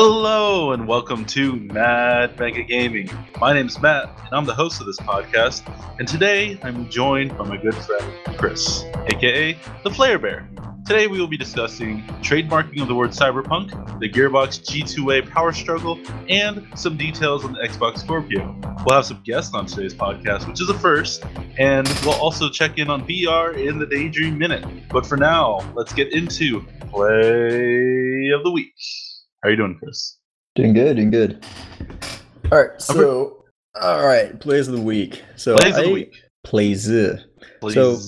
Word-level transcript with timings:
Hello 0.00 0.70
and 0.70 0.86
welcome 0.86 1.24
to 1.24 1.56
Mad 1.56 2.38
Mega 2.38 2.62
Gaming. 2.62 3.10
My 3.40 3.52
name 3.52 3.66
is 3.66 3.82
Matt, 3.82 4.08
and 4.26 4.32
I'm 4.32 4.44
the 4.44 4.54
host 4.54 4.80
of 4.80 4.86
this 4.86 4.98
podcast. 4.98 5.68
And 5.98 6.06
today 6.06 6.56
I'm 6.62 6.88
joined 6.88 7.36
by 7.36 7.44
my 7.44 7.56
good 7.56 7.74
friend 7.74 8.38
Chris, 8.38 8.84
aka 9.08 9.58
the 9.82 9.90
Flare 9.90 10.20
Bear. 10.20 10.48
Today 10.86 11.08
we 11.08 11.18
will 11.18 11.26
be 11.26 11.36
discussing 11.36 12.04
trademarking 12.22 12.80
of 12.80 12.86
the 12.86 12.94
word 12.94 13.10
cyberpunk, 13.10 13.98
the 13.98 14.08
Gearbox 14.08 14.62
G2A 14.64 15.30
power 15.30 15.52
struggle, 15.52 15.98
and 16.28 16.64
some 16.76 16.96
details 16.96 17.44
on 17.44 17.54
the 17.54 17.58
Xbox 17.58 17.98
Scorpio. 17.98 18.56
We'll 18.86 18.94
have 18.94 19.04
some 19.04 19.20
guests 19.24 19.52
on 19.52 19.66
today's 19.66 19.94
podcast, 19.94 20.46
which 20.46 20.60
is 20.60 20.68
a 20.68 20.78
first, 20.78 21.24
and 21.58 21.88
we'll 22.04 22.14
also 22.14 22.48
check 22.48 22.78
in 22.78 22.88
on 22.88 23.04
VR 23.04 23.58
in 23.58 23.80
the 23.80 23.86
Daydream 23.86 24.38
Minute. 24.38 24.64
But 24.90 25.04
for 25.04 25.16
now, 25.16 25.58
let's 25.74 25.92
get 25.92 26.12
into 26.12 26.60
Play 26.88 28.28
of 28.28 28.44
the 28.44 28.52
Week. 28.52 28.74
How 29.42 29.48
are 29.48 29.50
you 29.52 29.56
doing, 29.56 29.76
Chris? 29.78 30.18
Doing 30.54 30.72
good, 30.74 30.96
doing 30.96 31.10
good. 31.10 31.44
All 32.50 32.58
right, 32.58 32.80
so 32.80 33.44
all 33.80 34.04
right, 34.06 34.38
plays 34.40 34.66
of 34.68 34.74
the 34.74 34.80
week. 34.80 35.22
So 35.36 35.56
Plays 35.56 35.76
of 35.76 35.84
the 35.84 35.90
I- 35.90 35.92
week. 35.92 36.14
Plays. 36.44 36.84
So 36.84 37.98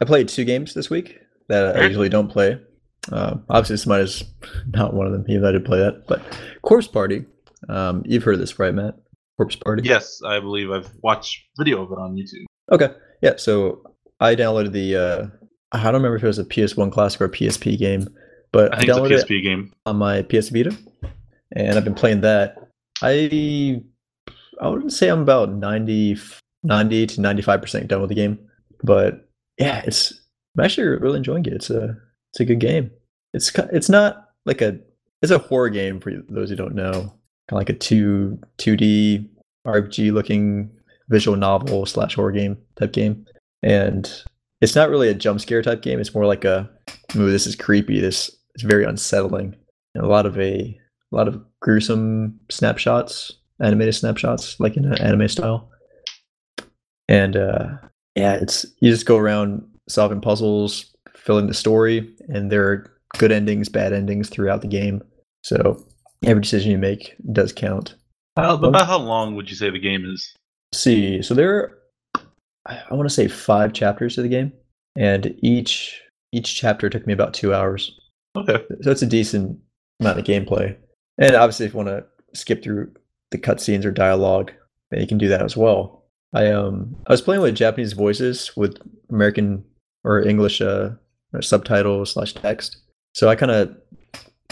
I 0.00 0.04
played 0.04 0.28
two 0.28 0.44
games 0.44 0.74
this 0.74 0.88
week 0.90 1.18
that 1.48 1.76
I 1.76 1.86
usually 1.86 2.08
don't 2.08 2.28
play. 2.28 2.60
Uh, 3.10 3.36
obviously, 3.48 3.74
this 3.74 3.86
mine 3.86 4.00
is 4.02 4.22
not 4.68 4.94
one 4.94 5.06
of 5.06 5.12
them. 5.12 5.24
Even 5.28 5.42
though 5.42 5.48
I 5.48 5.52
did 5.52 5.64
play 5.64 5.78
that, 5.78 6.04
but 6.06 6.22
Corpse 6.62 6.86
Party. 6.86 7.24
Um, 7.68 8.02
you've 8.06 8.22
heard 8.22 8.34
of 8.34 8.40
this, 8.40 8.58
right, 8.58 8.72
Matt? 8.74 8.94
Corpse 9.36 9.56
Party. 9.56 9.82
Yes, 9.86 10.20
I 10.24 10.38
believe 10.40 10.70
I've 10.70 10.90
watched 11.02 11.40
video 11.58 11.82
of 11.82 11.90
it 11.90 11.98
on 11.98 12.14
YouTube. 12.14 12.44
Okay. 12.72 12.94
Yeah. 13.22 13.34
So 13.36 13.82
I 14.20 14.34
downloaded 14.36 14.72
the. 14.72 14.96
Uh, 14.96 15.26
I 15.72 15.82
don't 15.84 15.94
remember 15.94 16.16
if 16.16 16.22
it 16.22 16.26
was 16.28 16.38
a 16.38 16.44
PS1 16.44 16.92
Classic 16.92 17.20
or 17.20 17.24
a 17.26 17.30
PSP 17.30 17.78
game, 17.78 18.08
but 18.52 18.72
I 18.72 18.76
I, 18.76 18.78
think 18.80 18.88
it's 18.88 18.98
a 18.98 19.00
downloaded 19.00 19.10
it 19.10 19.28
PSP 19.28 19.42
game. 19.42 19.72
on 19.86 19.96
my 19.96 20.22
PS 20.22 20.48
Vita, 20.48 20.76
and 21.54 21.76
I've 21.76 21.84
been 21.84 21.94
playing 21.94 22.20
that. 22.22 22.68
I 23.02 23.82
I 24.60 24.68
wouldn't 24.68 24.92
say 24.92 25.08
I'm 25.08 25.22
about 25.22 25.52
90, 25.52 26.18
90 26.62 27.06
to 27.06 27.20
95 27.20 27.62
percent 27.62 27.88
done 27.88 28.00
with 28.00 28.10
the 28.10 28.14
game, 28.14 28.38
but 28.82 29.28
yeah, 29.58 29.82
it's 29.86 30.12
I'm 30.56 30.64
actually 30.64 30.88
really 30.88 31.18
enjoying 31.18 31.46
it. 31.46 31.52
It's 31.52 31.70
a 31.70 31.96
it's 32.32 32.40
a 32.40 32.44
good 32.44 32.60
game. 32.60 32.90
It's 33.32 33.52
it's 33.72 33.88
not 33.88 34.30
like 34.46 34.60
a 34.60 34.78
it's 35.22 35.32
a 35.32 35.38
horror 35.38 35.68
game 35.70 36.00
for 36.00 36.12
those 36.28 36.50
who 36.50 36.56
don't 36.56 36.74
know, 36.74 36.92
kind 36.92 37.12
of 37.52 37.58
like 37.58 37.70
a 37.70 37.74
two 37.74 38.38
two 38.58 38.76
D 38.76 39.28
RPG 39.66 40.12
looking 40.12 40.70
visual 41.08 41.36
novel 41.36 41.86
slash 41.86 42.14
horror 42.14 42.32
game 42.32 42.56
type 42.76 42.92
game, 42.92 43.26
and 43.62 44.24
it's 44.60 44.74
not 44.74 44.90
really 44.90 45.08
a 45.08 45.14
jump 45.14 45.40
scare 45.40 45.62
type 45.62 45.82
game. 45.82 46.00
It's 46.00 46.14
more 46.14 46.26
like 46.26 46.44
a 46.44 46.68
ooh, 47.16 47.30
this 47.30 47.46
is 47.46 47.56
creepy. 47.56 48.00
This 48.00 48.30
is 48.54 48.62
very 48.62 48.84
unsettling 48.84 49.56
and 49.94 50.04
a 50.04 50.08
lot 50.08 50.26
of 50.26 50.38
a, 50.38 50.78
a 51.12 51.16
lot 51.16 51.28
of 51.28 51.42
gruesome 51.60 52.38
snapshots, 52.50 53.32
animated 53.60 53.94
snapshots, 53.94 54.58
like 54.60 54.76
in 54.76 54.84
an 54.84 54.98
anime 54.98 55.28
style. 55.28 55.70
And 57.08 57.36
uh, 57.36 57.68
yeah, 58.14 58.34
it's 58.34 58.66
you 58.80 58.90
just 58.90 59.06
go 59.06 59.16
around 59.16 59.66
solving 59.88 60.20
puzzles, 60.20 60.94
filling 61.16 61.46
the 61.46 61.54
story, 61.54 62.14
and 62.28 62.50
there 62.50 62.68
are 62.68 62.96
good 63.18 63.32
endings, 63.32 63.68
bad 63.68 63.92
endings 63.92 64.28
throughout 64.28 64.62
the 64.62 64.68
game. 64.68 65.02
So 65.42 65.84
every 66.24 66.42
decision 66.42 66.70
you 66.70 66.78
make 66.78 67.16
does 67.32 67.52
count. 67.52 67.96
How, 68.36 68.54
about 68.54 68.86
how 68.86 68.98
long 68.98 69.34
would 69.34 69.50
you 69.50 69.56
say 69.56 69.70
the 69.70 69.78
game 69.78 70.04
is? 70.04 70.34
see, 70.72 71.20
so 71.20 71.34
there 71.34 71.56
are, 71.56 71.78
I 72.66 72.80
I 72.90 72.94
want 72.94 73.08
to 73.08 73.14
say 73.14 73.26
five 73.28 73.72
chapters 73.72 74.14
to 74.14 74.22
the 74.22 74.28
game, 74.28 74.52
and 74.96 75.34
each 75.42 76.00
each 76.32 76.54
chapter 76.54 76.88
took 76.88 77.06
me 77.06 77.12
about 77.12 77.34
two 77.34 77.52
hours. 77.52 77.98
Okay. 78.36 78.64
So 78.82 78.90
it's 78.90 79.02
a 79.02 79.06
decent 79.06 79.58
amount 80.00 80.18
of 80.18 80.24
gameplay. 80.24 80.76
And 81.18 81.34
obviously, 81.34 81.66
if 81.66 81.72
you 81.72 81.78
want 81.78 81.88
to 81.88 82.04
skip 82.34 82.62
through 82.62 82.92
the 83.30 83.38
cutscenes 83.38 83.84
or 83.84 83.90
dialogue, 83.90 84.52
then 84.90 85.00
you 85.00 85.06
can 85.06 85.18
do 85.18 85.28
that 85.28 85.42
as 85.42 85.56
well. 85.56 86.04
I 86.32 86.46
um 86.52 86.96
I 87.06 87.12
was 87.12 87.22
playing 87.22 87.42
with 87.42 87.56
Japanese 87.56 87.92
voices 87.92 88.56
with 88.56 88.78
American 89.10 89.64
or 90.04 90.22
English 90.22 90.60
uh 90.60 90.90
subtitles 91.40 92.12
slash 92.12 92.34
text. 92.34 92.76
So 93.14 93.28
I 93.28 93.34
kind 93.34 93.52
of 93.52 93.76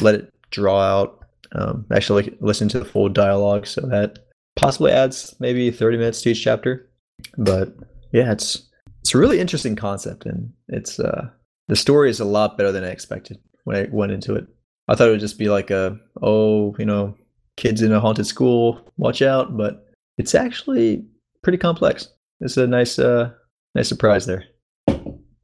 let 0.00 0.14
it 0.16 0.32
draw 0.50 0.80
out. 0.80 1.24
Um, 1.52 1.86
actually, 1.92 2.24
like, 2.24 2.38
listen 2.40 2.68
to 2.68 2.78
the 2.78 2.84
full 2.84 3.08
dialogue, 3.08 3.66
so 3.66 3.80
that 3.82 4.18
possibly 4.56 4.92
adds 4.92 5.34
maybe 5.40 5.70
thirty 5.70 5.96
minutes 5.96 6.20
to 6.22 6.30
each 6.30 6.42
chapter. 6.42 6.90
But 7.38 7.74
yeah, 8.12 8.32
it's 8.32 8.68
it's 9.00 9.14
a 9.14 9.18
really 9.18 9.40
interesting 9.40 9.76
concept, 9.76 10.26
and 10.26 10.52
it's 10.68 11.00
uh 11.00 11.30
the 11.68 11.76
story 11.76 12.10
is 12.10 12.20
a 12.20 12.24
lot 12.24 12.58
better 12.58 12.72
than 12.72 12.84
I 12.84 12.88
expected 12.88 13.38
when 13.68 13.76
I 13.76 13.88
went 13.92 14.12
into 14.12 14.34
it. 14.34 14.46
I 14.88 14.94
thought 14.94 15.08
it 15.08 15.10
would 15.10 15.20
just 15.20 15.38
be 15.38 15.50
like 15.50 15.70
a 15.70 16.00
oh, 16.22 16.74
you 16.78 16.86
know, 16.86 17.14
kids 17.58 17.82
in 17.82 17.92
a 17.92 18.00
haunted 18.00 18.26
school, 18.26 18.80
watch 18.96 19.20
out, 19.20 19.56
but 19.56 19.86
it's 20.16 20.34
actually 20.34 21.04
pretty 21.42 21.58
complex. 21.58 22.08
It's 22.40 22.56
a 22.56 22.66
nice 22.66 22.98
uh 22.98 23.30
nice 23.74 23.88
surprise 23.88 24.24
there. 24.24 24.44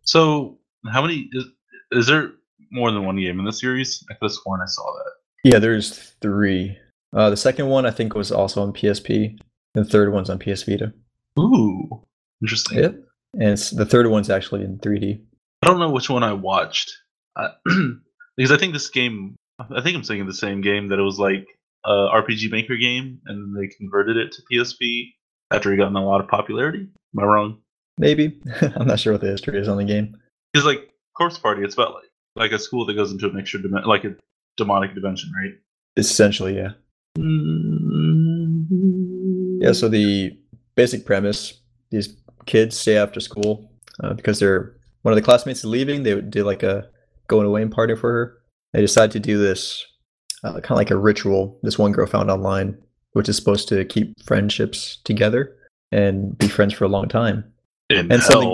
So, 0.03 0.59
how 0.91 1.03
many 1.03 1.29
is, 1.33 1.45
is 1.93 2.07
there 2.07 2.33
more 2.71 2.91
than 2.91 3.05
one 3.05 3.17
game 3.17 3.39
in 3.39 3.45
the 3.45 3.53
series? 3.53 4.03
I 4.11 4.15
could 4.15 4.31
have 4.31 4.33
sworn 4.33 4.63
I 4.63 4.67
saw 4.67 4.83
that. 4.83 5.13
Yeah, 5.45 5.59
there's 5.59 6.15
three. 6.23 6.79
Uh 7.15 7.29
the 7.29 7.37
second 7.37 7.69
one 7.69 7.85
I 7.85 7.91
think 7.91 8.15
was 8.15 8.33
also 8.33 8.63
on 8.63 8.73
PSP. 8.73 9.39
The 9.75 9.85
third 9.85 10.15
one's 10.15 10.31
on 10.31 10.39
PS 10.39 10.63
Vita. 10.63 10.95
Ooh, 11.39 12.03
interesting. 12.41 12.79
Yep. 12.79 12.95
And 13.39 13.59
the 13.59 13.85
third 13.85 14.07
one's 14.07 14.31
actually 14.31 14.63
in 14.63 14.79
3D. 14.79 15.21
I 15.63 15.67
don't 15.67 15.81
know 15.81 15.91
which 15.91 16.09
one 16.09 16.23
I 16.23 16.33
watched 16.33 16.97
uh, 17.37 17.49
because 18.37 18.53
I 18.53 18.57
think 18.57 18.73
this 18.73 18.89
game. 18.89 19.37
I 19.59 19.81
think 19.81 19.97
I'm 19.97 20.03
saying 20.03 20.27
the 20.27 20.35
same 20.35 20.61
game 20.61 20.89
that 20.89 20.99
it 20.99 21.03
was 21.03 21.19
like 21.19 21.47
a 21.85 21.91
RPG 21.91 22.51
Maker 22.51 22.77
game, 22.77 23.21
and 23.27 23.57
they 23.57 23.69
converted 23.69 24.17
it 24.17 24.33
to 24.33 24.43
PSP 24.51 25.13
after 25.53 25.73
it 25.73 25.77
gotten 25.77 25.95
a 25.95 26.05
lot 26.05 26.21
of 26.21 26.29
popularity. 26.29 26.89
Am 27.17 27.23
I 27.23 27.25
wrong? 27.25 27.59
Maybe. 27.99 28.41
I'm 28.61 28.87
not 28.87 28.99
sure 28.99 29.13
what 29.13 29.21
the 29.21 29.29
history 29.29 29.59
is 29.59 29.69
on 29.69 29.77
the 29.77 29.85
game. 29.85 30.17
Because 30.53 30.67
like 30.67 30.91
Corpse 31.17 31.39
Party, 31.39 31.63
it's 31.63 31.75
about 31.75 31.95
like 31.95 32.11
like 32.37 32.53
a 32.53 32.59
school 32.59 32.85
that 32.87 32.95
goes 32.95 33.13
into 33.13 33.29
a 33.29 33.33
mixture 33.33 33.59
dimen- 33.59 33.87
like 33.87 34.05
a 34.05 34.17
demonic 34.57 34.95
dimension, 34.95 35.31
right? 35.41 35.53
Essentially, 35.97 36.57
yeah. 36.57 36.73
Yeah, 39.61 39.73
so 39.73 39.89
the 39.89 40.37
basic 40.75 41.07
premise 41.07 41.61
these 41.91 42.17
kids 42.47 42.77
stay 42.77 42.97
after 42.97 43.21
school 43.21 43.71
uh, 44.03 44.15
because 44.15 44.41
they're 44.41 44.75
one 45.03 45.13
of 45.13 45.17
the 45.17 45.23
classmates 45.23 45.61
is 45.61 45.67
leaving. 45.67 46.03
They 46.03 46.21
did 46.21 46.45
like 46.45 46.65
a 46.65 46.89
going 47.35 47.47
away 47.47 47.67
party 47.67 47.95
for 47.97 48.13
her. 48.13 48.39
They 48.73 48.81
decide 48.81 49.11
to 49.13 49.21
do 49.21 49.39
this 49.39 49.85
uh, 50.43 50.53
kind 50.55 50.73
of 50.73 50.77
like 50.77 50.91
a 50.91 50.97
ritual. 50.97 51.59
This 51.63 51.79
one 51.79 51.93
girl 51.93 52.07
found 52.07 52.31
online, 52.31 52.77
which 53.13 53.29
is 53.29 53.37
supposed 53.37 53.69
to 53.69 53.85
keep 53.85 54.23
friendships 54.25 54.99
together 55.05 55.57
and 55.91 56.37
be 56.39 56.49
friends 56.49 56.75
for 56.75 56.85
a 56.85 56.89
long 56.89 57.09
time. 57.09 57.45
in 57.91 58.11
And 58.13 58.23
something- 58.23 58.49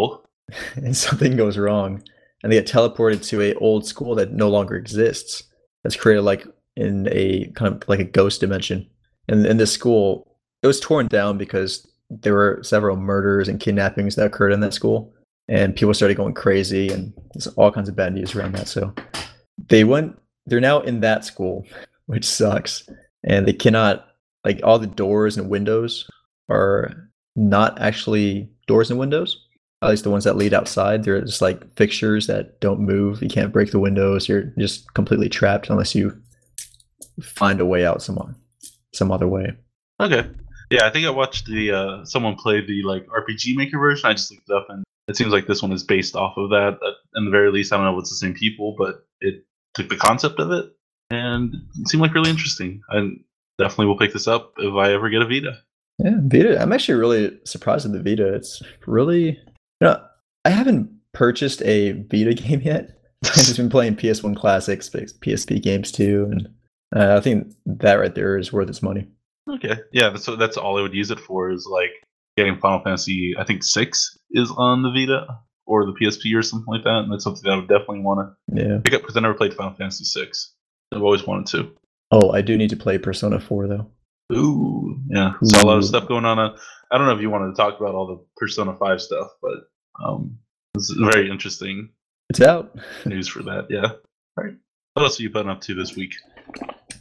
and 0.77 0.97
something 0.97 1.37
goes 1.37 1.57
wrong, 1.57 2.03
and 2.43 2.51
they 2.51 2.57
get 2.57 2.67
teleported 2.67 3.25
to 3.29 3.41
a 3.43 3.55
old 3.55 3.87
school 3.87 4.15
that 4.17 4.33
no 4.33 4.49
longer 4.49 4.77
exists. 4.77 5.45
That's 5.85 5.97
created 5.97 6.23
like 6.23 6.47
in 6.77 7.09
a 7.11 7.47
kind 7.55 7.75
of 7.75 7.89
like 7.89 8.01
a 8.01 8.05
ghost 8.05 8.41
dimension. 8.41 8.89
And 9.29 9.47
in 9.47 9.57
this 9.59 9.73
school, 9.73 10.37
it 10.63 10.67
was 10.67 10.81
torn 10.81 11.07
down 11.07 11.39
because 11.39 11.87
there 12.11 12.35
were 12.35 12.61
several 12.63 12.97
murders 12.97 13.49
and 13.49 13.61
kidnappings 13.61 14.17
that 14.17 14.27
occurred 14.27 14.53
in 14.53 14.61
that 14.61 14.75
school, 14.75 15.13
and 15.51 15.77
people 15.77 15.93
started 15.93 16.17
going 16.17 16.33
crazy, 16.33 16.89
and 16.89 17.13
there's 17.35 17.47
all 17.49 17.71
kinds 17.71 17.89
of 17.89 17.97
bad 17.97 18.15
news 18.15 18.35
around 18.35 18.55
that. 18.55 18.69
So 18.69 18.95
they 19.69 19.85
went. 19.85 20.19
They're 20.47 20.61
now 20.61 20.81
in 20.81 21.01
that 21.01 21.25
school, 21.25 21.67
which 22.07 22.25
sucks, 22.25 22.89
and 23.25 23.47
they 23.47 23.53
cannot 23.53 24.07
like 24.45 24.61
all 24.65 24.79
the 24.79 24.87
doors 24.87 25.37
and 25.37 25.51
windows 25.51 26.09
are 26.49 27.11
not 27.37 27.79
actually 27.81 28.49
doors 28.67 28.91
and 28.91 28.99
windows 28.99 29.47
at 29.83 29.89
least 29.89 30.05
the 30.05 30.11
ones 30.11 30.25
that 30.25 30.37
lead 30.37 30.53
outside 30.53 31.05
they're 31.05 31.21
just 31.21 31.41
like 31.41 31.75
fixtures 31.77 32.27
that 32.27 32.59
don't 32.61 32.81
move 32.81 33.23
you 33.23 33.29
can't 33.29 33.53
break 33.53 33.71
the 33.71 33.79
windows 33.79 34.29
you're 34.29 34.53
just 34.59 34.93
completely 34.95 35.29
trapped 35.29 35.71
unless 35.71 35.95
you 35.95 36.13
find 37.23 37.61
a 37.61 37.67
way 37.67 37.85
out 37.87 38.03
some 38.03 38.35
some 38.93 39.13
other 39.13 39.29
way 39.29 39.55
Okay. 40.01 40.27
Yeah, 40.71 40.87
I 40.87 40.91
think 40.91 41.07
I 41.07 41.11
watched 41.11 41.47
the 41.47 41.73
uh 41.73 42.05
someone 42.05 42.37
play 42.37 42.65
the 42.65 42.83
like 42.83 43.07
RPG 43.07 43.55
Maker 43.55 43.79
version. 43.79 44.09
I 44.09 44.15
just 44.15 44.31
looked 44.31 44.49
it 44.49 44.55
up 44.55 44.67
and 44.71 44.83
it 45.11 45.17
seems 45.17 45.33
like 45.33 45.47
this 45.47 45.63
one 45.63 45.73
is 45.73 45.83
based 45.85 46.17
off 46.17 46.37
of 46.39 46.51
that. 46.51 46.79
At 46.87 46.95
in 47.17 47.25
the 47.27 47.31
very 47.31 47.51
least, 47.51 47.73
I 47.73 47.77
don't 47.77 47.85
know 47.85 47.97
if 47.97 48.01
it's 48.01 48.11
the 48.11 48.17
same 48.17 48.35
people, 48.35 48.75
but 48.79 49.07
it 49.21 49.45
took 49.75 49.89
the 49.89 49.97
concept 49.97 50.39
of 50.41 50.51
it 50.53 50.67
and 51.11 51.55
it 51.81 51.89
seemed 51.89 52.01
like 52.03 52.15
really 52.15 52.31
interesting. 52.31 52.81
I 52.91 53.11
definitely 53.59 53.87
will 53.87 53.99
pick 53.99 54.13
this 54.13 54.27
up 54.29 54.55
if 54.59 54.75
I 54.75 54.93
ever 54.93 55.11
get 55.11 55.23
a 55.23 55.27
Vita. 55.27 55.59
yeah 55.99 56.17
vita 56.23 56.59
i'm 56.63 56.73
actually 56.73 56.99
really 56.99 57.39
surprised 57.45 57.85
at 57.85 57.93
the 57.93 58.03
vita 58.03 58.33
it's 58.35 58.63
really 58.87 59.23
you 59.33 59.37
know 59.83 60.03
i 60.47 60.51
haven't 60.51 60.89
purchased 61.13 61.61
a 61.63 61.93
vita 62.11 62.33
game 62.43 62.63
yet 62.63 62.89
i've 63.27 63.35
just 63.35 63.59
been 63.59 63.69
playing 63.69 63.97
ps1 63.97 64.35
classics 64.35 64.89
psp 64.89 65.63
games 65.63 65.93
too 65.93 66.27
and 66.31 66.49
uh, 66.97 67.19
i 67.19 67.21
think 67.21 67.53
that 67.67 67.97
right 67.97 68.15
there 68.15 68.39
is 68.39 68.51
worth 68.51 68.71
its 68.71 68.83
money 68.83 69.07
Okay. 69.49 69.77
Yeah, 69.93 70.15
So 70.15 70.37
that's 70.37 70.57
all 70.57 70.79
I 70.79 70.83
would 70.83 70.95
use 70.95 71.11
it 71.11 71.19
for 71.19 71.51
is 71.51 71.67
like 71.67 71.91
getting 72.45 72.61
Final 72.61 72.83
Fantasy. 72.83 73.35
I 73.39 73.45
think 73.45 73.63
six 73.63 74.19
is 74.31 74.53
on 74.57 74.83
the 74.83 74.91
Vita 74.91 75.27
or 75.67 75.87
the 75.87 75.93
PSP 75.93 76.37
or 76.37 76.43
something 76.43 76.73
like 76.73 76.85
that, 76.85 77.01
and 77.01 77.13
that's 77.13 77.25
something 77.25 77.43
that 77.45 77.53
I 77.53 77.57
would 77.57 77.69
definitely 77.69 78.01
want 78.01 78.29
to 78.49 78.63
yeah 78.63 78.79
pick 78.83 78.95
up 78.95 79.03
because 79.03 79.17
I 79.17 79.21
never 79.21 79.35
played 79.35 79.55
Final 79.55 79.75
Fantasy 79.75 80.05
six. 80.05 80.55
I've 80.93 81.03
always 81.03 81.27
wanted 81.27 81.47
to. 81.53 81.73
Oh, 82.11 82.33
I 82.33 82.43
do 82.43 82.57
need 82.57 82.71
to 82.71 82.77
play 82.77 82.99
Persona 82.99 83.39
4 83.39 83.69
though. 83.69 83.87
Ooh, 84.33 84.99
yeah. 85.09 85.35
So 85.45 85.63
a 85.63 85.67
lot 85.67 85.79
of 85.79 85.85
stuff 85.85 86.09
going 86.09 86.25
on. 86.25 86.39
Uh, 86.41 86.57
I 86.91 86.99
don't 86.99 87.07
know 87.07 87.15
if 87.15 87.21
you 87.21 87.31
wanted 87.31 87.51
to 87.51 87.57
talk 87.57 87.79
about 87.79 87.95
all 87.95 88.07
the 88.07 88.25
Persona 88.37 88.77
Five 88.77 89.01
stuff, 89.01 89.29
but 89.41 89.55
um, 90.05 90.39
it's 90.75 90.91
very 90.91 91.31
interesting 91.31 91.91
It's 92.31 92.41
out. 92.41 92.77
news 93.07 93.29
for 93.29 93.43
that. 93.45 93.67
Yeah. 93.71 93.93
All 94.37 94.45
right. 94.45 94.55
What 94.95 95.05
else 95.05 95.21
are 95.21 95.23
you 95.23 95.31
putting 95.31 95.51
up 95.51 95.61
to 95.63 95.75
this 95.75 95.95
week? 95.95 96.15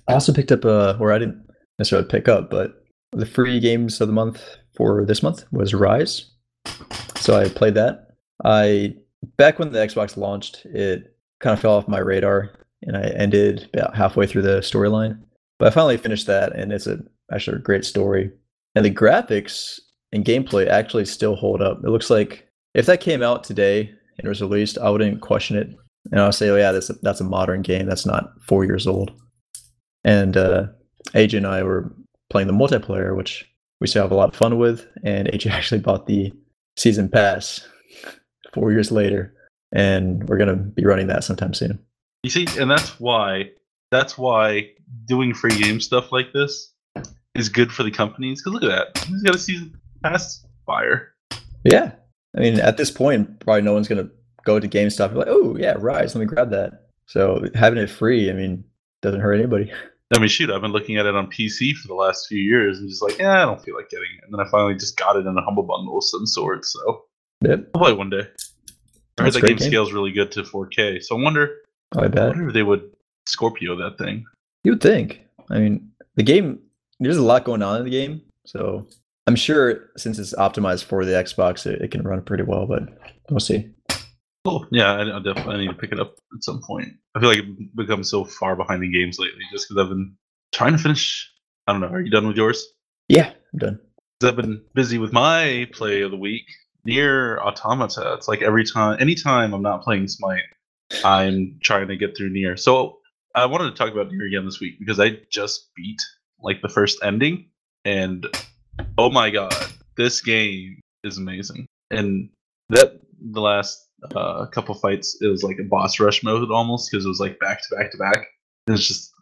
I 0.08 0.14
also 0.14 0.34
picked 0.34 0.52
up 0.52 0.66
uh 0.66 0.98
or 1.00 1.12
I 1.12 1.20
didn't 1.20 1.50
necessarily 1.78 2.08
pick 2.08 2.28
up, 2.28 2.50
but 2.50 2.79
the 3.12 3.26
free 3.26 3.60
games 3.60 4.00
of 4.02 4.08
the 4.08 4.14
month 4.14 4.58
for 4.76 5.06
this 5.06 5.24
month 5.24 5.44
was 5.52 5.74
Ryse. 5.74 6.26
So 7.16 7.40
I 7.40 7.50
played 7.50 7.74
that. 7.76 8.10
I 8.46 8.96
back 9.38 9.60
when 9.60 9.72
the 9.72 9.80
Xbox 9.80 10.18
launched, 10.18 10.66
it 10.66 11.16
kind 11.40 11.54
of 11.54 11.60
fell 11.60 11.76
off 11.76 11.88
my 11.88 12.00
radar 12.00 12.52
and 12.84 12.96
I 12.96 13.10
ended 13.10 13.70
about 13.74 13.96
halfway 13.96 14.28
through 14.28 14.44
the 14.44 14.60
storyline. 14.60 15.20
But 15.58 15.68
I 15.68 15.72
finally 15.72 15.98
finished 15.98 16.28
that 16.28 16.56
and 16.56 16.72
it's 16.72 16.88
a 16.88 17.00
actually 17.32 17.58
a 17.58 17.62
great 17.62 17.86
story. 17.86 18.32
And 18.76 18.86
the 18.86 18.92
graphics 18.94 19.80
and 20.12 20.26
gameplay 20.26 20.68
actually 20.68 21.06
still 21.06 21.36
hold 21.36 21.62
up. 21.62 21.84
It 21.84 21.90
looks 21.90 22.10
like 22.10 22.48
if 22.74 22.86
that 22.86 23.02
came 23.02 23.22
out 23.22 23.44
today 23.44 23.92
and 24.18 24.28
was 24.28 24.42
released, 24.42 24.78
I 24.78 24.90
wouldn't 24.90 25.22
question 25.22 25.58
it. 25.58 25.70
And 26.12 26.22
I'll 26.22 26.32
say, 26.32 26.50
oh 26.50 26.56
yeah, 26.56 26.72
that's 26.72 26.90
a, 26.90 26.94
that's 27.02 27.22
a 27.22 27.26
modern 27.26 27.62
game. 27.62 27.86
That's 27.86 28.06
not 28.06 28.32
four 28.48 28.64
years 28.64 28.88
old. 28.88 29.12
And 30.04 30.38
uh, 30.38 30.68
AJ 31.14 31.38
and 31.38 31.48
I 31.48 31.64
were 31.64 31.92
playing 32.30 32.48
the 32.48 32.54
multiplayer, 32.54 33.16
which 33.16 33.50
we 33.80 33.88
still 33.88 34.04
have 34.04 34.12
a 34.12 34.16
lot 34.16 34.30
of 34.30 34.36
fun 34.36 34.58
with. 34.58 34.88
And 35.04 35.28
AJ 35.28 35.52
actually 35.52 35.82
bought 35.82 36.06
the 36.06 36.34
season 36.78 37.10
pass 37.10 37.68
four 38.54 38.72
years 38.72 38.92
later, 38.92 39.34
and 39.72 40.28
we're 40.28 40.38
gonna 40.38 40.56
be 40.56 40.86
running 40.86 41.08
that 41.08 41.24
sometime 41.24 41.54
soon. 41.54 41.80
You 42.24 42.30
see, 42.30 42.48
and 42.60 42.70
that's 42.70 43.00
why 43.00 43.52
that's 43.92 44.18
why 44.18 44.70
doing 45.06 45.34
free 45.34 45.58
game 45.58 45.80
stuff 45.80 46.12
like 46.12 46.34
this 46.34 46.74
is 47.36 47.50
good 47.50 47.72
for 47.72 47.84
the 47.84 47.92
companies. 47.92 48.42
Because 48.42 48.54
look 48.54 48.72
at 48.72 48.94
that, 48.94 49.06
he's 49.06 49.24
got 49.24 49.36
a 49.36 49.40
season 49.40 49.80
pass 50.04 50.46
fire. 50.66 51.14
Yeah, 51.64 51.92
I 52.36 52.40
mean, 52.40 52.60
at 52.60 52.78
this 52.78 52.92
point, 52.92 53.40
probably 53.40 53.62
no 53.62 53.74
one's 53.74 53.88
gonna 53.88 54.10
go 54.46 54.60
to 54.60 54.68
GameStop 54.68 55.06
and 55.06 55.14
be 55.14 55.20
like, 55.20 55.28
"Oh 55.30 55.56
yeah, 55.58 55.76
Ryse, 55.76 56.16
let 56.16 56.22
me 56.22 56.26
grab 56.26 56.52
that." 56.52 56.88
So 57.06 57.46
having 57.56 57.80
it 57.80 57.90
free, 57.90 58.30
I 58.30 58.34
mean, 58.34 58.64
doesn't 59.02 59.22
hurt 59.22 59.34
anybody. 59.34 59.72
I 60.14 60.20
mean, 60.20 60.28
shoot, 60.28 60.50
I've 60.50 60.62
been 60.62 60.72
looking 60.72 60.98
at 60.98 61.06
it 61.06 61.16
on 61.16 61.28
PC 61.28 61.76
for 61.76 61.88
the 61.88 61.94
last 61.94 62.28
few 62.28 62.40
years 62.40 62.80
and 62.80 62.90
just 62.90 63.02
like, 63.04 63.20
yeah, 63.20 63.44
I 63.44 63.46
don't 63.46 63.62
feel 63.64 63.76
like 63.76 63.90
getting 63.90 64.08
it. 64.18 64.24
And 64.24 64.34
then 64.34 64.40
I 64.46 64.50
finally 64.50 64.74
just 64.74 64.98
got 64.98 65.16
it 65.16 65.26
in 65.28 65.38
a 65.38 65.42
humble 65.44 65.64
bundle 65.64 65.98
of 65.98 66.04
some 66.04 66.26
sort. 66.26 66.66
So 66.66 67.06
Yep, 67.42 67.70
I'll 67.76 67.82
play 67.82 67.94
one 67.94 68.10
day. 68.10 68.24
I 69.18 69.24
heard 69.24 69.34
that 69.34 69.42
game, 69.42 69.58
game. 69.58 69.70
scales 69.70 69.94
really 69.94 70.12
good 70.12 70.32
to 70.34 70.44
4K. 70.44 71.04
So 71.04 71.18
I 71.18 71.22
wonder, 71.22 71.58
I 71.98 72.06
I 72.06 72.08
bet. 72.08 72.30
wonder 72.30 72.48
if 72.48 72.54
they 72.54 72.64
would 72.64 72.90
Scorpio 73.28 73.76
that 73.76 73.98
thing. 73.98 74.26
You 74.64 74.72
would 74.74 74.82
think. 74.82 75.22
I 75.52 75.60
mean, 75.60 75.92
the 76.16 76.24
game. 76.24 76.60
There's 77.00 77.18
a 77.18 77.24
lot 77.24 77.46
going 77.46 77.62
on 77.62 77.78
in 77.78 77.84
the 77.86 77.90
game, 77.92 78.22
so 78.46 78.86
I'm 79.26 79.38
sure 79.38 79.90
since 79.96 80.20
it's 80.20 80.34
optimized 80.34 80.84
for 80.84 81.06
the 81.06 81.14
Xbox, 81.14 81.66
it, 81.66 81.82
it 81.82 81.92
can 81.92 82.02
run 82.02 82.22
pretty 82.24 82.44
well. 82.44 82.66
But 82.66 82.90
we'll 83.30 83.40
see. 83.40 83.70
Cool. 84.50 84.68
Yeah, 84.72 84.94
I, 84.94 85.18
I 85.18 85.20
definitely 85.20 85.58
need 85.60 85.68
to 85.68 85.74
pick 85.74 85.92
it 85.92 86.00
up 86.00 86.16
at 86.36 86.44
some 86.44 86.62
point. 86.62 86.94
I 87.16 87.20
feel 87.20 87.30
like 87.30 87.40
I've 87.40 87.76
become 87.76 88.04
so 88.04 88.24
far 88.24 88.56
behind 88.56 88.84
in 88.84 88.92
games 88.92 89.20
lately 89.20 89.44
just 89.52 89.68
because 89.68 89.84
I've 89.84 89.90
been 89.90 90.16
trying 90.54 90.74
to 90.74 90.78
finish. 90.78 91.32
I 91.68 91.72
don't 91.72 91.82
know. 91.82 91.88
Are 91.88 92.02
you 92.02 92.12
done 92.12 92.28
with 92.28 92.38
yours? 92.38 92.68
Yeah, 93.08 93.34
I'm 93.54 93.60
done. 93.60 93.80
I've 94.24 94.36
been 94.36 94.64
busy 94.74 94.98
with 94.98 95.14
my 95.14 95.68
play 95.74 96.02
of 96.02 96.12
the 96.12 96.18
week. 96.18 96.46
Nier 96.86 97.40
Automata. 97.40 98.14
It's 98.14 98.28
like 98.28 98.42
every 98.42 98.66
time, 98.66 98.98
anytime 99.00 99.54
I'm 99.54 99.62
not 99.62 99.84
playing 99.84 100.08
Smite, 100.08 100.44
I'm 101.04 101.60
trying 101.62 101.88
to 101.88 101.98
get 101.98 102.18
through 102.18 102.30
Nier. 102.30 102.58
So 102.58 103.00
I 103.36 103.46
wanted 103.46 103.70
to 103.70 103.76
talk 103.76 103.92
about 103.92 104.12
Nier 104.12 104.26
again 104.26 104.46
this 104.46 104.60
week 104.60 104.80
because 104.80 105.00
I 105.00 105.18
just 105.30 105.70
beat 105.76 106.02
like 106.42 106.62
the 106.62 106.70
first 106.70 107.00
ending, 107.04 107.50
and 107.86 108.26
oh 108.98 109.10
my 109.10 109.30
god, 109.30 109.54
this 109.98 110.22
game 110.22 110.80
is 111.04 111.18
amazing. 111.18 111.66
And 111.92 112.30
that 112.70 113.00
the 113.22 113.42
last 113.42 113.89
uh, 114.16 114.46
couple 114.48 114.76
fights, 114.76 115.18
it 115.22 115.28
was 115.28 115.44
like 115.44 115.58
a 115.60 115.64
boss 115.64 116.00
rush 116.00 116.24
mode 116.24 116.52
almost 116.52 116.90
because 116.92 117.06
it 117.06 117.10
was 117.10 117.20
like 117.20 117.40
back 117.40 117.62
to 117.62 117.76
back 117.76 117.92
to 117.92 117.98
back. 117.98 118.28
And 118.68 118.78
it's 118.78 118.88
just 118.88 119.14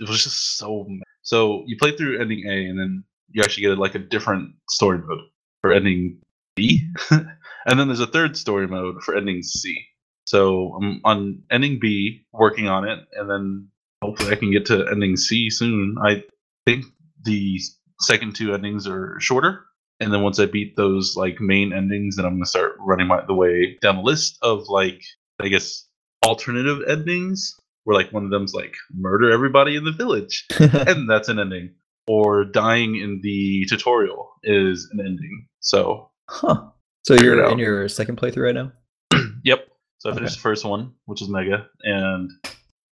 it 0.00 0.08
was 0.08 0.22
just 0.22 0.56
so. 0.58 0.86
ma- 0.88 1.04
So 1.22 1.64
you 1.66 1.76
play 1.78 1.96
through 1.96 2.20
ending 2.20 2.44
A, 2.46 2.66
and 2.68 2.78
then 2.78 3.04
you 3.30 3.42
actually 3.42 3.62
get 3.62 3.78
like 3.78 3.94
a 3.94 4.00
different 4.00 4.54
story 4.70 4.98
mode 4.98 5.20
for 5.60 5.72
ending 5.72 6.18
B, 6.54 6.88
and 7.10 7.80
then 7.80 7.88
there's 7.88 8.00
a 8.00 8.06
third 8.06 8.36
story 8.36 8.66
mode 8.66 9.02
for 9.02 9.16
ending 9.16 9.42
C. 9.42 9.76
So 10.26 10.74
I'm 10.80 11.00
on 11.04 11.42
ending 11.50 11.78
B, 11.80 12.24
working 12.32 12.68
on 12.68 12.86
it, 12.88 12.98
and 13.12 13.30
then 13.30 13.68
hopefully 14.02 14.32
I 14.32 14.36
can 14.36 14.50
get 14.50 14.66
to 14.66 14.86
ending 14.90 15.16
C 15.16 15.50
soon. 15.50 15.96
I 16.04 16.24
think 16.66 16.84
the 17.24 17.60
second 18.00 18.34
two 18.34 18.52
endings 18.52 18.86
are 18.86 19.18
shorter, 19.20 19.65
and 20.00 20.12
then 20.12 20.22
once 20.22 20.38
I 20.38 20.46
beat 20.46 20.76
those 20.76 21.16
like 21.16 21.40
main 21.40 21.72
endings, 21.72 22.16
then 22.16 22.26
I'm 22.26 22.34
gonna 22.34 22.46
start 22.46 22.76
running 22.80 23.06
my 23.06 23.24
the 23.26 23.34
way 23.34 23.78
down 23.80 23.96
the 23.96 24.02
list 24.02 24.38
of 24.42 24.68
like 24.68 25.02
I 25.40 25.48
guess 25.48 25.86
alternative 26.24 26.80
endings, 26.88 27.58
where 27.84 27.96
like 27.96 28.12
one 28.12 28.24
of 28.24 28.30
them's 28.30 28.54
like 28.54 28.74
murder 28.94 29.30
everybody 29.30 29.76
in 29.76 29.84
the 29.84 29.92
village, 29.92 30.46
and 30.58 31.08
that's 31.08 31.28
an 31.28 31.38
ending. 31.38 31.74
Or 32.08 32.44
dying 32.44 32.94
in 32.96 33.20
the 33.22 33.66
tutorial 33.68 34.30
is 34.44 34.88
an 34.92 35.00
ending. 35.00 35.48
So, 35.58 36.10
huh. 36.28 36.68
So 37.04 37.14
you're 37.14 37.50
in 37.50 37.58
your 37.58 37.88
second 37.88 38.16
playthrough 38.16 38.44
right 38.44 38.54
now. 38.54 38.72
yep. 39.44 39.66
So 39.98 40.10
I 40.10 40.12
Okay. 40.12 40.18
finished 40.20 40.36
the 40.36 40.42
first 40.42 40.64
one, 40.64 40.92
which 41.06 41.20
is 41.20 41.28
mega, 41.28 41.66
and 41.82 42.30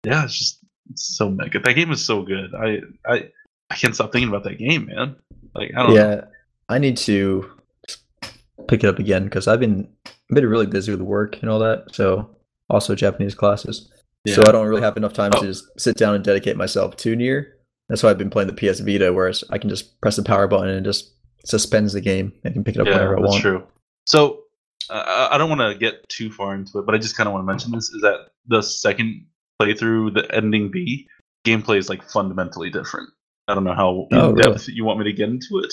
yeah, 0.05 0.25
it's 0.25 0.37
just 0.37 0.65
it's 0.91 1.17
so 1.17 1.31
mega. 1.31 1.61
That 1.61 1.75
game 1.75 1.93
is 1.93 2.05
so 2.05 2.23
good. 2.23 2.55
I 2.55 2.81
I 3.07 3.31
I 3.71 3.75
can't 3.77 3.95
stop 3.95 4.11
thinking 4.11 4.29
about 4.29 4.43
that 4.45 4.59
game, 4.59 4.87
man. 4.87 5.17
Like 5.55 5.71
I 5.77 5.83
don't 5.85 5.95
know. 5.95 6.27
Yeah, 6.69 6.75
I 6.75 6.79
need 6.79 6.97
to 6.99 7.51
pick 8.69 8.85
it 8.85 8.89
up 8.89 8.99
again 8.99 9.25
because 9.25 9.49
I've 9.49 9.61
been 9.61 9.89
I've 10.07 10.35
been 10.35 10.47
really 10.47 10.67
busy 10.67 10.93
with 10.93 11.01
work 11.03 11.41
and 11.43 11.51
all 11.51 11.59
that. 11.61 11.95
So 11.95 12.31
also 12.71 12.95
Japanese 12.95 13.35
classes. 13.35 13.91
So 14.27 14.43
I 14.47 14.53
don't 14.53 14.67
really 14.67 14.81
have 14.81 14.97
enough 14.97 15.13
time 15.13 15.33
Oh. 15.35 15.41
to 15.43 15.47
just 15.47 15.67
sit 15.79 15.97
down 15.99 16.15
and 16.15 16.25
dedicate 16.25 16.57
myself 16.57 16.97
to 16.99 17.15
Nier. 17.15 17.57
That's 17.91 18.03
why 18.03 18.09
I've 18.09 18.17
been 18.17 18.31
playing 18.31 18.49
the 18.49 18.55
PS 18.55 18.81
Vita, 18.81 19.13
where 19.13 19.31
I 19.51 19.59
can 19.59 19.69
just 19.69 20.01
press 20.01 20.17
the 20.17 20.23
power 20.23 20.49
button 20.49 20.69
and 20.71 20.79
it 20.79 20.89
just 20.89 21.13
suspends 21.45 21.93
the 21.93 22.01
game. 22.01 22.33
I 22.47 22.49
can 22.51 22.65
pick 22.65 22.77
it 22.77 22.81
up 22.81 22.87
Yeah, 22.87 22.95
whenever 22.95 23.19
I 23.19 23.21
that's 23.21 23.31
want. 23.33 23.43
true. 23.43 23.67
So 24.07 24.45
uh, 24.89 25.29
I 25.31 25.37
don't 25.37 25.51
want 25.51 25.61
to 25.61 25.79
get 25.79 26.09
too 26.09 26.31
far 26.33 26.55
into 26.55 26.79
it, 26.79 26.87
but 26.87 26.95
I 26.95 26.99
just 26.99 27.17
kind 27.19 27.27
of 27.27 27.35
want 27.35 27.43
to 27.43 27.47
mention 27.53 27.73
this: 27.73 27.91
is 27.91 28.01
that 28.01 28.29
the 28.47 28.63
second 28.63 29.27
playthrough, 29.61 30.15
the 30.15 30.35
ending 30.35 30.71
B 30.71 31.07
gameplay 31.45 31.77
is 31.77 31.91
like 31.91 32.03
fundamentally 32.11 32.71
different. 32.71 33.11
I 33.49 33.55
don't 33.55 33.65
know 33.65 33.75
how 33.75 34.09
in 34.11 34.17
Oh, 34.19 34.31
really? 34.33 34.43
depth 34.53 34.69
you 34.69 34.85
want 34.85 34.99
me 34.99 35.05
to 35.05 35.13
get 35.13 35.29
into 35.29 35.59
it, 35.59 35.71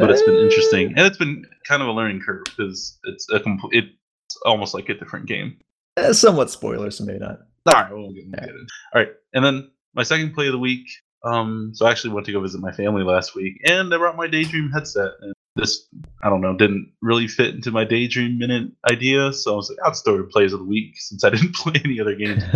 but 0.00 0.10
it's 0.10 0.22
been 0.22 0.36
Eh, 0.36 0.42
interesting, 0.42 0.88
and 0.96 1.00
it's 1.00 1.16
been 1.18 1.44
kind 1.66 1.82
of 1.82 1.88
a 1.88 1.92
learning 1.92 2.20
curve 2.24 2.44
because 2.44 2.98
it's 3.04 3.26
a 3.32 3.40
complete. 3.40 3.84
It's 4.26 4.36
almost 4.44 4.74
like 4.74 4.88
a 4.88 4.94
different 4.94 5.26
game. 5.26 5.58
eh, 5.96 6.12
somewhat 6.12 6.50
spoilers, 6.50 6.98
so 6.98 7.04
maybe 7.04 7.18
not. 7.20 7.38
All 7.66 7.74
right, 7.74 7.90
we'll 7.92 8.12
get, 8.12 8.24
we'll 8.24 8.40
get 8.40 8.48
in. 8.50 8.66
All 8.94 9.00
right, 9.02 9.12
and 9.32 9.44
then 9.44 9.70
my 9.94 10.02
second 10.02 10.34
play 10.34 10.46
of 10.46 10.52
the 10.52 10.58
week. 10.58 10.86
Um, 11.24 11.70
so 11.72 11.86
I 11.86 11.90
actually 11.90 12.12
went 12.12 12.26
to 12.26 12.32
go 12.32 12.40
visit 12.40 12.60
my 12.60 12.72
family 12.72 13.02
last 13.02 13.34
week, 13.34 13.54
and 13.64 13.92
I 13.94 13.96
brought 13.96 14.16
my 14.16 14.26
Daydream 14.26 14.70
headset. 14.70 15.12
And 15.22 15.32
this, 15.56 15.88
I 16.22 16.28
don't 16.28 16.42
know, 16.42 16.54
didn't 16.54 16.92
really 17.00 17.28
fit 17.28 17.54
into 17.54 17.70
my 17.70 17.84
Daydream 17.84 18.36
minute 18.38 18.72
idea. 18.90 19.32
So 19.32 19.54
I 19.54 19.56
was 19.56 19.70
like, 19.70 19.78
I'll 19.84 20.20
it 20.20 20.30
plays 20.30 20.52
of 20.52 20.58
the 20.58 20.66
week 20.66 20.94
since 20.98 21.24
I 21.24 21.30
didn't 21.30 21.54
play 21.54 21.80
any 21.84 22.00
other 22.00 22.14
games. 22.14 22.42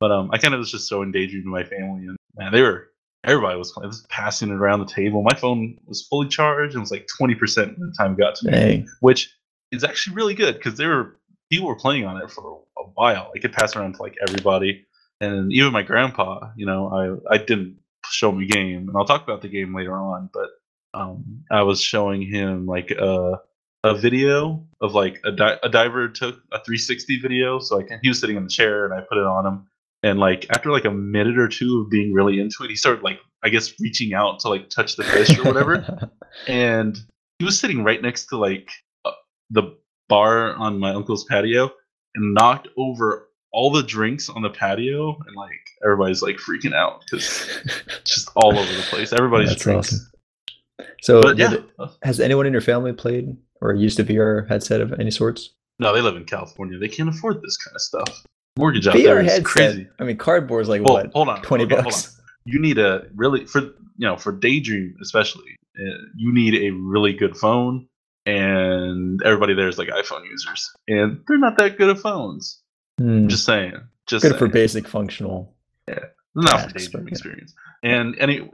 But 0.00 0.12
um, 0.12 0.30
I 0.32 0.38
kind 0.38 0.54
of 0.54 0.58
was 0.58 0.70
just 0.70 0.88
throwing 0.88 1.10
Daydream 1.10 1.42
to 1.42 1.48
my 1.48 1.64
family, 1.64 2.06
and 2.06 2.16
man, 2.36 2.52
they 2.52 2.62
were 2.62 2.86
everybody 3.24 3.58
was 3.58 3.74
just 3.82 4.08
passing 4.08 4.50
it 4.50 4.54
around 4.54 4.80
the 4.80 4.86
table. 4.92 5.22
My 5.22 5.34
phone 5.34 5.78
was 5.86 6.06
fully 6.06 6.28
charged 6.28 6.74
and 6.74 6.82
was 6.82 6.90
like 6.90 7.06
twenty 7.16 7.34
percent 7.34 7.78
by 7.78 7.86
the 7.86 7.94
time 7.96 8.12
it 8.12 8.18
got 8.18 8.34
to 8.36 8.46
me 8.46 8.52
Dang. 8.52 8.88
which 9.00 9.34
is 9.70 9.84
actually 9.84 10.16
really 10.16 10.34
good 10.34 10.54
because 10.54 10.76
there 10.76 10.88
were 10.88 11.16
people 11.50 11.68
were 11.68 11.76
playing 11.76 12.04
on 12.04 12.20
it 12.22 12.30
for 12.30 12.62
a 12.78 12.82
while. 12.94 13.30
I 13.34 13.38
could 13.38 13.52
pass 13.52 13.76
around 13.76 13.94
to 13.94 14.02
like 14.02 14.16
everybody, 14.26 14.86
and 15.20 15.52
even 15.52 15.72
my 15.72 15.82
grandpa. 15.82 16.50
You 16.56 16.66
know, 16.66 17.20
I 17.28 17.34
I 17.34 17.38
didn't 17.38 17.78
show 18.10 18.30
him 18.30 18.40
a 18.40 18.46
game, 18.46 18.88
and 18.88 18.96
I'll 18.96 19.04
talk 19.04 19.22
about 19.22 19.42
the 19.42 19.48
game 19.48 19.74
later 19.74 19.94
on. 19.94 20.30
But 20.32 20.50
um, 20.94 21.44
I 21.50 21.62
was 21.62 21.80
showing 21.80 22.22
him 22.22 22.66
like 22.66 22.90
a 22.90 23.40
a 23.84 23.94
video 23.94 24.66
of 24.80 24.94
like 24.94 25.20
a, 25.24 25.30
di- 25.30 25.58
a 25.62 25.68
diver 25.68 26.08
took 26.08 26.34
a 26.52 26.58
360 26.58 27.20
video. 27.20 27.60
So 27.60 27.78
I 27.78 27.84
can, 27.84 28.00
he 28.02 28.08
was 28.08 28.18
sitting 28.20 28.36
in 28.36 28.44
the 28.44 28.50
chair, 28.50 28.84
and 28.84 28.94
I 28.94 29.00
put 29.00 29.18
it 29.18 29.24
on 29.24 29.46
him. 29.46 29.66
And 30.02 30.18
like 30.18 30.46
after 30.50 30.70
like 30.70 30.84
a 30.84 30.90
minute 30.90 31.38
or 31.38 31.48
two 31.48 31.80
of 31.80 31.90
being 31.90 32.12
really 32.12 32.40
into 32.40 32.62
it, 32.62 32.70
he 32.70 32.76
started 32.76 33.02
like 33.02 33.18
I 33.42 33.48
guess 33.48 33.72
reaching 33.80 34.14
out 34.14 34.40
to 34.40 34.48
like 34.48 34.70
touch 34.70 34.96
the 34.96 35.04
fish 35.04 35.36
or 35.38 35.44
whatever. 35.44 36.10
And 36.46 36.96
he 37.40 37.44
was 37.44 37.58
sitting 37.58 37.82
right 37.82 38.00
next 38.00 38.26
to 38.26 38.36
like 38.36 38.70
uh, 39.04 39.10
the 39.50 39.76
bar 40.08 40.54
on 40.54 40.78
my 40.78 40.90
uncle's 40.90 41.24
patio 41.24 41.70
and 42.14 42.34
knocked 42.34 42.68
over 42.76 43.28
all 43.52 43.72
the 43.72 43.82
drinks 43.82 44.28
on 44.28 44.42
the 44.42 44.50
patio 44.50 45.18
and 45.26 45.34
like 45.34 45.58
everybody's 45.82 46.22
like 46.22 46.36
freaking 46.36 46.74
out 46.74 47.02
because 47.02 47.48
it's 47.64 48.00
just 48.04 48.30
all 48.36 48.56
over 48.56 48.72
the 48.72 48.82
place. 48.82 49.12
Everybody's 49.12 49.48
That's 49.48 49.62
drinks. 49.62 49.88
awesome. 49.94 50.86
So, 51.02 51.22
but 51.22 51.38
yeah. 51.38 51.56
has 52.02 52.20
anyone 52.20 52.46
in 52.46 52.52
your 52.52 52.62
family 52.62 52.92
played 52.92 53.36
or 53.60 53.74
used 53.74 53.96
to 53.96 54.04
be 54.04 54.16
a 54.16 54.20
VR 54.20 54.48
headset 54.48 54.80
of 54.80 54.92
any 55.00 55.10
sorts? 55.10 55.54
no 55.80 55.94
they 55.94 56.00
live 56.00 56.16
in 56.16 56.24
california. 56.24 56.78
They 56.78 56.88
can't 56.88 57.08
afford 57.08 57.40
this 57.40 57.56
kind 57.56 57.74
of 57.74 57.80
stuff 57.80 58.24
mortgage 58.58 58.86
out 58.86 58.94
VR 58.94 59.04
there 59.04 59.20
is 59.20 59.26
headset. 59.26 59.44
crazy 59.44 59.88
I 59.98 60.04
mean, 60.04 60.16
cardboard's 60.18 60.68
like 60.68 60.82
well 60.82 60.94
what? 60.94 61.12
hold 61.12 61.28
on 61.28 61.42
20 61.42 61.64
okay, 61.64 61.76
bucks. 61.76 62.18
on. 62.18 62.24
you 62.44 62.60
need 62.60 62.78
a 62.78 63.06
really 63.14 63.46
for 63.46 63.60
you 63.60 64.06
know 64.06 64.16
for 64.16 64.32
Daydream 64.32 64.96
especially, 65.02 65.56
uh, 65.78 65.98
you 66.16 66.32
need 66.32 66.54
a 66.54 66.70
really 66.70 67.12
good 67.12 67.36
phone, 67.36 67.88
and 68.26 69.22
everybody 69.24 69.54
there 69.54 69.68
is 69.68 69.78
like 69.78 69.88
iPhone 69.88 70.24
users, 70.28 70.70
and 70.86 71.22
they're 71.26 71.38
not 71.38 71.56
that 71.56 71.78
good 71.78 71.90
at 71.90 71.98
phones. 71.98 72.60
Hmm. 72.98 73.28
Just 73.28 73.44
saying. 73.44 73.74
Just 74.06 74.22
Good 74.22 74.30
saying. 74.30 74.38
for 74.38 74.48
basic 74.48 74.88
functional. 74.88 75.54
Yeah, 75.86 76.06
not 76.34 76.62
for 76.62 76.78
Daydream 76.78 77.06
yeah. 77.06 77.10
experience. 77.10 77.54
And 77.82 78.16
any 78.18 78.50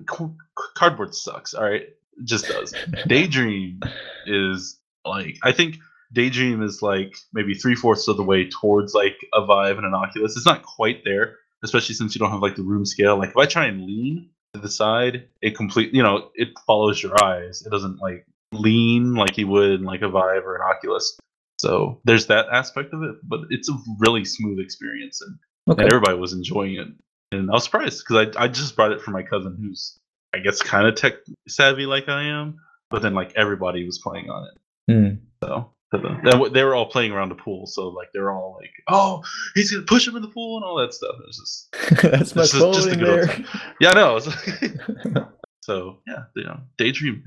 cardboard 0.74 1.14
sucks. 1.14 1.54
All 1.54 1.64
right, 1.64 1.82
it 1.82 2.24
just 2.24 2.48
does. 2.48 2.74
Daydream 3.06 3.80
is 4.26 4.78
like 5.04 5.38
I 5.42 5.52
think 5.52 5.76
Daydream 6.14 6.62
is 6.62 6.80
like 6.80 7.16
maybe 7.32 7.54
three 7.54 7.74
fourths 7.74 8.08
of 8.08 8.16
the 8.16 8.22
way 8.22 8.48
towards 8.48 8.94
like 8.94 9.16
a 9.34 9.44
Vive 9.44 9.76
and 9.76 9.86
an 9.86 9.94
Oculus. 9.94 10.36
It's 10.36 10.46
not 10.46 10.62
quite 10.62 11.02
there, 11.04 11.36
especially 11.62 11.94
since 11.94 12.14
you 12.14 12.18
don't 12.20 12.30
have 12.30 12.40
like 12.42 12.56
the 12.56 12.62
room 12.62 12.86
scale. 12.86 13.18
Like 13.18 13.30
if 13.30 13.36
I 13.36 13.46
try 13.46 13.66
and 13.66 13.84
lean 13.84 14.30
to 14.54 14.60
the 14.60 14.68
side, 14.70 15.28
it 15.42 15.56
complete 15.56 15.92
you 15.92 16.02
know 16.02 16.30
it 16.34 16.48
follows 16.66 17.02
your 17.02 17.22
eyes. 17.22 17.62
It 17.66 17.70
doesn't 17.70 18.00
like 18.00 18.26
lean 18.52 19.14
like 19.14 19.36
you 19.36 19.48
would 19.48 19.80
in 19.80 19.84
like 19.84 20.02
a 20.02 20.08
Vive 20.08 20.46
or 20.46 20.56
an 20.56 20.62
Oculus. 20.62 21.18
So 21.58 22.00
there's 22.04 22.26
that 22.26 22.46
aspect 22.52 22.92
of 22.94 23.02
it, 23.02 23.16
but 23.22 23.40
it's 23.50 23.68
a 23.68 23.76
really 23.98 24.24
smooth 24.24 24.58
experience 24.60 25.20
and 25.20 25.38
Okay. 25.66 25.82
and 25.82 25.90
everybody 25.90 26.18
was 26.18 26.34
enjoying 26.34 26.74
it. 26.74 26.88
And 27.32 27.50
I 27.50 27.54
was 27.54 27.64
surprised 27.64 28.04
because 28.06 28.36
I, 28.36 28.44
I 28.44 28.48
just 28.48 28.76
brought 28.76 28.92
it 28.92 29.00
for 29.00 29.10
my 29.12 29.22
cousin 29.22 29.56
who's 29.58 29.98
I 30.34 30.38
guess 30.40 30.60
kind 30.60 30.86
of 30.86 30.94
tech 30.94 31.14
savvy 31.48 31.86
like 31.86 32.08
I 32.08 32.24
am, 32.24 32.58
but 32.90 33.02
then 33.02 33.14
like 33.14 33.32
everybody 33.34 33.84
was 33.86 33.98
playing 33.98 34.28
on 34.30 34.46
it. 34.48 34.92
Hmm. 34.92 35.14
So 35.42 35.72
so 35.96 36.02
the- 36.02 36.08
and 36.08 36.22
w- 36.32 36.52
they 36.52 36.62
were 36.64 36.74
all 36.74 36.86
playing 36.86 37.12
around 37.12 37.28
the 37.28 37.34
pool, 37.36 37.66
so 37.66 37.88
like 37.88 38.08
they're 38.12 38.30
all 38.32 38.56
like, 38.60 38.70
"Oh, 38.88 39.22
he's 39.54 39.70
gonna 39.72 39.84
push 39.86 40.06
him 40.08 40.16
in 40.16 40.22
the 40.22 40.28
pool" 40.28 40.56
and 40.56 40.64
all 40.64 40.76
that 40.78 40.92
stuff. 40.94 41.14
It 41.20 41.26
was 41.26 41.36
just 41.38 42.02
That's 42.02 42.34
my 42.34 42.42
is 42.42 42.50
just 42.52 42.60
phone 42.62 42.74
a 42.88 42.92
in 42.92 42.98
good 42.98 43.28
there. 43.28 43.44
yeah, 43.80 43.90
I 43.90 43.94
know. 43.94 44.14
Like- 44.16 45.26
so 45.62 45.98
yeah, 46.06 46.24
you 46.36 46.42
um, 46.42 46.48
know, 46.48 46.60
daydream. 46.78 47.24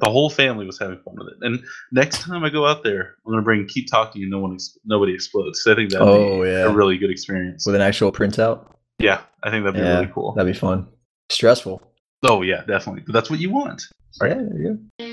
The 0.00 0.10
whole 0.10 0.30
family 0.30 0.66
was 0.66 0.80
having 0.80 0.98
fun 1.04 1.14
with 1.16 1.28
it. 1.28 1.34
And 1.42 1.62
next 1.92 2.22
time 2.22 2.42
I 2.42 2.50
go 2.50 2.66
out 2.66 2.82
there, 2.82 3.14
I'm 3.24 3.32
gonna 3.32 3.42
bring 3.42 3.64
keep 3.68 3.88
talking 3.88 4.22
and 4.22 4.30
no 4.32 4.40
one 4.40 4.54
ex- 4.54 4.76
nobody 4.84 5.14
explodes. 5.14 5.62
'cause 5.62 5.72
I 5.72 5.76
think 5.76 5.90
that'd 5.92 6.06
Oh, 6.08 6.42
be 6.42 6.48
yeah. 6.48 6.64
a 6.64 6.72
really 6.72 6.98
good 6.98 7.10
experience. 7.10 7.64
With 7.64 7.76
an 7.76 7.80
actual 7.80 8.10
printout. 8.10 8.66
Yeah, 8.98 9.20
I 9.44 9.50
think 9.50 9.62
that'd 9.64 9.74
be 9.80 9.86
Yeah, 9.86 9.98
really 10.00 10.10
cool. 10.12 10.32
That'd 10.34 10.52
be 10.52 10.58
fun. 10.58 10.88
Stressful. 11.30 11.80
Oh 12.24 12.42
yeah, 12.42 12.64
definitely. 12.66 13.04
But 13.06 13.12
that's 13.12 13.30
what 13.30 13.38
you 13.38 13.50
want. 13.50 13.82
Right. 14.20 14.30
Yeah, 14.30 14.42
there 14.42 14.58
you 14.60 14.74
go. 14.98 15.04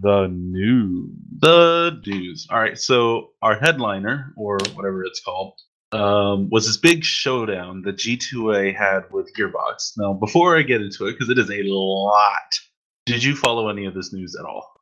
The 0.00 0.28
news. 0.28 1.10
The 1.38 2.00
news. 2.06 2.46
All 2.50 2.58
right. 2.58 2.78
So 2.78 3.30
our 3.42 3.58
headliner, 3.58 4.32
or 4.36 4.58
whatever 4.74 5.04
it's 5.04 5.20
called, 5.20 5.54
um, 5.92 6.48
was 6.50 6.66
this 6.66 6.76
big 6.76 7.04
showdown 7.04 7.82
that 7.82 7.96
G2A 7.96 8.74
had 8.76 9.10
with 9.10 9.32
Gearbox. 9.34 9.92
Now, 9.96 10.12
before 10.12 10.56
I 10.56 10.62
get 10.62 10.80
into 10.80 11.06
it, 11.06 11.12
because 11.12 11.28
it 11.28 11.38
is 11.38 11.50
a 11.50 11.62
lot, 11.64 12.58
did 13.06 13.22
you 13.22 13.34
follow 13.34 13.68
any 13.68 13.86
of 13.86 13.94
this 13.94 14.12
news 14.12 14.36
at 14.38 14.44
all? 14.44 14.80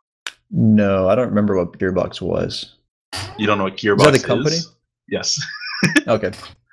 No, 0.50 1.08
I 1.08 1.14
don't 1.14 1.28
remember 1.28 1.56
what 1.56 1.78
Gearbox 1.78 2.20
was. 2.20 2.74
You 3.38 3.46
don't 3.46 3.58
know 3.58 3.64
what 3.64 3.76
Gearbox 3.76 3.98
is? 3.98 4.22
that 4.22 4.24
a 4.24 4.26
company? 4.26 4.56
is? 4.56 4.74
Yes. 5.08 5.40
Okay. 6.08 6.32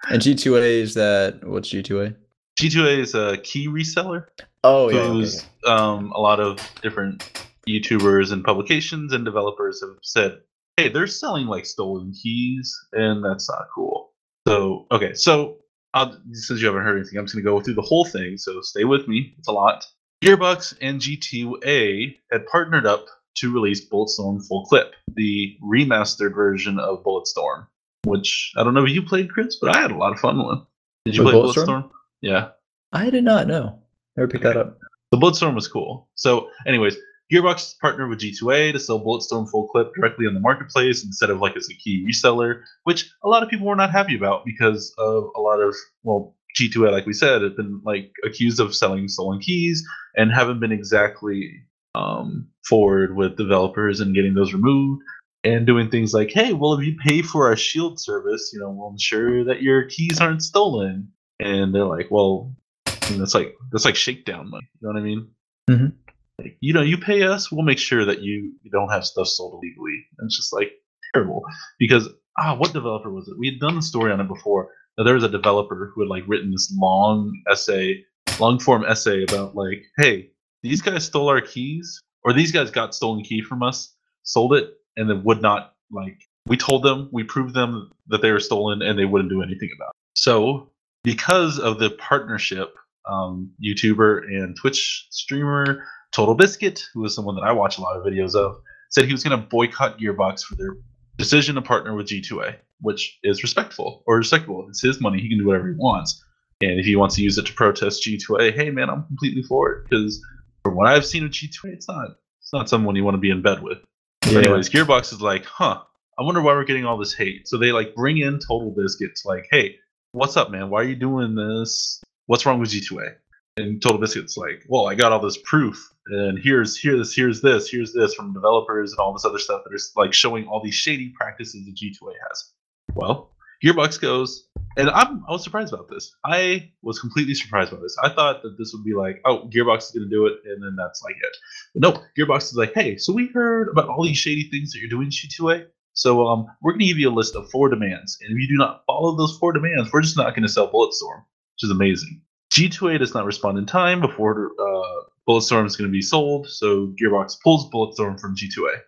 And 0.10 0.20
G2A 0.20 0.82
is 0.82 0.96
that 0.96 1.40
what's 1.44 1.70
G2A? 1.70 2.16
G2A 2.60 2.98
is 2.98 3.14
a 3.14 3.38
key 3.38 3.68
reseller. 3.68 4.26
Oh 4.64 4.90
yeah. 4.90 4.98
okay, 4.98 5.08
who's 5.10 5.46
okay. 5.64 5.72
um, 5.72 6.12
a 6.14 6.20
lot 6.20 6.40
of 6.40 6.58
different 6.82 7.48
YouTubers 7.68 8.32
and 8.32 8.44
publications 8.44 9.14
and 9.14 9.26
developers 9.26 9.82
have 9.82 9.98
said, 10.02 10.40
"Hey, 10.78 10.90
they're 10.90 11.08
selling 11.08 11.48
like 11.48 11.66
stolen 11.66 12.14
keys, 12.14 12.76
and 12.94 13.24
that's 13.24 13.50
not 13.50 13.68
cool." 13.74 14.14
So, 14.48 14.88
okay, 14.92 15.14
so 15.14 15.58
I'll, 15.94 16.18
since 16.32 16.62
you 16.62 16.68
haven't 16.68 16.84
heard 16.84 16.98
anything, 16.98 17.18
I'm 17.18 17.26
just 17.26 17.36
gonna 17.36 17.44
go 17.44 17.62
through 17.62 17.76
the 17.76 17.82
whole 17.82 18.06
thing. 18.06 18.38
So 18.38 18.62
stay 18.62 18.84
with 18.84 19.08
me; 19.08 19.36
it's 19.38 19.48
a 19.48 19.52
lot. 19.52 19.86
Gearbox 20.24 20.76
and 20.82 21.00
G2A 21.00 22.16
had 22.32 22.48
partnered 22.48 22.86
up 22.86 23.06
to 23.36 23.54
release 23.54 23.88
Bulletstorm 23.88 24.46
Full 24.48 24.66
Clip, 24.66 24.94
the 25.14 25.58
remastered 25.62 26.34
version 26.34 26.80
of 26.80 27.04
Bulletstorm, 27.04 27.68
which 28.06 28.54
I 28.58 28.64
don't 28.64 28.74
know 28.74 28.86
if 28.86 28.92
you 28.92 29.02
played, 29.02 29.32
Chris, 29.32 29.58
but 29.62 29.76
I 29.76 29.82
had 29.82 29.92
a 29.92 29.98
lot 29.98 30.14
of 30.14 30.20
fun 30.20 30.38
with. 30.46 30.60
Did 31.06 31.16
you 31.16 31.24
With 31.24 31.34
play 31.34 31.42
Bulletstorm? 31.42 31.66
Bulletstorm? 31.68 31.90
Yeah. 32.22 32.50
I 32.94 33.10
did 33.10 33.24
not 33.24 33.48
know. 33.48 33.80
Never 34.16 34.28
picked 34.28 34.44
that 34.44 34.58
up. 34.58 34.80
The 35.12 35.18
Bulletstorm 35.18 35.54
was 35.54 35.68
cool. 35.68 36.10
So, 36.16 36.50
anyways, 36.66 36.98
Gearbox 37.32 37.80
partnered 37.80 38.10
with 38.10 38.20
G2A 38.20 38.74
to 38.74 38.80
sell 38.80 39.04
Bulletstorm 39.04 39.50
full 39.50 39.68
clip 39.68 39.92
directly 39.96 40.28
on 40.28 40.34
the 40.34 40.40
marketplace 40.40 41.04
instead 41.04 41.30
of 41.30 41.40
like 41.40 41.58
as 41.58 41.68
a 41.70 41.74
key 41.76 42.06
reseller, 42.08 42.62
which 42.84 43.12
a 43.24 43.28
lot 43.28 43.42
of 43.42 43.50
people 43.50 43.66
were 43.66 43.76
not 43.76 43.92
happy 43.92 44.16
about 44.16 44.46
because 44.46 44.94
of 44.98 45.26
a 45.36 45.42
lot 45.42 45.60
of 45.60 45.76
well, 46.04 46.36
G2A, 46.60 46.92
like 46.92 47.06
we 47.06 47.14
said, 47.14 47.42
had 47.42 47.56
been 47.56 47.82
like 47.84 48.12
accused 48.24 48.60
of 48.60 48.76
selling 48.76 49.08
stolen 49.08 49.40
keys 49.40 49.84
and 50.16 50.32
haven't 50.32 50.60
been 50.60 50.72
exactly 50.72 51.64
um, 51.96 52.48
forward 52.66 53.16
with 53.16 53.38
developers 53.38 54.00
and 54.00 54.16
getting 54.16 54.34
those 54.36 54.54
removed 54.54 55.02
and 55.44 55.66
doing 55.66 55.90
things 55.90 56.14
like, 56.14 56.32
hey, 56.32 56.54
well, 56.54 56.74
if 56.74 56.86
you 56.86 56.96
pay 57.04 57.22
for 57.22 57.48
our 57.48 57.56
Shield 57.56 58.00
service, 58.00 58.52
you 58.54 58.60
know, 58.60 58.70
we'll 58.72 58.92
ensure 58.92 59.44
that 59.46 59.62
your 59.62 59.84
keys 59.86 60.20
aren't 60.20 60.42
stolen. 60.42 61.12
And 61.40 61.74
they're 61.76 61.86
like, 61.86 62.10
well, 62.10 62.56
I 62.88 63.10
mean, 63.10 63.20
that's 63.20 63.36
like 63.36 63.54
that's 63.72 63.86
like 63.86 63.96
shakedown 63.96 64.50
money. 64.50 64.68
You 64.80 64.88
know 64.88 64.94
what 64.94 65.00
I 65.00 65.04
mean? 65.04 65.28
Mhm. 65.70 65.94
Like, 66.40 66.58
you 66.60 66.74
know, 66.74 66.82
you 66.82 66.98
pay 66.98 67.24
us, 67.24 67.52
we'll 67.52 67.64
make 67.64 67.78
sure 67.78 68.06
that 68.06 68.22
you, 68.22 68.54
you 68.62 68.72
don't 68.72 68.90
have 68.90 69.06
stuff 69.06 69.28
sold 69.28 69.54
illegally. 69.54 70.06
And 70.18 70.28
it's 70.28 70.38
just 70.38 70.54
like 70.54 70.72
terrible 71.14 71.44
because 71.80 72.10
ah, 72.38 72.56
what 72.56 72.74
developer 72.74 73.12
was 73.12 73.28
it? 73.28 73.38
We 73.38 73.48
had 73.48 73.60
done 73.60 73.76
the 73.76 73.82
story 73.82 74.12
on 74.12 74.20
it 74.20 74.28
before. 74.28 74.70
Now, 74.98 75.04
there 75.04 75.14
was 75.14 75.24
a 75.24 75.30
developer 75.30 75.92
who 75.94 76.02
had 76.02 76.10
like 76.10 76.24
written 76.28 76.52
this 76.52 76.74
long 76.78 77.34
essay, 77.50 78.04
long 78.40 78.60
form 78.60 78.86
essay 78.86 79.24
about 79.24 79.56
like, 79.56 79.84
hey, 79.98 80.32
these 80.64 80.82
guys 80.82 81.06
stole 81.06 81.30
our 81.30 81.42
keys, 81.42 82.00
or 82.24 82.34
these 82.34 82.52
guys 82.52 82.72
got 82.72 82.96
stolen 82.96 83.24
key 83.24 83.42
from 83.42 83.62
us, 83.62 83.94
sold 84.24 84.54
it, 84.54 84.74
and 84.98 85.10
then 85.10 85.24
would 85.24 85.42
not 85.42 85.76
like. 85.92 86.18
We 86.48 86.58
told 86.58 86.84
them, 86.84 87.10
we 87.12 87.24
proved 87.24 87.56
them 87.56 87.92
that 88.08 88.22
they 88.22 88.32
were 88.32 88.40
stolen, 88.40 88.82
and 88.82 88.98
they 88.98 89.06
wouldn't 89.06 89.30
do 89.30 89.42
anything 89.42 89.70
about 89.76 89.90
it. 89.90 89.96
So 90.16 90.72
because 91.04 91.60
of 91.60 91.80
the 91.80 91.92
partnership, 91.92 92.76
um, 93.08 93.52
YouTuber 93.64 94.26
and 94.28 94.56
Twitch 94.56 95.08
streamer 95.10 95.86
Total 96.16 96.34
Biscuit, 96.34 96.82
who 96.94 97.04
is 97.04 97.14
someone 97.14 97.36
that 97.36 97.42
I 97.44 97.52
watch 97.52 97.78
a 97.78 97.82
lot 97.82 97.98
of 97.98 98.06
videos 98.06 98.36
of, 98.36 98.62
said 98.90 99.04
he 99.04 99.12
was 99.12 99.22
going 99.22 99.38
to 99.38 99.48
boycott 99.48 100.00
Gearbox 100.00 100.44
for 100.44 100.56
their 100.56 100.78
decision 101.18 101.56
to 101.56 101.62
partner 101.62 101.94
with 101.94 102.08
G2A, 102.08 102.56
which 102.80 103.20
is 103.24 103.44
respectful 103.44 104.02
or 104.08 104.16
respectable. 104.16 104.66
It's 104.70 104.82
his 104.82 105.02
money; 105.02 105.20
he 105.20 105.28
can 105.28 105.40
do 105.40 105.46
whatever 105.46 105.68
he 105.68 105.76
wants. 105.76 106.24
And 106.62 106.80
if 106.80 106.86
he 106.86 106.96
wants 106.96 107.16
to 107.16 107.22
use 107.22 107.38
it 107.38 107.46
to 107.48 107.54
protest 107.54 108.02
G2A, 108.04 108.56
hey 108.56 108.70
man, 108.70 108.90
I'm 108.90 109.04
completely 109.08 109.44
for 109.44 109.74
it 109.74 109.90
because 109.90 110.26
from 110.64 110.78
what 110.78 110.88
I've 110.88 111.06
seen 111.06 111.26
of 111.26 111.32
G2A, 111.32 111.74
it's 111.74 111.90
not 111.90 112.12
it's 112.40 112.54
not 112.54 112.70
someone 112.70 112.96
you 112.96 113.04
want 113.04 113.16
to 113.16 113.20
be 113.20 113.30
in 113.30 113.42
bed 113.42 113.62
with. 113.62 113.80
Yeah. 114.26 114.40
Anyways, 114.40 114.70
Gearbox 114.70 115.12
is 115.12 115.20
like, 115.20 115.44
huh, 115.44 115.82
I 116.18 116.24
wonder 116.24 116.42
why 116.42 116.54
we're 116.54 116.64
getting 116.64 116.86
all 116.86 116.98
this 116.98 117.14
hate. 117.14 117.46
So 117.46 117.58
they 117.58 117.74
like 117.74 117.94
bring 117.94 118.20
in 118.20 118.40
Total 118.40 118.72
Biscuit 118.72 119.18
to 119.18 119.28
like, 119.28 119.50
hey, 119.52 119.76
what's 120.14 120.38
up, 120.38 120.50
man? 120.50 120.70
Why 120.70 120.80
are 120.80 120.86
you 120.86 120.96
doing 120.96 121.36
this? 121.36 122.02
What's 122.28 122.46
wrong 122.46 122.62
with 122.62 122.70
G2A? 122.70 123.16
And 123.58 123.82
Total 123.82 124.00
Biscuit's 124.00 124.38
like, 124.38 124.64
well, 124.70 124.88
I 124.88 124.96
got 124.96 125.12
all 125.12 125.20
this 125.20 125.38
proof, 125.38 125.92
and 126.08 126.40
here's 126.40 126.80
here's 126.80 127.16
here's 127.16 127.42
this, 127.42 127.70
here's 127.70 127.94
this 127.94 128.14
from 128.14 128.34
developers 128.34 128.92
and 128.92 129.00
all 129.00 129.14
this 129.14 129.26
other 129.26 129.40
stuff 129.40 129.64
that 129.66 129.74
is 129.74 129.92
like 129.96 130.14
showing 130.14 130.48
all 130.48 130.62
these 130.64 130.76
shady 130.76 131.14
practices 131.18 131.66
that 131.66 131.76
G2A 131.76 132.14
has. 132.30 132.52
Well, 132.94 133.32
Gearbox 133.64 134.00
goes, 134.00 134.48
and 134.78 134.90
I'm 134.90 135.24
I 135.28 135.32
was 135.32 135.44
surprised 135.44 135.74
about 135.74 135.90
this. 135.90 136.16
I 136.24 136.72
was 136.84 137.00
completely 137.00 137.34
surprised 137.34 137.72
by 137.72 137.78
this. 137.80 137.98
I 138.02 138.10
thought 138.10 138.44
that 138.44 138.58
this 138.58 138.74
would 138.74 138.84
be 138.84 138.94
like, 138.94 139.22
oh, 139.26 139.50
Gearbox 139.50 139.84
is 139.84 139.92
gonna 139.92 140.10
do 140.10 140.28
it, 140.28 140.34
and 140.46 140.62
then 140.64 140.76
that's 140.78 141.02
like 141.04 141.16
it. 141.16 141.38
But 141.74 141.82
no, 141.82 142.04
Gearbox 142.18 142.44
is 142.44 142.56
like, 142.56 142.74
hey, 142.74 142.98
so 142.98 143.12
we 143.14 143.28
heard 143.34 143.70
about 143.70 143.90
all 143.90 144.04
these 144.04 144.18
shady 144.18 144.50
things 144.50 144.72
that 144.72 144.80
you're 144.80 144.90
doing, 144.90 145.10
G2A. 145.10 145.68
So 145.94 146.28
um, 146.28 146.48
we're 146.62 146.74
gonna 146.74 146.86
give 146.86 146.98
you 146.98 147.10
a 147.10 147.12
list 147.12 147.36
of 147.36 147.50
four 147.50 147.70
demands, 147.70 148.18
and 148.22 148.32
if 148.32 148.40
you 148.40 148.48
do 148.48 148.58
not 148.58 148.84
follow 148.86 149.16
those 149.16 149.38
four 149.40 149.54
demands, 149.54 149.92
we're 149.92 150.02
just 150.02 150.18
not 150.18 150.36
gonna 150.36 150.50
sell 150.50 150.72
Bulletstorm, 150.72 151.24
which 151.56 151.64
is 151.64 151.72
amazing. 151.72 152.22
G2A 152.54 153.00
does 153.00 153.14
not 153.14 153.26
respond 153.26 153.58
in 153.58 153.66
time 153.66 154.00
before 154.00 154.52
uh, 154.60 155.02
Bulletstorm 155.28 155.66
is 155.66 155.76
going 155.76 155.90
to 155.90 155.92
be 155.92 156.02
sold, 156.02 156.50
so 156.50 156.94
Gearbox 157.02 157.42
pulls 157.42 157.70
Bulletstorm 157.72 158.20
from 158.20 158.36
G2A. 158.36 158.82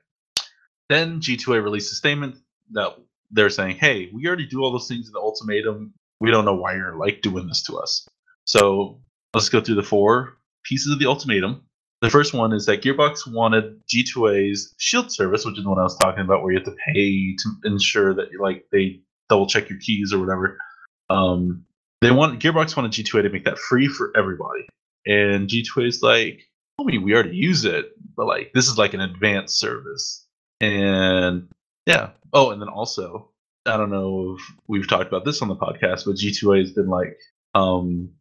Then 0.90 1.20
G2A 1.20 1.64
released 1.64 1.92
a 1.92 1.96
statement 1.96 2.36
that 2.72 2.96
they're 3.32 3.50
saying, 3.50 3.78
"Hey, 3.78 4.10
we 4.14 4.28
already 4.28 4.46
do 4.46 4.62
all 4.62 4.72
those 4.72 4.88
things 4.88 5.08
in 5.08 5.14
the 5.14 5.20
ultimatum. 5.20 5.94
We 6.20 6.32
don't 6.32 6.46
know 6.46 6.56
why 6.56 6.76
you're 6.76 6.96
like 6.96 7.22
doing 7.22 7.48
this 7.48 7.64
to 7.64 7.78
us." 7.78 8.08
So 8.46 9.02
let's 9.34 9.50
go 9.50 9.62
through 9.62 9.76
the 9.76 9.84
four 9.84 10.38
pieces 10.64 10.94
of 10.94 11.00
the 11.00 11.08
ultimatum. 11.08 11.64
The 12.02 12.10
first 12.10 12.34
one 12.34 12.54
is 12.54 12.66
that 12.68 12.84
Gearbox 12.84 13.32
wanted 13.32 13.82
G2A's 13.88 14.76
Shield 14.78 15.12
service, 15.12 15.46
which 15.46 15.58
is 15.58 15.64
the 15.64 15.70
one 15.70 15.80
I 15.80 15.84
was 15.84 15.98
talking 15.98 16.24
about, 16.24 16.44
where 16.44 16.54
you 16.54 16.60
have 16.60 16.68
to 16.68 16.76
pay 16.94 17.36
to 17.36 17.50
ensure 17.66 18.14
that 18.14 18.30
like 18.40 18.66
they 18.72 19.02
double 19.30 19.48
check 19.48 19.70
your 19.70 19.80
keys 19.80 20.14
or 20.14 20.20
whatever. 20.20 20.58
Um, 21.10 21.66
they 22.02 22.12
want 22.12 22.40
Gearbox 22.40 22.78
wanted 22.78 22.92
G2A 22.92 23.24
to 23.24 23.30
make 23.30 23.46
that 23.46 23.58
free 23.58 23.88
for 23.88 24.12
everybody, 24.16 24.68
and 25.08 25.48
G2A 25.48 25.88
is 25.88 26.02
like, 26.02 26.42
I 26.80 26.84
mean, 26.84 27.04
we 27.04 27.14
already 27.14 27.36
use 27.36 27.66
it, 27.66 27.92
but 28.16 28.28
like 28.28 28.52
this 28.54 28.68
is 28.68 28.78
like 28.78 28.94
an 28.94 29.02
advanced 29.02 29.60
service, 29.60 30.26
and 30.62 31.48
yeah. 31.86 32.12
Oh, 32.34 32.52
and 32.52 32.62
then 32.62 32.70
also 32.70 33.32
I 33.68 33.78
don't 33.78 33.90
know 33.90 34.36
if 34.38 34.46
we've 34.68 34.88
talked 34.88 35.08
about 35.08 35.26
this 35.26 35.42
on 35.42 35.48
the 35.50 35.56
podcast, 35.56 36.06
but 36.06 36.16
G2A 36.16 36.60
has 36.60 36.72
been 36.72 36.88
like, 36.88 37.18
um, 37.54 38.12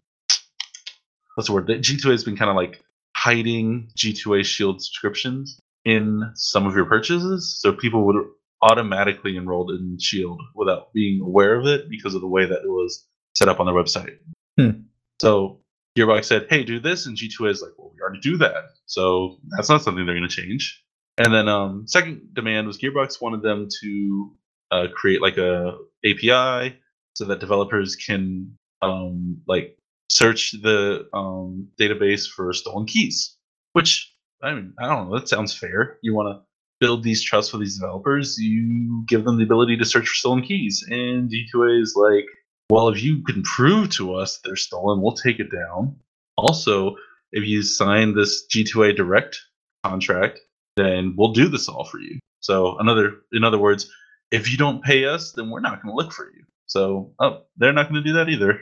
what's 1.35 1.49
the 1.49 1.55
word? 1.55 1.69
G2A 1.69 2.11
has 2.11 2.25
been 2.25 2.37
kind 2.37 2.50
of 2.50 2.57
like 2.57 2.83
hiding 3.16 3.90
G2A 3.97 4.45
Shield 4.45 4.83
subscriptions 4.83 5.61
in 5.85 6.23
some 6.35 6.66
of 6.66 6.75
your 6.75 6.87
purchases, 6.87 7.59
so 7.61 7.73
people 7.73 8.05
would 8.07 8.16
automatically 8.62 9.37
enroll 9.37 9.71
in 9.71 9.99
Shield 10.00 10.40
without 10.55 10.93
being 10.93 11.21
aware 11.21 11.55
of 11.55 11.66
it 11.66 11.88
because 11.88 12.14
of 12.14 12.21
the 12.21 12.26
way 12.26 12.45
that 12.45 12.62
it 12.62 12.69
was 12.69 13.07
set 13.35 13.49
up 13.49 13.61
on 13.61 13.66
their 13.66 13.75
website. 13.75 14.16
Hmm. 14.59 14.83
So 15.21 15.61
Gearbox 15.97 16.26
said, 16.26 16.47
"Hey, 16.50 16.62
do 16.62 16.79
this," 16.79 17.07
and 17.07 17.17
G2A 17.17 17.50
is 17.50 17.62
like, 17.62 17.73
"Well, 17.79 17.93
we 17.95 18.00
already 18.00 18.21
do 18.21 18.37
that, 18.38 18.65
so 18.87 19.38
that's 19.57 19.69
not 19.69 19.83
something 19.83 20.05
they're 20.05 20.15
going 20.15 20.29
to 20.29 20.43
change." 20.43 20.83
And 21.19 21.33
then 21.33 21.49
um, 21.49 21.87
second 21.87 22.35
demand 22.35 22.67
was 22.67 22.79
Gearbox 22.79 23.21
wanted 23.23 23.43
them 23.43 23.69
to 23.83 24.37
uh, 24.71 24.87
create 24.95 25.23
like 25.23 25.38
a 25.38 25.79
API 26.05 26.76
so 27.15 27.25
that 27.25 27.41
developers 27.41 27.97
can 27.97 28.57
um, 28.83 29.41
like 29.47 29.79
search 30.11 30.53
the 30.62 31.09
um, 31.15 31.69
database 31.81 32.29
for 32.29 32.53
stolen 32.53 32.87
keys. 32.87 33.37
Which 33.73 34.12
I 34.43 34.55
mean, 34.55 34.75
I 34.79 34.87
don't 34.87 35.09
know. 35.09 35.19
That 35.19 35.29
sounds 35.29 35.55
fair. 35.55 35.99
You 36.03 36.15
want 36.15 36.37
to 36.37 36.43
build 36.79 37.03
these 37.03 37.23
trusts 37.23 37.50
for 37.50 37.59
these 37.59 37.79
developers. 37.79 38.37
You 38.38 39.05
give 39.09 39.25
them 39.25 39.38
the 39.38 39.45
ability 39.45 39.79
to 39.79 39.85
search 39.85 40.09
for 40.09 40.15
stolen 40.15 40.43
keys, 40.43 40.85
and 40.91 41.31
G2A 41.31 41.81
is 41.81 41.95
like, 41.97 42.26
well, 42.70 42.88
if 42.88 43.02
you 43.02 43.23
can 43.23 43.42
prove 43.42 43.90
to 43.90 44.14
us 44.14 44.40
they're 44.44 44.56
stolen, 44.56 45.00
we'll 45.00 45.12
take 45.12 45.38
it 45.38 45.50
down. 45.50 45.96
Also, 46.37 46.96
if 47.32 47.44
you 47.44 47.62
sign 47.62 48.14
this 48.14 48.46
G2A 48.49 48.96
direct 48.96 49.40
contract, 49.85 50.40
then 50.76 51.14
we'll 51.16 51.32
do 51.32 51.49
this 51.49 51.68
all 51.68 51.85
for 51.85 52.00
you. 52.00 52.18
So 52.40 52.76
another, 52.78 53.23
in 53.32 53.44
other 53.44 53.58
words, 53.58 53.90
if 54.30 54.50
you 54.50 54.58
don't 54.58 54.82
pay 54.82 55.04
us, 55.04 55.32
then 55.32 55.50
we're 55.50 55.61
not 55.61 55.82
going 55.82 55.92
to 55.92 55.96
look 55.96 56.12
for 56.12 56.26
you. 56.26 56.44
So 56.66 57.12
oh, 57.20 57.42
they're 57.56 57.73
not 57.73 57.88
going 57.90 58.02
to 58.02 58.08
do 58.08 58.14
that 58.14 58.28
either. 58.28 58.61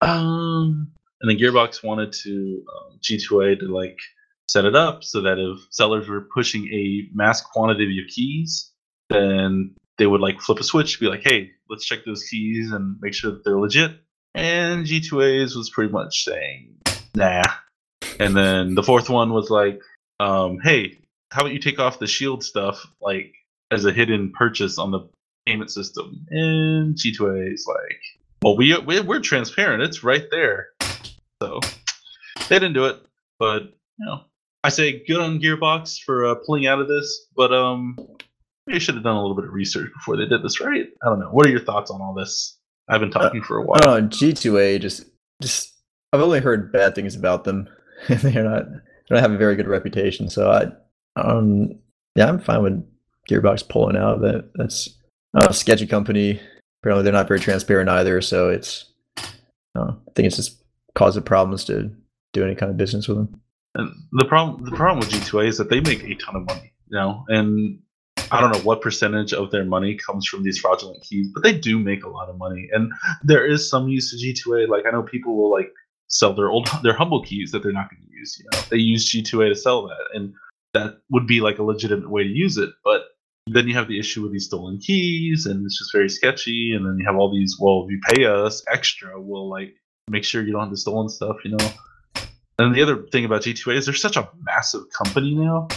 Um, 0.00 0.92
and 1.20 1.30
then 1.30 1.38
Gearbox 1.38 1.82
wanted 1.82 2.12
to 2.12 2.62
um, 2.76 2.98
G2A 3.00 3.60
to 3.60 3.66
like 3.66 3.98
set 4.48 4.64
it 4.64 4.74
up 4.74 5.02
so 5.02 5.22
that 5.22 5.38
if 5.38 5.66
sellers 5.70 6.08
were 6.08 6.28
pushing 6.34 6.66
a 6.72 7.08
mass 7.14 7.40
quantity 7.40 7.98
of 8.02 8.08
keys, 8.08 8.70
then 9.08 9.74
they 9.96 10.06
would 10.06 10.20
like 10.20 10.40
flip 10.40 10.58
a 10.58 10.64
switch, 10.64 10.94
to 10.94 11.00
be 11.00 11.06
like, 11.06 11.22
"Hey, 11.22 11.52
let's 11.68 11.84
check 11.84 12.04
those 12.04 12.24
keys 12.24 12.72
and 12.72 12.96
make 13.00 13.14
sure 13.14 13.30
that 13.32 13.44
they're 13.44 13.58
legit." 13.58 13.92
And 14.34 14.86
G2A's 14.86 15.54
was 15.54 15.70
pretty 15.70 15.92
much 15.92 16.24
saying, 16.24 16.76
"Nah." 17.14 17.42
And 18.18 18.36
then 18.36 18.74
the 18.74 18.82
fourth 18.82 19.08
one 19.08 19.32
was 19.32 19.50
like, 19.50 19.80
um, 20.20 20.58
"Hey, 20.62 20.98
how 21.30 21.42
about 21.42 21.52
you 21.52 21.58
take 21.58 21.78
off 21.78 21.98
the 21.98 22.06
shield 22.06 22.44
stuff 22.44 22.86
like 23.00 23.34
as 23.70 23.84
a 23.84 23.92
hidden 23.92 24.32
purchase 24.32 24.78
on 24.78 24.90
the 24.90 25.08
payment 25.46 25.70
system?" 25.70 26.26
And 26.30 26.96
G2A's 26.96 27.66
like, 27.66 28.00
"Well, 28.42 28.56
we 28.56 28.76
we're 28.78 29.20
transparent. 29.20 29.82
It's 29.82 30.04
right 30.04 30.26
there." 30.30 30.68
So 31.42 31.60
they 32.48 32.56
didn't 32.56 32.74
do 32.74 32.86
it, 32.86 33.00
but 33.38 33.62
you 33.98 34.06
know, 34.06 34.22
I 34.62 34.70
say 34.70 35.04
good 35.04 35.20
on 35.20 35.40
Gearbox 35.40 36.00
for 36.02 36.26
uh, 36.26 36.34
pulling 36.46 36.66
out 36.66 36.80
of 36.80 36.88
this, 36.88 37.26
but 37.36 37.52
um, 37.52 37.96
they 38.66 38.78
should 38.78 38.94
have 38.94 39.04
done 39.04 39.16
a 39.16 39.20
little 39.20 39.36
bit 39.36 39.44
of 39.44 39.52
research 39.52 39.90
before 39.92 40.16
they 40.16 40.26
did 40.26 40.42
this, 40.42 40.60
right? 40.60 40.86
I 41.02 41.08
don't 41.08 41.20
know. 41.20 41.28
What 41.28 41.46
are 41.46 41.50
your 41.50 41.60
thoughts 41.60 41.90
on 41.90 42.00
all 42.00 42.14
this? 42.14 42.58
I've 42.88 43.00
been 43.00 43.10
talking 43.10 43.40
uh, 43.40 43.44
for 43.44 43.58
a 43.58 43.62
while. 43.62 43.88
I. 43.88 44.00
G2A 44.00 44.80
just 44.80 45.04
just 45.42 45.72
I've 46.12 46.20
only 46.20 46.40
heard 46.40 46.72
bad 46.72 46.94
things 46.94 47.14
about 47.14 47.44
them. 47.44 47.68
They're 48.08 48.44
not 48.44 48.66
they 48.68 49.14
don't 49.14 49.20
have 49.20 49.32
a 49.32 49.38
very 49.38 49.56
good 49.56 49.68
reputation. 49.68 50.28
So 50.28 50.50
I 50.50 51.20
um 51.20 51.78
yeah, 52.14 52.28
I'm 52.28 52.40
fine 52.40 52.62
with 52.62 52.84
Gearbox 53.28 53.68
pulling 53.68 53.96
out. 53.96 54.16
of 54.16 54.20
That 54.22 54.50
that's 54.54 54.98
a 55.34 55.52
sketchy 55.52 55.86
company. 55.86 56.40
Apparently, 56.82 57.02
they're 57.02 57.12
not 57.12 57.28
very 57.28 57.40
transparent 57.40 57.88
either. 57.88 58.20
So 58.20 58.50
it's 58.50 58.92
uh, 59.76 59.92
I 59.92 60.12
think 60.14 60.26
it's 60.26 60.36
just 60.36 60.62
causing 60.94 61.22
problems 61.22 61.64
to 61.64 61.90
do 62.32 62.44
any 62.44 62.54
kind 62.54 62.70
of 62.70 62.76
business 62.76 63.08
with 63.08 63.16
them. 63.16 63.40
And 63.74 63.90
the 64.12 64.24
problem 64.24 64.64
the 64.64 64.76
problem 64.76 65.00
with 65.00 65.10
G2A 65.10 65.48
is 65.48 65.58
that 65.58 65.70
they 65.70 65.80
make 65.80 66.04
a 66.04 66.14
ton 66.14 66.36
of 66.36 66.46
money, 66.46 66.72
you 66.88 66.96
know, 66.96 67.24
and 67.28 67.80
I 68.34 68.40
don't 68.40 68.52
know 68.52 68.64
what 68.64 68.80
percentage 68.80 69.32
of 69.32 69.50
their 69.52 69.64
money 69.64 69.94
comes 69.96 70.26
from 70.26 70.42
these 70.42 70.58
fraudulent 70.58 71.02
keys, 71.02 71.28
but 71.32 71.44
they 71.44 71.56
do 71.56 71.78
make 71.78 72.04
a 72.04 72.08
lot 72.08 72.28
of 72.28 72.36
money. 72.36 72.68
And 72.72 72.92
there 73.22 73.46
is 73.46 73.70
some 73.70 73.88
use 73.88 74.10
to 74.10 74.16
G2A. 74.16 74.68
Like 74.68 74.86
I 74.86 74.90
know 74.90 75.02
people 75.02 75.36
will 75.36 75.52
like 75.52 75.72
sell 76.08 76.34
their 76.34 76.50
old 76.50 76.68
their 76.82 76.94
humble 76.96 77.22
keys 77.22 77.52
that 77.52 77.62
they're 77.62 77.72
not 77.72 77.90
going 77.90 78.02
to 78.02 78.16
use. 78.16 78.36
You 78.38 78.46
know, 78.52 78.60
they 78.70 78.78
use 78.78 79.10
G2A 79.10 79.50
to 79.50 79.54
sell 79.54 79.86
that, 79.86 80.08
and 80.14 80.34
that 80.72 80.98
would 81.10 81.26
be 81.28 81.40
like 81.40 81.58
a 81.58 81.62
legitimate 81.62 82.10
way 82.10 82.24
to 82.24 82.28
use 82.28 82.56
it. 82.58 82.70
But 82.82 83.02
then 83.46 83.68
you 83.68 83.74
have 83.74 83.88
the 83.88 84.00
issue 84.00 84.22
with 84.22 84.32
these 84.32 84.46
stolen 84.46 84.78
keys, 84.78 85.46
and 85.46 85.64
it's 85.64 85.78
just 85.78 85.92
very 85.92 86.08
sketchy. 86.08 86.72
And 86.74 86.84
then 86.84 86.98
you 86.98 87.06
have 87.06 87.16
all 87.16 87.32
these. 87.32 87.56
Well, 87.60 87.84
if 87.84 87.90
you 87.92 88.00
pay 88.08 88.24
us 88.24 88.64
extra, 88.68 89.20
we'll 89.20 89.48
like 89.48 89.76
make 90.08 90.24
sure 90.24 90.42
you 90.42 90.52
don't 90.52 90.62
have 90.62 90.70
the 90.70 90.76
stolen 90.76 91.08
stuff. 91.08 91.36
You 91.44 91.56
know. 91.56 91.72
And 92.58 92.74
the 92.74 92.82
other 92.82 93.02
thing 93.12 93.24
about 93.24 93.42
G2A 93.42 93.76
is 93.76 93.86
they're 93.86 93.94
such 93.94 94.16
a 94.16 94.28
massive 94.42 94.82
company 94.90 95.34
now. 95.34 95.68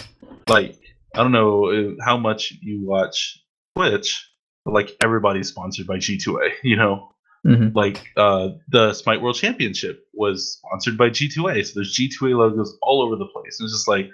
Like 0.47 0.79
I 1.17 1.23
don't 1.23 1.32
know 1.32 1.71
uh, 1.71 2.03
how 2.03 2.17
much 2.17 2.53
you 2.62 2.86
watch 2.86 3.39
Twitch, 3.75 4.30
but 4.63 4.73
like 4.73 4.95
everybody's 5.03 5.49
sponsored 5.49 5.88
by 5.88 5.97
G2A. 5.97 6.51
You 6.63 6.75
know, 6.75 7.10
mm-hmm. 7.45 7.75
like 7.75 8.06
uh, 8.15 8.49
the 8.69 8.93
Smite 8.93 9.21
World 9.21 9.36
Championship 9.36 10.06
was 10.13 10.60
sponsored 10.60 10.97
by 10.97 11.10
G2A, 11.10 11.65
so 11.65 11.71
there's 11.75 11.97
G2A 11.97 12.38
logos 12.38 12.77
all 12.84 13.01
over 13.01 13.15
the 13.15 13.25
place. 13.25 13.60
And 13.60 13.65
it's 13.65 13.73
just 13.73 13.88
like, 13.88 14.12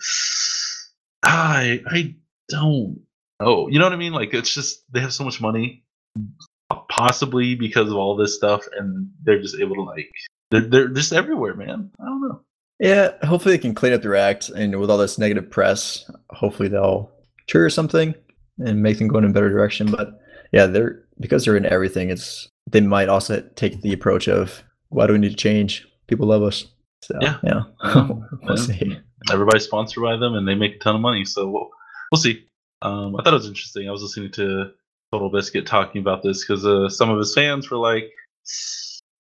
I 1.24 1.82
I 1.88 2.16
don't 2.50 3.02
know. 3.42 3.68
You 3.68 3.80
know 3.80 3.86
what 3.86 3.94
I 3.94 3.98
mean? 3.98 4.14
Like 4.14 4.34
it's 4.34 4.54
just 4.54 4.84
they 4.94 5.02
have 5.02 5.14
so 5.14 5.26
much 5.26 5.42
money, 5.42 5.84
possibly 6.90 7.56
because 7.56 7.90
of 7.90 7.98
all 7.98 8.16
this 8.16 8.36
stuff, 8.36 8.66
and 8.78 9.10
they're 9.24 9.42
just 9.42 9.60
able 9.60 9.76
to 9.76 9.84
like 9.84 10.10
they're 10.52 10.62
they're 10.62 10.88
just 10.88 11.12
everywhere, 11.12 11.54
man. 11.54 11.92
I 12.00 12.06
don't 12.06 12.22
know. 12.22 12.42
Yeah, 12.84 13.14
hopefully 13.26 13.56
they 13.56 13.62
can 13.62 13.74
clean 13.74 13.94
up 13.94 14.02
their 14.02 14.18
act, 14.18 14.50
and 14.50 14.78
with 14.78 14.92
all 14.92 14.98
this 14.98 15.18
negative 15.18 15.50
press, 15.50 16.04
hopefully 16.32 16.68
they'll 16.68 17.10
trigger 17.48 17.70
something 17.70 18.14
and 18.60 18.84
make 18.84 18.98
them 18.98 19.08
go 19.08 19.20
in 19.20 19.24
a 19.24 19.30
better 19.30 19.50
direction. 19.50 19.90
But 19.90 20.20
yeah, 20.52 20.66
they're 20.66 21.02
because 21.18 21.46
they're 21.46 21.56
in 21.56 21.66
everything. 21.66 22.10
It's 22.10 22.50
they 22.70 22.82
might 22.82 23.08
also 23.08 23.40
take 23.56 23.82
the 23.82 23.94
approach 23.94 24.28
of 24.28 24.64
why 24.90 25.08
do 25.08 25.14
we 25.14 25.20
need 25.20 25.30
to 25.30 25.38
change? 25.38 25.88
People 26.08 26.28
love 26.28 26.44
us. 26.44 26.66
So 27.04 27.18
yeah, 27.22 27.38
yeah, 27.42 27.62
we'll 27.84 28.28
yeah. 28.50 28.56
see. 28.56 29.00
Everybody's 29.32 29.64
sponsored 29.64 30.04
by 30.04 30.18
them, 30.18 30.34
and 30.34 30.46
they 30.46 30.54
make 30.54 30.76
a 30.76 30.80
ton 30.80 30.96
of 30.96 31.02
money. 31.02 31.24
So 31.24 31.48
we'll 31.48 31.70
we'll 32.12 32.22
see. 32.22 32.46
Um, 32.82 33.16
I 33.16 33.24
thought 33.24 33.34
it 33.34 33.38
was 33.38 33.48
interesting. 33.48 33.88
I 33.88 33.94
was 33.94 34.02
listening 34.02 34.32
to 34.34 34.72
Total 35.14 35.30
Biscuit 35.30 35.66
talking 35.66 36.02
about 36.02 36.22
this 36.22 36.46
because 36.46 36.66
uh, 36.66 36.90
some 36.90 37.10
of 37.10 37.18
his 37.18 37.34
fans 37.34 37.72
were 37.72 37.78
like 37.78 38.12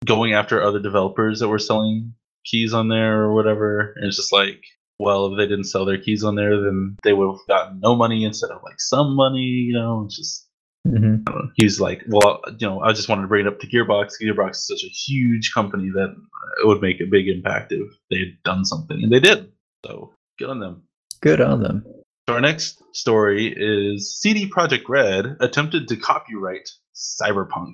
going 0.04 0.34
after 0.34 0.62
other 0.62 0.82
developers 0.82 1.40
that 1.40 1.48
were 1.48 1.60
selling 1.60 2.14
keys 2.46 2.74
on 2.74 2.88
there 2.88 3.22
or 3.22 3.34
whatever. 3.34 3.94
And 3.96 4.06
it's 4.06 4.18
just 4.18 4.34
like, 4.34 4.64
well, 5.00 5.32
if 5.32 5.38
they 5.38 5.48
didn't 5.48 5.66
sell 5.66 5.86
their 5.86 5.98
keys 5.98 6.24
on 6.24 6.36
there, 6.36 6.62
then 6.62 6.98
they 7.04 7.14
would 7.14 7.28
have 7.28 7.48
gotten 7.48 7.80
no 7.80 7.96
money 7.96 8.24
instead 8.24 8.52
of 8.52 8.64
like 8.64 8.80
some 8.80 9.16
money. 9.16 9.40
You 9.40 9.74
know, 9.74 10.04
it's 10.06 10.18
just 10.18 10.48
mm-hmm. 10.88 11.24
he's 11.56 11.80
like, 11.80 12.04
well, 12.08 12.42
you 12.58 12.68
know, 12.68 12.82
I 12.82 12.94
just 12.94 13.10
wanted 13.10 13.24
to 13.24 13.28
bring 13.28 13.46
it 13.46 13.50
up 13.50 13.60
to 13.60 13.68
Gearbox. 13.68 14.14
Gearbox 14.22 14.52
is 14.52 14.68
such 14.68 14.84
a 14.84 14.88
huge 14.88 15.52
company 15.54 15.90
that 15.90 16.16
it 16.62 16.68
would 16.68 16.82
make 16.82 17.02
a 17.02 17.06
big 17.06 17.28
impact 17.28 17.72
if 17.72 17.92
they 18.10 18.20
had 18.20 18.44
done 18.44 18.66
something, 18.66 19.02
and 19.02 19.12
they 19.12 19.20
did. 19.20 19.52
So 19.86 20.14
good 20.40 20.50
on 20.50 20.60
them. 20.60 20.84
Good 21.22 21.42
on 21.42 21.62
them. 21.62 21.86
So 22.30 22.36
our 22.36 22.42
next 22.42 22.82
story 22.94 23.54
is 23.56 24.18
CD 24.18 24.50
Projekt 24.50 24.88
Red 24.88 25.38
attempted 25.42 25.90
to 25.90 25.98
copyright 25.98 26.70
Cyberpunk, 26.96 27.74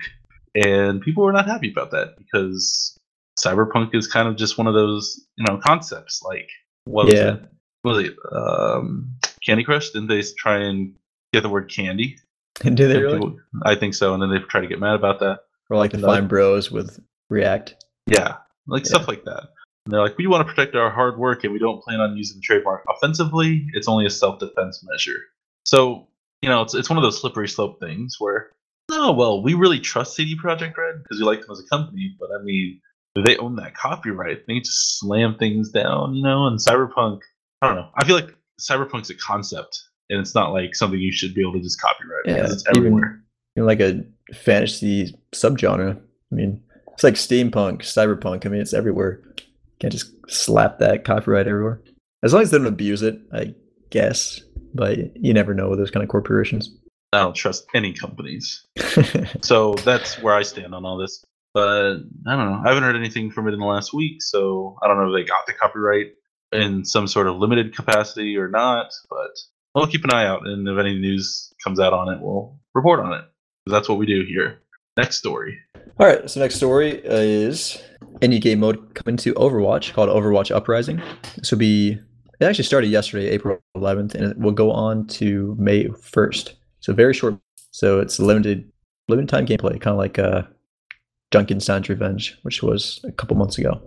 and 0.55 1.01
people 1.01 1.23
were 1.23 1.34
not 1.34 1.47
happy 1.47 1.71
about 1.71 1.91
that 1.91 2.15
because 2.17 2.97
cyberpunk 3.43 3.95
is 3.95 4.08
kind 4.08 4.28
of 4.28 4.36
just 4.36 4.58
one 4.58 4.67
of 4.67 4.73
those 4.73 5.25
you 5.38 5.45
know 5.47 5.60
concepts 5.63 6.21
like 6.23 6.49
what 6.86 7.06
was 7.06 7.13
yeah. 7.13 7.34
it? 7.36 7.43
What 7.82 7.95
was 7.95 8.08
it? 8.08 8.15
Um, 8.32 9.15
candy 9.45 9.63
crush? 9.63 9.89
Didn't 9.91 10.08
they 10.08 10.21
try 10.38 10.58
and 10.58 10.93
get 11.34 11.43
the 11.43 11.49
word 11.49 11.71
candy? 11.71 12.17
Do 12.62 12.88
they 12.88 12.99
really? 12.99 13.19
People, 13.19 13.39
i 13.63 13.75
think 13.75 13.93
so 13.93 14.13
and 14.13 14.21
then 14.21 14.30
they 14.30 14.39
try 14.39 14.60
to 14.60 14.67
get 14.67 14.80
mad 14.80 14.95
about 14.95 15.19
that. 15.19 15.39
Or 15.69 15.78
like 15.78 15.91
the 15.91 15.99
fine 15.99 16.28
bros 16.28 16.71
with 16.71 16.99
react? 17.30 17.75
Yeah 18.08 18.38
like 18.67 18.84
yeah. 18.86 18.89
stuff 18.89 19.08
like 19.08 19.23
that. 19.25 19.49
And 19.86 19.93
they're 19.93 20.02
like 20.02 20.17
we 20.17 20.28
want 20.28 20.47
to 20.47 20.54
protect 20.54 20.75
our 20.75 20.89
hard 20.89 21.17
work 21.17 21.43
and 21.43 21.54
we 21.54 21.60
don't 21.60 21.82
plan 21.82 21.99
on 21.99 22.15
using 22.15 22.38
the 22.38 22.41
trademark 22.41 22.84
offensively. 22.89 23.65
It's 23.73 23.88
only 23.88 24.06
a 24.06 24.10
self-defense 24.10 24.86
measure. 24.89 25.19
So 25.65 26.08
you 26.41 26.49
know 26.49 26.62
it's, 26.62 26.73
it's 26.73 26.89
one 26.89 26.97
of 26.97 27.04
those 27.04 27.19
slippery 27.19 27.47
slope 27.47 27.80
things 27.80 28.15
where 28.19 28.52
no 28.89 29.12
well 29.12 29.43
we 29.43 29.54
really 29.54 29.80
trust 29.80 30.15
cd 30.15 30.38
projekt 30.38 30.78
red 30.78 31.04
because 31.04 31.19
we 31.19 31.25
like 31.25 31.41
them 31.41 31.52
as 31.52 31.60
a 31.60 31.67
company 31.67 32.15
but 32.19 32.30
i 32.32 32.41
mean 32.41 32.80
they 33.15 33.38
own 33.38 33.56
that 33.58 33.76
copyright. 33.76 34.45
They 34.48 34.60
just 34.60 35.00
slam 35.00 35.36
things 35.38 35.69
down, 35.69 36.13
you 36.15 36.24
know. 36.24 36.48
And 36.48 36.60
cyberpunk, 36.60 37.22
I 37.62 37.67
don't 37.67 37.76
know. 37.76 37.89
I 37.95 38.06
feel 38.06 38.15
like 38.15 38.36
cyberpunk's 38.60 39.10
a 39.10 39.15
concept, 39.15 39.82
and 40.10 40.19
it's 40.19 40.36
not 40.36 40.54
like 40.54 40.76
something 40.76 41.00
you 41.00 41.12
should 41.12 41.34
be 41.34 41.41
able 41.41 41.54
to 41.54 41.60
just 41.60 41.82
copyright 41.82 42.26
yeah, 42.26 42.52
it's 42.52 42.63
everywhere. 42.76 43.22
Even, 43.56 43.67
like 43.67 43.80
a 43.80 44.04
fantasy 44.34 45.15
subgenre. 45.34 45.98
I 45.98 46.36
mean, 46.36 46.62
it's 46.93 47.04
like 47.04 47.15
steampunk, 47.15 47.80
cyberpunk. 47.80 48.45
I 48.45 48.50
mean, 48.50 48.62
it's 48.62 48.74
everywhere. 48.74 49.22
You 49.38 49.43
can't 49.80 49.93
just 49.93 50.12
slap 50.28 50.80
that 50.80 51.04
copyright 51.04 51.48
everywhere. 51.48 51.82
As 52.24 52.34
long 52.34 52.41
as 52.41 52.52
they 52.52 52.58
don't 52.58 52.67
abuse 52.67 53.02
it, 53.02 53.19
I 53.34 53.56
guess. 53.89 54.41
But 54.74 55.17
you 55.17 55.34
never 55.34 55.54
know 55.54 55.69
with 55.69 55.80
those 55.80 55.91
kind 55.91 56.04
of 56.04 56.10
corporations. 56.10 56.69
I 57.12 57.19
don't 57.19 57.36
trust 57.36 57.65
any 57.74 57.93
companies. 57.93 58.65
So 59.41 59.74
that's 59.74 60.22
where 60.22 60.36
I 60.36 60.43
stand 60.43 60.76
on 60.76 60.86
all 60.86 60.98
this. 60.98 61.24
But 61.53 61.97
I 62.27 62.35
don't 62.35 62.51
know. 62.51 62.62
I 62.63 62.69
haven't 62.69 62.83
heard 62.83 62.95
anything 62.95 63.31
from 63.31 63.47
it 63.47 63.53
in 63.53 63.59
the 63.59 63.65
last 63.65 63.93
week, 63.93 64.21
so 64.21 64.77
I 64.81 64.88
don't 64.88 64.97
know 64.97 65.13
if 65.13 65.15
they 65.15 65.27
got 65.27 65.47
the 65.47 65.53
copyright 65.53 66.13
in 66.51 66.85
some 66.85 67.07
sort 67.07 67.27
of 67.27 67.38
limited 67.38 67.75
capacity 67.75 68.38
or 68.38 68.47
not. 68.47 68.91
But 69.09 69.31
we'll 69.73 69.88
keep 69.88 70.03
an 70.03 70.13
eye 70.13 70.25
out, 70.25 70.47
and 70.47 70.67
if 70.67 70.77
any 70.77 70.99
news 70.99 71.53
comes 71.63 71.79
out 71.79 71.93
on 71.93 72.13
it, 72.13 72.19
we'll 72.21 72.57
report 72.73 72.99
on 72.99 73.13
it. 73.13 73.25
that's 73.65 73.89
what 73.89 73.97
we 73.97 74.05
do 74.05 74.23
here. 74.27 74.59
Next 74.97 75.17
story. 75.17 75.57
All 75.99 76.07
right, 76.07 76.29
so 76.29 76.39
next 76.39 76.55
story 76.55 77.01
is 77.03 77.81
a 78.21 78.27
new 78.27 78.39
game 78.39 78.59
mode 78.59 78.95
coming 78.95 79.17
to 79.17 79.33
Overwatch 79.33 79.93
called 79.93 80.09
Overwatch 80.09 80.53
Uprising. 80.53 81.01
This 81.35 81.51
will 81.51 81.57
be 81.57 81.99
it 82.39 82.45
actually 82.45 82.63
started 82.63 82.88
yesterday, 82.88 83.27
April 83.29 83.59
11th, 83.75 84.15
and 84.15 84.31
it 84.31 84.38
will 84.38 84.53
go 84.53 84.71
on 84.71 85.05
to 85.07 85.55
May 85.59 85.85
1st. 85.85 86.53
So 86.79 86.93
very 86.93 87.13
short. 87.13 87.38
So 87.71 87.99
it's 87.99 88.17
limited 88.19 88.71
limited 89.09 89.27
time 89.27 89.45
gameplay, 89.45 89.79
kind 89.79 89.93
of 89.93 89.97
like 89.97 90.19
uh, 90.19 90.43
Junkenstein's 91.32 91.89
Revenge, 91.89 92.38
which 92.44 92.63
was 92.63 93.00
a 93.04 93.12
couple 93.12 93.36
months 93.38 93.58
ago. 93.58 93.82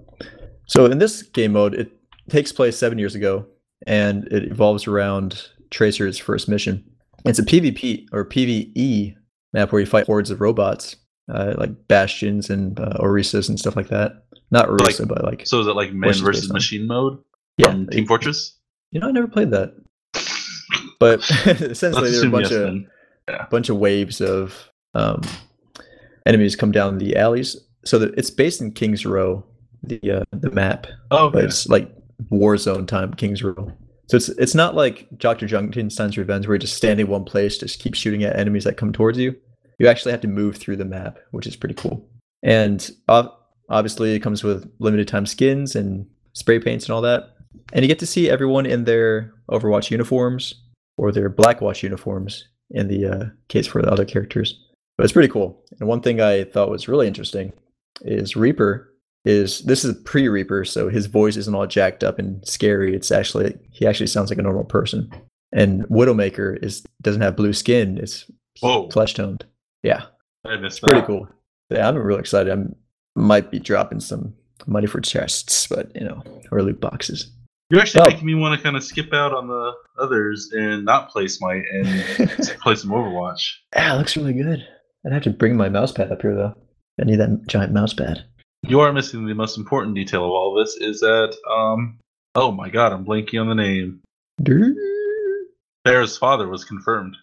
So 0.66 0.86
in 0.86 0.98
this 0.98 1.22
game 1.22 1.52
mode, 1.52 1.74
it 1.74 1.90
takes 2.30 2.52
place 2.52 2.78
seven 2.78 2.98
years 2.98 3.14
ago, 3.14 3.46
and 3.86 4.26
it 4.28 4.44
evolves 4.44 4.86
around 4.86 5.48
Tracer's 5.70 6.18
first 6.18 6.48
mission. 6.48 6.84
It's 7.24 7.38
a 7.38 7.44
PvP 7.44 8.06
or 8.12 8.24
PvE 8.24 9.14
map 9.52 9.72
where 9.72 9.80
you 9.80 9.86
fight 9.86 10.06
hordes 10.06 10.30
of 10.30 10.40
robots, 10.40 10.96
uh, 11.32 11.54
like 11.56 11.88
bastions 11.88 12.50
and 12.50 12.78
uh, 12.78 12.98
Orisas 13.00 13.48
and 13.48 13.58
stuff 13.58 13.76
like 13.76 13.88
that. 13.88 14.24
Not 14.50 14.70
like- 14.70 14.94
Orisa, 14.94 15.08
but 15.08 15.24
like 15.24 15.46
So 15.46 15.60
is 15.60 15.66
it 15.66 15.74
like 15.74 15.92
man 15.92 16.12
versus 16.14 16.52
machine 16.52 16.86
mode 16.86 17.18
yeah. 17.56 17.72
Team 17.90 18.06
Fortress? 18.06 18.58
You 18.90 19.00
know, 19.00 19.08
I 19.08 19.12
never 19.12 19.28
played 19.28 19.50
that, 19.50 19.74
but 21.00 21.20
essentially 21.46 22.10
there 22.10 22.26
a 22.26 22.30
bunch 22.30 22.50
yes, 22.50 22.52
of 22.52 22.60
then. 22.60 22.88
bunch 23.50 23.68
of 23.70 23.78
waves 23.78 24.20
of 24.20 24.68
um, 24.94 25.22
enemies 26.26 26.56
come 26.56 26.72
down 26.72 26.98
the 26.98 27.16
alleys. 27.16 27.56
So 27.84 27.98
that 27.98 28.14
it's 28.16 28.30
based 28.30 28.60
in 28.60 28.72
Kings 28.72 29.04
Row, 29.04 29.44
the 29.82 30.00
uh, 30.10 30.24
the 30.32 30.50
map, 30.50 30.86
Oh, 31.10 31.30
but 31.30 31.38
okay. 31.38 31.46
it's 31.46 31.66
like 31.68 31.90
war 32.30 32.56
zone 32.56 32.86
time 32.86 33.12
Kings 33.14 33.42
Row. 33.42 33.72
So 34.08 34.16
it's 34.16 34.28
it's 34.28 34.54
not 34.54 34.74
like 34.76 35.08
Dr. 35.16 35.46
Junkenstein's 35.46 36.16
Revenge 36.16 36.46
where 36.46 36.54
you 36.54 36.60
just 36.60 36.76
stand 36.76 37.00
in 37.00 37.08
one 37.08 37.24
place, 37.24 37.58
just 37.58 37.80
keep 37.80 37.94
shooting 37.94 38.22
at 38.22 38.36
enemies 38.38 38.64
that 38.64 38.76
come 38.76 38.92
towards 38.92 39.18
you. 39.18 39.34
You 39.78 39.88
actually 39.88 40.12
have 40.12 40.20
to 40.20 40.28
move 40.28 40.56
through 40.56 40.76
the 40.76 40.84
map, 40.84 41.18
which 41.32 41.46
is 41.46 41.56
pretty 41.56 41.74
cool. 41.74 42.08
And 42.44 42.88
ob- 43.08 43.32
obviously, 43.68 44.14
it 44.14 44.20
comes 44.20 44.44
with 44.44 44.70
limited 44.78 45.08
time 45.08 45.26
skins 45.26 45.74
and 45.74 46.06
spray 46.34 46.60
paints 46.60 46.84
and 46.86 46.94
all 46.94 47.02
that. 47.02 47.30
And 47.72 47.82
you 47.82 47.88
get 47.88 47.98
to 48.00 48.06
see 48.06 48.30
everyone 48.30 48.66
in 48.66 48.84
their 48.84 49.32
Overwatch 49.50 49.90
uniforms 49.90 50.54
or 50.98 51.10
their 51.10 51.28
Blackwatch 51.30 51.82
uniforms 51.82 52.46
in 52.70 52.86
the 52.88 53.06
uh, 53.06 53.24
case 53.48 53.66
for 53.66 53.82
the 53.82 53.90
other 53.90 54.04
characters. 54.04 54.58
But 54.96 55.04
it's 55.04 55.12
pretty 55.12 55.28
cool. 55.32 55.62
And 55.80 55.88
one 55.88 56.00
thing 56.02 56.20
I 56.20 56.44
thought 56.44 56.70
was 56.70 56.88
really 56.88 57.06
interesting 57.06 57.52
is 58.02 58.36
Reaper 58.36 58.88
is 59.24 59.60
this 59.60 59.84
is 59.84 59.96
pre 60.04 60.28
Reaper, 60.28 60.64
so 60.64 60.88
his 60.88 61.06
voice 61.06 61.36
isn't 61.36 61.54
all 61.54 61.66
jacked 61.66 62.02
up 62.04 62.18
and 62.18 62.46
scary. 62.46 62.94
It's 62.94 63.10
actually 63.10 63.56
he 63.70 63.86
actually 63.86 64.08
sounds 64.08 64.30
like 64.30 64.38
a 64.38 64.42
normal 64.42 64.64
person. 64.64 65.10
And 65.52 65.84
Widowmaker 65.88 66.62
is 66.62 66.84
doesn't 67.02 67.22
have 67.22 67.36
blue 67.36 67.52
skin. 67.52 67.98
It's 67.98 68.30
Whoa. 68.60 68.88
flesh 68.90 69.14
toned. 69.14 69.44
Yeah, 69.82 70.04
it's 70.44 70.80
pretty 70.80 71.02
cool. 71.02 71.28
Yeah, 71.70 71.88
I'm 71.88 71.96
really 71.96 72.20
excited. 72.20 72.52
I 72.52 72.62
might 73.14 73.50
be 73.50 73.58
dropping 73.58 74.00
some 74.00 74.34
money 74.66 74.86
for 74.86 75.00
chests, 75.00 75.66
but 75.66 75.94
you 75.94 76.04
know, 76.04 76.22
or 76.50 76.62
loot 76.62 76.80
boxes. 76.80 77.30
You're 77.70 77.80
actually 77.80 78.02
Oh. 78.02 78.08
making 78.10 78.26
me 78.26 78.34
want 78.34 78.56
to 78.56 78.62
kind 78.62 78.76
of 78.76 78.84
skip 78.84 79.12
out 79.14 79.32
on 79.32 79.48
the 79.48 79.72
others 79.98 80.50
and 80.52 80.84
not 80.84 81.08
play 81.10 81.26
Smite 81.28 81.64
and 81.72 81.86
play 82.60 82.74
some 82.74 82.90
Overwatch. 82.90 83.42
Yeah, 83.74 83.94
it 83.94 83.98
looks 83.98 84.16
really 84.16 84.34
good. 84.34 84.66
I'd 85.04 85.12
have 85.12 85.22
to 85.24 85.30
bring 85.30 85.56
my 85.56 85.68
mouse 85.68 85.92
pad 85.92 86.12
up 86.12 86.22
here 86.22 86.34
though. 86.34 86.54
I 87.00 87.04
need 87.04 87.16
that 87.16 87.46
giant 87.48 87.72
mouse 87.72 87.94
pad. 87.94 88.24
You 88.68 88.80
are 88.80 88.92
missing 88.92 89.26
the 89.26 89.34
most 89.34 89.58
important 89.58 89.94
detail 89.96 90.24
of 90.24 90.30
all 90.30 90.54
this 90.54 90.76
is 90.76 91.00
that, 91.00 91.34
um, 91.50 91.98
oh 92.36 92.52
my 92.52 92.68
god, 92.68 92.92
I'm 92.92 93.04
blanking 93.04 93.40
on 93.40 93.48
the 93.48 93.54
name. 93.54 94.00
Pharah's 95.86 96.16
father 96.16 96.48
was 96.48 96.64
confirmed. 96.64 97.16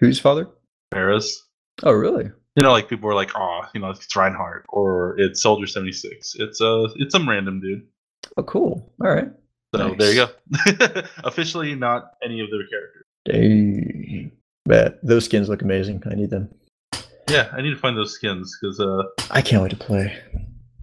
Whose 0.00 0.18
father? 0.18 0.48
Pharah's. 0.92 1.44
Oh, 1.84 1.92
really? 1.92 2.30
You 2.56 2.62
know, 2.62 2.72
like 2.72 2.88
people 2.88 3.06
were 3.08 3.14
like, 3.14 3.30
oh, 3.36 3.62
you 3.74 3.80
know, 3.80 3.90
it's 3.90 4.14
Reinhardt 4.14 4.64
or 4.68 5.14
it's 5.18 5.42
Soldier 5.42 5.66
76. 5.66 6.34
It's 6.38 6.60
uh, 6.60 6.88
it's 6.96 7.12
some 7.12 7.28
random 7.28 7.60
dude. 7.60 7.86
Oh, 8.36 8.42
cool. 8.44 8.92
All 9.00 9.10
right. 9.10 9.28
So 9.74 9.88
Nice. 9.88 9.98
there 9.98 10.12
you 10.12 10.26
go. 10.26 11.02
Officially, 11.24 11.74
not 11.74 12.12
any 12.22 12.40
of 12.40 12.48
their 12.50 12.66
characters. 12.66 13.02
Dang. 13.24 14.30
But 14.64 14.98
those 15.02 15.24
skins 15.24 15.48
look 15.48 15.62
amazing. 15.62 16.02
I 16.10 16.14
need 16.14 16.30
them. 16.30 16.48
Yeah, 17.28 17.48
I 17.52 17.62
need 17.62 17.70
to 17.70 17.76
find 17.76 17.96
those 17.96 18.14
skins 18.14 18.56
because 18.60 18.80
uh, 18.80 19.02
I 19.30 19.40
can't 19.40 19.62
wait 19.62 19.70
to 19.70 19.76
play. 19.76 20.16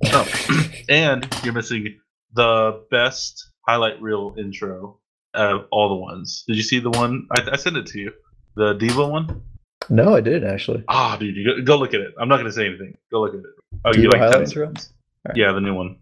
oh, 0.06 0.28
and 0.90 1.28
you're 1.44 1.54
missing 1.54 2.00
the 2.34 2.84
best 2.90 3.50
highlight 3.68 4.02
reel 4.02 4.34
intro 4.38 5.00
of 5.34 5.66
all 5.72 5.90
the 5.90 5.96
ones. 5.96 6.44
Did 6.48 6.58
you 6.58 6.64
see 6.64 6.80
the 6.80 6.90
one 6.90 7.28
I, 7.32 7.52
I 7.54 7.56
sent 7.58 7.78
it 7.78 7.86
to 7.88 8.00
you? 8.00 8.12
The 8.56 8.74
D.Va 8.74 9.08
one. 9.08 9.44
No, 9.90 10.16
I 10.16 10.22
did 10.22 10.44
actually. 10.44 10.84
Ah, 10.88 11.16
oh, 11.16 11.20
dude, 11.20 11.36
you 11.36 11.46
go, 11.46 11.62
go, 11.62 11.78
look 11.78 11.94
at 11.94 12.02
it. 12.02 12.14
I'm 12.20 12.28
not 12.28 12.38
gonna 12.38 12.52
say 12.52 12.66
anything. 12.66 12.98
Go 13.12 13.22
look 13.22 13.34
at 13.34 13.40
it. 13.40 13.46
Oh, 13.86 13.92
D.Va 13.92 14.04
you 14.04 14.10
like 14.10 14.22
highlight 14.22 14.48
intro? 14.48 14.68
Right. 14.68 15.36
Yeah, 15.36 15.52
the 15.52 15.62
new 15.62 15.76
one. 15.76 15.98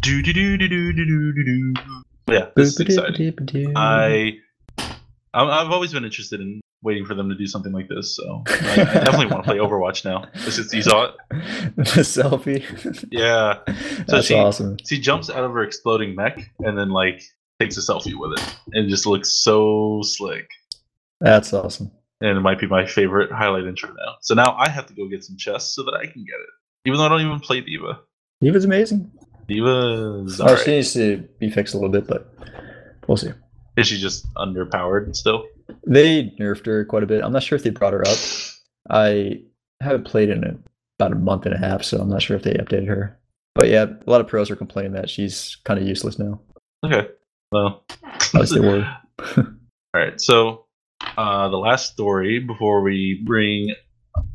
Do 0.00 0.22
do 0.22 0.32
do 0.32 0.56
do 0.56 0.68
do 0.68 0.92
do 0.92 1.32
do 1.32 1.44
do. 1.44 1.74
Yeah, 2.28 2.46
this 2.56 2.68
is 2.68 2.80
exciting. 2.80 3.72
I. 3.76 4.38
I've 5.32 5.70
always 5.70 5.92
been 5.92 6.04
interested 6.04 6.40
in 6.40 6.60
waiting 6.82 7.04
for 7.04 7.14
them 7.14 7.28
to 7.28 7.34
do 7.34 7.46
something 7.46 7.72
like 7.72 7.88
this. 7.88 8.16
So 8.16 8.42
I, 8.48 8.52
I 8.52 8.84
definitely 8.84 9.26
want 9.26 9.44
to 9.44 9.50
play 9.50 9.58
Overwatch 9.58 10.04
now. 10.04 10.26
This 10.44 10.58
is 10.58 10.72
you 10.72 10.82
saw 10.82 11.06
it. 11.06 11.14
the 11.76 11.82
selfie. 12.02 13.08
Yeah. 13.10 13.58
That's 14.06 14.26
she- 14.26 14.34
awesome. 14.34 14.76
She 14.86 14.98
jumps 15.00 15.28
out 15.30 15.44
of 15.44 15.52
her 15.52 15.62
exploding 15.62 16.14
mech 16.14 16.50
and 16.60 16.76
then 16.78 16.90
like 16.90 17.22
takes 17.60 17.76
a 17.76 17.80
selfie 17.80 18.14
with 18.18 18.38
it, 18.38 18.56
and 18.72 18.86
it 18.86 18.88
just 18.88 19.04
looks 19.04 19.28
so 19.30 20.00
slick. 20.02 20.48
That's 21.20 21.52
awesome. 21.52 21.90
And 22.22 22.36
it 22.38 22.40
might 22.40 22.58
be 22.58 22.66
my 22.66 22.86
favorite 22.86 23.30
highlight 23.30 23.64
intro 23.64 23.90
now. 23.90 24.14
So 24.22 24.34
now 24.34 24.54
I 24.58 24.68
have 24.68 24.86
to 24.86 24.94
go 24.94 25.06
get 25.08 25.22
some 25.24 25.36
chests 25.36 25.74
so 25.74 25.82
that 25.84 25.92
I 25.94 26.04
can 26.06 26.24
get 26.24 26.34
it, 26.34 26.48
even 26.86 26.98
though 26.98 27.04
I 27.06 27.08
don't 27.10 27.20
even 27.20 27.40
play 27.40 27.60
D.Va. 27.60 28.00
D.Va's 28.40 28.64
amazing. 28.64 29.10
D.Va's 29.48 30.40
Oh, 30.40 30.44
alright. 30.46 30.64
she 30.64 30.70
needs 30.70 30.92
to 30.94 31.28
be 31.38 31.50
fixed 31.50 31.74
a 31.74 31.76
little 31.76 31.90
bit, 31.90 32.06
but 32.06 32.32
we'll 33.06 33.16
see. 33.18 33.32
Is 33.76 33.86
she 33.88 33.98
just 33.98 34.26
underpowered 34.34 35.14
still? 35.16 35.44
They 35.86 36.34
nerfed 36.38 36.66
her 36.66 36.84
quite 36.84 37.02
a 37.02 37.06
bit. 37.06 37.22
I'm 37.22 37.32
not 37.32 37.42
sure 37.42 37.56
if 37.56 37.62
they 37.62 37.70
brought 37.70 37.92
her 37.92 38.06
up. 38.06 38.18
I 38.88 39.42
haven't 39.80 40.04
played 40.04 40.28
in 40.28 40.62
about 40.98 41.12
a 41.12 41.16
month 41.16 41.46
and 41.46 41.54
a 41.54 41.58
half, 41.58 41.82
so 41.82 41.98
I'm 41.98 42.08
not 42.08 42.22
sure 42.22 42.36
if 42.36 42.42
they 42.42 42.52
updated 42.54 42.88
her. 42.88 43.18
But 43.54 43.68
yeah, 43.68 43.86
a 44.06 44.10
lot 44.10 44.20
of 44.20 44.28
pros 44.28 44.50
are 44.50 44.56
complaining 44.56 44.92
that 44.92 45.10
she's 45.10 45.56
kind 45.64 45.80
of 45.80 45.86
useless 45.86 46.18
now. 46.18 46.40
Okay. 46.84 47.08
Well, 47.52 47.84
they 48.32 48.60
were. 48.60 48.86
All 49.36 49.44
right. 49.94 50.20
So, 50.20 50.66
uh, 51.16 51.48
the 51.48 51.56
last 51.56 51.92
story 51.92 52.38
before 52.38 52.82
we 52.82 53.22
bring 53.24 53.74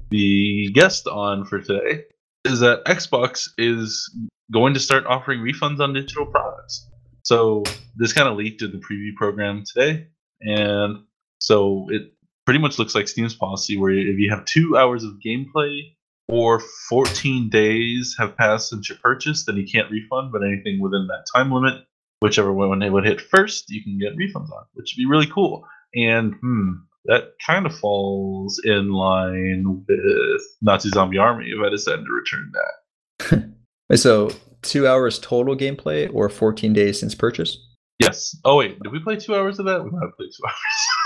the 0.10 0.70
guest 0.74 1.08
on 1.08 1.46
for 1.46 1.60
today 1.60 2.04
is 2.44 2.60
that 2.60 2.86
Xbox 2.86 3.50
is 3.58 4.14
going 4.52 4.74
to 4.74 4.80
start 4.80 5.06
offering 5.06 5.40
refunds 5.40 5.80
on 5.80 5.94
digital 5.94 6.26
products. 6.26 6.90
So, 7.24 7.64
this 7.96 8.14
kind 8.14 8.28
of 8.28 8.36
leaked 8.38 8.62
in 8.62 8.72
the 8.72 8.78
preview 8.78 9.16
program 9.16 9.64
today. 9.66 10.08
And 10.42 11.05
so, 11.40 11.86
it 11.90 12.14
pretty 12.46 12.60
much 12.60 12.78
looks 12.78 12.96
like 12.96 13.08
Steam's 13.08 13.36
policy 13.36 13.78
where 13.78 13.92
if 13.92 14.20
you 14.20 14.30
have 14.30 14.46
two 14.46 14.78
hours 14.78 15.04
of 15.04 15.14
gameplay 15.26 15.82
or 16.28 16.62
14 16.90 17.50
days 17.50 18.16
have 18.20 18.38
passed 18.38 18.70
since 18.70 18.90
your 18.90 18.98
purchase, 19.00 19.46
then 19.46 19.58
you 19.58 19.66
can't 19.66 19.92
refund, 19.92 20.32
but 20.32 20.44
anything 20.44 20.80
within 20.80 21.08
that 21.08 21.26
time 21.34 21.52
limit 21.52 21.84
whichever 22.22 22.54
one 22.54 22.82
it 22.82 22.92
would 22.92 23.06
hit 23.06 23.22
first, 23.22 23.70
you 23.70 23.84
can 23.84 24.00
get 24.00 24.18
refunds 24.18 24.52
on, 24.52 24.66
which 24.74 24.94
would 24.94 25.02
be 25.02 25.06
really 25.06 25.28
cool. 25.28 25.64
And 25.94 26.34
hmm, 26.42 26.72
that 27.06 27.34
kind 27.46 27.66
of 27.66 27.78
falls 27.78 28.60
in 28.64 28.92
line 28.92 29.84
with 29.88 30.42
Nazi 30.62 30.90
Zombie 30.90 31.18
Army 31.18 31.46
if 31.50 31.64
I 31.64 31.70
decided 31.70 32.06
to 32.06 32.12
return 32.12 32.52
that. 32.54 33.50
So 33.94 34.32
two 34.64 34.88
hours 34.88 35.20
total 35.20 35.56
gameplay 35.56 36.10
or 36.12 36.28
14 36.28 36.74
days 36.74 37.00
since 37.00 37.14
purchase? 37.14 37.60
Yes. 38.00 38.36
Oh 38.44 38.58
wait, 38.58 38.82
did 38.82 38.92
we 38.92 39.00
play 39.00 39.16
two 39.16 39.36
hours 39.36 39.60
of 39.60 39.66
that? 39.68 39.84
We 39.84 39.92
might 39.92 40.02
have 40.02 40.18
played 40.18 40.30
two 40.36 40.44
hours. 40.48 40.56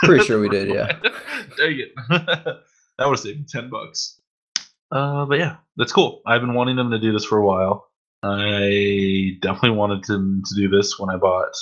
Pretty 0.04 0.26
sure 0.26 0.40
we 0.40 0.50
did, 0.50 0.70
yeah. 0.70 0.88
Dang 1.58 1.80
it. 1.80 1.92
that 2.10 2.62
would 3.00 3.10
have 3.10 3.20
saved 3.20 3.40
me 3.40 3.46
ten 3.48 3.70
bucks. 3.70 4.20
Uh, 4.92 5.26
but 5.26 5.40
yeah, 5.40 5.58
that's 5.78 5.92
cool. 5.92 6.22
I've 6.26 6.42
been 6.42 6.54
wanting 6.54 6.76
them 6.76 6.92
to 6.92 7.00
do 7.00 7.12
this 7.12 7.26
for 7.26 7.38
a 7.38 7.46
while. 7.46 7.90
I 8.24 9.38
definitely 9.42 9.78
wanted 9.78 10.04
them 10.06 10.42
to 10.46 10.56
do 10.56 10.68
this 10.70 11.00
when 11.00 11.10
I 11.10 11.18
bought. 11.18 11.54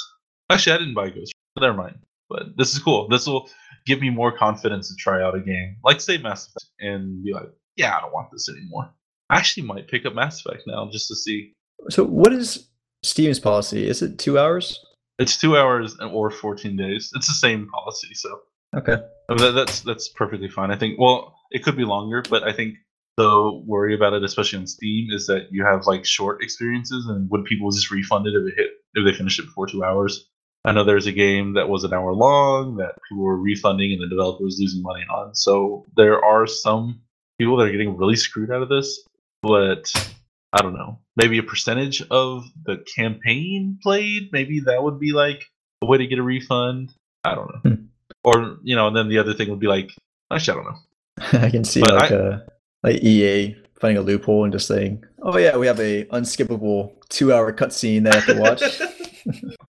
Actually, 0.50 0.74
I 0.74 0.78
didn't 0.80 0.94
buy 0.94 1.10
Ghost. 1.10 1.34
Never 1.60 1.76
mind. 1.76 2.00
But 2.30 2.58
this 2.58 2.74
is 2.74 2.80
cool. 2.80 3.08
This 3.08 3.28
will 3.28 3.50
give 3.86 4.02
me 4.02 4.10
more 4.10 4.36
confidence 4.36 4.90
to 4.90 4.96
try 4.96 5.24
out 5.24 5.36
a 5.36 5.40
game 5.40 5.78
like 5.84 6.02
say 6.02 6.18
Mass 6.18 6.48
Effect 6.48 6.66
and 6.80 7.24
be 7.24 7.34
like, 7.34 7.50
yeah, 7.76 7.96
I 7.96 8.02
don't 8.02 8.14
want 8.14 8.30
this 8.32 8.50
anymore. 8.50 8.90
I 9.30 9.38
actually 9.38 9.66
might 9.66 9.88
pick 9.88 10.06
up 10.06 10.14
Mass 10.14 10.44
Effect 10.46 10.64
now 10.68 10.90
just 10.92 11.08
to 11.08 11.16
see. 11.16 11.54
So 11.90 12.04
what 12.04 12.34
is 12.34 12.68
Steam's 13.04 13.40
policy? 13.40 13.88
Is 13.88 14.02
it 14.02 14.20
two 14.20 14.38
hours? 14.38 14.84
It's 15.20 15.38
two 15.38 15.58
hours 15.58 15.98
or 16.00 16.30
14 16.30 16.76
days. 16.76 17.12
It's 17.16 17.28
the 17.28 17.34
same 17.34 17.68
policy, 17.68 18.14
so 18.14 18.40
Okay. 18.76 18.98
That, 19.30 19.52
that's 19.52 19.82
that's 19.82 20.10
perfectly 20.10 20.50
fine. 20.50 20.72
I 20.72 20.76
think. 20.76 21.00
Well, 21.00 21.36
it 21.52 21.64
could 21.64 21.78
be 21.78 21.86
longer, 21.86 22.24
but 22.30 22.44
I 22.44 22.54
think 22.54 22.76
the 23.18 23.62
worry 23.66 23.96
about 23.96 24.14
it, 24.14 24.24
especially 24.24 24.60
on 24.60 24.68
Steam, 24.68 25.10
is 25.12 25.28
that 25.28 25.48
you 25.52 25.64
have 25.64 25.88
like 25.88 26.06
short 26.06 26.44
experiences, 26.44 27.08
and 27.08 27.30
would 27.30 27.46
people 27.46 27.72
just 27.72 27.92
refund 27.92 28.28
it 28.28 28.36
if 28.36 28.48
it 28.48 28.54
hit 28.58 28.72
if 28.94 29.06
they 29.06 29.18
finish 29.18 29.40
it 29.40 29.46
before 29.46 29.68
two 29.68 29.84
hours? 29.84 30.30
I 30.66 30.74
know 30.74 30.84
there's 30.84 31.08
a 31.08 31.14
game 31.14 31.54
that 31.54 31.70
was 31.70 31.86
an 31.86 31.94
hour 31.94 32.14
long 32.14 32.76
that 32.78 32.98
people 33.08 33.24
were 33.24 33.38
refunding 33.38 33.94
and 33.94 34.02
the 34.02 34.08
developer 34.08 34.44
was 34.44 34.60
losing 34.60 34.82
money 34.82 35.06
on. 35.10 35.34
So 35.34 35.86
there 35.96 36.24
are 36.24 36.46
some 36.46 37.02
people 37.40 37.56
that 37.58 37.68
are 37.68 37.72
getting 37.72 37.96
really 37.96 38.18
screwed 38.18 38.52
out 38.52 38.62
of 38.62 38.68
this, 38.68 39.06
but 39.42 39.90
I 40.54 40.62
don't 40.62 40.74
know. 40.74 41.00
Maybe 41.16 41.38
a 41.38 41.44
percentage 41.44 42.02
of 42.10 42.46
the 42.66 42.84
campaign 42.96 43.80
played, 43.82 44.30
maybe 44.32 44.62
that 44.62 44.82
would 44.82 45.00
be 45.00 45.12
like 45.12 45.44
a 45.82 45.86
way 45.86 45.98
to 45.98 46.08
get 46.08 46.20
a 46.20 46.24
refund. 46.24 46.94
I 47.24 47.36
don't 47.36 47.48
know. 47.66 47.72
Hmm. 47.72 47.84
Or 48.24 48.58
you 48.64 48.76
know, 48.76 48.88
and 48.88 48.96
then 48.96 49.10
the 49.10 49.18
other 49.20 49.34
thing 49.34 49.50
would 49.50 49.60
be 49.60 49.68
like, 49.68 49.92
actually, 50.32 50.60
I 50.60 50.64
don't 50.64 50.72
know. 50.72 51.40
I 51.48 51.50
can 51.50 51.64
see 51.64 51.82
But 51.82 51.94
like 51.94 52.12
I- 52.12 52.16
uh 52.16 52.40
like 52.84 53.04
EA 53.04 53.56
finding 53.80 53.98
a 53.98 54.02
loophole 54.02 54.44
and 54.44 54.54
just 54.54 54.68
saying, 54.68 55.04
"Oh 55.22 55.38
yeah, 55.38 55.58
we 55.58 55.68
have 55.68 55.80
a 55.80 56.06
unskippable 56.06 56.94
two-hour 57.10 57.54
cutscene 57.54 58.04
that 58.04 58.14
I 58.14 58.20
have 58.20 58.36
to 58.36 58.42
watch." 58.42 58.62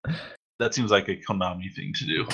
that 0.58 0.74
seems 0.74 0.90
like 0.90 1.08
a 1.08 1.16
Konami 1.16 1.72
thing 1.74 1.92
to 1.94 2.04
do. 2.04 2.24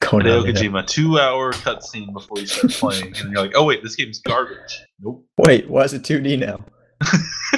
Konami, 0.00 0.22
Hideo 0.22 0.46
yeah. 0.46 0.52
Kojima, 0.52 0.86
two 0.86 1.18
hour 1.18 1.52
cutscene 1.52 2.12
before 2.12 2.38
you 2.38 2.46
start 2.46 2.72
playing, 2.72 3.14
and 3.18 3.32
you're 3.32 3.42
like, 3.42 3.52
oh 3.54 3.64
wait, 3.64 3.82
this 3.82 3.94
game's 3.96 4.20
garbage. 4.20 4.80
Nope. 5.00 5.24
Wait, 5.38 5.68
why 5.68 5.82
is 5.84 5.92
it 5.92 6.02
2D 6.02 6.38
now? 6.38 6.58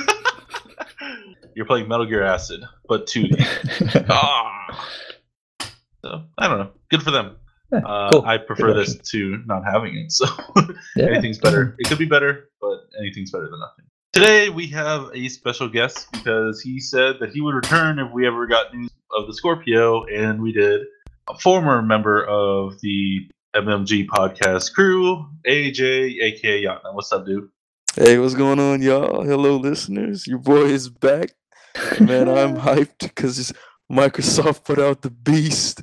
you're 1.54 1.66
playing 1.66 1.88
Metal 1.88 2.06
Gear 2.06 2.22
Acid, 2.22 2.62
but 2.88 3.06
2D. 3.06 4.06
ah. 4.10 4.88
So 6.04 6.22
I 6.38 6.48
don't 6.48 6.58
know. 6.58 6.70
Good 6.90 7.02
for 7.02 7.10
them. 7.10 7.36
Yeah, 7.72 7.78
Uh, 7.80 8.10
cool. 8.10 8.24
I 8.26 8.38
prefer 8.38 8.68
Good 8.74 8.86
this 8.86 8.96
to 9.10 9.42
not 9.46 9.62
having 9.64 9.96
it. 9.96 10.12
So 10.12 10.26
Yeah. 10.96 11.06
anything's 11.06 11.38
better. 11.38 11.74
It 11.78 11.88
could 11.88 11.98
be 11.98 12.04
better, 12.06 12.48
but 12.60 12.80
anything's 12.98 13.30
better 13.30 13.48
than 13.48 13.60
nothing. 13.60 13.84
Today 14.12 14.50
we 14.50 14.66
have 14.68 15.08
a 15.14 15.28
special 15.28 15.68
guest 15.68 16.06
because 16.12 16.60
he 16.60 16.80
said 16.80 17.16
that 17.20 17.30
he 17.30 17.40
would 17.40 17.54
return 17.54 17.98
if 17.98 18.12
we 18.12 18.26
ever 18.26 18.46
got 18.46 18.74
news 18.74 18.90
of 19.16 19.26
the 19.26 19.32
Scorpio, 19.34 20.04
and 20.06 20.42
we 20.42 20.52
did. 20.52 20.82
A 21.30 21.38
former 21.38 21.80
member 21.82 22.24
of 22.26 22.78
the 22.80 23.20
MMG 23.54 24.06
podcast 24.08 24.72
crew, 24.74 25.24
AJ, 25.46 26.20
aka 26.20 26.64
Yotna. 26.64 26.92
What's 26.92 27.12
up, 27.12 27.24
dude? 27.24 27.48
Hey, 27.94 28.18
what's 28.18 28.34
going 28.34 28.58
on, 28.58 28.82
y'all? 28.82 29.22
Hello, 29.22 29.56
listeners. 29.56 30.26
Your 30.26 30.38
boy 30.38 30.64
is 30.64 30.88
back. 30.88 31.30
Man, 32.00 32.28
I'm 32.28 32.56
hyped 32.56 33.00
because 33.00 33.52
Microsoft 33.90 34.64
put 34.64 34.78
out 34.78 35.02
the 35.02 35.10
beast. 35.10 35.82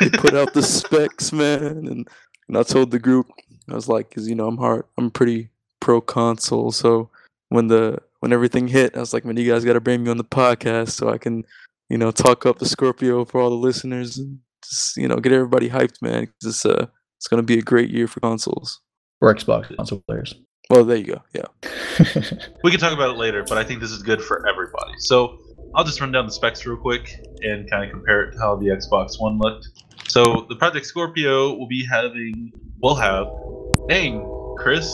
They 0.00 0.10
put 0.10 0.34
out 0.34 0.52
the 0.54 0.62
specs, 0.62 1.32
man. 1.32 1.62
And, 1.64 2.08
and 2.48 2.56
I 2.58 2.62
told 2.62 2.90
the 2.90 2.98
group, 2.98 3.26
I 3.70 3.74
was 3.74 3.88
like, 3.88 4.08
because, 4.08 4.28
you 4.28 4.34
know, 4.34 4.46
I'm 4.46 4.56
hard, 4.58 4.84
I'm 4.98 5.10
pretty 5.10 5.50
pro 5.80 6.00
console. 6.00 6.72
So 6.72 7.10
when 7.50 7.68
the, 7.68 7.98
when 8.20 8.32
everything 8.32 8.68
hit, 8.68 8.96
I 8.96 9.00
was 9.00 9.12
like, 9.12 9.24
man, 9.24 9.36
you 9.36 9.50
guys 9.50 9.64
got 9.64 9.74
to 9.74 9.80
bring 9.80 10.02
me 10.04 10.10
on 10.10 10.16
the 10.16 10.24
podcast 10.24 10.90
so 10.90 11.10
I 11.10 11.18
can, 11.18 11.44
you 11.88 11.98
know, 11.98 12.10
talk 12.10 12.46
up 12.46 12.58
the 12.58 12.66
Scorpio 12.66 13.24
for 13.24 13.40
all 13.40 13.50
the 13.50 13.56
listeners 13.56 14.18
and 14.18 14.38
just, 14.64 14.96
you 14.96 15.06
know, 15.08 15.16
get 15.16 15.32
everybody 15.32 15.68
hyped, 15.68 16.00
man. 16.02 16.26
'cause 16.26 16.34
it's, 16.44 16.66
uh, 16.66 16.86
it's 17.18 17.28
to 17.28 17.42
be 17.42 17.58
a 17.58 17.62
great 17.62 17.90
year 17.90 18.06
for 18.08 18.20
consoles. 18.20 18.80
or 19.20 19.34
Xbox 19.34 19.74
console 19.76 20.02
players. 20.06 20.34
Well, 20.70 20.84
there 20.84 20.96
you 20.96 21.04
go. 21.04 21.22
Yeah. 21.32 21.46
We 22.64 22.72
can 22.72 22.80
talk 22.80 22.92
about 22.92 23.10
it 23.10 23.18
later, 23.18 23.44
but 23.44 23.58
I 23.58 23.64
think 23.64 23.80
this 23.80 23.92
is 23.92 24.02
good 24.02 24.20
for 24.20 24.46
everybody. 24.48 24.92
So 24.98 25.38
I'll 25.74 25.84
just 25.84 26.00
run 26.00 26.10
down 26.10 26.26
the 26.26 26.32
specs 26.32 26.66
real 26.66 26.76
quick 26.76 27.20
and 27.42 27.70
kind 27.70 27.84
of 27.84 27.90
compare 27.90 28.22
it 28.22 28.32
to 28.32 28.38
how 28.38 28.56
the 28.56 28.66
Xbox 28.66 29.20
One 29.20 29.38
looked. 29.38 29.68
So 30.08 30.46
the 30.48 30.56
Project 30.56 30.86
Scorpio 30.86 31.54
will 31.54 31.68
be 31.68 31.84
having, 31.84 32.52
will 32.80 32.96
have, 32.96 33.28
dang, 33.88 34.24
Chris. 34.58 34.88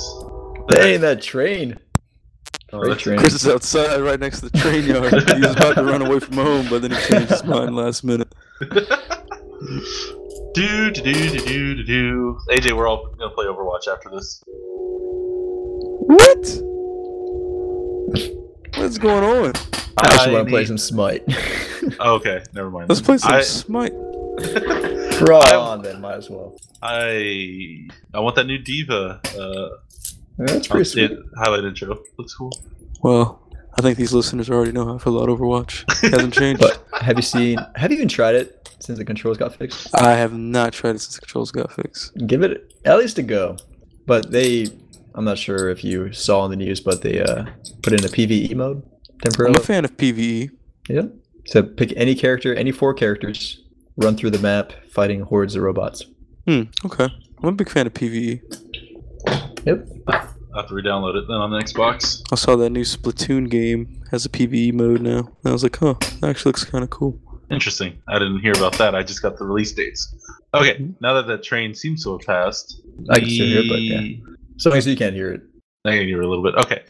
Dang, 0.68 1.00
that 1.00 1.22
train. 1.22 1.78
Oh, 2.74 2.94
train. 2.94 3.18
Chris 3.18 3.34
is 3.34 3.46
outside 3.46 4.00
right 4.00 4.18
next 4.18 4.40
to 4.40 4.48
the 4.48 4.58
train 4.58 4.84
yard. 4.84 5.12
he 5.36 5.40
was 5.40 5.56
about 5.56 5.74
to 5.74 5.84
run 5.84 6.02
away 6.02 6.20
from 6.20 6.36
home, 6.36 6.66
but 6.70 6.82
then 6.82 6.90
he 6.90 6.96
changed 6.96 7.28
his 7.28 7.44
mind 7.44 7.76
last 7.76 8.02
minute. 8.02 8.34
do 10.54 10.90
do 10.90 10.90
do 10.90 11.12
do 11.12 11.38
do 11.38 11.74
do 11.74 11.82
do. 11.84 12.38
AJ, 12.50 12.76
we're 12.76 12.88
all 12.88 13.08
gonna 13.18 13.30
play 13.34 13.44
Overwatch 13.44 13.88
after 13.88 14.08
this. 14.10 14.42
What? 16.06 16.38
What's 18.76 18.98
going 18.98 19.24
on? 19.24 19.52
I 19.98 20.14
actually 20.14 20.34
want 20.34 20.46
to 20.46 20.50
play 20.50 20.60
need- 20.60 20.66
some 20.68 20.78
Smite. 20.78 21.22
Oh, 21.98 22.14
okay, 22.14 22.40
never 22.54 22.70
mind. 22.70 22.88
Let's 22.88 23.00
play 23.00 23.18
some 23.18 23.32
I, 23.34 23.40
Smite. 23.40 23.92
Draw 25.18 25.40
I- 25.40 25.56
on 25.56 25.82
then, 25.82 26.00
might 26.00 26.14
as 26.14 26.30
well. 26.30 26.56
I 26.80 27.88
I 28.14 28.20
want 28.20 28.36
that 28.36 28.46
new 28.46 28.58
D.Va. 28.58 29.20
Uh, 29.38 29.68
That's 30.38 30.68
pretty 30.68 30.84
sweet. 30.84 31.10
it- 31.10 31.18
highlight 31.36 31.64
intro. 31.64 31.98
Looks 32.18 32.34
cool. 32.34 32.52
Well, 33.02 33.40
I 33.76 33.82
think 33.82 33.98
these 33.98 34.12
listeners 34.12 34.48
already 34.48 34.70
know 34.72 34.84
how 34.86 34.94
I 34.94 34.98
feel 34.98 35.20
about 35.20 35.36
Overwatch. 35.36 35.84
It 36.04 36.12
hasn't 36.12 36.34
changed. 36.34 36.60
But 36.60 36.84
have 37.00 37.16
you 37.16 37.22
seen? 37.22 37.58
Have 37.74 37.90
you 37.90 37.96
even 37.96 38.08
tried 38.08 38.36
it 38.36 38.70
since 38.78 38.96
the 38.98 39.04
controls 39.04 39.38
got 39.38 39.54
fixed? 39.56 39.88
I 39.94 40.12
have 40.14 40.32
not 40.32 40.72
tried 40.72 40.94
it 40.96 41.00
since 41.00 41.16
the 41.16 41.20
controls 41.20 41.50
got 41.50 41.72
fixed. 41.72 42.12
Give 42.28 42.42
it 42.42 42.72
at 42.84 42.96
least 42.98 43.18
a 43.18 43.22
go. 43.22 43.56
But 44.06 44.30
they, 44.30 44.66
I'm 45.14 45.24
not 45.24 45.38
sure 45.38 45.68
if 45.68 45.84
you 45.84 46.12
saw 46.12 46.44
in 46.44 46.50
the 46.50 46.56
news, 46.56 46.80
but 46.80 47.02
they 47.02 47.20
uh, 47.20 47.46
put 47.82 47.92
in 47.92 48.04
a 48.04 48.08
PVE 48.08 48.54
mode 48.54 48.82
temporarily. 49.22 49.56
I'm 49.56 49.62
a 49.62 49.64
fan 49.64 49.84
of 49.84 49.96
PvE. 49.96 50.50
Yeah. 50.88 51.02
So 51.46 51.62
pick 51.62 51.92
any 51.96 52.14
character, 52.14 52.54
any 52.54 52.72
four 52.72 52.94
characters, 52.94 53.62
run 53.96 54.16
through 54.16 54.30
the 54.30 54.38
map 54.38 54.72
fighting 54.90 55.22
hordes 55.22 55.56
of 55.56 55.62
robots. 55.62 56.04
Hmm, 56.46 56.62
okay. 56.84 57.08
I'm 57.42 57.48
a 57.48 57.52
big 57.52 57.68
fan 57.68 57.86
of 57.86 57.94
PvE. 57.94 58.40
Yep. 59.64 59.88
I 60.08 60.58
have 60.58 60.68
to 60.68 60.74
re-download 60.74 61.16
it 61.16 61.24
then 61.28 61.36
on 61.36 61.50
the 61.50 61.58
Xbox. 61.58 62.22
I 62.30 62.36
saw 62.36 62.56
that 62.56 62.70
new 62.70 62.82
Splatoon 62.82 63.48
game 63.48 64.02
has 64.10 64.26
a 64.26 64.28
PvE 64.28 64.74
mode 64.74 65.00
now. 65.00 65.18
And 65.18 65.46
I 65.46 65.52
was 65.52 65.62
like, 65.62 65.76
huh, 65.76 65.94
that 66.20 66.24
actually 66.24 66.50
looks 66.50 66.64
kind 66.64 66.84
of 66.84 66.90
cool. 66.90 67.18
Interesting. 67.50 68.00
I 68.08 68.18
didn't 68.18 68.40
hear 68.40 68.52
about 68.52 68.78
that. 68.78 68.94
I 68.94 69.02
just 69.02 69.22
got 69.22 69.38
the 69.38 69.44
release 69.44 69.72
dates. 69.72 70.14
Okay, 70.54 70.86
now 71.00 71.14
that 71.14 71.26
that 71.28 71.42
train 71.42 71.74
seems 71.74 72.04
to 72.04 72.12
have 72.12 72.26
passed, 72.26 72.82
I 73.08 73.20
can 73.20 73.30
still 73.30 73.46
hear 73.46 73.60
it, 73.60 73.68
but 73.68 73.80
yeah. 73.80 74.31
So 74.58 74.74
you 74.74 74.96
can't 74.96 75.14
hear 75.14 75.32
it. 75.32 75.42
I 75.84 75.96
can 75.96 76.06
hear 76.06 76.22
it 76.22 76.24
a 76.24 76.28
little 76.28 76.44
bit. 76.44 76.54
Okay. 76.54 76.82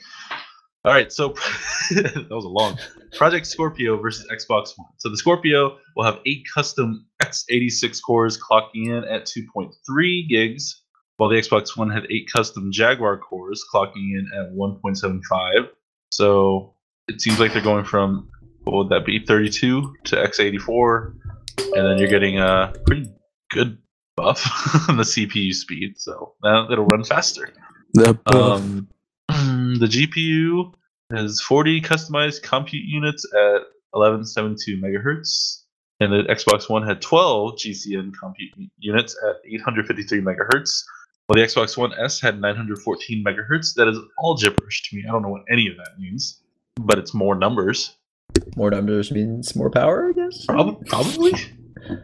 All 0.84 0.92
right. 0.92 1.12
So 1.12 1.28
that 1.90 2.26
was 2.30 2.44
a 2.44 2.48
long 2.48 2.78
Project 3.16 3.46
Scorpio 3.46 4.00
versus 4.00 4.26
Xbox 4.30 4.72
One. 4.76 4.88
So 4.98 5.08
the 5.08 5.16
Scorpio 5.16 5.78
will 5.96 6.04
have 6.04 6.18
eight 6.26 6.44
custom 6.52 7.06
x86 7.22 8.00
cores 8.04 8.38
clocking 8.38 8.86
in 8.86 9.04
at 9.04 9.26
2.3 9.26 10.28
gigs, 10.28 10.82
while 11.16 11.30
the 11.30 11.36
Xbox 11.36 11.76
One 11.76 11.90
had 11.90 12.06
eight 12.10 12.28
custom 12.32 12.70
Jaguar 12.72 13.18
cores 13.18 13.64
clocking 13.72 14.18
in 14.18 14.28
at 14.36 14.52
1.75. 14.52 15.68
So 16.10 16.74
it 17.08 17.20
seems 17.20 17.38
like 17.38 17.52
they're 17.52 17.62
going 17.62 17.84
from 17.84 18.28
what 18.64 18.76
would 18.76 18.88
that 18.90 19.04
be 19.04 19.24
32 19.24 19.94
to 20.04 20.16
x84, 20.16 21.14
and 21.74 21.86
then 21.86 21.98
you're 21.98 22.08
getting 22.08 22.38
a 22.38 22.72
pretty 22.86 23.10
good 23.50 23.78
buff 24.22 24.88
on 24.88 24.96
the 25.02 25.02
CPU 25.02 25.52
speed. 25.52 25.98
So 25.98 26.34
now 26.42 26.70
it'll 26.70 26.84
run 26.84 27.04
faster. 27.04 27.48
That 27.94 28.22
buff. 28.24 28.60
Um, 28.60 28.88
the 29.28 29.86
GPU 29.86 30.72
has 31.12 31.40
40 31.40 31.80
customized 31.80 32.42
compute 32.42 32.84
units 32.84 33.26
at 33.34 33.62
1172 33.92 34.78
megahertz, 34.78 35.62
and 36.00 36.12
the 36.12 36.22
Xbox 36.32 36.70
One 36.70 36.86
had 36.86 37.00
12 37.02 37.54
GCN 37.56 38.12
compute 38.18 38.52
units 38.78 39.16
at 39.28 39.36
853 39.44 40.20
megahertz. 40.20 40.82
While 41.26 41.36
the 41.36 41.46
Xbox 41.46 41.76
One 41.76 41.92
S 41.98 42.20
had 42.20 42.40
914 42.40 43.24
megahertz. 43.24 43.74
That 43.74 43.88
is 43.88 43.96
all 44.18 44.36
gibberish 44.36 44.90
to 44.90 44.96
me. 44.96 45.04
I 45.08 45.12
don't 45.12 45.22
know 45.22 45.28
what 45.28 45.42
any 45.50 45.68
of 45.68 45.76
that 45.76 45.98
means, 45.98 46.40
but 46.80 46.98
it's 46.98 47.14
more 47.14 47.34
numbers. 47.36 47.96
More 48.56 48.70
numbers 48.70 49.12
means 49.12 49.54
more 49.54 49.70
power, 49.70 50.08
I 50.08 50.12
guess. 50.12 50.46
Prob- 50.46 50.84
Probably. 50.86 51.32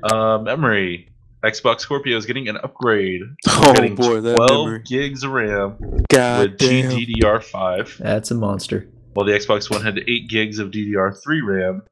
Uh, 0.03 0.39
memory. 0.39 1.09
Xbox 1.45 1.81
Scorpio 1.81 2.17
is 2.17 2.27
getting 2.27 2.49
an 2.49 2.57
upgrade. 2.59 3.23
oh 3.49 3.73
getting 3.75 3.95
boy, 3.95 4.21
that 4.21 4.35
12 4.35 4.67
memory. 4.67 4.83
gigs 4.85 5.23
of 5.23 5.31
RAM 5.31 5.77
God 6.11 6.51
with 6.51 6.59
damn. 6.59 6.91
GDDR5. 6.91 7.99
That's 7.99 8.31
a 8.31 8.35
monster. 8.35 8.89
while 9.15 9.25
the 9.27 9.33
Xbox 9.33 9.71
One 9.71 9.83
had 9.83 9.99
8 9.99 10.29
gigs 10.29 10.59
of 10.59 10.71
DDR3 10.71 11.41
RAM. 11.47 11.83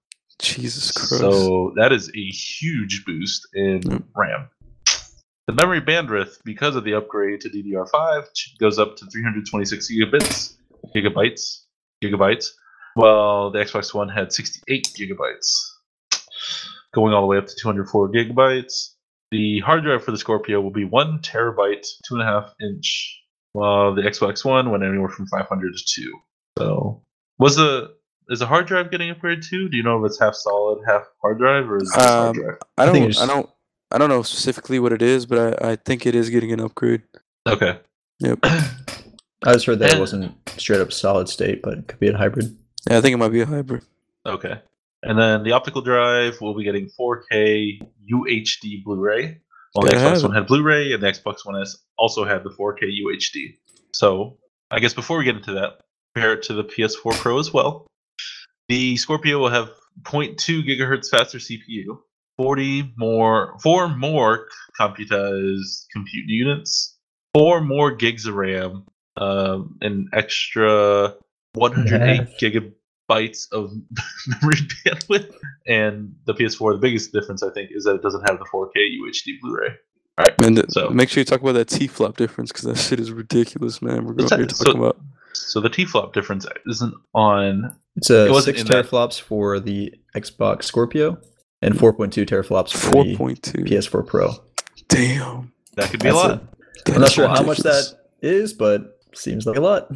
Jesus 0.41 0.91
Christ. 0.93 1.19
So 1.21 1.73
that 1.77 1.93
is 1.93 2.11
a 2.15 2.27
huge 2.27 3.05
boost 3.07 3.47
in 3.55 3.83
Yep. 3.89 4.03
RAM. 4.17 4.49
The 5.47 5.53
memory 5.55 5.81
bandwidth, 5.81 6.39
because 6.45 6.75
of 6.75 6.83
the 6.83 6.95
upgrade 6.95 7.41
to 7.43 7.49
DDR5, 7.49 8.25
goes 8.59 8.81
up 8.81 8.97
to 8.97 9.07
326 9.07 9.89
gigabits, 9.93 10.55
gigabytes, 10.95 11.61
gigabytes, 12.03 12.49
while 12.95 13.51
the 13.53 13.61
Xbox 13.61 13.95
One 13.95 14.09
had 14.09 14.33
68 14.33 14.89
gigabytes, 14.99 15.55
going 16.93 17.15
all 17.15 17.21
the 17.21 17.27
way 17.29 17.39
up 17.39 17.47
to 17.47 17.55
204 17.61 18.11
gigabytes. 18.11 18.95
The 19.33 19.61
hard 19.61 19.83
drive 19.83 20.05
for 20.05 20.13
the 20.13 20.19
Scorpio 20.19 20.61
will 20.61 20.71
be 20.71 20.85
one 20.85 21.19
terabyte, 21.21 21.87
two 22.07 22.15
and 22.15 22.23
a 22.23 22.27
half 22.27 22.55
inch, 22.61 23.21
while 23.53 23.95
the 23.95 24.03
Xbox 24.03 24.45
One 24.45 24.71
went 24.71 24.85
anywhere 24.85 25.09
from 25.09 25.27
500 25.27 25.75
to 25.77 25.85
two. 25.87 26.13
So, 26.59 27.03
was 27.39 27.57
the 27.57 27.95
is 28.29 28.39
the 28.41 28.47
hard 28.47 28.67
drive 28.67 28.91
getting 28.91 29.13
upgraded 29.15 29.47
too? 29.49 29.69
Do 29.69 29.77
you 29.77 29.83
know 29.83 29.99
if 30.05 30.09
it's 30.11 30.19
half 30.21 30.35
solid, 30.35 30.83
half 30.87 31.03
hard 31.23 31.39
drive, 31.39 31.69
or 31.69 31.77
is 31.79 31.91
it 31.91 31.95
just 31.97 32.09
hard 32.09 32.37
Um, 32.37 32.43
drive? 32.43 32.59
I 32.79 32.83
I 32.83 32.87
don't. 32.87 32.97
it's- 32.97 33.21
I 33.21 33.27
don't. 33.27 33.49
I 33.93 33.99
don't 33.99 34.09
know 34.09 34.23
specifically 34.23 34.79
what 34.81 34.93
it 34.93 35.01
is, 35.03 35.27
but 35.27 35.63
I, 35.65 35.73
I 35.73 35.77
think 35.77 36.07
it 36.07 36.15
is 36.17 36.29
getting 36.29 36.51
an 36.53 36.59
upgrade. 36.61 37.03
Okay. 37.49 37.79
Yep. 38.19 38.41
I 38.43 39.53
just 39.53 39.67
heard 39.67 39.79
that 39.79 39.91
And- 39.91 39.99
it 39.99 40.01
wasn't 40.01 40.35
straight 40.59 40.81
up 40.81 40.93
solid 40.93 41.29
state, 41.29 41.63
but 41.63 41.75
it 41.79 41.87
could 41.89 42.01
be 42.01 42.09
a 42.09 42.17
hybrid. 42.17 42.57
Yeah, 42.91 42.99
I 42.99 43.01
think 43.01 43.15
it 43.15 43.19
might 43.19 43.29
be 43.31 43.43
a 43.43 43.47
hybrid. 43.47 43.83
Okay. 44.25 44.61
And 45.03 45.19
then 45.19 45.43
the 45.43 45.53
optical 45.53 45.83
drive 45.83 46.41
will 46.41 46.55
be 46.55 46.65
getting 46.65 46.91
4K 46.99 47.81
UHD 48.13 48.85
Blu-ray. 48.85 49.39
Well, 49.75 49.87
the 49.87 49.93
Xbox. 49.93 50.23
One 50.23 50.35
had 50.35 50.47
Blu-ray, 50.47 50.93
and 50.93 51.03
the 51.03 51.07
Xbox 51.07 51.45
One 51.45 51.61
S 51.61 51.77
also 51.99 52.25
had 52.25 52.43
the 52.45 52.51
4K 52.51 52.85
UHD. 53.05 53.57
So 53.93 54.39
I 54.71 54.81
guess 54.81 54.95
before 54.95 55.19
we 55.19 55.25
get 55.25 55.37
into 55.37 55.53
that, 55.53 55.81
compare 56.15 56.33
it 56.33 56.43
to 56.45 56.55
the 56.55 56.65
PS4 56.65 57.13
Pro 57.21 57.39
as 57.39 57.53
well. 57.53 57.87
The 58.69 58.97
Scorpio 58.97 59.39
will 59.39 59.51
have 59.51 59.71
0.2 60.03 60.67
gigahertz 60.67 61.09
faster 61.09 61.39
CPU, 61.39 61.99
40 62.37 62.95
more, 62.97 63.57
four 63.63 63.89
more 63.89 64.49
computized 64.81 65.87
compute 65.93 66.27
units, 66.27 66.97
four 67.33 67.61
more 67.61 67.93
gigs 67.93 68.27
of 68.27 68.35
RAM, 68.35 68.85
um, 69.17 69.79
an 69.81 70.09
extra 70.13 71.15
108 71.55 72.41
Yeah. 72.41 72.61
Gigabytes 73.09 73.51
of 73.53 73.73
memory 74.43 74.57
bandwidth, 74.85 75.35
and 75.67 76.15
the 76.27 76.35
PS4. 76.35 76.73
The 76.75 76.79
biggest 76.79 77.13
difference, 77.13 77.43
I 77.43 77.51
think, 77.51 77.71
is 77.73 77.85
that 77.85 77.95
it 77.97 78.03
doesn't 78.03 78.23
have 78.29 78.39
the 78.39 78.45
4K 78.47 78.71
UHD 78.77 79.41
Blu-ray. 79.41 79.77
And 80.39 80.57
th- 80.57 80.71
So- 80.71 80.89
make 80.91 81.09
sure 81.09 81.21
you 81.21 81.25
talk 81.25 81.41
about 81.41 81.53
that 81.53 81.69
T 81.69 81.87
flop 81.87 82.17
difference 82.17 82.51
because 82.53 82.65
that 82.65 82.77
shit 82.79 83.01
is 83.01 83.11
ridiculous, 83.13 83.83
man. 83.83 84.05
We're 84.07 84.15
going 84.15 84.29
to 84.29 84.37
be 84.39 84.47
talking 84.47 84.73
so- 84.73 84.79
about. 84.79 84.97
So 85.35 85.61
the 85.61 85.69
T-flop 85.69 86.15
difference 86.15 86.47
isn't 86.67 86.95
on. 87.15 87.77
It's 87.95 88.09
a 88.09 88.25
It 88.27 88.31
wasn't 88.31 88.57
six 88.57 88.63
in 88.63 88.75
that- 88.75 88.87
teraflops 88.87 89.21
for 89.21 89.61
the 89.61 89.93
Xbox 90.15 90.65
Scorpio 90.65 91.19
and 91.61 91.75
4.2 91.75 92.25
teraflops 92.27 92.73
for 92.73 92.91
Four 92.93 93.05
the 93.05 93.17
point. 93.17 93.43
PS4 93.43 94.07
Pro. 94.07 94.33
Damn. 94.89 95.53
That 95.75 95.91
could 95.91 96.03
be 96.03 96.09
a 96.09 96.15
lot. 96.15 96.31
A, 96.87 96.95
I'm 96.95 97.01
not 97.03 97.11
sure 97.13 97.29
how 97.29 97.43
much 97.43 97.59
that 97.59 97.85
is, 98.23 98.55
but 98.55 98.99
seems 99.13 99.45
like 99.45 99.59
a 99.59 99.61
lot. 99.61 99.89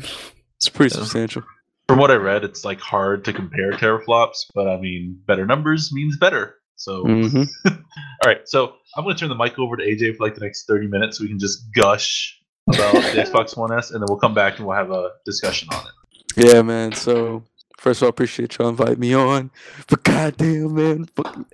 It's 0.57 0.69
pretty 0.69 0.95
Yeah. 0.95 1.01
substantial. 1.05 1.43
From 1.91 1.99
what 1.99 2.11
I 2.11 2.15
read, 2.15 2.45
it's 2.45 2.65
like 2.65 2.81
hard 2.81 3.25
to 3.25 3.33
compare 3.33 3.73
teraflops, 3.73 4.47
but 4.55 4.69
I 4.69 4.79
mean, 4.79 5.21
better 5.27 5.45
numbers 5.45 5.93
means 5.93 6.17
better. 6.17 6.57
So, 6.77 7.05
hmm 7.05 7.43
all 7.67 7.75
right. 8.25 8.49
So 8.49 8.75
I'm 8.97 9.05
going 9.05 9.15
to 9.17 9.21
turn 9.21 9.29
the 9.29 9.35
mic 9.35 9.59
over 9.59 9.77
to 9.77 9.83
AJ 9.85 10.17
for 10.17 10.25
like 10.25 10.35
the 10.35 10.41
next 10.41 10.67
30 10.67 10.87
minutes, 10.87 11.19
so 11.19 11.25
we 11.25 11.29
can 11.29 11.39
just 11.39 11.73
gush 11.75 12.41
about 12.69 12.95
the 13.13 13.19
Xbox 13.19 13.57
One 13.57 13.77
S, 13.77 13.91
and 13.91 14.01
then 14.01 14.09
we'll 14.09 14.21
come 14.21 14.35
back 14.35 14.59
and 14.59 14.67
we'll 14.67 14.77
have 14.77 14.91
a 14.91 15.11
discussion 15.27 15.69
on 15.73 15.85
it. 15.87 16.47
Yeah, 16.47 16.63
man. 16.63 16.93
So 16.93 17.43
first 17.77 18.01
of 18.01 18.05
all, 18.05 18.09
I 18.09 18.11
appreciate 18.11 18.57
y'all 18.57 18.69
inviting 18.69 19.01
me 19.01 19.15
on. 19.15 19.51
But 19.89 20.05
goddamn, 20.05 20.75
man, 20.75 21.07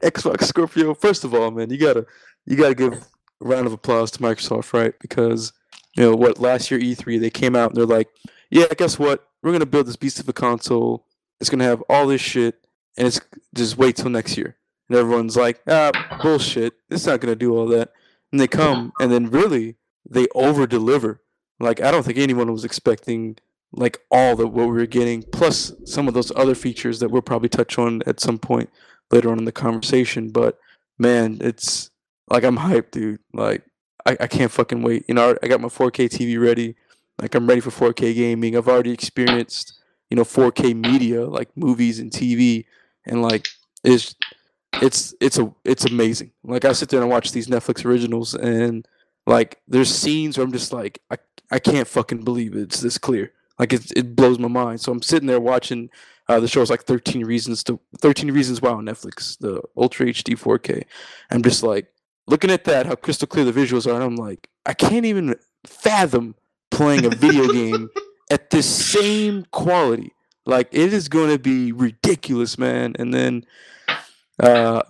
Xbox 0.02 0.44
Scorpio. 0.44 0.94
First 0.94 1.24
of 1.24 1.34
all, 1.34 1.50
man, 1.50 1.70
you 1.70 1.78
gotta 1.78 2.06
you 2.44 2.56
gotta 2.56 2.74
give 2.74 2.92
a 2.92 3.00
round 3.40 3.66
of 3.66 3.72
applause 3.72 4.10
to 4.12 4.18
Microsoft, 4.18 4.72
right? 4.72 4.92
Because 5.00 5.52
you 5.96 6.02
know 6.02 6.14
what? 6.14 6.38
Last 6.38 6.70
year 6.70 6.78
E3, 6.78 7.18
they 7.18 7.30
came 7.30 7.56
out 7.56 7.70
and 7.70 7.76
they're 7.76 7.86
like, 7.86 8.08
"Yeah, 8.50 8.66
guess 8.76 8.98
what? 8.98 9.26
We're 9.46 9.52
gonna 9.52 9.64
build 9.64 9.86
this 9.86 9.94
beast 9.94 10.18
of 10.18 10.28
a 10.28 10.32
console. 10.32 11.06
It's 11.40 11.48
gonna 11.48 11.62
have 11.62 11.80
all 11.88 12.08
this 12.08 12.20
shit, 12.20 12.66
and 12.96 13.06
it's 13.06 13.20
just 13.54 13.78
wait 13.78 13.94
till 13.94 14.10
next 14.10 14.36
year." 14.36 14.56
And 14.88 14.98
everyone's 14.98 15.36
like, 15.36 15.60
"Ah, 15.68 15.92
bullshit. 16.20 16.72
It's 16.90 17.06
not 17.06 17.20
gonna 17.20 17.36
do 17.36 17.56
all 17.56 17.68
that." 17.68 17.92
And 18.32 18.40
they 18.40 18.48
come, 18.48 18.92
and 18.98 19.12
then 19.12 19.30
really 19.30 19.76
they 20.04 20.26
over 20.34 20.66
deliver. 20.66 21.22
Like 21.60 21.80
I 21.80 21.92
don't 21.92 22.02
think 22.02 22.18
anyone 22.18 22.50
was 22.50 22.64
expecting 22.64 23.36
like 23.70 24.00
all 24.10 24.34
that 24.34 24.48
what 24.48 24.66
we 24.66 24.72
were 24.72 24.84
getting, 24.86 25.22
plus 25.22 25.72
some 25.84 26.08
of 26.08 26.14
those 26.14 26.32
other 26.34 26.56
features 26.56 26.98
that 26.98 27.12
we'll 27.12 27.22
probably 27.22 27.48
touch 27.48 27.78
on 27.78 28.02
at 28.04 28.18
some 28.18 28.40
point 28.40 28.68
later 29.12 29.30
on 29.30 29.38
in 29.38 29.44
the 29.44 29.52
conversation. 29.52 30.30
But 30.30 30.58
man, 30.98 31.38
it's 31.40 31.90
like 32.28 32.42
I'm 32.42 32.58
hyped, 32.58 32.90
dude. 32.90 33.20
Like 33.32 33.62
I, 34.04 34.16
I 34.18 34.26
can't 34.26 34.50
fucking 34.50 34.82
wait. 34.82 35.04
You 35.06 35.14
know, 35.14 35.36
I 35.40 35.46
got 35.46 35.60
my 35.60 35.68
4K 35.68 36.08
TV 36.08 36.36
ready. 36.36 36.74
Like 37.20 37.34
I'm 37.34 37.46
ready 37.46 37.60
for 37.60 37.70
4K 37.70 38.14
gaming. 38.14 38.56
I've 38.56 38.68
already 38.68 38.92
experienced, 38.92 39.80
you 40.10 40.16
know, 40.16 40.24
4K 40.24 40.74
media 40.74 41.24
like 41.24 41.48
movies 41.56 41.98
and 41.98 42.10
TV, 42.10 42.66
and 43.06 43.22
like 43.22 43.48
it's 43.84 44.14
it's 44.82 45.14
it's 45.20 45.38
a 45.38 45.52
it's 45.64 45.84
amazing. 45.84 46.32
Like 46.44 46.64
I 46.64 46.72
sit 46.72 46.88
there 46.88 47.00
and 47.00 47.10
watch 47.10 47.32
these 47.32 47.46
Netflix 47.46 47.84
originals, 47.84 48.34
and 48.34 48.86
like 49.26 49.60
there's 49.66 49.94
scenes 49.94 50.36
where 50.36 50.44
I'm 50.44 50.52
just 50.52 50.72
like 50.72 51.00
I 51.10 51.16
I 51.50 51.58
can't 51.58 51.88
fucking 51.88 52.24
believe 52.24 52.54
it's 52.54 52.80
this 52.80 52.98
clear. 52.98 53.32
Like 53.58 53.72
it 53.72 53.90
it 53.96 54.16
blows 54.16 54.38
my 54.38 54.48
mind. 54.48 54.80
So 54.80 54.92
I'm 54.92 55.02
sitting 55.02 55.26
there 55.26 55.40
watching 55.40 55.90
uh, 56.28 56.40
the 56.40 56.48
show's 56.48 56.70
like 56.70 56.82
13 56.82 57.24
reasons 57.24 57.62
to 57.64 57.80
13 57.98 58.32
reasons 58.32 58.60
why 58.60 58.70
on 58.70 58.84
Netflix, 58.84 59.38
the 59.38 59.62
Ultra 59.76 60.06
HD 60.06 60.38
4K. 60.38 60.84
I'm 61.30 61.42
just 61.42 61.62
like 61.62 61.86
looking 62.26 62.50
at 62.50 62.64
that, 62.64 62.86
how 62.86 62.96
crystal 62.96 63.28
clear 63.28 63.44
the 63.44 63.52
visuals 63.52 63.86
are, 63.86 63.94
and 63.94 64.04
I'm 64.04 64.16
like, 64.16 64.48
I 64.66 64.74
can't 64.74 65.06
even 65.06 65.36
fathom 65.64 66.34
playing 66.76 67.06
a 67.06 67.10
video 67.10 67.48
game 67.48 67.88
at 68.30 68.50
the 68.50 68.62
same 68.62 69.46
quality. 69.50 70.12
Like 70.44 70.68
it 70.70 70.92
is 70.92 71.08
going 71.08 71.30
to 71.30 71.38
be 71.38 71.72
ridiculous, 71.72 72.58
man. 72.58 72.94
And 72.98 73.12
then, 73.12 73.44
uh, 74.40 74.82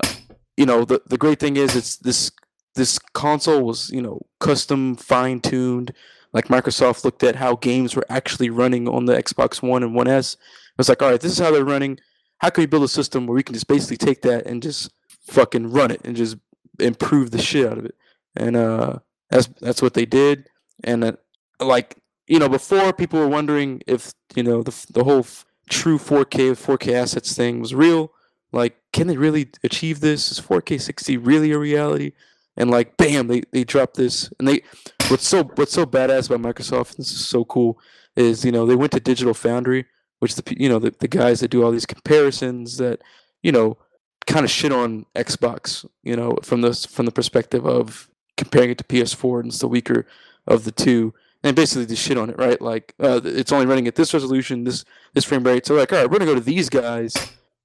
you 0.56 0.66
know, 0.66 0.84
the 0.84 1.00
the 1.06 1.16
great 1.16 1.38
thing 1.38 1.56
is 1.56 1.74
it's 1.74 1.96
this 1.96 2.30
this 2.74 2.98
console 3.14 3.62
was 3.62 3.90
you 3.90 4.02
know 4.02 4.20
custom 4.40 4.96
fine 4.96 5.40
tuned. 5.40 5.92
Like 6.32 6.48
Microsoft 6.48 7.04
looked 7.04 7.22
at 7.22 7.36
how 7.36 7.56
games 7.56 7.96
were 7.96 8.04
actually 8.10 8.50
running 8.50 8.88
on 8.88 9.06
the 9.06 9.14
Xbox 9.14 9.62
One 9.62 9.82
and 9.82 9.94
One 9.94 10.08
S. 10.08 10.34
It 10.34 10.78
was 10.78 10.88
like, 10.88 11.00
all 11.00 11.10
right, 11.10 11.20
this 11.20 11.32
is 11.32 11.38
how 11.38 11.50
they're 11.50 11.64
running. 11.64 11.98
How 12.38 12.50
can 12.50 12.62
we 12.62 12.66
build 12.66 12.82
a 12.82 12.88
system 12.88 13.26
where 13.26 13.34
we 13.34 13.42
can 13.42 13.54
just 13.54 13.68
basically 13.68 13.96
take 13.96 14.20
that 14.22 14.44
and 14.44 14.62
just 14.62 14.90
fucking 15.28 15.70
run 15.70 15.90
it 15.90 16.02
and 16.04 16.14
just 16.14 16.36
improve 16.78 17.30
the 17.30 17.40
shit 17.40 17.66
out 17.66 17.78
of 17.78 17.86
it? 17.86 17.94
And 18.34 18.56
uh, 18.56 18.98
that's 19.30 19.46
that's 19.60 19.80
what 19.80 19.94
they 19.94 20.04
did. 20.04 20.50
And 20.84 21.04
uh, 21.04 21.12
like 21.60 21.96
you 22.26 22.38
know, 22.38 22.48
before 22.48 22.92
people 22.92 23.20
were 23.20 23.28
wondering 23.28 23.82
if 23.86 24.12
you 24.34 24.42
know 24.42 24.62
the 24.62 24.86
the 24.92 25.04
whole 25.04 25.20
f- 25.20 25.44
true 25.70 25.98
4K 25.98 26.52
4K 26.52 26.92
assets 26.92 27.34
thing 27.34 27.60
was 27.60 27.74
real. 27.74 28.12
Like, 28.52 28.76
can 28.92 29.06
they 29.06 29.16
really 29.16 29.50
achieve 29.64 30.00
this? 30.00 30.30
Is 30.30 30.40
4K 30.40 30.80
60 30.80 31.16
really 31.18 31.52
a 31.52 31.58
reality? 31.58 32.12
And 32.56 32.70
like, 32.70 32.96
bam, 32.96 33.26
they, 33.26 33.42
they 33.52 33.64
dropped 33.64 33.96
this. 33.96 34.30
And 34.38 34.48
they 34.48 34.62
what's 35.08 35.26
so 35.26 35.44
what's 35.54 35.72
so 35.72 35.86
badass 35.86 36.30
about 36.30 36.54
Microsoft? 36.54 36.96
This 36.96 37.12
is 37.12 37.26
so 37.26 37.44
cool. 37.44 37.78
Is 38.16 38.44
you 38.44 38.52
know 38.52 38.66
they 38.66 38.76
went 38.76 38.92
to 38.92 39.00
Digital 39.00 39.34
Foundry, 39.34 39.86
which 40.20 40.34
the 40.34 40.56
you 40.58 40.68
know 40.68 40.78
the, 40.78 40.94
the 40.98 41.08
guys 41.08 41.40
that 41.40 41.50
do 41.50 41.62
all 41.62 41.70
these 41.70 41.86
comparisons 41.86 42.78
that 42.78 43.02
you 43.42 43.52
know 43.52 43.78
kind 44.26 44.44
of 44.44 44.50
shit 44.50 44.72
on 44.72 45.06
Xbox. 45.14 45.86
You 46.02 46.16
know 46.16 46.38
from 46.42 46.62
the 46.62 46.74
from 46.74 47.06
the 47.06 47.12
perspective 47.12 47.66
of 47.66 48.08
comparing 48.36 48.70
it 48.70 48.78
to 48.78 48.84
PS4 48.84 49.40
and 49.40 49.48
it's 49.48 49.60
the 49.60 49.68
weaker 49.68 50.06
of 50.46 50.64
the 50.64 50.72
two 50.72 51.14
and 51.46 51.54
basically 51.54 51.86
just 51.86 52.02
shit 52.02 52.18
on 52.18 52.28
it, 52.28 52.38
right? 52.38 52.60
Like 52.60 52.92
uh, 53.00 53.20
it's 53.24 53.52
only 53.52 53.66
running 53.66 53.86
at 53.86 53.94
this 53.94 54.12
resolution, 54.12 54.64
this 54.64 54.84
this 55.14 55.24
frame 55.24 55.44
rate. 55.44 55.64
So 55.64 55.74
like, 55.74 55.92
all 55.92 55.98
right, 56.00 56.10
we're 56.10 56.18
gonna 56.18 56.30
go 56.30 56.34
to 56.34 56.40
these 56.40 56.68
guys 56.68 57.14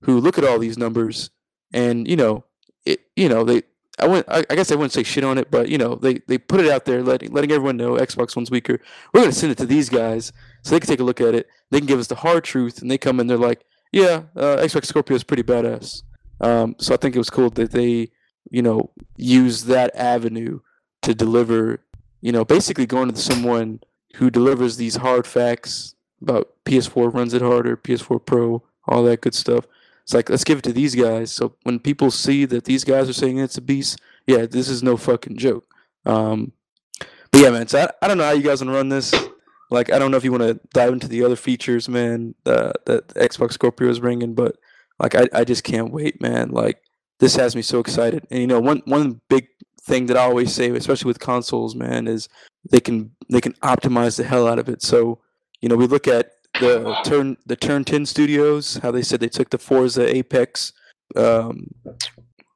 who 0.01 0.19
look 0.19 0.37
at 0.37 0.43
all 0.43 0.59
these 0.59 0.77
numbers, 0.77 1.31
and 1.73 2.07
you 2.07 2.15
know, 2.15 2.45
it, 2.85 3.01
you 3.15 3.27
know, 3.27 3.43
they. 3.43 3.63
I 3.99 4.07
wouldn't. 4.07 4.29
I, 4.29 4.43
I 4.49 4.55
guess 4.55 4.71
I 4.71 4.75
wouldn't 4.75 4.93
say 4.93 5.03
shit 5.03 5.23
on 5.23 5.37
it, 5.37 5.51
but 5.51 5.67
you 5.67 5.77
know, 5.77 5.95
they 5.95 6.19
they 6.27 6.37
put 6.37 6.59
it 6.59 6.71
out 6.71 6.85
there, 6.85 7.01
letting 7.01 7.31
letting 7.31 7.51
everyone 7.51 7.77
know 7.77 7.93
Xbox 7.93 8.35
One's 8.35 8.51
weaker. 8.51 8.79
We're 9.13 9.21
gonna 9.21 9.33
send 9.33 9.51
it 9.51 9.57
to 9.57 9.65
these 9.65 9.89
guys 9.89 10.31
so 10.63 10.71
they 10.71 10.79
can 10.79 10.87
take 10.87 10.99
a 10.99 11.03
look 11.03 11.19
at 11.19 11.33
it. 11.33 11.47
They 11.71 11.79
can 11.79 11.87
give 11.87 11.99
us 11.99 12.07
the 12.07 12.15
hard 12.15 12.43
truth, 12.43 12.81
and 12.81 12.89
they 12.89 12.97
come 12.97 13.19
in. 13.19 13.27
They're 13.27 13.37
like, 13.37 13.65
yeah, 13.91 14.23
uh, 14.35 14.57
Xbox 14.57 14.85
Scorpio 14.85 15.15
is 15.15 15.23
pretty 15.23 15.43
badass. 15.43 16.03
Um, 16.39 16.75
so 16.79 16.93
I 16.93 16.97
think 16.97 17.15
it 17.15 17.19
was 17.19 17.29
cool 17.29 17.49
that 17.51 17.71
they, 17.71 18.09
you 18.49 18.61
know, 18.61 18.91
use 19.17 19.65
that 19.65 19.95
avenue 19.95 20.59
to 21.01 21.13
deliver 21.13 21.83
you 22.21 22.31
know, 22.31 22.45
basically 22.45 22.85
going 22.85 23.11
to 23.11 23.19
someone 23.19 23.81
who 24.15 24.29
delivers 24.29 24.77
these 24.77 24.97
hard 24.97 25.25
facts 25.25 25.95
about 26.21 26.53
PS4 26.65 27.13
runs 27.13 27.33
it 27.33 27.41
harder, 27.41 27.75
PS4 27.75 28.25
Pro, 28.25 28.63
all 28.87 29.03
that 29.03 29.21
good 29.21 29.33
stuff. 29.33 29.65
It's 30.03 30.13
like 30.13 30.29
let's 30.29 30.43
give 30.43 30.59
it 30.59 30.63
to 30.65 30.73
these 30.73 30.95
guys. 30.95 31.31
So 31.31 31.55
when 31.63 31.79
people 31.79 32.11
see 32.11 32.45
that 32.45 32.65
these 32.65 32.83
guys 32.83 33.09
are 33.09 33.13
saying 33.13 33.39
it's 33.39 33.57
a 33.57 33.61
beast, 33.61 33.99
yeah, 34.27 34.45
this 34.45 34.69
is 34.69 34.83
no 34.83 34.97
fucking 34.97 35.37
joke. 35.37 35.65
Um, 36.05 36.53
but 37.31 37.41
yeah, 37.41 37.49
man. 37.49 37.67
So 37.67 37.79
I, 37.79 37.89
I 38.01 38.07
don't 38.07 38.17
know 38.17 38.25
how 38.25 38.31
you 38.31 38.43
guys 38.43 38.59
to 38.59 38.65
run 38.65 38.89
this. 38.89 39.13
Like 39.69 39.91
I 39.91 39.99
don't 39.99 40.11
know 40.11 40.17
if 40.17 40.23
you 40.23 40.31
want 40.31 40.43
to 40.43 40.59
dive 40.73 40.93
into 40.93 41.07
the 41.07 41.23
other 41.23 41.35
features, 41.35 41.87
man, 41.87 42.35
uh, 42.45 42.73
that 42.85 43.07
Xbox 43.09 43.53
Scorpio 43.53 43.89
is 43.89 43.99
bringing, 43.99 44.33
but 44.33 44.57
like 44.99 45.15
I, 45.15 45.27
I 45.33 45.43
just 45.43 45.63
can't 45.63 45.91
wait, 45.91 46.21
man. 46.21 46.49
Like 46.49 46.81
this 47.19 47.35
has 47.35 47.55
me 47.55 47.61
so 47.61 47.79
excited. 47.79 48.27
And 48.29 48.41
you 48.41 48.47
know, 48.47 48.59
one 48.59 48.81
one 48.85 49.21
big 49.29 49.47
thing 49.83 50.05
that 50.07 50.17
I 50.17 50.21
always 50.21 50.53
say, 50.53 50.69
especially 50.69 51.09
with 51.09 51.19
consoles, 51.19 51.75
man, 51.75 52.07
is 52.07 52.29
they 52.69 52.79
can 52.79 53.11
they 53.29 53.41
can 53.41 53.53
optimize 53.63 54.17
the 54.17 54.23
hell 54.23 54.47
out 54.47 54.59
of 54.59 54.69
it. 54.69 54.81
So, 54.81 55.19
you 55.61 55.69
know, 55.69 55.75
we 55.75 55.87
look 55.87 56.07
at 56.07 56.33
the 56.59 56.95
turn 57.05 57.37
the 57.45 57.55
Turn 57.55 57.83
Ten 57.83 58.05
Studios, 58.05 58.77
how 58.77 58.91
they 58.91 59.01
said 59.01 59.19
they 59.19 59.29
took 59.29 59.49
the 59.49 59.57
Forza 59.57 60.13
Apex 60.15 60.73
um, 61.15 61.73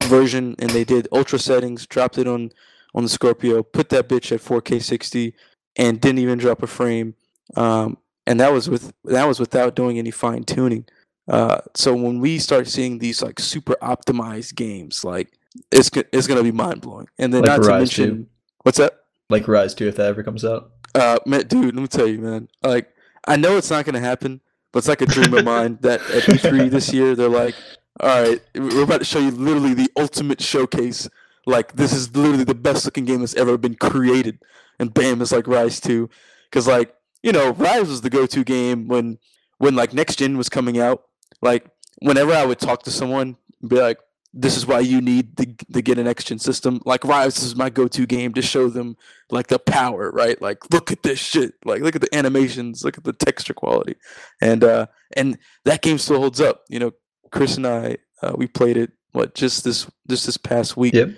version 0.03 0.55
and 0.59 0.69
they 0.69 0.83
did 0.83 1.07
ultra 1.11 1.39
settings, 1.39 1.85
dropped 1.87 2.17
it 2.17 2.27
on 2.27 2.51
on 2.93 3.03
the 3.03 3.09
Scorpio, 3.09 3.61
put 3.61 3.89
that 3.89 4.07
bitch 4.07 4.31
at 4.31 4.39
4K 4.39 4.81
60, 4.81 5.33
and 5.75 5.99
didn't 5.99 6.19
even 6.19 6.37
drop 6.39 6.63
a 6.63 6.67
frame. 6.67 7.13
Um, 7.57 7.97
and 8.25 8.39
that 8.39 8.53
was 8.53 8.69
with 8.69 8.93
that 9.03 9.27
was 9.27 9.39
without 9.39 9.75
doing 9.75 9.97
any 9.97 10.11
fine 10.11 10.43
tuning. 10.43 10.85
Uh, 11.27 11.59
so 11.73 11.93
when 11.95 12.19
we 12.19 12.37
start 12.37 12.67
seeing 12.67 12.99
these 12.99 13.21
like 13.21 13.39
super 13.39 13.75
optimized 13.81 14.55
games, 14.55 15.03
like 15.03 15.37
it's 15.71 15.89
it's 16.11 16.27
gonna 16.27 16.43
be 16.43 16.51
mind 16.51 16.81
blowing. 16.81 17.07
And 17.17 17.33
then 17.33 17.43
Like 17.43 17.59
not 17.59 17.63
to 17.63 17.77
mention, 17.77 18.09
two. 18.09 18.27
what's 18.63 18.77
that? 18.77 18.93
Like 19.29 19.45
Ryse 19.45 19.75
2 19.75 19.87
if 19.87 19.95
that 19.95 20.05
ever 20.07 20.23
comes 20.23 20.45
out. 20.45 20.71
Uh, 20.93 21.17
man, 21.25 21.47
dude, 21.47 21.75
let 21.75 21.81
me 21.81 21.87
tell 21.87 22.07
you, 22.07 22.19
man. 22.19 22.47
Like, 22.63 22.89
I 23.27 23.35
know 23.37 23.57
it's 23.57 23.71
not 23.71 23.85
gonna 23.85 23.99
happen, 23.99 24.41
but 24.71 24.79
it's 24.79 24.87
like 24.87 25.01
a 25.01 25.05
dream 25.05 25.33
of 25.33 25.43
mine 25.53 25.79
that 25.81 25.99
at 26.01 26.23
E3 26.23 26.69
this 26.69 26.93
year 26.93 27.15
they're 27.15 27.27
like, 27.29 27.55
all 27.99 28.23
right, 28.23 28.41
we're 28.55 28.83
about 28.83 28.99
to 28.99 29.05
show 29.05 29.19
you 29.19 29.31
literally 29.31 29.73
the 29.73 29.89
ultimate 29.97 30.41
showcase. 30.41 31.09
Like, 31.47 31.73
this 31.73 31.93
is 31.93 32.15
literally 32.15 32.43
the 32.43 32.55
best 32.55 32.85
looking 32.85 33.05
game 33.05 33.19
that's 33.21 33.35
ever 33.35 33.57
been 33.57 33.75
created, 33.75 34.39
and 34.79 34.93
bam, 34.93 35.21
it's 35.21 35.31
like 35.31 35.45
Ryse 35.45 35.81
Two, 35.81 36.09
because 36.49 36.67
like 36.67 36.93
you 37.23 37.31
know, 37.31 37.53
Ryse 37.53 37.87
was 37.87 38.01
the 38.01 38.09
go-to 38.11 38.43
game 38.43 38.87
when 38.87 39.17
when 39.57 39.75
like 39.75 39.93
next 39.93 40.17
gen 40.17 40.37
was 40.37 40.49
coming 40.49 40.79
out. 40.79 41.03
Like, 41.41 41.65
whenever 41.99 42.33
I 42.33 42.45
would 42.45 42.59
talk 42.59 42.83
to 42.83 42.91
someone, 42.91 43.37
be 43.67 43.81
like. 43.81 43.97
This 44.37 44.57
is 44.57 44.67
why 44.67 44.81
you 44.81 44.99
need 44.99 45.37
to, 45.37 45.45
to 45.71 45.81
get 45.81 45.97
an 45.97 46.03
next 46.03 46.25
gen 46.25 46.39
system. 46.39 46.81
Like 46.85 47.01
Ryse 47.01 47.41
is 47.41 47.55
my 47.55 47.69
go-to 47.69 48.05
game 48.05 48.33
to 48.33 48.41
show 48.41 48.67
them 48.67 48.97
like 49.31 49.47
the 49.47 49.57
power, 49.57 50.11
right? 50.11 50.39
Like 50.41 50.73
look 50.73 50.91
at 50.91 51.03
this 51.03 51.19
shit. 51.19 51.53
Like 51.63 51.81
look 51.81 51.95
at 51.95 52.01
the 52.01 52.13
animations, 52.13 52.83
look 52.83 52.97
at 52.97 53.05
the 53.05 53.13
texture 53.13 53.53
quality. 53.53 53.95
And 54.41 54.63
uh 54.65 54.87
and 55.15 55.37
that 55.63 55.81
game 55.81 55.97
still 55.97 56.19
holds 56.19 56.41
up. 56.41 56.65
You 56.67 56.79
know, 56.79 56.91
Chris 57.31 57.55
and 57.55 57.65
I 57.65 57.97
uh, 58.21 58.33
we 58.35 58.47
played 58.47 58.75
it 58.75 58.91
what 59.13 59.35
just 59.35 59.63
this 59.63 59.89
just 60.09 60.25
this 60.25 60.35
past 60.35 60.75
week. 60.75 60.93
Yep. 60.93 61.11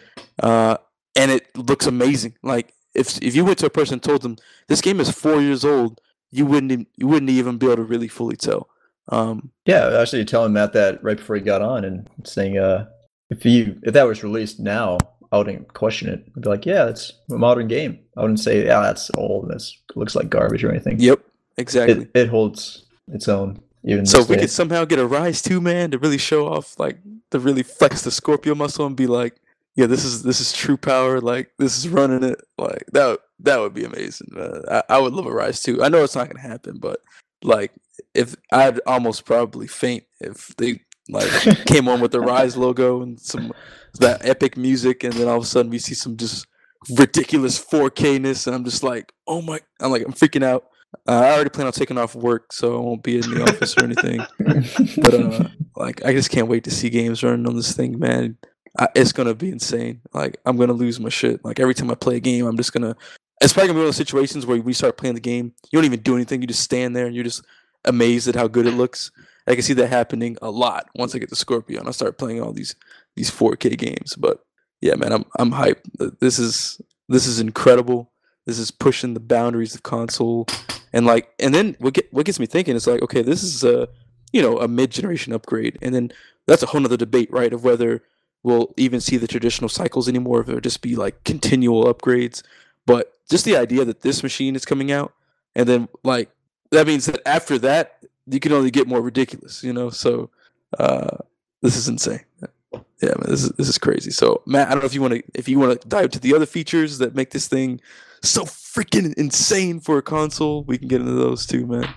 Uh 0.43 0.78
and 1.15 1.32
it 1.32 1.57
looks 1.57 1.88
amazing. 1.88 2.36
Like 2.43 2.72
if 2.93 3.18
if 3.24 3.36
you 3.36 3.43
went 3.43 3.57
to 3.59 3.65
a 3.65 3.72
person 3.72 3.93
and 3.95 4.03
told 4.03 4.22
them 4.22 4.38
this 4.68 4.82
game 4.82 4.99
is 4.99 5.09
4 5.09 5.41
years 5.41 5.65
old, 5.65 5.99
you 6.30 6.45
wouldn't 6.45 6.72
e- 6.72 6.88
you 6.95 7.07
wouldn't 7.07 7.32
even 7.32 7.57
be 7.57 7.65
able 7.65 7.78
to 7.78 7.84
really 7.84 8.07
fully 8.07 8.36
tell. 8.36 8.70
Um 9.09 9.51
Yeah, 9.65 9.99
actually 9.99 10.24
telling 10.26 10.53
Matt 10.53 10.74
that 10.74 11.03
right 11.03 11.18
before 11.18 11.36
he 11.36 11.41
got 11.41 11.63
on 11.63 11.84
and 11.84 12.07
saying 12.24 12.59
uh 12.59 12.86
if 13.30 13.45
you 13.45 13.80
if 13.84 13.93
that 13.93 14.03
was 14.07 14.23
released 14.23 14.59
now, 14.59 14.97
I 15.32 15.38
wouldn't 15.38 15.73
question 15.73 16.09
it. 16.09 16.23
I'd 16.36 16.41
be 16.43 16.49
like, 16.49 16.65
yeah, 16.65 16.88
it's 16.88 17.13
a 17.32 17.38
modern 17.38 17.67
game. 17.67 17.99
I 18.15 18.21
wouldn't 18.21 18.39
say, 18.39 18.65
yeah, 18.65 18.80
that's 18.82 19.11
old. 19.15 19.49
That 19.49 19.63
looks 19.95 20.15
like 20.15 20.30
garbage 20.30 20.63
or 20.63 20.69
anything. 20.71 20.99
yep, 20.99 21.19
exactly. 21.57 22.03
It, 22.03 22.11
it 22.13 22.30
holds 22.30 22.86
its 23.09 23.28
own. 23.28 23.59
Even 23.84 24.05
So 24.05 24.19
if 24.19 24.30
we 24.30 24.36
day. 24.36 24.41
could 24.41 24.49
somehow 24.49 24.86
get 24.86 24.99
a 24.99 25.07
Ryse 25.07 25.43
Two 25.43 25.61
man 25.61 25.91
to 25.91 25.99
really 25.99 26.17
show 26.17 26.47
off, 26.47 26.78
like 26.80 26.97
to 27.32 27.39
really 27.39 27.63
flex 27.63 28.01
the 28.01 28.11
Scorpio 28.11 28.55
muscle 28.55 28.86
and 28.86 28.95
be 28.95 29.07
like, 29.07 29.36
yeah, 29.75 29.86
this 29.86 30.03
is 30.03 30.23
this 30.23 30.41
is 30.41 30.51
true 30.51 30.78
power. 30.78 31.21
Like 31.21 31.51
this 31.59 31.78
is 31.78 31.88
running 31.89 32.23
it. 32.23 32.41
Like 32.57 32.86
that 32.93 33.07
would- 33.07 33.19
that 33.41 33.59
would 33.59 33.75
be 33.75 33.84
amazing. 33.84 34.30
I, 34.67 34.82
I 34.89 34.97
would 34.97 35.13
love 35.13 35.28
a 35.28 35.30
Ryse 35.30 35.61
Two. 35.63 35.84
I 35.84 35.89
know 35.89 36.03
it's 36.03 36.15
not 36.15 36.28
gonna 36.28 36.39
happen, 36.41 36.80
but 36.80 37.01
like 37.43 37.71
if 38.15 38.36
I'd 38.51 38.80
almost 38.88 39.25
probably 39.25 39.67
faint 39.67 40.05
if 40.19 40.55
they 40.57 40.82
like 41.10 41.66
came 41.66 41.88
on 41.88 42.01
with 42.01 42.12
the 42.12 42.20
Ryse 42.20 42.58
logo 42.58 43.01
and 43.01 43.20
some 43.20 43.53
that 43.99 44.26
epic 44.26 44.58
music, 44.58 45.03
and 45.03 45.14
then 45.14 45.28
all 45.28 45.38
of 45.38 45.43
a 45.43 45.45
sudden 45.45 45.72
we 45.72 45.80
see 45.80 45.93
some 45.93 46.18
just 46.18 46.45
ridiculous 46.89 47.64
4K-ness, 47.64 48.47
and 48.47 48.55
I'm 48.55 48.64
just 48.64 48.84
like, 48.84 49.14
oh 49.28 49.41
my! 49.41 49.60
I'm 49.80 49.91
like, 49.91 50.03
I'm 50.05 50.14
freaking 50.14 50.43
out. 50.43 50.66
Uh, 51.08 51.20
I 51.20 51.32
already 51.34 51.49
plan 51.49 51.68
on 51.68 51.74
taking 51.74 51.97
off 51.97 52.16
work, 52.16 52.53
so 52.53 52.76
I 52.78 52.80
won't 52.80 53.03
be 53.03 53.16
in 53.16 53.22
the 53.22 53.43
office 53.43 53.76
or 53.78 53.84
anything. 53.84 54.22
But 55.01 55.14
uh, 55.14 55.49
like, 55.76 56.05
I 56.05 56.14
just 56.14 56.32
can't 56.32 56.47
wait 56.47 56.64
to 56.64 56.72
see 56.72 56.89
games 56.89 57.24
running 57.24 57.47
on 57.47 57.55
this 57.55 57.74
thing, 57.74 57.99
man. 57.99 58.38
I, 58.80 58.88
it's 58.95 59.12
gonna 59.12 59.36
be 59.36 59.49
insane. 59.49 60.01
Like, 60.14 60.38
I'm 60.45 60.58
gonna 60.58 60.74
lose 60.74 60.99
my 60.99 61.10
shit. 61.10 61.43
Like 61.43 61.60
every 61.60 61.74
time 61.74 61.91
I 61.91 61.95
play 61.95 62.18
a 62.18 62.20
game, 62.20 62.45
I'm 62.45 62.58
just 62.58 62.74
gonna. 62.74 62.95
It's 63.41 63.53
probably 63.53 63.68
gonna 63.68 63.78
be 63.78 63.82
one 63.82 63.89
of 63.89 63.95
those 63.95 63.97
situations 63.97 64.45
where 64.45 64.60
we 64.62 64.74
start 64.74 64.97
playing 64.97 65.16
the 65.16 65.22
game, 65.22 65.53
you 65.72 65.78
don't 65.78 65.86
even 65.86 66.01
do 66.01 66.16
anything. 66.16 66.41
You 66.41 66.47
just 66.47 66.64
stand 66.64 66.95
there 66.95 67.05
and 67.05 67.16
you're 67.16 67.24
just 67.24 67.45
amazed 67.86 68.28
at 68.28 68.36
how 68.36 68.47
good 68.47 68.66
it 68.66 68.74
looks. 68.74 69.12
I 69.48 69.54
can 69.54 69.64
see 69.64 69.74
that 69.74 69.88
happening 69.88 70.38
a 70.41 70.52
lot 70.52 70.89
once 70.95 71.16
I 71.16 71.20
get 71.20 71.30
to 71.30 71.36
Scorpio 71.36 71.80
and 71.80 71.88
I 71.88 71.91
start 71.91 72.18
playing 72.18 72.41
all 72.41 72.52
these 72.52 72.76
these 73.16 73.32
4K 73.32 73.78
games. 73.78 74.16
But 74.16 74.43
yeah, 74.82 74.95
man, 74.95 75.12
I'm 75.12 75.26
I'm 75.39 75.52
hyped. 75.52 76.20
This 76.20 76.38
is 76.38 76.82
this 77.10 77.26
is 77.26 77.39
incredible. 77.39 78.12
This 78.45 78.60
is 78.60 78.72
pushing 78.72 79.14
the 79.14 79.20
boundaries 79.20 79.76
of 79.76 79.84
console, 79.84 80.48
and 80.93 81.06
like, 81.06 81.30
and 81.39 81.54
then 81.54 81.76
what 81.80 81.93
get 81.93 82.12
what 82.14 82.26
gets 82.26 82.39
me 82.39 82.45
thinking 82.45 82.76
is 82.76 82.88
like, 82.88 83.02
okay, 83.02 83.22
this 83.22 83.43
is 83.43 83.64
a 83.64 83.88
you 84.32 84.41
know 84.41 84.60
a 84.60 84.68
mid 84.68 84.91
generation 84.91 85.34
upgrade, 85.34 85.78
and 85.82 85.93
then 85.93 86.12
that's 86.45 86.64
a 86.64 86.68
whole 86.68 86.82
nother 86.82 86.98
debate, 86.98 87.32
right? 87.32 87.52
Of 87.54 87.64
whether 87.64 88.04
we'll 88.43 88.74
even 88.78 89.02
see 89.02 89.18
the 89.18 89.28
traditional 89.28 89.70
cycles 89.70 90.08
anymore, 90.08 90.41
if 90.41 90.50
it'll 90.50 90.62
just 90.62 90.82
be 90.82 90.95
like 90.95 91.24
continual 91.24 91.93
upgrades. 91.93 92.41
But 92.86 93.14
just 93.30 93.43
the 93.43 93.58
idea 93.58 93.84
that 93.84 94.02
this 94.02 94.24
machine 94.24 94.56
is 94.56 94.66
coming 94.66 94.91
out, 94.91 95.14
and 95.56 95.68
then 95.68 95.89
like 96.04 96.30
that 96.72 96.88
means 96.88 97.06
that 97.06 97.22
after 97.26 97.58
that, 97.60 97.97
you 98.28 98.39
can 98.39 98.51
only 98.51 98.71
get 98.71 98.88
more 98.88 99.01
ridiculous, 99.01 99.63
you 99.63 99.73
know. 99.73 99.89
So 99.89 100.30
uh, 100.78 101.17
this 101.61 101.75
is 101.75 101.88
insane. 101.88 102.21
Yeah, 102.41 103.09
man, 103.09 103.28
this 103.28 103.43
is 103.43 103.49
this 103.51 103.69
is 103.69 103.78
crazy. 103.78 104.11
So 104.11 104.41
Matt, 104.45 104.67
I 104.67 104.71
don't 104.71 104.82
know 104.82 104.88
if 104.88 104.93
you 104.93 105.01
want 105.01 105.15
to 105.15 105.23
if 105.34 105.47
you 105.47 105.59
want 105.59 105.82
to 105.82 105.88
dive 105.88 106.11
to 106.11 106.19
the 106.19 106.36
other 106.36 106.45
features 106.45 106.97
that 106.97 107.15
make 107.15 107.32
this 107.32 107.47
thing 107.47 107.80
so 108.21 108.43
freaking 108.43 109.13
insane 109.15 109.80
for 109.80 109.97
a 109.97 110.01
console. 110.01 110.63
We 110.63 110.78
can 110.78 110.88
get 110.88 111.01
into 111.01 111.13
those 111.13 111.45
too, 111.45 111.65
man. 111.65 111.88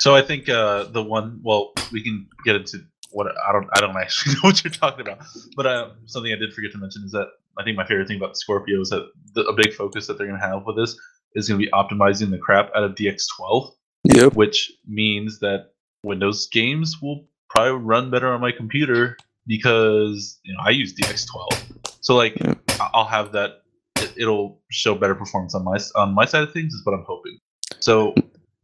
So 0.00 0.14
I 0.14 0.22
think 0.22 0.48
uh, 0.48 0.84
the 0.84 1.02
one. 1.02 1.40
Well, 1.42 1.72
we 1.92 2.02
can 2.02 2.26
get 2.44 2.56
into 2.56 2.78
what 3.10 3.28
I 3.28 3.52
don't. 3.52 3.68
I 3.72 3.80
don't 3.80 3.96
actually 3.96 4.34
know 4.34 4.40
what 4.42 4.62
you're 4.64 4.72
talking 4.72 5.00
about. 5.00 5.18
But 5.56 5.66
uh, 5.66 5.90
something 6.06 6.32
I 6.32 6.36
did 6.36 6.52
forget 6.52 6.72
to 6.72 6.78
mention 6.78 7.02
is 7.04 7.12
that 7.12 7.28
I 7.58 7.64
think 7.64 7.76
my 7.76 7.86
favorite 7.86 8.08
thing 8.08 8.18
about 8.18 8.36
Scorpio 8.36 8.80
is 8.80 8.90
that 8.90 9.08
the, 9.34 9.42
a 9.44 9.52
big 9.52 9.74
focus 9.74 10.06
that 10.06 10.18
they're 10.18 10.26
going 10.26 10.40
to 10.40 10.46
have 10.46 10.64
with 10.64 10.76
this 10.76 10.96
is 11.34 11.48
going 11.48 11.60
to 11.60 11.66
be 11.66 11.72
optimizing 11.72 12.30
the 12.30 12.38
crap 12.38 12.70
out 12.74 12.84
of 12.84 12.94
DX12, 12.94 13.72
Yep. 14.08 14.34
which 14.34 14.72
means 14.86 15.38
that 15.40 15.72
Windows 16.02 16.48
games 16.48 16.96
will 17.02 17.26
probably 17.50 17.82
run 17.82 18.10
better 18.10 18.32
on 18.32 18.40
my 18.40 18.52
computer 18.52 19.16
because 19.46 20.38
you 20.44 20.54
know 20.54 20.60
I 20.64 20.70
use 20.70 20.94
DX12. 20.94 21.96
So 22.00 22.16
like. 22.16 22.36
I- 22.42 22.56
I'll 22.80 23.06
have 23.06 23.32
that. 23.32 23.62
It, 23.96 24.12
it'll 24.16 24.60
show 24.70 24.94
better 24.94 25.14
performance 25.14 25.54
on 25.54 25.64
my 25.64 25.78
on 25.96 26.14
my 26.14 26.24
side 26.24 26.42
of 26.42 26.52
things 26.52 26.72
is 26.72 26.84
what 26.84 26.94
I'm 26.94 27.04
hoping. 27.06 27.38
So 27.80 28.14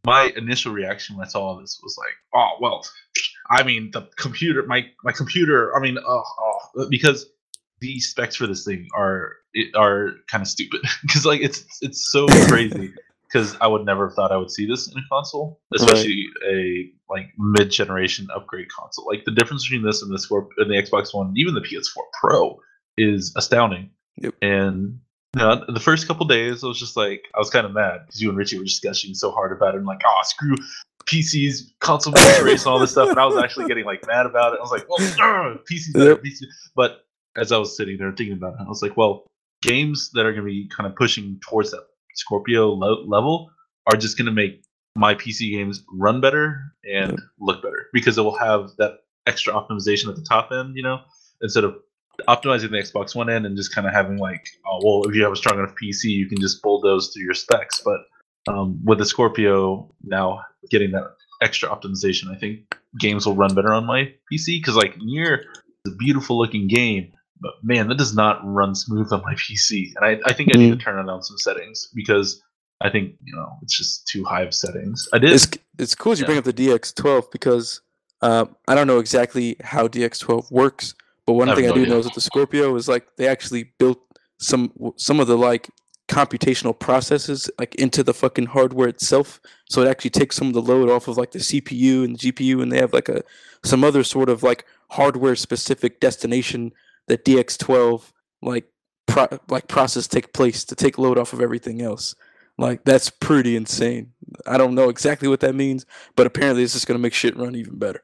my 0.05 0.31
initial 0.35 0.71
reaction 0.71 1.17
when 1.17 1.25
I 1.25 1.29
saw 1.29 1.41
all 1.41 1.59
this 1.59 1.79
was 1.83 1.97
like, 1.97 2.13
oh 2.33 2.57
well, 2.61 2.85
I 3.49 3.63
mean 3.63 3.91
the 3.91 4.07
computer, 4.17 4.63
my 4.65 4.85
my 5.03 5.11
computer. 5.11 5.75
I 5.75 5.79
mean, 5.79 5.97
oh, 6.05 6.23
oh 6.39 6.87
because 6.89 7.25
the 7.81 7.99
specs 7.99 8.35
for 8.35 8.47
this 8.47 8.63
thing 8.63 8.87
are 8.95 9.33
it, 9.53 9.75
are 9.75 10.13
kind 10.29 10.41
of 10.41 10.47
stupid 10.47 10.81
because 11.01 11.25
like 11.25 11.41
it's 11.41 11.65
it's 11.81 12.11
so 12.11 12.25
crazy 12.47 12.93
because 13.35 13.57
I 13.59 13.67
would 13.67 13.85
never 13.85 14.07
have 14.07 14.15
thought 14.15 14.31
I 14.31 14.37
would 14.37 14.49
see 14.49 14.65
this 14.65 14.89
in 14.89 14.97
a 14.97 15.01
console, 15.11 15.59
especially 15.73 16.27
a 16.49 16.89
like 17.09 17.27
mid 17.37 17.69
generation 17.69 18.27
upgrade 18.33 18.67
console. 18.69 19.05
Like 19.05 19.25
the 19.25 19.31
difference 19.31 19.65
between 19.65 19.83
this 19.85 20.01
and 20.01 20.09
the 20.09 20.17
Scorp 20.17 20.47
and 20.57 20.71
the 20.71 20.75
Xbox 20.75 21.13
One, 21.13 21.33
even 21.35 21.53
the 21.53 21.59
PS4 21.59 21.97
Pro, 22.13 22.57
is 22.97 23.33
astounding. 23.35 23.89
Yep. 24.21 24.35
And 24.41 24.99
you 25.35 25.41
know, 25.41 25.65
the 25.67 25.81
first 25.81 26.07
couple 26.07 26.25
days, 26.25 26.63
I 26.63 26.67
was 26.67 26.79
just 26.79 26.95
like, 26.95 27.25
I 27.35 27.39
was 27.39 27.49
kind 27.49 27.65
of 27.65 27.73
mad 27.73 28.03
because 28.05 28.21
you 28.21 28.29
and 28.29 28.37
Richie 28.37 28.57
were 28.57 28.63
just 28.63 28.81
gushing 28.81 29.13
so 29.13 29.31
hard 29.31 29.51
about 29.51 29.75
it, 29.75 29.79
and 29.79 29.85
like, 29.85 30.01
oh, 30.05 30.21
screw 30.23 30.55
PCs, 31.05 31.71
console 31.79 32.13
race, 32.41 32.63
and 32.63 32.71
all 32.71 32.79
this 32.79 32.91
stuff. 32.91 33.09
And 33.09 33.19
I 33.19 33.25
was 33.25 33.35
actually 33.35 33.65
getting 33.65 33.83
like 33.83 34.07
mad 34.07 34.25
about 34.25 34.53
it. 34.53 34.59
I 34.59 34.61
was 34.61 34.71
like, 34.71 34.87
well, 34.89 35.01
uh, 35.01 35.57
PCs 35.69 35.93
better, 35.93 36.11
Yep. 36.11 36.23
PC. 36.23 36.43
But 36.73 37.05
as 37.35 37.51
I 37.51 37.57
was 37.57 37.75
sitting 37.75 37.97
there 37.97 38.13
thinking 38.13 38.37
about 38.37 38.53
it, 38.53 38.59
I 38.61 38.69
was 38.69 38.81
like, 38.81 38.95
well, 38.95 39.27
games 39.61 40.11
that 40.13 40.25
are 40.25 40.31
going 40.31 40.45
to 40.45 40.49
be 40.49 40.69
kind 40.69 40.87
of 40.87 40.95
pushing 40.95 41.37
towards 41.45 41.71
that 41.71 41.83
Scorpio 42.15 42.69
lo- 42.69 43.03
level 43.05 43.49
are 43.87 43.97
just 43.97 44.17
going 44.17 44.25
to 44.25 44.31
make 44.31 44.63
my 44.95 45.13
PC 45.13 45.51
games 45.51 45.83
run 45.91 46.21
better 46.21 46.73
and 46.89 47.19
look 47.39 47.61
better 47.61 47.87
because 47.93 48.17
it 48.17 48.21
will 48.21 48.37
have 48.37 48.71
that 48.77 48.99
extra 49.27 49.53
optimization 49.53 50.07
at 50.07 50.15
the 50.15 50.25
top 50.27 50.51
end, 50.51 50.75
you 50.75 50.83
know, 50.83 50.99
instead 51.41 51.63
of 51.63 51.75
optimizing 52.27 52.71
the 52.71 52.77
Xbox 52.77 53.15
One 53.15 53.29
end 53.29 53.45
and 53.45 53.57
just 53.57 53.73
kind 53.73 53.87
of 53.87 53.93
having 53.93 54.17
like, 54.17 54.47
oh 54.65 54.79
well, 54.83 55.09
if 55.09 55.15
you 55.15 55.23
have 55.23 55.33
a 55.33 55.35
strong 55.35 55.59
enough 55.59 55.75
PC, 55.81 56.05
you 56.05 56.27
can 56.27 56.39
just 56.39 56.61
bulldoze 56.61 57.11
through 57.13 57.23
your 57.23 57.33
specs. 57.33 57.81
But 57.83 57.99
um, 58.47 58.79
with 58.83 58.99
the 58.99 59.05
Scorpio 59.05 59.91
now 60.03 60.41
getting 60.69 60.91
that 60.91 61.15
extra 61.41 61.69
optimization, 61.69 62.33
I 62.33 62.39
think 62.39 62.75
games 62.99 63.25
will 63.25 63.35
run 63.35 63.53
better 63.53 63.73
on 63.73 63.85
my 63.85 64.13
PC 64.31 64.59
because 64.59 64.75
like 64.75 64.97
Nier 64.97 65.45
is 65.85 65.93
a 65.93 65.95
beautiful 65.95 66.37
looking 66.37 66.67
game, 66.67 67.11
but 67.39 67.53
man, 67.63 67.87
that 67.89 67.97
does 67.97 68.15
not 68.15 68.39
run 68.43 68.75
smooth 68.75 69.11
on 69.11 69.21
my 69.21 69.33
PC, 69.35 69.91
and 69.95 70.05
I, 70.05 70.29
I 70.29 70.33
think 70.33 70.55
I 70.55 70.57
need 70.57 70.71
to 70.71 70.77
turn 70.77 70.99
it 70.99 71.09
on 71.09 71.21
some 71.21 71.37
settings 71.37 71.89
because 71.93 72.41
I 72.81 72.89
think 72.89 73.15
you 73.23 73.35
know 73.35 73.57
it's 73.61 73.77
just 73.77 74.07
too 74.07 74.23
high 74.23 74.43
of 74.43 74.53
settings. 74.53 75.07
I 75.13 75.19
did. 75.19 75.31
It's 75.31 75.47
it's 75.77 75.95
cool 75.95 76.11
as 76.11 76.19
you 76.19 76.25
bring 76.25 76.37
up 76.37 76.43
the 76.43 76.53
DX12 76.53 77.31
because 77.31 77.81
uh, 78.21 78.45
I 78.67 78.75
don't 78.75 78.87
know 78.87 78.99
exactly 78.99 79.57
how 79.63 79.87
DX12 79.87 80.51
works, 80.51 80.95
but 81.25 81.33
one 81.33 81.49
I 81.49 81.55
thing 81.55 81.65
I 81.65 81.73
do 81.73 81.81
idea. 81.81 81.93
know 81.93 81.99
is 81.99 82.05
that 82.05 82.13
the 82.13 82.21
Scorpio 82.21 82.75
is 82.75 82.87
like 82.87 83.07
they 83.17 83.27
actually 83.27 83.71
built 83.79 83.99
some 84.39 84.71
some 84.97 85.19
of 85.19 85.27
the 85.27 85.37
like 85.37 85.69
computational 86.07 86.77
processes 86.77 87.49
like 87.57 87.73
into 87.75 88.03
the 88.03 88.13
fucking 88.13 88.47
hardware 88.47 88.87
itself, 88.87 89.39
so 89.69 89.81
it 89.81 89.87
actually 89.87 90.11
takes 90.11 90.35
some 90.35 90.47
of 90.47 90.53
the 90.53 90.61
load 90.61 90.89
off 90.89 91.07
of 91.07 91.17
like 91.17 91.31
the 91.31 91.39
CPU 91.39 92.03
and 92.03 92.17
the 92.17 92.31
GPU, 92.31 92.61
and 92.61 92.71
they 92.71 92.79
have 92.79 92.93
like 92.93 93.09
a 93.09 93.23
some 93.63 93.83
other 93.83 94.03
sort 94.03 94.29
of 94.29 94.43
like 94.43 94.65
hardware 94.89 95.35
specific 95.35 95.99
destination 95.99 96.71
that 97.07 97.25
DX12 97.25 98.11
like 98.41 98.65
pro- 99.07 99.39
like 99.49 99.67
process 99.67 100.07
take 100.07 100.33
place 100.33 100.63
to 100.65 100.75
take 100.75 100.97
load 100.97 101.17
off 101.17 101.33
of 101.33 101.41
everything 101.41 101.81
else. 101.81 102.15
Like 102.57 102.83
that's 102.85 103.09
pretty 103.09 103.55
insane. 103.55 104.13
I 104.47 104.57
don't 104.57 104.75
know 104.75 104.89
exactly 104.89 105.27
what 105.27 105.41
that 105.41 105.55
means, 105.55 105.85
but 106.15 106.25
apparently 106.27 106.63
it's 106.63 106.73
just 106.73 106.87
gonna 106.87 106.99
make 106.99 107.13
shit 107.13 107.35
run 107.37 107.55
even 107.55 107.77
better. 107.77 108.01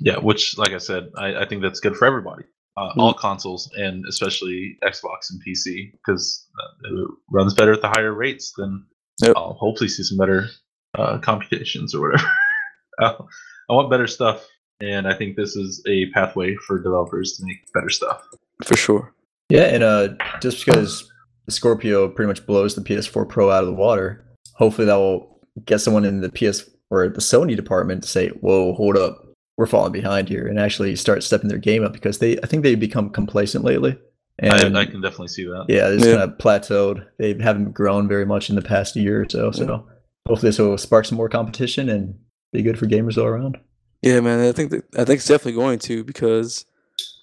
Yeah, 0.00 0.18
which, 0.18 0.58
like 0.58 0.72
I 0.72 0.78
said, 0.78 1.10
I, 1.16 1.36
I 1.42 1.46
think 1.46 1.62
that's 1.62 1.78
good 1.78 1.94
for 1.96 2.06
everybody. 2.06 2.42
uh, 2.76 2.90
all 2.96 3.14
consoles 3.14 3.70
and 3.76 4.04
especially 4.08 4.78
Xbox 4.82 5.30
and 5.30 5.40
PC 5.46 5.92
because 5.92 6.48
it 6.84 7.08
runs 7.30 7.54
better 7.54 7.72
at 7.74 7.82
the 7.82 7.88
higher 7.88 8.12
rates. 8.14 8.52
Then 8.56 8.84
Yep. 9.22 9.34
I'll 9.36 9.52
hopefully 9.54 9.88
see 9.88 10.02
some 10.02 10.16
better 10.18 10.48
uh, 10.98 11.18
computations 11.18 11.94
or 11.94 12.00
whatever. 12.08 12.28
Uh, 13.00 13.14
I 13.70 13.72
want 13.74 13.90
better 13.90 14.06
stuff, 14.08 14.44
and 14.82 15.06
I 15.08 15.14
think 15.14 15.36
this 15.36 15.56
is 15.56 15.82
a 15.86 16.10
pathway 16.10 16.54
for 16.56 16.78
developers 16.78 17.32
to 17.38 17.44
make 17.46 17.56
better 17.72 17.88
stuff. 17.90 18.22
for 18.64 18.76
sure. 18.76 19.14
Yeah, 19.48 19.64
and 19.64 19.82
uh, 19.82 20.08
just 20.40 20.64
because 20.64 21.10
the 21.46 21.52
Scorpio 21.52 22.08
pretty 22.08 22.28
much 22.28 22.46
blows 22.46 22.74
the 22.74 22.80
PS4 22.80 23.28
Pro 23.28 23.50
out 23.50 23.62
of 23.64 23.66
the 23.68 23.74
water, 23.74 24.24
hopefully 24.54 24.86
that 24.86 24.94
will 24.96 25.40
get 25.66 25.80
someone 25.80 26.04
in 26.04 26.20
the 26.20 26.30
PS 26.30 26.68
or 26.90 27.08
the 27.08 27.20
Sony 27.20 27.54
department 27.56 28.02
to 28.02 28.08
say, 28.08 28.28
"Whoa, 28.28 28.72
hold 28.74 28.96
up, 28.96 29.24
we're 29.58 29.66
falling 29.66 29.92
behind 29.92 30.28
here," 30.28 30.46
and 30.46 30.58
actually 30.58 30.96
start 30.96 31.22
stepping 31.22 31.48
their 31.48 31.58
game 31.58 31.84
up 31.84 31.92
because 31.92 32.18
they, 32.18 32.38
I 32.38 32.46
think 32.46 32.62
they've 32.62 32.78
become 32.80 33.10
complacent 33.10 33.64
lately. 33.64 33.98
And 34.38 34.76
I, 34.76 34.80
I 34.80 34.86
can 34.86 35.02
definitely 35.02 35.28
see 35.28 35.44
that. 35.44 35.66
yeah, 35.68 35.88
they 35.88 35.96
just 35.96 36.08
Yeah. 36.08 36.16
kind 36.16 36.30
of 36.32 36.38
plateaued. 36.38 37.06
They 37.18 37.34
haven't 37.38 37.72
grown 37.72 38.08
very 38.08 38.24
much 38.24 38.48
in 38.48 38.56
the 38.56 38.62
past 38.62 38.96
year 38.96 39.20
or 39.22 39.28
so. 39.28 39.50
So 39.50 39.86
hopefully 40.26 40.48
this 40.48 40.58
will 40.58 40.78
spark 40.78 41.04
some 41.04 41.16
more 41.18 41.28
competition 41.28 41.88
and 41.90 42.18
be 42.52 42.62
good 42.62 42.78
for 42.78 42.86
gamers 42.86 43.18
all 43.18 43.26
around. 43.26 43.58
Yeah, 44.02 44.20
man. 44.20 44.40
I 44.40 44.52
think 44.52 44.70
that, 44.70 44.84
I 44.94 45.04
think 45.04 45.18
it's 45.18 45.28
definitely 45.28 45.60
going 45.60 45.78
to 45.80 46.04
because, 46.04 46.66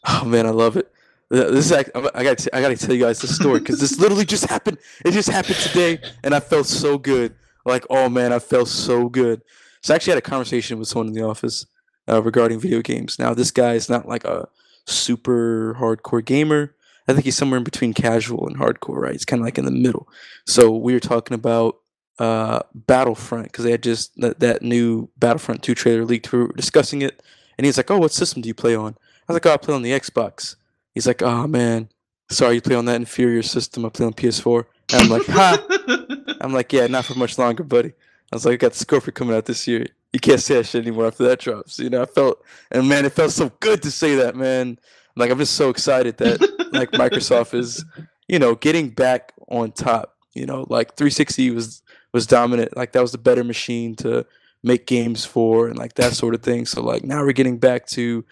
oh 0.07 0.23
man, 0.25 0.45
I 0.45 0.51
love 0.51 0.77
it. 0.77 0.91
This 1.29 1.65
is 1.65 1.71
I 1.71 1.83
got 1.83 2.15
I 2.15 2.23
got 2.23 2.37
to 2.37 2.75
tell 2.77 2.95
you 2.95 3.03
guys 3.03 3.21
this 3.21 3.35
story 3.35 3.59
because 3.59 3.79
this 3.79 3.99
literally 3.99 4.25
just 4.25 4.45
happened. 4.45 4.79
It 5.05 5.11
just 5.11 5.29
happened 5.29 5.57
today, 5.57 5.99
and 6.23 6.33
I 6.33 6.39
felt 6.39 6.65
so 6.65 6.97
good. 6.97 7.35
Like, 7.65 7.85
oh 7.89 8.09
man, 8.09 8.33
I 8.33 8.39
felt 8.39 8.67
so 8.67 9.09
good. 9.09 9.41
So 9.81 9.93
I 9.93 9.95
actually 9.95 10.11
had 10.11 10.17
a 10.17 10.21
conversation 10.21 10.79
with 10.79 10.87
someone 10.87 11.07
in 11.09 11.13
the 11.13 11.21
office 11.23 11.67
uh, 12.09 12.23
regarding 12.23 12.59
video 12.59 12.81
games. 12.81 13.19
Now, 13.19 13.33
this 13.35 13.51
guy 13.51 13.73
is 13.73 13.89
not 13.89 14.07
like 14.07 14.23
a 14.23 14.47
super 14.85 15.75
hardcore 15.79 16.25
gamer. 16.25 16.73
I 17.07 17.13
think 17.13 17.25
he's 17.25 17.37
somewhere 17.37 17.57
in 17.57 17.63
between 17.63 17.93
casual 17.93 18.47
and 18.47 18.57
hardcore, 18.57 18.97
right? 18.97 19.13
He's 19.13 19.25
kind 19.25 19.41
of 19.41 19.45
like 19.45 19.57
in 19.57 19.65
the 19.65 19.71
middle. 19.71 20.07
So 20.45 20.75
we 20.75 20.93
were 20.93 20.99
talking 20.99 21.35
about 21.35 21.77
uh, 22.19 22.59
Battlefront 22.75 23.45
because 23.45 23.63
they 23.63 23.71
had 23.71 23.81
just 23.81 24.15
that, 24.17 24.39
that 24.41 24.61
new 24.61 25.09
Battlefront 25.17 25.63
2 25.63 25.73
trailer 25.73 26.05
leaked. 26.05 26.31
We 26.31 26.39
were 26.39 26.53
discussing 26.53 27.01
it, 27.01 27.23
and 27.57 27.65
he's 27.65 27.77
like, 27.77 27.89
"Oh, 27.89 27.97
what 27.97 28.11
system 28.11 28.41
do 28.41 28.47
you 28.47 28.53
play 28.53 28.75
on?" 28.75 28.95
I 29.27 29.33
was 29.33 29.35
like, 29.35 29.45
"Oh, 29.45 29.53
I 29.53 29.57
play 29.57 29.73
on 29.73 29.81
the 29.81 29.91
Xbox." 29.91 30.55
He's 30.93 31.07
like, 31.07 31.21
"Oh 31.21 31.47
man, 31.47 31.89
sorry, 32.29 32.55
you 32.55 32.61
play 32.61 32.75
on 32.75 32.85
that 32.85 32.97
inferior 32.97 33.41
system. 33.41 33.85
I 33.85 33.89
play 33.89 34.05
on 34.05 34.13
PS4." 34.13 34.65
And 34.91 35.01
I'm 35.01 35.09
like, 35.09 35.25
"Ha!" 35.27 36.35
I'm 36.41 36.53
like, 36.53 36.73
"Yeah, 36.73 36.87
not 36.87 37.05
for 37.05 37.15
much 37.15 37.37
longer, 37.37 37.63
buddy." 37.63 37.93
I 38.31 38.35
was 38.35 38.45
like, 38.45 38.55
"I 38.55 38.57
got 38.57 38.73
the 38.73 38.79
Scorpio 38.79 39.13
coming 39.13 39.35
out 39.35 39.45
this 39.45 39.65
year. 39.67 39.87
You 40.11 40.19
can't 40.19 40.41
say 40.41 40.55
that 40.55 40.65
shit 40.65 40.85
anymore 40.85 41.07
after 41.07 41.23
that 41.23 41.39
drops." 41.39 41.79
You 41.79 41.89
know, 41.89 42.01
I 42.01 42.05
felt, 42.05 42.43
and 42.71 42.89
man, 42.89 43.05
it 43.05 43.13
felt 43.13 43.31
so 43.31 43.49
good 43.61 43.81
to 43.83 43.91
say 43.91 44.15
that, 44.15 44.35
man. 44.35 44.77
Like, 45.15 45.31
I'm 45.31 45.39
just 45.39 45.55
so 45.55 45.69
excited 45.69 46.17
that 46.17 46.41
like 46.73 46.91
Microsoft 47.03 47.53
is, 47.53 47.85
you 48.27 48.39
know, 48.39 48.55
getting 48.55 48.89
back 48.89 49.31
on 49.47 49.71
top. 49.71 50.17
You 50.33 50.45
know, 50.45 50.65
like 50.69 50.95
360 50.95 51.51
was 51.51 51.81
was 52.13 52.27
dominant. 52.27 52.75
Like 52.75 52.91
that 52.93 53.01
was 53.01 53.11
the 53.11 53.17
better 53.17 53.43
machine 53.43 53.95
to 53.97 54.25
make 54.63 54.87
games 54.87 55.25
for 55.25 55.67
and 55.67 55.77
like 55.77 55.93
that 55.95 56.13
sort 56.13 56.35
of 56.35 56.41
thing. 56.41 56.65
So 56.65 56.81
like 56.81 57.03
now 57.03 57.23
we're 57.23 57.31
getting 57.31 57.57
back 57.57 57.85
to 57.87 58.25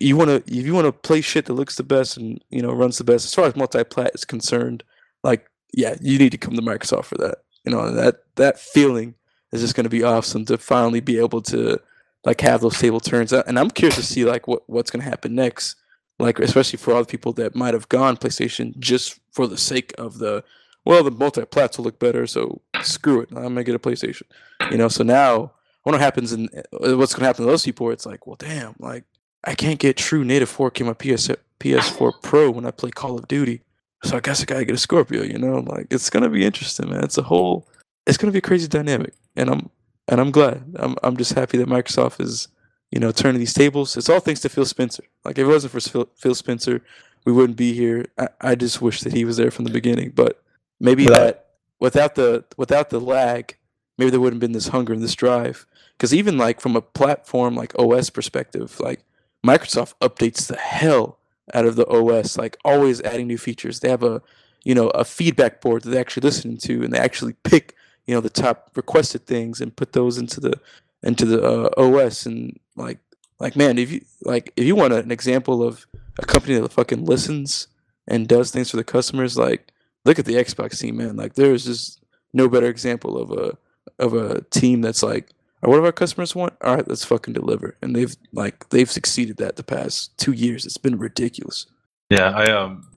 you 0.00 0.16
want 0.16 0.28
to 0.28 0.36
if 0.36 0.66
you 0.66 0.74
want 0.74 0.86
to 0.86 0.92
play 0.92 1.20
shit 1.20 1.46
that 1.46 1.54
looks 1.54 1.76
the 1.76 1.82
best 1.82 2.16
and 2.16 2.42
you 2.50 2.60
know 2.60 2.72
runs 2.72 2.98
the 2.98 3.04
best 3.04 3.24
as 3.24 3.34
far 3.34 3.46
as 3.46 3.56
multi-plat 3.56 4.10
is 4.14 4.24
concerned. 4.24 4.82
Like 5.22 5.48
yeah, 5.72 5.96
you 6.00 6.18
need 6.18 6.32
to 6.32 6.38
come 6.38 6.54
to 6.54 6.62
Microsoft 6.62 7.06
for 7.06 7.16
that. 7.16 7.38
You 7.64 7.72
know 7.72 7.90
that 7.92 8.22
that 8.36 8.58
feeling 8.58 9.14
is 9.52 9.60
just 9.60 9.74
going 9.74 9.84
to 9.84 9.90
be 9.90 10.02
awesome 10.02 10.44
to 10.46 10.58
finally 10.58 11.00
be 11.00 11.18
able 11.18 11.40
to 11.42 11.80
like 12.24 12.40
have 12.40 12.60
those 12.60 12.78
table 12.78 13.00
turns. 13.00 13.32
And 13.32 13.58
I'm 13.58 13.70
curious 13.70 13.96
to 13.96 14.02
see 14.02 14.24
like 14.24 14.46
what 14.46 14.68
what's 14.68 14.90
going 14.90 15.02
to 15.02 15.08
happen 15.08 15.34
next. 15.34 15.76
Like 16.18 16.38
especially 16.40 16.78
for 16.78 16.92
all 16.92 17.00
the 17.00 17.06
people 17.06 17.32
that 17.34 17.54
might 17.54 17.74
have 17.74 17.88
gone 17.88 18.16
PlayStation 18.16 18.76
just 18.78 19.20
for 19.32 19.46
the 19.46 19.56
sake 19.56 19.94
of 19.98 20.18
the 20.18 20.42
well, 20.88 21.04
the 21.04 21.10
multi-plats 21.10 21.76
will 21.76 21.84
look 21.84 21.98
better, 21.98 22.26
so 22.26 22.62
screw 22.80 23.20
it. 23.20 23.28
I'm 23.28 23.42
gonna 23.42 23.62
get 23.62 23.74
a 23.74 23.78
PlayStation. 23.78 24.22
You 24.70 24.78
know, 24.78 24.88
so 24.88 25.04
now 25.04 25.52
what 25.82 26.00
happens 26.00 26.32
in 26.32 26.48
uh, 26.54 26.96
what's 26.96 27.12
gonna 27.12 27.26
happen 27.26 27.44
to 27.44 27.50
those 27.50 27.62
people. 27.62 27.90
It's 27.90 28.06
like, 28.06 28.26
well, 28.26 28.36
damn, 28.36 28.74
like 28.78 29.04
I 29.44 29.54
can't 29.54 29.78
get 29.78 29.98
true 29.98 30.24
native 30.24 30.50
4K 30.50 30.80
on 30.80 30.86
my 30.86 30.94
PS 30.94 31.28
PS4 31.60 32.22
Pro 32.22 32.50
when 32.50 32.64
I 32.64 32.70
play 32.70 32.90
Call 32.90 33.18
of 33.18 33.28
Duty. 33.28 33.60
So 34.02 34.16
I 34.16 34.20
guess 34.20 34.40
I 34.40 34.46
gotta 34.46 34.64
get 34.64 34.76
a 34.76 34.78
Scorpio. 34.78 35.24
You 35.24 35.36
know, 35.36 35.58
like 35.58 35.88
it's 35.90 36.08
gonna 36.08 36.30
be 36.30 36.46
interesting, 36.46 36.88
man. 36.88 37.04
It's 37.04 37.18
a 37.18 37.22
whole, 37.22 37.68
it's 38.06 38.16
gonna 38.16 38.32
be 38.32 38.38
a 38.38 38.40
crazy 38.40 38.66
dynamic, 38.66 39.12
and 39.36 39.50
I'm 39.50 39.68
and 40.08 40.22
I'm 40.22 40.30
glad. 40.30 40.74
I'm 40.76 40.96
I'm 41.02 41.18
just 41.18 41.34
happy 41.34 41.58
that 41.58 41.68
Microsoft 41.68 42.18
is, 42.18 42.48
you 42.90 42.98
know, 42.98 43.12
turning 43.12 43.40
these 43.40 43.52
tables. 43.52 43.94
It's 43.94 44.08
all 44.08 44.20
thanks 44.20 44.40
to 44.40 44.48
Phil 44.48 44.64
Spencer. 44.64 45.04
Like 45.22 45.36
if 45.36 45.44
it 45.44 45.50
wasn't 45.50 45.72
for 45.72 45.80
Phil, 45.80 46.08
Phil 46.16 46.34
Spencer, 46.34 46.80
we 47.26 47.32
wouldn't 47.32 47.58
be 47.58 47.74
here. 47.74 48.06
I, 48.16 48.28
I 48.40 48.54
just 48.54 48.80
wish 48.80 49.02
that 49.02 49.12
he 49.12 49.26
was 49.26 49.36
there 49.36 49.50
from 49.50 49.66
the 49.66 49.70
beginning, 49.70 50.12
but 50.14 50.42
maybe 50.80 51.04
Without- 51.04 51.18
that 51.24 51.44
without 51.80 52.14
the 52.16 52.44
without 52.56 52.90
the 52.90 53.00
lag, 53.00 53.56
maybe 53.96 54.10
there 54.10 54.20
wouldn't 54.20 54.42
have 54.42 54.48
been 54.48 54.52
this 54.52 54.68
hunger 54.68 54.92
and 54.92 55.02
this 55.02 55.14
drive. 55.14 55.66
Because 55.96 56.14
even 56.14 56.38
like 56.38 56.60
from 56.60 56.76
a 56.76 56.80
platform 56.82 57.54
like 57.56 57.72
OS 57.78 58.10
perspective, 58.10 58.78
like 58.80 59.04
Microsoft 59.44 59.94
updates 60.00 60.46
the 60.46 60.56
hell 60.56 61.18
out 61.54 61.64
of 61.64 61.76
the 61.76 61.86
OS, 61.88 62.36
like 62.36 62.56
always 62.64 63.00
adding 63.02 63.26
new 63.26 63.38
features. 63.38 63.80
They 63.80 63.88
have 63.88 64.02
a 64.02 64.22
you 64.64 64.74
know 64.74 64.88
a 64.90 65.04
feedback 65.04 65.60
board 65.60 65.82
that 65.82 65.90
they 65.90 65.98
actually 66.00 66.22
listen 66.26 66.56
to, 66.58 66.82
and 66.84 66.92
they 66.92 66.98
actually 66.98 67.34
pick 67.44 67.74
you 68.06 68.14
know 68.14 68.20
the 68.20 68.30
top 68.30 68.70
requested 68.74 69.26
things 69.26 69.60
and 69.60 69.74
put 69.74 69.92
those 69.92 70.18
into 70.18 70.40
the 70.40 70.54
into 71.02 71.24
the 71.24 71.42
uh, 71.42 71.68
OS. 71.76 72.26
And 72.26 72.58
like 72.76 72.98
like 73.40 73.56
man, 73.56 73.78
if 73.78 73.90
you 73.90 74.00
like 74.22 74.52
if 74.56 74.64
you 74.64 74.74
want 74.76 74.92
an 74.92 75.10
example 75.10 75.62
of 75.62 75.86
a 76.18 76.26
company 76.26 76.58
that 76.58 76.72
fucking 76.72 77.04
listens 77.04 77.68
and 78.06 78.26
does 78.28 78.50
things 78.50 78.70
for 78.70 78.76
the 78.76 78.84
customers, 78.84 79.36
like 79.36 79.70
look 80.08 80.18
at 80.18 80.24
the 80.24 80.34
Xbox 80.34 80.80
team, 80.80 80.96
man. 80.96 81.16
Like 81.16 81.34
there 81.34 81.52
is 81.52 81.64
just 81.66 82.02
no 82.32 82.48
better 82.48 82.66
example 82.66 83.18
of 83.18 83.30
a 83.30 83.56
of 83.98 84.14
a 84.14 84.40
team 84.50 84.80
that's 84.80 85.02
like, 85.02 85.28
what 85.60 85.76
do 85.76 85.84
our 85.84 85.92
customers 85.92 86.34
want? 86.34 86.54
All 86.62 86.74
right, 86.74 86.88
let's 86.88 87.04
fucking 87.04 87.34
deliver. 87.34 87.76
And 87.82 87.94
they've 87.94 88.16
like 88.32 88.68
they've 88.70 88.90
succeeded 88.90 89.36
that 89.36 89.56
the 89.56 89.62
past 89.62 90.16
two 90.18 90.32
years. 90.32 90.64
It's 90.64 90.78
been 90.78 90.98
ridiculous. 90.98 91.66
Yeah, 92.10 92.30
I 92.30 92.50
um, 92.50 92.90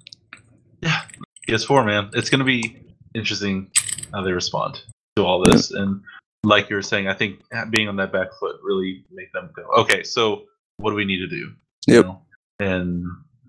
yeah, 0.81 1.01
PS4 1.47 1.85
man, 1.85 2.09
it's 2.13 2.29
gonna 2.29 2.45
be 2.45 2.81
interesting 3.13 3.69
how 4.13 4.21
they 4.21 4.31
respond 4.31 4.81
to 5.17 5.25
all 5.25 5.41
this, 5.41 5.71
and 5.71 6.01
like 6.45 6.69
you 6.69 6.77
were 6.77 6.81
saying, 6.81 7.09
I 7.09 7.13
think 7.13 7.41
being 7.69 7.89
on 7.89 7.97
that 7.97 8.13
back 8.13 8.29
foot 8.39 8.55
really 8.63 9.03
make 9.11 9.31
them 9.33 9.49
go, 9.53 9.63
okay, 9.81 10.01
so 10.03 10.43
what 10.77 10.91
do 10.91 10.95
we 10.95 11.05
need 11.05 11.19
to 11.19 11.27
do? 11.27 11.51
You 11.87 11.95
Yep. 11.95 12.05
know? 12.05 12.21
And 12.59 13.05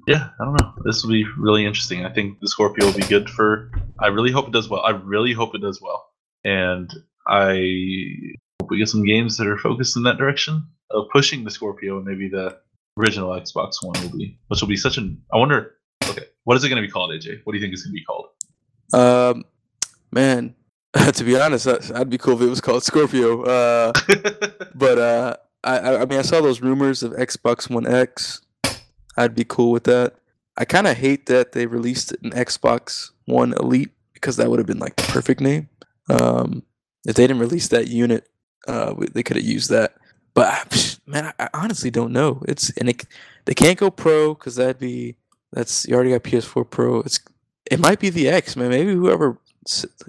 yeah, 0.06 0.30
I 0.40 0.44
don't 0.44 0.54
know. 0.60 0.72
This 0.84 1.02
will 1.02 1.10
be 1.10 1.24
really 1.38 1.64
interesting. 1.64 2.04
I 2.04 2.12
think 2.12 2.40
the 2.40 2.48
Scorpio 2.48 2.86
will 2.86 2.94
be 2.94 3.02
good 3.02 3.30
for. 3.30 3.70
I 4.00 4.08
really 4.08 4.32
hope 4.32 4.48
it 4.48 4.52
does 4.52 4.68
well. 4.68 4.82
I 4.82 4.90
really 4.90 5.32
hope 5.32 5.54
it 5.54 5.60
does 5.60 5.80
well, 5.80 6.04
and 6.44 6.92
I 7.28 8.34
hope 8.60 8.70
we 8.70 8.78
get 8.78 8.88
some 8.88 9.04
games 9.04 9.36
that 9.36 9.46
are 9.46 9.58
focused 9.58 9.96
in 9.96 10.02
that 10.04 10.18
direction 10.18 10.66
of 10.90 11.06
pushing 11.12 11.44
the 11.44 11.50
Scorpio 11.50 11.98
and 11.98 12.06
maybe 12.06 12.28
the 12.28 12.58
original 12.98 13.30
Xbox 13.30 13.76
One 13.82 14.00
will 14.02 14.16
be, 14.16 14.38
which 14.48 14.60
will 14.60 14.68
be 14.68 14.76
such 14.76 14.98
an. 14.98 15.20
I 15.32 15.38
wonder. 15.38 15.76
Okay, 16.08 16.24
what 16.44 16.56
is 16.56 16.64
it 16.64 16.68
going 16.68 16.82
to 16.82 16.86
be 16.86 16.92
called, 16.92 17.10
AJ? 17.10 17.40
What 17.44 17.52
do 17.52 17.58
you 17.58 17.64
think 17.64 17.72
it's 17.72 17.84
going 17.84 17.94
to 17.94 18.00
be 18.00 18.04
called? 18.04 18.26
Um, 18.92 19.44
man, 20.10 20.54
to 21.12 21.24
be 21.24 21.38
honest, 21.38 21.66
I'd 21.92 22.10
be 22.10 22.18
cool 22.18 22.34
if 22.34 22.42
it 22.42 22.50
was 22.50 22.60
called 22.60 22.82
Scorpio. 22.82 23.42
Uh, 23.42 23.92
but 24.74 24.98
uh, 24.98 25.36
I 25.64 25.96
I 25.96 26.04
mean 26.06 26.18
I 26.18 26.22
saw 26.22 26.40
those 26.40 26.60
rumors 26.60 27.02
of 27.02 27.12
Xbox 27.12 27.70
One 27.70 27.86
X. 27.86 28.42
I'd 29.16 29.34
be 29.34 29.44
cool 29.44 29.70
with 29.70 29.84
that. 29.84 30.16
I 30.56 30.64
kind 30.64 30.86
of 30.86 30.96
hate 30.96 31.26
that 31.26 31.52
they 31.52 31.66
released 31.66 32.12
an 32.22 32.30
Xbox 32.30 33.10
One 33.26 33.54
Elite 33.54 33.90
because 34.12 34.36
that 34.36 34.50
would 34.50 34.58
have 34.58 34.66
been 34.66 34.78
like 34.78 34.96
the 34.96 35.04
perfect 35.04 35.40
name. 35.40 35.68
Um, 36.10 36.62
if 37.06 37.16
they 37.16 37.26
didn't 37.26 37.40
release 37.40 37.68
that 37.68 37.88
unit, 37.88 38.28
uh, 38.68 38.94
they 39.12 39.22
could 39.22 39.36
have 39.36 39.44
used 39.44 39.70
that. 39.70 39.94
But 40.34 40.98
man, 41.06 41.32
I, 41.38 41.48
honestly 41.54 41.90
don't 41.90 42.12
know. 42.12 42.42
It's 42.48 42.70
and 42.70 42.88
it, 42.88 43.04
they 43.44 43.54
can't 43.54 43.78
go 43.78 43.90
Pro 43.90 44.34
because 44.34 44.56
that'd 44.56 44.78
be 44.78 45.16
that's 45.52 45.86
you 45.86 45.94
already 45.94 46.10
got 46.10 46.22
PS4 46.22 46.68
Pro. 46.68 47.00
It's 47.00 47.20
it 47.70 47.80
might 47.80 48.00
be 48.00 48.10
the 48.10 48.28
X, 48.28 48.56
man. 48.56 48.70
Maybe 48.70 48.92
whoever 48.92 49.38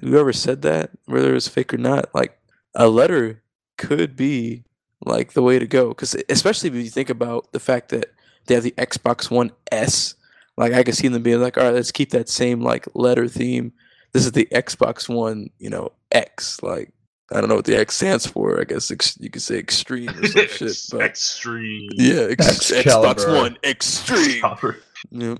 whoever 0.01 0.33
said 0.33 0.61
that, 0.63 0.91
whether 1.05 1.31
it 1.31 1.33
was 1.33 1.47
fake 1.47 1.73
or 1.73 1.77
not, 1.77 2.13
like 2.13 2.37
a 2.75 2.87
letter 2.87 3.41
could 3.77 4.15
be 4.15 4.63
like 5.05 5.33
the 5.33 5.43
way 5.43 5.59
to 5.59 5.67
go. 5.67 5.89
Because 5.89 6.15
especially 6.29 6.69
if 6.69 6.75
you 6.75 6.89
think 6.89 7.09
about 7.09 7.51
the 7.51 7.59
fact 7.59 7.89
that 7.89 8.11
they 8.45 8.55
have 8.55 8.63
the 8.63 8.71
Xbox 8.77 9.29
One 9.31 9.51
S, 9.71 10.15
like 10.57 10.73
I 10.73 10.83
could 10.83 10.95
see 10.95 11.07
them 11.07 11.23
being 11.23 11.41
like, 11.41 11.57
all 11.57 11.63
right, 11.65 11.73
let's 11.73 11.91
keep 11.91 12.11
that 12.11 12.29
same 12.29 12.61
like 12.61 12.87
letter 12.93 13.27
theme. 13.27 13.73
This 14.11 14.25
is 14.25 14.31
the 14.33 14.47
Xbox 14.51 15.09
One, 15.09 15.49
you 15.59 15.69
know, 15.69 15.91
X. 16.11 16.61
Like 16.61 16.91
I 17.31 17.39
don't 17.39 17.49
know 17.49 17.55
what 17.55 17.65
the 17.65 17.77
X 17.77 17.95
stands 17.95 18.27
for. 18.27 18.59
I 18.61 18.63
guess 18.65 18.91
ex- 18.91 19.17
you 19.19 19.29
could 19.29 19.41
say 19.41 19.57
extreme 19.57 20.09
or 20.09 20.27
some 20.27 20.47
shit. 20.47 20.77
But 20.91 21.01
Extreme. 21.01 21.89
yeah, 21.95 22.27
ex- 22.29 22.71
Xbox 22.71 23.27
One 23.35 23.57
Extreme. 23.63 24.43
Yeah. 25.11 25.35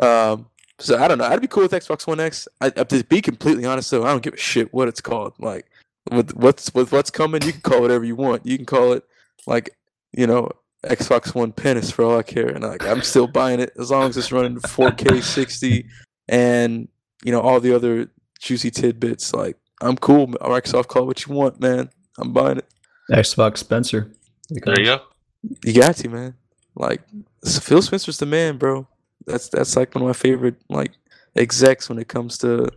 Um, 0.00 0.46
so 0.78 0.96
I 1.02 1.08
don't 1.08 1.18
know. 1.18 1.24
I'd 1.24 1.40
be 1.40 1.48
cool 1.48 1.62
with 1.64 1.72
Xbox 1.72 2.06
One 2.06 2.20
X. 2.20 2.46
I, 2.60 2.70
to 2.70 3.04
be 3.04 3.20
completely 3.20 3.64
honest, 3.64 3.90
though, 3.90 4.04
I 4.04 4.08
don't 4.10 4.22
give 4.22 4.34
a 4.34 4.38
shit 4.38 4.72
what 4.72 4.88
it's 4.88 5.00
called. 5.00 5.32
Like 5.38 5.66
with 6.10 6.34
what's 6.36 6.72
with 6.74 6.92
what's 6.92 7.10
coming, 7.10 7.42
you 7.42 7.52
can 7.52 7.60
call 7.62 7.78
it 7.78 7.82
whatever 7.82 8.04
you 8.04 8.14
want. 8.16 8.44
You 8.46 8.56
can 8.56 8.66
call 8.66 8.92
it 8.92 9.04
like 9.46 9.70
you 10.12 10.26
know 10.26 10.50
Xbox 10.84 11.34
One 11.34 11.52
penis 11.52 11.90
for 11.90 12.04
all 12.04 12.18
I 12.18 12.22
care, 12.22 12.48
and 12.48 12.62
like 12.62 12.84
I'm 12.86 13.02
still 13.02 13.26
buying 13.26 13.60
it 13.60 13.72
as 13.78 13.90
long 13.90 14.08
as 14.08 14.16
it's 14.16 14.30
running 14.30 14.58
4K 14.58 15.22
60 15.22 15.86
and 16.28 16.88
you 17.24 17.32
know 17.32 17.40
all 17.40 17.60
the 17.60 17.74
other 17.74 18.08
juicy 18.38 18.70
tidbits. 18.70 19.34
Like 19.34 19.56
I'm 19.80 19.96
cool. 19.96 20.28
Microsoft, 20.28 20.88
call 20.88 21.02
it 21.02 21.06
what 21.06 21.26
you 21.26 21.34
want, 21.34 21.60
man. 21.60 21.90
I'm 22.18 22.32
buying 22.32 22.58
it. 22.58 22.66
Xbox 23.10 23.58
Spencer. 23.58 24.12
There 24.50 24.78
you 24.78 24.86
go. 24.86 25.00
You 25.64 25.74
got 25.74 25.96
to, 25.96 26.08
man. 26.08 26.34
Like 26.74 27.02
Phil 27.44 27.82
Spencer's 27.82 28.18
the 28.18 28.26
man, 28.26 28.56
bro. 28.56 28.86
That's 29.26 29.48
that's 29.48 29.76
like 29.76 29.94
one 29.94 30.02
of 30.02 30.08
my 30.08 30.12
favorite 30.12 30.56
like 30.68 30.92
execs 31.36 31.88
when 31.88 31.98
it 31.98 32.08
comes 32.08 32.38
to 32.38 32.68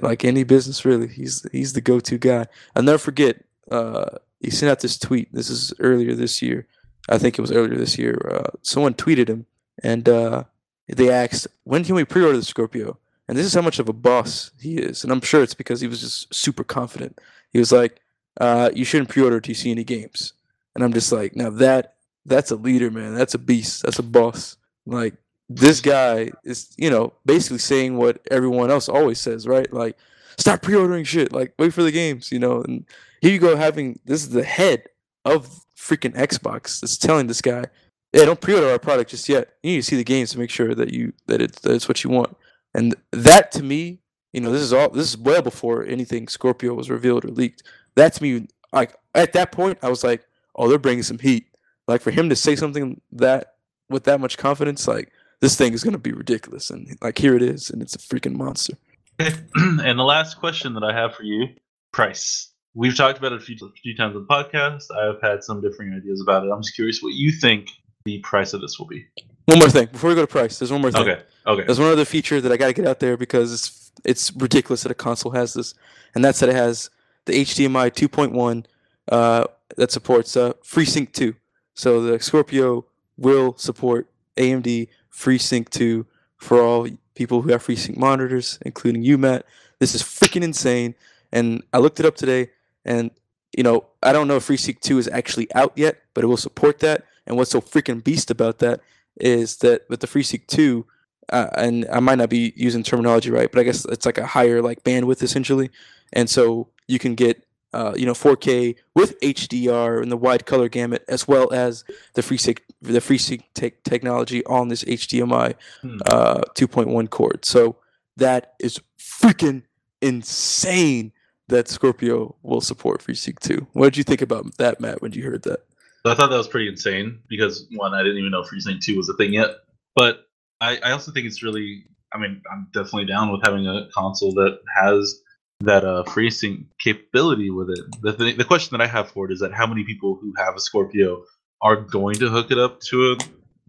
like 0.00 0.24
any 0.24 0.44
business. 0.44 0.84
Really, 0.84 1.08
he's 1.08 1.44
he's 1.52 1.72
the 1.72 1.80
go-to 1.80 2.18
guy. 2.18 2.46
I'll 2.76 2.82
never 2.82 2.98
forget. 2.98 3.44
Uh, 3.70 4.10
he 4.40 4.50
sent 4.50 4.70
out 4.70 4.80
this 4.80 4.98
tweet. 4.98 5.32
This 5.32 5.50
is 5.50 5.74
earlier 5.80 6.14
this 6.14 6.40
year. 6.40 6.66
I 7.08 7.18
think 7.18 7.38
it 7.38 7.42
was 7.42 7.52
earlier 7.52 7.76
this 7.76 7.98
year. 7.98 8.18
Uh, 8.30 8.50
someone 8.62 8.94
tweeted 8.94 9.28
him, 9.28 9.46
and 9.82 10.08
uh, 10.08 10.44
they 10.86 11.10
asked, 11.10 11.46
"When 11.64 11.84
can 11.84 11.94
we 11.94 12.04
pre-order 12.04 12.38
the 12.38 12.44
Scorpio?" 12.44 12.98
And 13.28 13.36
this 13.36 13.46
is 13.46 13.54
how 13.54 13.60
much 13.62 13.78
of 13.78 13.88
a 13.88 13.92
boss 13.92 14.52
he 14.60 14.78
is. 14.78 15.04
And 15.04 15.12
I'm 15.12 15.20
sure 15.20 15.42
it's 15.42 15.54
because 15.54 15.82
he 15.82 15.86
was 15.86 16.00
just 16.00 16.34
super 16.34 16.64
confident. 16.64 17.20
He 17.52 17.58
was 17.58 17.72
like, 17.72 18.00
uh, 18.40 18.70
"You 18.74 18.84
shouldn't 18.84 19.10
pre-order 19.10 19.40
till 19.40 19.50
you 19.50 19.54
see 19.54 19.70
any 19.70 19.84
games." 19.84 20.32
And 20.74 20.84
I'm 20.84 20.92
just 20.92 21.10
like, 21.10 21.34
now 21.34 21.50
that 21.50 21.94
that's 22.24 22.50
a 22.50 22.56
leader, 22.56 22.90
man. 22.90 23.14
That's 23.14 23.34
a 23.34 23.38
beast. 23.38 23.82
That's 23.82 23.98
a 23.98 24.02
boss. 24.02 24.56
Like 24.86 25.14
this 25.48 25.80
guy 25.80 26.30
is, 26.44 26.72
you 26.76 26.90
know, 26.90 27.14
basically 27.24 27.58
saying 27.58 27.96
what 27.96 28.20
everyone 28.30 28.70
else 28.70 28.88
always 28.88 29.20
says, 29.20 29.46
right? 29.46 29.72
Like, 29.72 29.96
stop 30.36 30.62
pre-ordering 30.62 31.04
shit. 31.04 31.32
Like, 31.32 31.54
wait 31.58 31.72
for 31.72 31.82
the 31.82 31.90
games, 31.90 32.30
you 32.30 32.38
know. 32.38 32.62
And 32.62 32.84
here 33.20 33.32
you 33.32 33.38
go, 33.38 33.56
having 33.56 33.98
this 34.04 34.22
is 34.22 34.30
the 34.30 34.44
head 34.44 34.84
of 35.24 35.64
freaking 35.78 36.14
Xbox 36.14 36.80
that's 36.80 36.96
telling 36.96 37.28
this 37.28 37.40
guy, 37.40 37.64
"Yeah, 38.12 38.24
don't 38.24 38.40
pre-order 38.40 38.68
our 38.68 38.78
product 38.78 39.10
just 39.10 39.28
yet. 39.28 39.56
You 39.62 39.72
need 39.72 39.78
to 39.78 39.82
see 39.82 39.96
the 39.96 40.04
games 40.04 40.30
to 40.32 40.38
make 40.38 40.50
sure 40.50 40.74
that 40.74 40.92
you 40.92 41.12
that 41.26 41.40
it's 41.40 41.60
that 41.60 41.74
it's 41.74 41.88
what 41.88 42.02
you 42.02 42.10
want." 42.10 42.36
And 42.74 42.96
that 43.12 43.52
to 43.52 43.62
me, 43.62 44.00
you 44.32 44.40
know, 44.40 44.50
this 44.50 44.62
is 44.62 44.72
all 44.72 44.90
this 44.90 45.08
is 45.08 45.16
well 45.16 45.42
before 45.42 45.84
anything 45.84 46.28
Scorpio 46.28 46.74
was 46.74 46.90
revealed 46.90 47.24
or 47.24 47.28
leaked. 47.28 47.62
That 47.94 48.14
to 48.14 48.22
me, 48.22 48.48
like 48.72 48.94
at 49.14 49.32
that 49.34 49.52
point, 49.52 49.78
I 49.82 49.88
was 49.88 50.02
like, 50.02 50.26
"Oh, 50.56 50.68
they're 50.68 50.78
bringing 50.78 51.04
some 51.04 51.18
heat." 51.18 51.46
Like 51.86 52.02
for 52.02 52.10
him 52.10 52.28
to 52.28 52.36
say 52.36 52.56
something 52.56 53.00
that 53.12 53.54
with 53.88 54.04
that 54.04 54.20
much 54.20 54.36
confidence, 54.36 54.86
like 54.86 55.12
this 55.40 55.56
thing 55.56 55.72
is 55.72 55.84
gonna 55.84 55.98
be 55.98 56.12
ridiculous, 56.12 56.70
and 56.70 56.98
like 57.00 57.18
here 57.18 57.36
it 57.36 57.42
is, 57.42 57.70
and 57.70 57.80
it's 57.82 57.94
a 57.94 57.98
freaking 57.98 58.34
monster. 58.34 58.74
and 59.18 59.98
the 59.98 60.04
last 60.04 60.38
question 60.38 60.74
that 60.74 60.84
I 60.84 60.92
have 60.92 61.14
for 61.14 61.22
you, 61.22 61.48
price. 61.92 62.52
We've 62.78 62.96
talked 62.96 63.18
about 63.18 63.32
it 63.32 63.42
a 63.42 63.44
few, 63.44 63.56
a 63.60 63.72
few 63.72 63.96
times 63.96 64.14
on 64.14 64.22
the 64.22 64.28
podcast. 64.28 64.84
I've 64.96 65.20
had 65.20 65.42
some 65.42 65.60
differing 65.60 65.92
ideas 65.92 66.20
about 66.20 66.46
it. 66.46 66.50
I'm 66.50 66.62
just 66.62 66.76
curious 66.76 67.02
what 67.02 67.12
you 67.14 67.32
think 67.32 67.70
the 68.04 68.20
price 68.20 68.52
of 68.52 68.60
this 68.60 68.78
will 68.78 68.86
be. 68.86 69.04
One 69.46 69.58
more 69.58 69.68
thing 69.68 69.88
before 69.90 70.10
we 70.10 70.14
go 70.14 70.20
to 70.20 70.28
price. 70.28 70.60
There's 70.60 70.70
one 70.70 70.82
more 70.82 70.92
thing. 70.92 71.02
Okay. 71.02 71.20
Okay. 71.44 71.64
There's 71.64 71.80
one 71.80 71.88
other 71.88 72.04
feature 72.04 72.40
that 72.40 72.52
I 72.52 72.56
gotta 72.56 72.72
get 72.72 72.86
out 72.86 73.00
there 73.00 73.16
because 73.16 73.52
it's 73.52 73.90
it's 74.04 74.32
ridiculous 74.36 74.84
that 74.84 74.92
a 74.92 74.94
console 74.94 75.32
has 75.32 75.54
this, 75.54 75.74
and 76.14 76.24
that's 76.24 76.38
that 76.38 76.50
it 76.50 76.54
has 76.54 76.88
the 77.24 77.32
HDMI 77.32 77.90
2.1 77.90 78.64
uh, 79.10 79.44
that 79.76 79.90
supports 79.90 80.36
uh, 80.36 80.52
FreeSync 80.62 81.12
2. 81.12 81.34
So 81.74 82.00
the 82.00 82.20
Scorpio 82.20 82.84
will 83.16 83.56
support 83.58 84.08
AMD 84.36 84.86
FreeSync 85.12 85.68
2 85.70 86.06
for 86.36 86.62
all 86.62 86.86
people 87.16 87.42
who 87.42 87.50
have 87.50 87.66
FreeSync 87.66 87.96
monitors, 87.96 88.60
including 88.62 89.02
you, 89.02 89.18
Matt. 89.18 89.46
This 89.80 89.96
is 89.96 90.02
freaking 90.02 90.42
insane, 90.42 90.94
and 91.32 91.64
I 91.72 91.78
looked 91.78 91.98
it 91.98 92.06
up 92.06 92.14
today, 92.14 92.50
and 92.88 93.10
you 93.56 93.62
know 93.62 93.86
I 94.02 94.12
don't 94.12 94.26
know 94.28 94.36
if 94.36 94.46
FreeSync 94.48 94.80
2 94.80 94.98
is 94.98 95.08
actually 95.08 95.48
out 95.54 95.72
yet, 95.76 95.94
but 96.14 96.24
it 96.24 96.26
will 96.28 96.36
support 96.48 96.80
that. 96.80 97.04
And 97.26 97.36
what's 97.36 97.50
so 97.50 97.60
freaking 97.60 98.02
beast 98.02 98.30
about 98.30 98.58
that 98.58 98.80
is 99.20 99.58
that 99.58 99.82
with 99.90 100.00
the 100.00 100.06
FreeSync 100.06 100.46
2, 100.46 100.86
uh, 101.30 101.48
and 101.56 101.86
I 101.92 102.00
might 102.00 102.18
not 102.18 102.30
be 102.30 102.52
using 102.56 102.82
terminology 102.82 103.30
right, 103.30 103.50
but 103.52 103.60
I 103.60 103.64
guess 103.64 103.84
it's 103.84 104.06
like 104.06 104.18
a 104.18 104.26
higher 104.26 104.62
like 104.62 104.82
bandwidth 104.82 105.22
essentially, 105.22 105.70
and 106.12 106.28
so 106.30 106.68
you 106.86 106.98
can 106.98 107.14
get 107.14 107.44
uh, 107.74 107.92
you 107.96 108.06
know 108.06 108.14
4K 108.14 108.76
with 108.94 109.20
HDR 109.20 110.02
and 110.02 110.10
the 110.10 110.16
wide 110.16 110.46
color 110.46 110.68
gamut, 110.70 111.04
as 111.08 111.28
well 111.28 111.52
as 111.52 111.84
the 112.14 112.22
FreeSync 112.22 112.58
the 112.80 113.00
FreeSync 113.00 113.42
te- 113.54 113.72
technology 113.84 114.40
on 114.46 114.68
this 114.68 114.84
HDMI 114.84 115.54
Hmm. 115.82 115.98
uh, 116.06 116.40
2.1 116.54 117.10
cord. 117.10 117.44
So 117.44 117.76
that 118.16 118.54
is 118.58 118.80
freaking 118.98 119.64
insane 120.00 121.12
that 121.48 121.68
Scorpio 121.68 122.34
will 122.42 122.60
support 122.60 123.02
FreeSync 123.02 123.38
2. 123.40 123.66
What 123.72 123.86
did 123.86 123.96
you 123.96 124.04
think 124.04 124.22
about 124.22 124.56
that, 124.58 124.80
Matt, 124.80 125.02
when 125.02 125.12
you 125.12 125.24
heard 125.24 125.42
that? 125.44 125.60
I 126.04 126.14
thought 126.14 126.30
that 126.30 126.36
was 126.36 126.48
pretty 126.48 126.68
insane 126.68 127.20
because 127.28 127.66
one, 127.74 127.92
I 127.94 128.02
didn't 128.02 128.18
even 128.18 128.30
know 128.30 128.42
FreeSync 128.42 128.80
2 128.80 128.96
was 128.96 129.08
a 129.08 129.14
thing 129.14 129.32
yet. 129.32 129.50
But 129.94 130.26
I, 130.60 130.78
I 130.82 130.92
also 130.92 131.12
think 131.12 131.26
it's 131.26 131.42
really 131.42 131.84
I 132.12 132.18
mean, 132.18 132.42
I'm 132.50 132.68
definitely 132.72 133.06
down 133.06 133.30
with 133.30 133.42
having 133.44 133.66
a 133.66 133.88
console 133.94 134.32
that 134.34 134.58
has 134.76 135.20
that 135.60 135.84
uh 135.84 136.04
FreeSync 136.06 136.66
capability 136.80 137.50
with 137.50 137.70
it. 137.70 137.80
The 138.02 138.12
th- 138.16 138.36
the 138.36 138.44
question 138.44 138.76
that 138.76 138.84
I 138.84 138.86
have 138.86 139.10
for 139.10 139.28
it 139.28 139.32
is 139.32 139.40
that 139.40 139.52
how 139.52 139.66
many 139.66 139.84
people 139.84 140.18
who 140.20 140.32
have 140.36 140.56
a 140.56 140.60
Scorpio 140.60 141.24
are 141.60 141.76
going 141.76 142.16
to 142.16 142.28
hook 142.28 142.50
it 142.50 142.58
up 142.58 142.80
to 142.80 143.12
a 143.12 143.16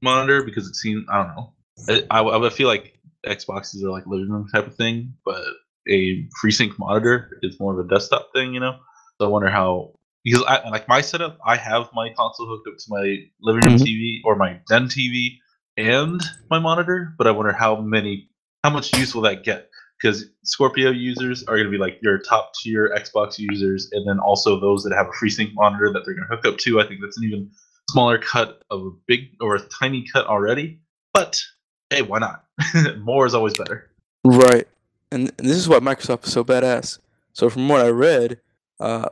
monitor 0.01 0.43
because 0.43 0.67
it 0.67 0.75
seems 0.75 1.05
I 1.09 1.23
don't 1.23 1.36
know. 1.36 1.53
I, 2.11 2.21
I, 2.21 2.47
I 2.47 2.49
feel 2.49 2.67
like 2.67 2.99
Xboxes 3.25 3.84
are 3.84 3.89
like 3.89 4.05
living 4.05 4.30
room 4.30 4.47
type 4.53 4.67
of 4.67 4.75
thing, 4.75 5.13
but 5.25 5.43
a 5.88 6.27
FreeSync 6.43 6.77
monitor 6.77 7.39
is 7.41 7.59
more 7.59 7.80
of 7.80 7.86
a 7.86 7.89
desktop 7.89 8.30
thing, 8.34 8.53
you 8.53 8.59
know. 8.59 8.77
So 9.19 9.27
I 9.27 9.30
wonder 9.30 9.49
how 9.49 9.93
because 10.23 10.43
I 10.47 10.67
like 10.69 10.88
my 10.88 11.01
setup. 11.01 11.38
I 11.45 11.55
have 11.55 11.89
my 11.93 12.09
console 12.13 12.47
hooked 12.47 12.67
up 12.67 12.77
to 12.77 12.86
my 12.89 13.17
living 13.41 13.63
room 13.63 13.77
Mhm. 13.77 13.86
TV 13.86 14.21
or 14.25 14.36
my 14.36 14.59
den 14.67 14.88
TV 14.88 15.39
and 15.77 16.21
my 16.49 16.59
monitor, 16.59 17.13
but 17.17 17.27
I 17.27 17.32
wonder 17.32 17.53
how 17.53 17.80
many, 17.80 18.30
how 18.63 18.69
much 18.69 18.95
use 18.97 19.15
will 19.15 19.21
that 19.23 19.43
get? 19.43 19.69
Because 20.01 20.25
Scorpio 20.43 20.91
users 20.91 21.43
are 21.43 21.55
going 21.55 21.65
to 21.65 21.71
be 21.71 21.77
like 21.77 21.99
your 22.01 22.19
top 22.19 22.51
tier 22.55 22.89
Xbox 22.95 23.38
users, 23.38 23.89
and 23.91 24.07
then 24.07 24.19
also 24.19 24.59
those 24.59 24.84
that 24.84 24.93
have 24.93 25.07
a 25.07 25.11
FreeSync 25.11 25.53
monitor 25.53 25.91
that 25.91 26.03
they're 26.05 26.15
going 26.15 26.27
to 26.30 26.36
hook 26.36 26.45
up 26.45 26.57
to. 26.59 26.80
I 26.80 26.88
think 26.88 27.01
that's 27.01 27.17
an 27.17 27.25
even 27.25 27.51
smaller 27.89 28.17
cut 28.17 28.61
of 28.69 28.82
a 28.82 28.91
big 29.07 29.36
or 29.41 29.55
a 29.55 29.61
tiny 29.80 30.05
cut 30.11 30.27
already. 30.27 30.82
But 31.13 31.41
hey, 31.89 32.01
why 32.01 32.19
not? 32.19 32.45
More 32.99 33.25
is 33.25 33.34
always 33.34 33.55
better. 33.55 33.89
Right. 34.23 34.67
And, 35.12 35.32
this 35.38 35.57
is 35.57 35.68
why 35.68 35.80
Microsoft 35.80 36.26
is 36.26 36.34
so 36.34 36.43
badass. 36.43 36.99
So 37.34 37.49
from 37.49 37.68
what 37.70 37.82
I 37.82 37.89
read, 37.89 38.39
uh, 38.80 39.10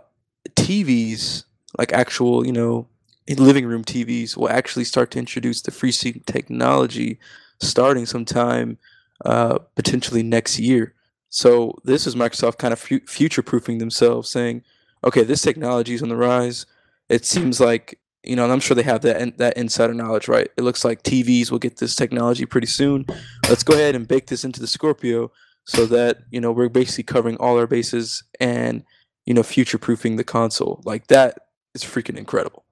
TVs, 0.55 1.43
like 1.77 1.93
actual, 1.93 2.45
you 2.45 2.51
know, 2.51 2.87
living 3.27 3.65
room 3.65 3.83
TVs, 3.83 4.37
will 4.37 4.49
actually 4.49 4.85
start 4.85 5.11
to 5.11 5.19
introduce 5.19 5.61
the 5.61 5.71
FreeSync 5.71 6.25
technology 6.25 7.19
starting 7.59 8.05
sometime 8.05 8.77
uh, 9.25 9.59
potentially 9.75 10.23
next 10.23 10.59
year. 10.59 10.93
So 11.29 11.75
this 11.83 12.07
is 12.07 12.15
Microsoft 12.15 12.57
kind 12.57 12.71
of 12.71 12.79
fu- 12.79 13.05
future-proofing 13.05 13.79
themselves, 13.79 14.29
saying, 14.29 14.63
"Okay, 15.03 15.23
this 15.23 15.41
technology 15.41 15.93
is 15.93 16.01
on 16.01 16.09
the 16.09 16.15
rise. 16.15 16.65
It 17.09 17.25
seems 17.25 17.59
like." 17.59 17.99
You 18.23 18.35
know, 18.35 18.43
and 18.43 18.51
I'm 18.51 18.59
sure 18.59 18.75
they 18.75 18.83
have 18.83 19.03
that 19.03 19.21
in, 19.21 19.33
that 19.37 19.55
insider 19.55 19.93
knowledge, 19.93 20.27
right? 20.27 20.49
It 20.57 20.63
looks 20.63 20.83
like 20.83 21.01
TVs 21.01 21.49
will 21.49 21.59
get 21.59 21.77
this 21.77 21.95
technology 21.95 22.45
pretty 22.45 22.67
soon. 22.67 23.05
Let's 23.47 23.63
go 23.63 23.73
ahead 23.73 23.95
and 23.95 24.05
bake 24.05 24.27
this 24.27 24.43
into 24.43 24.59
the 24.59 24.67
Scorpio 24.67 25.31
so 25.67 25.85
that 25.85 26.19
you 26.31 26.41
know 26.41 26.51
we're 26.51 26.69
basically 26.69 27.03
covering 27.03 27.37
all 27.37 27.59
our 27.59 27.67
bases 27.67 28.23
and 28.39 28.83
you 29.25 29.33
know 29.33 29.43
future 29.43 29.77
proofing 29.77 30.15
the 30.15 30.23
console 30.23 30.81
like 30.85 31.07
that 31.07 31.37
is 31.75 31.83
freaking 31.83 32.17
incredible 32.17 32.63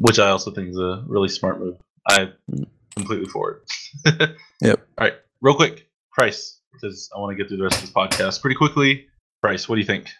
which 0.00 0.18
I 0.18 0.28
also 0.28 0.50
think 0.50 0.68
is 0.68 0.78
a 0.78 1.02
really 1.06 1.28
smart 1.28 1.58
move. 1.58 1.76
I'm 2.06 2.34
completely 2.94 3.26
for 3.26 3.62
it. 4.04 4.30
Yep. 4.62 4.86
All 4.98 5.06
right, 5.06 5.14
real 5.40 5.54
quick, 5.54 5.88
price 6.12 6.60
because 6.74 7.08
I 7.16 7.18
want 7.18 7.34
to 7.34 7.42
get 7.42 7.48
through 7.48 7.56
the 7.56 7.62
rest 7.62 7.76
of 7.76 7.80
this 7.82 7.90
podcast 7.90 8.42
pretty 8.42 8.56
quickly. 8.56 9.06
Price, 9.40 9.70
what 9.70 9.76
do 9.76 9.80
you 9.80 9.86
think? 9.86 10.10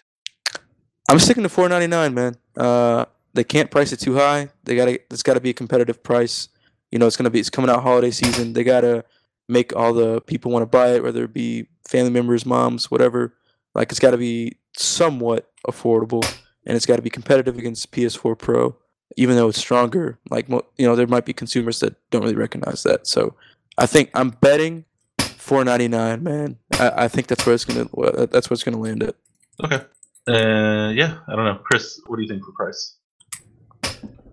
i'm 1.10 1.18
sticking 1.18 1.42
to 1.42 1.48
499 1.48 2.14
man 2.14 2.36
uh 2.56 3.04
they 3.34 3.42
can't 3.42 3.70
price 3.70 3.92
it 3.92 3.98
too 3.98 4.14
high 4.14 4.48
they 4.64 4.76
gotta 4.76 5.00
it's 5.10 5.22
gotta 5.24 5.40
be 5.40 5.50
a 5.50 5.54
competitive 5.54 6.02
price 6.02 6.48
you 6.92 6.98
know 6.98 7.06
it's 7.06 7.16
gonna 7.16 7.30
be 7.30 7.40
it's 7.40 7.50
coming 7.50 7.68
out 7.68 7.82
holiday 7.82 8.10
season 8.12 8.52
they 8.52 8.62
gotta 8.62 9.04
make 9.50 9.74
all 9.74 9.92
the 9.92 10.20
people 10.22 10.50
want 10.50 10.62
to 10.62 10.66
buy 10.66 10.94
it 10.94 11.02
whether 11.02 11.24
it 11.24 11.32
be 11.32 11.66
family 11.88 12.10
members 12.10 12.46
moms 12.46 12.90
whatever 12.90 13.34
like 13.74 13.90
it's 13.90 14.00
gotta 14.00 14.18
be 14.18 14.56
somewhat 14.76 15.50
affordable 15.66 16.24
and 16.66 16.76
it's 16.76 16.86
gotta 16.86 17.02
be 17.02 17.10
competitive 17.10 17.58
against 17.58 17.90
ps4 17.92 18.38
pro 18.38 18.76
even 19.16 19.36
though 19.36 19.48
it's 19.48 19.58
stronger 19.58 20.18
like 20.30 20.48
you 20.48 20.86
know 20.86 20.96
there 20.96 21.06
might 21.06 21.24
be 21.24 21.32
consumers 21.32 21.80
that 21.80 21.94
don't 22.10 22.22
really 22.22 22.36
recognize 22.36 22.82
that 22.82 23.06
so 23.06 23.34
i 23.78 23.86
think 23.86 24.10
i'm 24.14 24.30
betting 24.30 24.84
499 25.18 26.22
man 26.22 26.56
i, 26.78 27.04
I 27.04 27.08
think 27.08 27.26
that's 27.26 27.44
where 27.44 27.54
it's 27.54 27.64
gonna 27.64 27.88
that's 28.26 28.48
where 28.48 28.54
it's 28.54 28.64
gonna 28.64 28.78
land 28.78 29.02
at 29.02 29.16
Okay. 29.64 29.80
Uh, 30.28 30.90
yeah, 30.90 31.18
I 31.28 31.36
don't 31.36 31.44
know, 31.44 31.60
Chris. 31.64 32.00
What 32.06 32.16
do 32.16 32.22
you 32.22 32.28
think 32.28 32.42
for 32.44 32.52
price? 32.52 32.96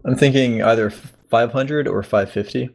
I'm 0.05 0.15
thinking 0.15 0.63
either 0.63 0.89
500 0.89 1.87
or 1.87 2.03
550. 2.03 2.69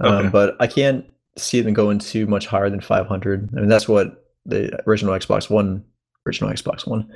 Okay. 0.00 0.08
Um, 0.08 0.30
but 0.30 0.56
I 0.60 0.66
can't 0.66 1.04
see 1.38 1.60
them 1.60 1.74
going 1.74 1.98
too 1.98 2.26
much 2.26 2.46
higher 2.46 2.70
than 2.70 2.80
500. 2.80 3.50
I 3.56 3.60
mean, 3.60 3.68
that's 3.68 3.88
what 3.88 4.24
the 4.46 4.78
original 4.88 5.14
Xbox 5.14 5.48
One, 5.50 5.84
original 6.26 6.50
Xbox 6.50 6.86
One, 6.86 7.10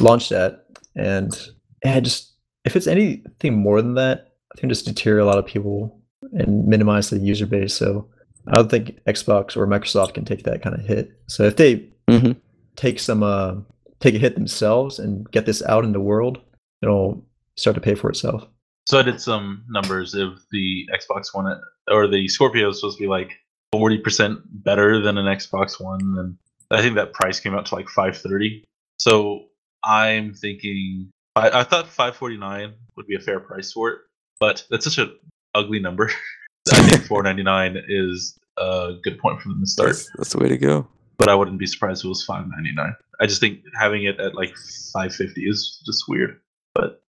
launched 0.00 0.32
at. 0.32 0.66
And 0.94 1.36
yeah, 1.84 2.00
just 2.00 2.32
if 2.64 2.76
it's 2.76 2.86
anything 2.86 3.54
more 3.56 3.80
than 3.82 3.94
that, 3.94 4.32
I 4.52 4.60
think 4.60 4.70
it 4.70 4.74
just 4.74 4.86
deter 4.86 5.18
a 5.18 5.24
lot 5.24 5.38
of 5.38 5.46
people 5.46 6.00
and 6.32 6.66
minimize 6.66 7.10
the 7.10 7.18
user 7.18 7.46
base. 7.46 7.74
So 7.74 8.08
I 8.48 8.56
don't 8.56 8.70
think 8.70 8.98
Xbox 9.06 9.56
or 9.56 9.66
Microsoft 9.66 10.14
can 10.14 10.24
take 10.24 10.44
that 10.44 10.62
kind 10.62 10.74
of 10.74 10.84
hit. 10.84 11.12
So 11.28 11.44
if 11.44 11.56
they 11.56 11.88
Mhm. 12.08 12.36
take 12.76 12.98
some 13.00 13.22
uh, 13.22 13.56
take 14.00 14.14
a 14.14 14.18
hit 14.18 14.34
themselves 14.34 14.98
and 14.98 15.28
get 15.30 15.46
this 15.46 15.62
out 15.64 15.84
in 15.84 15.92
the 15.92 16.00
world, 16.00 16.38
it'll 16.82 17.24
start 17.56 17.74
to 17.74 17.80
pay 17.80 17.94
for 17.94 18.10
itself. 18.10 18.46
So 18.86 18.98
I 18.98 19.02
did 19.02 19.20
some 19.20 19.64
numbers 19.68 20.14
of 20.14 20.38
the 20.52 20.86
Xbox 20.94 21.34
One 21.34 21.58
or 21.90 22.06
the 22.06 22.28
Scorpio 22.28 22.68
is 22.70 22.78
supposed 22.80 22.98
to 22.98 23.04
be 23.04 23.08
like 23.08 23.32
forty 23.72 23.98
percent 23.98 24.40
better 24.64 25.00
than 25.00 25.18
an 25.18 25.26
Xbox 25.26 25.80
One, 25.80 26.00
and 26.18 26.36
I 26.70 26.82
think 26.82 26.94
that 26.96 27.12
price 27.12 27.40
came 27.40 27.54
out 27.54 27.66
to 27.66 27.74
like 27.74 27.88
five 27.88 28.16
thirty. 28.16 28.64
So 28.98 29.46
I'm 29.84 30.34
thinking 30.34 31.10
I, 31.34 31.60
I 31.60 31.64
thought 31.64 31.88
five 31.88 32.16
forty 32.16 32.36
nine 32.36 32.74
would 32.96 33.06
be 33.06 33.16
a 33.16 33.20
fair 33.20 33.40
price 33.40 33.72
for 33.72 33.90
it, 33.90 33.98
but 34.40 34.64
that's 34.70 34.84
such 34.84 34.98
an 34.98 35.16
ugly 35.54 35.80
number. 35.80 36.10
I 36.72 36.82
think 36.82 37.04
four 37.04 37.22
ninety 37.22 37.42
nine 37.42 37.82
is 37.88 38.38
a 38.56 38.94
good 39.02 39.18
point 39.18 39.40
for 39.40 39.50
the 39.58 39.66
start. 39.66 39.88
That's, 39.90 40.10
that's 40.16 40.32
the 40.32 40.38
way 40.38 40.48
to 40.48 40.58
go. 40.58 40.88
But 41.18 41.28
I 41.28 41.34
wouldn't 41.34 41.58
be 41.58 41.66
surprised 41.66 42.02
if 42.02 42.06
it 42.06 42.08
was 42.08 42.24
five 42.24 42.46
ninety 42.48 42.72
nine. 42.72 42.94
I 43.20 43.26
just 43.26 43.40
think 43.40 43.60
having 43.78 44.04
it 44.04 44.18
at 44.20 44.34
like 44.34 44.54
five 44.92 45.14
fifty 45.14 45.48
is 45.48 45.82
just 45.86 46.04
weird. 46.08 46.40
But 46.74 47.02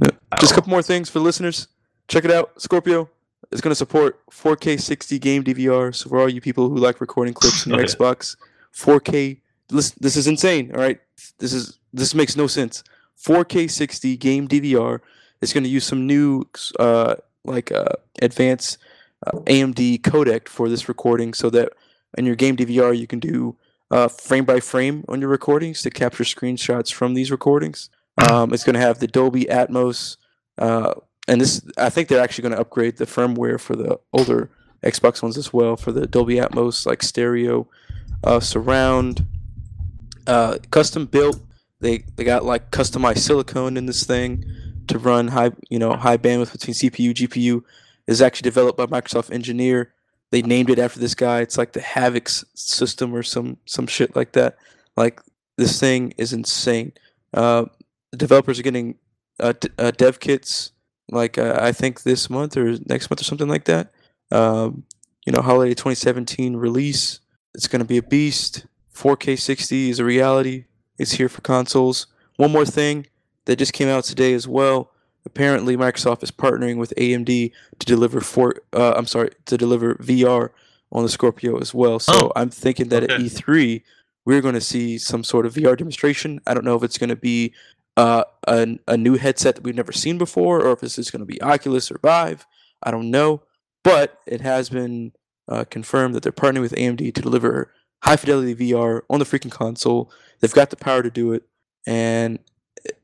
Yeah. 0.00 0.10
Just 0.38 0.52
a 0.52 0.54
couple 0.54 0.70
more 0.70 0.82
things 0.82 1.10
for 1.10 1.20
listeners. 1.20 1.68
Check 2.08 2.24
it 2.24 2.30
out. 2.30 2.60
Scorpio 2.60 3.10
is 3.50 3.60
going 3.60 3.70
to 3.70 3.76
support 3.76 4.20
4K 4.30 4.80
60 4.80 5.18
game 5.18 5.44
DVR. 5.44 5.94
So 5.94 6.08
for 6.10 6.20
all 6.20 6.28
you 6.28 6.40
people 6.40 6.68
who 6.68 6.76
like 6.76 7.00
recording 7.00 7.34
clips 7.34 7.66
on 7.66 7.72
your. 7.78 7.86
Xbox, 7.86 8.36
4K. 8.74 9.40
Listen, 9.70 9.98
this 10.00 10.16
is 10.16 10.26
insane. 10.26 10.72
All 10.74 10.80
right, 10.80 11.00
this 11.38 11.52
is 11.52 11.78
this 11.92 12.14
makes 12.14 12.36
no 12.36 12.46
sense. 12.46 12.82
4K 13.24 13.70
60 13.70 14.16
game 14.16 14.48
DVR 14.48 15.00
It's 15.42 15.52
going 15.52 15.64
to 15.64 15.70
use 15.70 15.84
some 15.84 16.06
new 16.06 16.44
uh, 16.78 17.16
like 17.44 17.70
uh, 17.70 17.96
advanced 18.22 18.78
uh, 19.26 19.38
AMD 19.40 20.00
codec 20.00 20.48
for 20.48 20.68
this 20.68 20.88
recording, 20.88 21.34
so 21.34 21.50
that 21.50 21.72
in 22.16 22.26
your 22.26 22.36
game 22.36 22.56
DVR 22.56 22.96
you 22.96 23.06
can 23.06 23.20
do 23.20 23.56
uh, 23.90 24.08
frame 24.08 24.44
by 24.44 24.60
frame 24.60 25.04
on 25.08 25.20
your 25.20 25.30
recordings 25.30 25.82
to 25.82 25.90
capture 25.90 26.24
screenshots 26.24 26.92
from 26.92 27.14
these 27.14 27.30
recordings. 27.30 27.90
Um, 28.30 28.52
it's 28.52 28.64
going 28.64 28.74
to 28.74 28.80
have 28.80 28.98
the 28.98 29.06
Dolby 29.06 29.46
Atmos, 29.46 30.18
uh, 30.58 30.92
and 31.28 31.40
this 31.40 31.62
I 31.76 31.90
think 31.90 32.08
they're 32.08 32.22
actually 32.22 32.42
going 32.42 32.54
to 32.54 32.60
upgrade 32.60 32.96
the 32.96 33.06
firmware 33.06 33.60
for 33.60 33.76
the 33.76 33.98
older 34.12 34.50
Xbox 34.82 35.22
ones 35.22 35.36
as 35.36 35.52
well 35.52 35.76
for 35.76 35.92
the 35.92 36.06
Dolby 36.06 36.36
Atmos 36.36 36.86
like 36.86 37.02
stereo 37.02 37.68
uh, 38.24 38.40
surround, 38.40 39.26
uh, 40.26 40.58
custom 40.70 41.06
built. 41.06 41.40
They 41.80 42.04
they 42.16 42.24
got 42.24 42.44
like 42.44 42.70
customized 42.70 43.18
silicone 43.18 43.76
in 43.76 43.86
this 43.86 44.04
thing 44.04 44.44
to 44.88 44.98
run 44.98 45.28
high 45.28 45.52
you 45.68 45.78
know 45.78 45.94
high 45.94 46.16
bandwidth 46.16 46.52
between 46.52 46.74
CPU 46.74 47.14
GPU. 47.14 47.62
is 48.06 48.20
actually 48.20 48.50
developed 48.50 48.78
by 48.78 48.86
Microsoft 48.86 49.32
engineer. 49.32 49.92
They 50.30 50.42
named 50.42 50.70
it 50.70 50.78
after 50.78 51.00
this 51.00 51.14
guy. 51.14 51.40
It's 51.40 51.58
like 51.58 51.72
the 51.72 51.80
Havoc 51.80 52.28
s- 52.28 52.44
system 52.54 53.14
or 53.14 53.22
some 53.22 53.56
some 53.66 53.86
shit 53.86 54.14
like 54.14 54.32
that. 54.32 54.56
Like 54.96 55.20
this 55.56 55.78
thing 55.80 56.12
is 56.18 56.32
insane. 56.32 56.92
Uh, 57.32 57.66
the 58.10 58.16
developers 58.16 58.58
are 58.58 58.62
getting 58.62 58.96
uh, 59.38 59.52
d- 59.58 59.68
uh, 59.78 59.90
dev 59.92 60.20
kits 60.20 60.72
like 61.10 61.38
uh, 61.38 61.58
I 61.60 61.72
think 61.72 62.02
this 62.02 62.30
month 62.30 62.56
or 62.56 62.76
next 62.86 63.10
month 63.10 63.20
or 63.20 63.24
something 63.24 63.48
like 63.48 63.64
that. 63.64 63.92
Um, 64.30 64.84
you 65.26 65.32
know, 65.32 65.42
holiday 65.42 65.74
2017 65.74 66.56
release. 66.56 67.20
It's 67.54 67.68
going 67.68 67.80
to 67.80 67.86
be 67.86 67.98
a 67.98 68.02
beast. 68.02 68.66
4K 68.94 69.38
60 69.38 69.90
is 69.90 69.98
a 69.98 70.04
reality. 70.04 70.64
It's 70.98 71.12
here 71.12 71.28
for 71.28 71.40
consoles. 71.40 72.06
One 72.36 72.52
more 72.52 72.66
thing 72.66 73.06
that 73.46 73.56
just 73.56 73.72
came 73.72 73.88
out 73.88 74.04
today 74.04 74.32
as 74.34 74.46
well. 74.46 74.90
Apparently, 75.26 75.76
Microsoft 75.76 76.22
is 76.22 76.30
partnering 76.30 76.76
with 76.78 76.94
AMD 76.96 77.52
to 77.78 77.86
deliver 77.86 78.20
for. 78.20 78.56
Uh, 78.72 78.94
I'm 78.96 79.06
sorry, 79.06 79.30
to 79.46 79.56
deliver 79.56 79.94
VR 79.96 80.50
on 80.92 81.02
the 81.02 81.08
Scorpio 81.08 81.58
as 81.58 81.74
well. 81.74 81.98
So 81.98 82.12
Oh, 82.14 82.32
I'm 82.36 82.50
thinking 82.50 82.88
that 82.88 83.04
at. 83.04 83.10
E3 83.10 83.82
we're 84.24 84.40
going 84.42 84.54
to 84.54 84.60
see 84.60 84.98
some 84.98 85.24
sort 85.24 85.46
of 85.46 85.54
VR 85.54 85.76
demonstration. 85.76 86.40
I 86.46 86.54
don't 86.54 86.64
know 86.64 86.76
if 86.76 86.82
it's 86.82 86.98
going 86.98 87.08
to 87.10 87.16
be 87.16 87.52
uh, 87.96 88.24
a, 88.46 88.78
a 88.88 88.96
new 88.96 89.16
headset 89.16 89.56
that 89.56 89.64
we've 89.64 89.74
never 89.74 89.92
seen 89.92 90.18
before, 90.18 90.62
or 90.62 90.72
if 90.72 90.80
this 90.80 90.98
is 90.98 91.10
going 91.10 91.20
to 91.20 91.26
be 91.26 91.40
Oculus 91.42 91.90
or 91.90 91.98
Vive. 92.02 92.46
I 92.82 92.90
don't 92.90 93.10
know, 93.10 93.42
but 93.84 94.18
it 94.26 94.40
has 94.40 94.70
been 94.70 95.12
uh, 95.48 95.64
confirmed 95.64 96.14
that 96.14 96.22
they're 96.22 96.32
partnering 96.32 96.62
with 96.62 96.72
AMD 96.72 97.14
to 97.14 97.22
deliver 97.22 97.72
high 98.02 98.16
fidelity 98.16 98.54
VR 98.54 99.02
on 99.10 99.18
the 99.18 99.24
freaking 99.24 99.50
console. 99.50 100.10
They've 100.40 100.52
got 100.52 100.70
the 100.70 100.76
power 100.76 101.02
to 101.02 101.10
do 101.10 101.32
it, 101.32 101.42
and 101.86 102.38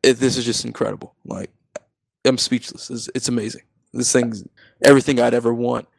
it, 0.03 0.15
this 0.15 0.37
is 0.37 0.45
just 0.45 0.65
incredible. 0.65 1.15
Like 1.25 1.51
I'm 2.25 2.39
speechless. 2.39 2.91
It's, 2.91 3.09
it's 3.15 3.29
amazing. 3.29 3.63
This 3.93 4.13
thing's 4.13 4.45
everything 4.85 5.21
I'd 5.21 5.35
ever 5.35 5.53
want. 5.53 5.89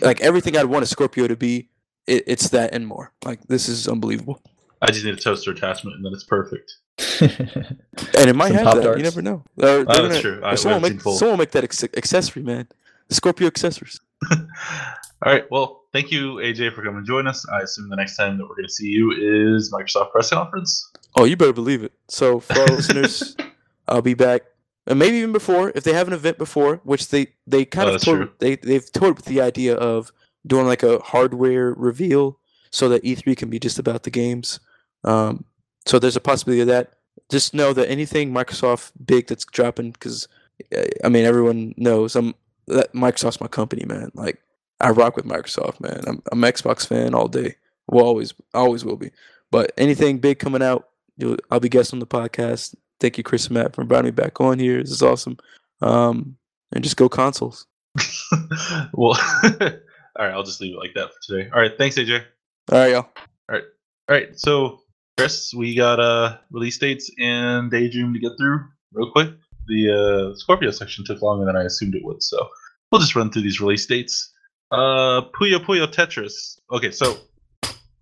Like 0.00 0.20
everything 0.20 0.56
I'd 0.56 0.64
want 0.64 0.82
a 0.82 0.86
Scorpio 0.86 1.28
to 1.28 1.36
be, 1.36 1.68
it, 2.08 2.24
it's 2.26 2.48
that 2.48 2.74
and 2.74 2.84
more. 2.84 3.12
Like 3.24 3.46
this 3.46 3.68
is 3.68 3.86
unbelievable. 3.86 4.42
I 4.82 4.90
just 4.90 5.04
need 5.04 5.14
a 5.14 5.16
toaster 5.16 5.50
attachment 5.50 5.96
and 5.96 6.04
then 6.04 6.12
it's 6.12 6.24
perfect. 6.24 6.76
And 8.18 8.30
it 8.30 8.36
might 8.36 8.48
Some 8.48 8.56
have 8.64 8.76
that. 8.76 8.82
Darts. 8.84 8.98
You 8.98 9.02
never 9.04 9.22
know. 9.22 9.42
Or 9.56 9.62
they're 9.62 9.78
Oh, 9.80 9.84
that's 9.84 9.98
gonna- 10.00 10.20
true. 10.20 10.38
or 10.40 10.44
I- 10.44 10.50
we 10.52 10.56
someone 10.56 10.74
haven't 10.80 10.82
make 10.82 10.92
seen 10.92 11.00
full. 11.00 11.16
someone 11.18 11.38
make 11.38 11.50
that 11.52 11.64
ex- 11.64 11.84
accessory, 11.84 12.42
man. 12.42 12.68
The 13.08 13.14
Scorpio 13.14 13.46
accessories. 13.46 14.00
All 14.30 14.38
right. 15.32 15.44
Well, 15.50 15.82
thank 15.92 16.10
you, 16.10 16.34
AJ, 16.36 16.74
for 16.74 16.82
coming 16.82 17.02
to 17.02 17.06
join 17.06 17.26
us. 17.26 17.46
I 17.48 17.60
assume 17.60 17.88
the 17.88 17.96
next 17.96 18.16
time 18.16 18.36
that 18.38 18.44
we're 18.44 18.54
going 18.54 18.66
to 18.66 18.72
see 18.72 18.86
you 18.88 19.12
is 19.12 19.72
Microsoft 19.72 20.12
press 20.12 20.30
conference. 20.30 20.90
Oh, 21.16 21.24
you 21.24 21.36
better 21.36 21.52
believe 21.52 21.82
it. 21.82 21.92
So 22.08 22.40
for 22.40 22.58
our 22.58 22.66
listeners, 22.66 23.36
I'll 23.88 24.02
be 24.02 24.14
back, 24.14 24.42
and 24.86 24.98
maybe 24.98 25.16
even 25.18 25.32
before 25.32 25.72
if 25.74 25.84
they 25.84 25.94
have 25.94 26.06
an 26.08 26.12
event 26.14 26.36
before, 26.38 26.80
which 26.84 27.08
they 27.08 27.28
they 27.46 27.64
kind 27.64 27.86
Oh, 27.86 27.88
of 27.88 27.94
that's 27.94 28.04
toyed, 28.04 28.16
true. 28.16 28.30
they 28.38 28.56
they've 28.56 28.92
toyed 28.92 29.16
with 29.16 29.24
the 29.24 29.40
idea 29.40 29.74
of 29.76 30.12
doing 30.46 30.66
like 30.66 30.82
a 30.82 30.98
hardware 30.98 31.72
reveal 31.74 32.38
so 32.70 32.88
that 32.90 33.02
E3 33.04 33.36
can 33.36 33.48
be 33.48 33.58
just 33.58 33.78
about 33.78 34.02
the 34.02 34.10
games. 34.10 34.60
Um, 35.04 35.44
so 35.84 35.98
there's 35.98 36.16
a 36.16 36.20
possibility 36.20 36.62
of 36.62 36.68
that. 36.68 36.94
Just 37.30 37.54
know 37.54 37.72
that 37.72 37.90
anything 37.90 38.32
Microsoft 38.32 38.92
big 39.04 39.26
that's 39.26 39.44
dropping, 39.44 39.92
because 39.92 40.28
I 41.04 41.08
mean 41.08 41.24
everyone 41.24 41.74
knows 41.76 42.16
I'm 42.16 42.34
that 42.66 42.92
Microsoft's 42.92 43.40
my 43.40 43.48
company, 43.48 43.84
man. 43.84 44.10
Like 44.14 44.40
I 44.80 44.90
rock 44.90 45.16
with 45.16 45.24
Microsoft, 45.24 45.80
man. 45.80 46.02
I'm 46.06 46.22
I'm 46.30 46.42
an 46.42 46.52
Xbox 46.52 46.86
fan 46.86 47.14
all 47.14 47.28
day. 47.28 47.56
Will 47.88 48.04
always 48.04 48.34
always 48.54 48.84
will 48.84 48.96
be. 48.96 49.10
But 49.50 49.72
anything 49.78 50.18
big 50.18 50.38
coming 50.38 50.62
out, 50.62 50.88
you'll, 51.16 51.36
I'll 51.50 51.60
be 51.60 51.68
guest 51.68 51.92
on 51.92 52.00
the 52.00 52.06
podcast. 52.06 52.74
Thank 52.98 53.18
you, 53.18 53.24
Chris 53.24 53.46
and 53.46 53.54
Matt, 53.54 53.74
for 53.74 53.82
inviting 53.82 54.06
me 54.06 54.10
back 54.10 54.40
on 54.40 54.58
here. 54.58 54.80
This 54.80 54.90
is 54.90 55.02
awesome. 55.02 55.36
Um, 55.82 56.36
and 56.72 56.82
just 56.82 56.96
go 56.96 57.08
consoles. 57.08 57.66
well, 58.92 59.18
all 59.44 59.50
right. 60.18 60.32
I'll 60.32 60.42
just 60.42 60.60
leave 60.60 60.74
it 60.74 60.78
like 60.78 60.94
that 60.94 61.10
for 61.12 61.20
today. 61.22 61.50
All 61.54 61.60
right. 61.60 61.76
Thanks, 61.76 61.96
AJ. 61.96 62.24
All 62.72 62.78
right, 62.78 62.90
y'all. 62.90 63.08
All 63.48 63.54
right, 63.54 63.64
all 64.08 64.16
right. 64.16 64.38
So, 64.38 64.80
Chris, 65.16 65.54
we 65.54 65.74
got 65.74 65.98
uh, 65.98 66.36
release 66.50 66.76
dates 66.76 67.10
and 67.18 67.70
Daydream 67.70 68.12
to 68.12 68.20
get 68.20 68.32
through 68.38 68.60
real 68.92 69.10
quick. 69.10 69.30
The 69.66 70.32
uh, 70.32 70.36
Scorpio 70.36 70.70
section 70.70 71.04
took 71.06 71.22
longer 71.22 71.46
than 71.46 71.56
I 71.56 71.64
assumed 71.64 71.94
it 71.94 72.04
would, 72.04 72.22
so 72.22 72.48
we'll 72.92 73.00
just 73.00 73.16
run 73.16 73.30
through 73.30 73.42
these 73.42 73.60
release 73.60 73.86
dates. 73.86 74.32
Uh, 74.70 75.22
Puyo 75.34 75.58
Puyo 75.58 75.86
Tetris. 75.86 76.58
Okay, 76.70 76.90
so 76.90 77.16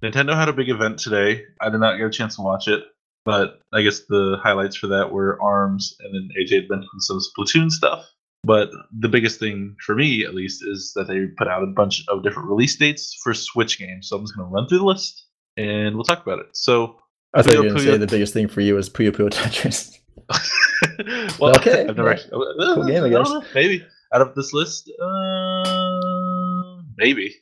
Nintendo 0.03 0.35
had 0.35 0.49
a 0.49 0.53
big 0.53 0.69
event 0.69 0.99
today. 0.99 1.45
I 1.61 1.71
did 1.71 1.79
not 1.79 1.99
get 1.99 2.07
a 2.07 2.11
chance 2.11 2.35
to 2.37 2.43
watch 2.43 2.67
it, 2.67 2.83
but 3.25 3.61
I 3.73 3.83
guess 3.83 4.01
the 4.09 4.39
highlights 4.43 4.75
for 4.75 4.89
that 4.89 5.13
were 5.13 5.41
ARMS, 5.41 5.97
and 6.01 6.13
then 6.15 6.29
AJ 6.37 6.69
had 6.69 6.85
some 6.99 7.21
Splatoon 7.21 7.71
stuff. 7.71 8.05
But 8.43 8.71
the 8.93 9.09
biggest 9.09 9.39
thing 9.39 9.77
for 9.87 9.95
me, 9.95 10.25
at 10.25 10.35
least, 10.35 10.65
is 10.67 10.93
that 10.97 11.07
they 11.07 11.27
put 11.39 11.47
out 11.47 11.63
a 11.63 11.67
bunch 11.67 12.05
of 12.09 12.25
different 12.25 12.49
release 12.49 12.77
dates 12.77 13.17
for 13.23 13.33
Switch 13.33 13.79
games. 13.79 14.09
So 14.09 14.17
I'm 14.17 14.25
just 14.25 14.37
going 14.37 14.49
to 14.49 14.53
run 14.53 14.67
through 14.69 14.79
the 14.79 14.85
list 14.85 15.25
and 15.57 15.95
we'll 15.95 16.05
talk 16.05 16.23
about 16.23 16.41
it. 16.41 16.49
So, 16.53 16.97
I 17.35 17.43
thought 17.43 17.53
you 17.55 17.59
were 17.59 17.65
Puyo 17.65 17.69
going 17.71 17.77
to 17.79 17.93
say 17.93 17.97
the 17.99 18.07
biggest 18.07 18.33
thing 18.33 18.49
for 18.49 18.61
you 18.61 18.75
was 18.75 18.89
Puyo 18.89 19.11
Puyo 19.11 19.29
Tetris. 19.31 19.99
well, 21.41 21.57
Okay, 21.57 21.81
I've 21.87 21.97
never 21.97 22.17
well, 22.33 22.55
uh, 22.61 22.75
cool 22.75 22.87
game, 22.87 23.05
I 23.05 23.09
guess. 23.09 23.29
know, 23.29 23.43
maybe 23.55 23.85
out 24.13 24.21
of 24.23 24.35
this 24.35 24.53
list, 24.53 24.91
uh, 25.03 26.77
maybe. 26.97 27.35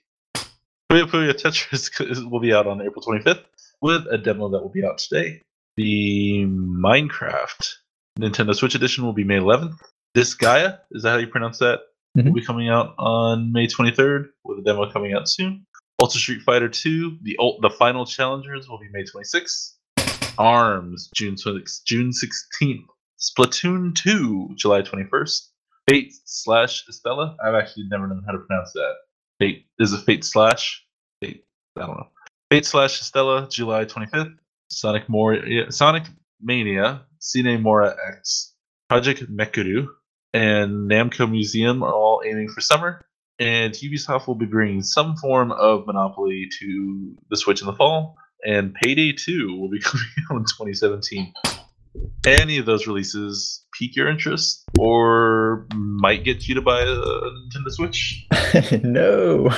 Puyo 0.91 1.05
Puyo 1.07 1.33
Tetris 1.33 1.91
will 2.31 2.41
be 2.41 2.53
out 2.53 2.67
on 2.67 2.81
April 2.83 3.03
25th 3.03 3.45
with 3.81 4.07
a 4.11 4.19
demo 4.19 4.49
that 4.51 4.61
will 4.61 4.69
be 4.71 4.85
out 4.85 4.99
today. 4.99 5.41
The 5.77 6.45
Minecraft 6.47 7.75
Nintendo 8.19 8.55
Switch 8.55 8.75
Edition 8.75 9.05
will 9.05 9.13
be 9.15 9.25
May 9.25 9.39
11th. 9.39 9.75
Disgaea, 10.17 10.79
is 10.91 11.03
that 11.03 11.11
how 11.13 11.17
you 11.19 11.27
pronounce 11.29 11.59
that? 11.59 11.81
Will 12.15 12.25
Mhm. 12.25 12.35
be 12.35 12.45
coming 12.45 12.69
out 12.69 12.95
on 12.99 13.53
May 13.53 13.67
23rd 13.67 14.29
with 14.45 14.59
a 14.59 14.63
demo 14.63 14.91
coming 14.91 15.15
out 15.15 15.29
soon. 15.31 15.65
Ultra 15.99 16.21
Street 16.21 16.43
Fighter 16.43 16.69
2, 16.69 17.19
the 17.23 17.39
the 17.63 17.71
final 17.71 18.05
challengers 18.05 18.69
will 18.69 18.79
be 18.79 18.89
May 18.93 19.05
26th. 19.05 19.77
ARMS, 20.39 21.11
June 21.15 21.35
26th, 21.35 21.85
June 21.85 22.11
16th. 22.11 22.85
Splatoon 23.19 23.95
2, 23.95 24.51
July 24.57 24.83
21st. 24.83 25.49
Fate 25.89 26.13
slash 26.25 26.85
Extella. 26.87 27.37
I've 27.45 27.55
actually 27.55 27.85
never 27.89 28.07
known 28.07 28.25
how 28.27 28.33
to 28.33 28.39
pronounce 28.39 28.73
that. 28.73 28.95
Fate 29.39 29.67
is 29.79 29.93
a 29.93 29.99
Fate 29.99 30.25
slash? 30.25 30.85
Fate. 31.21 31.45
I 31.77 31.87
don't 31.87 31.97
know. 31.97 32.09
Fate 32.51 32.67
slash 32.67 33.01
Extella, 33.01 33.49
July 33.51 33.85
25th. 33.85 34.37
Sonic 34.71 35.09
More, 35.09 35.39
Sonic 35.71 36.05
Mania, 36.41 37.03
Sine 37.19 37.61
Mora 37.63 37.95
EX, 38.09 38.55
Project 38.89 39.31
Mekuru, 39.31 39.87
and 40.33 40.91
Namco 40.91 41.31
Museum 41.31 41.83
are 41.83 41.93
all 41.93 42.23
aiming 42.27 42.49
for 42.49 42.61
summer. 42.61 43.03
and 43.39 43.73
Ubisoft 43.75 44.27
will 44.27 44.35
be 44.35 44.47
bringing 44.47 44.83
some 44.83 45.17
form 45.17 45.53
of 45.53 45.87
Monopoly 45.87 46.49
to 46.61 47.17
the 47.31 47.37
Switch 47.37 47.61
in 47.61 47.67
the 47.67 47.73
fall, 47.73 48.17
and 48.45 48.75
Payday 48.75 49.13
2 49.13 49.57
will 49.59 49.69
be 49.69 49.81
coming 49.85 50.07
out 50.31 50.37
in 50.39 50.45
2017. 50.45 51.33
Any 52.27 52.59
of 52.59 52.67
those 52.67 52.87
releases 52.87 53.65
pique 53.79 53.97
your 53.97 54.09
interest, 54.09 54.65
or 54.79 55.67
might 55.75 56.25
get 56.25 56.49
you 56.49 56.55
to 56.55 56.63
buy 56.63 56.81
a 56.81 56.87
Nintendo 56.87 57.71
Switch? 57.71 58.27
no, 58.83 59.51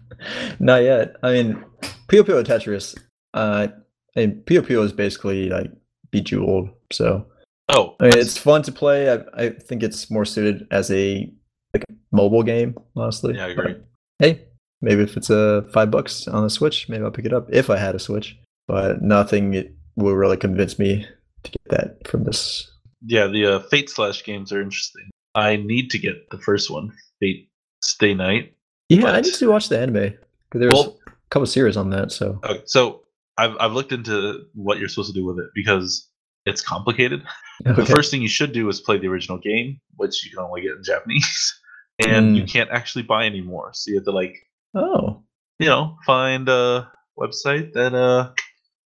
not 0.58 0.82
yet. 0.82 1.16
I 1.22 1.32
mean, 1.32 1.64
Puyo 2.08 2.22
Puyo 2.22 2.44
Tetris. 2.44 2.98
Uh, 3.34 3.68
and 4.16 4.44
Puyo 4.44 4.62
Puyo 4.62 4.82
is 4.84 4.92
basically 4.92 5.50
like 5.50 5.70
Bejeweled. 6.10 6.70
So 6.90 7.26
Oh, 7.68 7.96
I 8.00 8.04
mean, 8.04 8.18
it's 8.18 8.38
fun 8.38 8.62
to 8.62 8.72
play. 8.72 9.12
I, 9.12 9.18
I 9.34 9.50
think 9.50 9.82
it's 9.82 10.10
more 10.10 10.24
suited 10.24 10.66
as 10.70 10.90
a 10.90 11.30
like 11.74 11.84
mobile 12.12 12.42
game, 12.42 12.74
honestly. 12.96 13.34
yeah, 13.34 13.44
I 13.44 13.48
agree. 13.48 13.74
But, 13.74 14.26
hey, 14.26 14.44
maybe 14.80 15.02
if 15.02 15.16
it's 15.16 15.30
a 15.30 15.38
uh, 15.58 15.62
five 15.70 15.90
bucks 15.90 16.28
on 16.28 16.42
the 16.42 16.50
Switch, 16.50 16.88
maybe 16.88 17.04
I'll 17.04 17.10
pick 17.10 17.24
it 17.26 17.32
up 17.32 17.48
if 17.50 17.70
I 17.70 17.76
had 17.78 17.94
a 17.94 17.98
Switch. 17.98 18.36
But 18.66 19.02
nothing 19.02 19.54
it 19.54 19.74
will 19.96 20.14
really 20.14 20.36
convince 20.36 20.78
me 20.78 21.06
to 21.44 21.50
get 21.50 21.68
that 21.70 22.08
from 22.08 22.24
this. 22.24 22.70
Yeah, 23.06 23.26
the 23.28 23.46
uh, 23.46 23.58
Fate 23.70 23.88
slash 23.88 24.24
games 24.24 24.52
are 24.52 24.60
interesting. 24.60 25.08
I 25.34 25.56
need 25.56 25.90
to 25.90 25.98
get 25.98 26.28
the 26.30 26.38
first 26.38 26.70
one, 26.70 26.92
Fate 27.20 27.48
Stay 27.82 28.12
Night. 28.14 28.54
Yeah, 28.88 29.06
I 29.06 29.12
But- 29.12 29.24
need 29.24 29.34
to 29.34 29.50
watch 29.50 29.68
the 29.68 29.78
anime. 29.78 30.10
'cause 30.50 30.60
There's 30.60 30.72
Well- 30.72 30.98
a 31.06 31.10
couple 31.30 31.46
series 31.46 31.76
on 31.76 31.90
that, 31.90 32.10
so 32.12 32.40
Okay, 32.44 32.62
so 32.66 33.02
I've 33.36 33.54
I've 33.60 33.72
looked 33.72 33.92
into 33.92 34.44
what 34.54 34.78
you're 34.78 34.88
supposed 34.88 35.12
to 35.14 35.18
do 35.18 35.24
with 35.24 35.38
it 35.38 35.50
because 35.54 36.08
it's 36.46 36.60
complicated. 36.62 37.22
The 37.64 37.84
first 37.86 38.10
thing 38.10 38.22
you 38.22 38.28
should 38.28 38.52
do 38.52 38.68
is 38.68 38.80
play 38.80 38.98
the 38.98 39.08
original 39.08 39.38
game, 39.38 39.80
which 39.96 40.24
you 40.24 40.30
can 40.30 40.38
only 40.40 40.62
get 40.62 40.72
in 40.72 40.82
Japanese, 40.82 41.60
and 41.98 42.36
you 42.36 42.44
Mm. 42.44 42.48
can't 42.52 42.70
actually 42.70 43.02
buy 43.02 43.26
anymore. 43.26 43.70
So 43.74 43.90
you 43.90 43.96
have 43.96 44.04
to 44.04 44.10
like 44.12 44.34
oh, 44.74 45.22
you 45.58 45.66
know 45.66 45.96
find 46.06 46.48
a 46.48 46.90
website 47.18 47.72
that 47.72 47.94
uh 47.94 48.32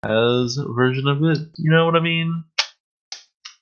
has 0.02 0.56
a 0.58 0.66
version 0.72 1.06
of 1.08 1.22
it. 1.24 1.38
You 1.58 1.70
know 1.70 1.84
what 1.86 1.96
I 1.96 2.00
mean? 2.00 2.44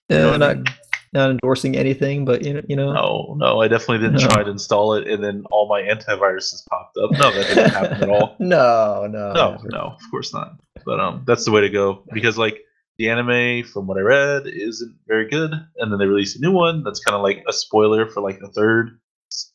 You 0.08 0.16
know 0.18 0.24
yeah, 0.26 0.30
what 0.32 0.42
I 0.42 0.46
not 0.46 0.56
mean? 0.56 0.64
not 1.12 1.30
endorsing 1.30 1.76
anything, 1.76 2.24
but 2.24 2.44
you 2.44 2.54
know, 2.54 2.62
you 2.68 2.76
know, 2.76 2.92
No, 2.92 3.34
no, 3.36 3.60
I 3.60 3.68
definitely 3.68 3.98
didn't 3.98 4.22
No. 4.22 4.28
try 4.28 4.42
to 4.44 4.50
install 4.50 4.94
it, 4.94 5.08
and 5.08 5.22
then 5.22 5.44
all 5.50 5.68
my 5.68 5.82
antiviruses 5.82 6.64
popped 6.68 6.96
up. 6.98 7.10
No, 7.12 7.30
that 7.32 7.48
didn't 7.48 7.70
happen 7.70 8.02
at 8.04 8.08
all. 8.08 8.36
no, 8.40 9.06
no, 9.10 9.32
No, 9.32 9.50
never. 9.52 9.68
no, 9.70 9.80
of 9.96 10.00
course 10.10 10.32
not. 10.32 10.52
But 10.86 11.00
um, 11.00 11.24
that's 11.26 11.44
the 11.44 11.50
way 11.50 11.60
to 11.62 11.68
go 11.68 12.04
because 12.12 12.38
like 12.38 12.58
the 12.98 13.08
anime, 13.08 13.64
from 13.64 13.86
what 13.86 13.98
I 13.98 14.02
read, 14.02 14.46
isn't 14.46 14.94
very 15.08 15.28
good, 15.28 15.52
and 15.52 15.92
then 15.92 15.98
they 15.98 16.06
release 16.06 16.36
a 16.36 16.40
new 16.40 16.52
one 16.52 16.84
that's 16.84 17.00
kind 17.00 17.16
of 17.16 17.22
like 17.22 17.42
a 17.48 17.52
spoiler 17.52 18.06
for 18.08 18.20
like 18.20 18.38
the 18.38 18.48
third, 18.48 18.98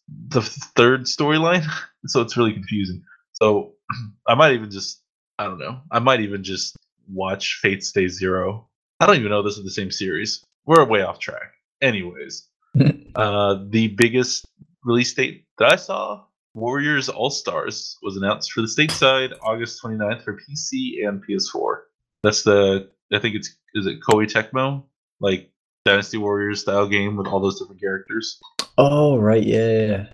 the 0.07 0.41
third 0.41 1.01
storyline. 1.01 1.65
so 2.07 2.21
it's 2.21 2.37
really 2.37 2.53
confusing. 2.53 3.03
So 3.33 3.73
I 4.27 4.35
might 4.35 4.53
even 4.53 4.71
just, 4.71 5.01
I 5.39 5.45
don't 5.45 5.59
know, 5.59 5.79
I 5.91 5.99
might 5.99 6.21
even 6.21 6.43
just 6.43 6.77
watch 7.07 7.59
Fate 7.61 7.83
Stay 7.83 8.07
Zero. 8.07 8.67
I 8.99 9.05
don't 9.05 9.17
even 9.17 9.29
know 9.29 9.41
this 9.41 9.57
is 9.57 9.63
the 9.63 9.71
same 9.71 9.91
series. 9.91 10.43
We're 10.65 10.85
way 10.85 11.01
off 11.01 11.19
track. 11.19 11.53
Anyways, 11.81 12.47
uh, 13.15 13.59
the 13.69 13.89
biggest 13.89 14.45
release 14.83 15.13
date 15.13 15.45
that 15.57 15.71
I 15.71 15.75
saw, 15.75 16.23
Warriors 16.53 17.09
All 17.09 17.29
Stars, 17.29 17.97
was 18.01 18.15
announced 18.15 18.51
for 18.51 18.61
the 18.61 18.67
stateside 18.67 19.33
August 19.43 19.81
29th 19.83 20.23
for 20.23 20.39
PC 20.39 21.05
and 21.05 21.21
PS4. 21.25 21.81
That's 22.23 22.43
the, 22.43 22.89
I 23.13 23.19
think 23.19 23.35
it's, 23.35 23.55
is 23.73 23.85
it 23.85 23.99
Koei 24.01 24.31
Tecmo? 24.31 24.85
Like 25.19 25.51
Dynasty 25.85 26.17
Warriors 26.17 26.61
style 26.61 26.87
game 26.87 27.15
with 27.15 27.27
all 27.27 27.39
those 27.39 27.59
different 27.59 27.81
characters. 27.81 28.39
Oh 28.77 29.17
right, 29.17 29.43
yeah. 29.43 30.07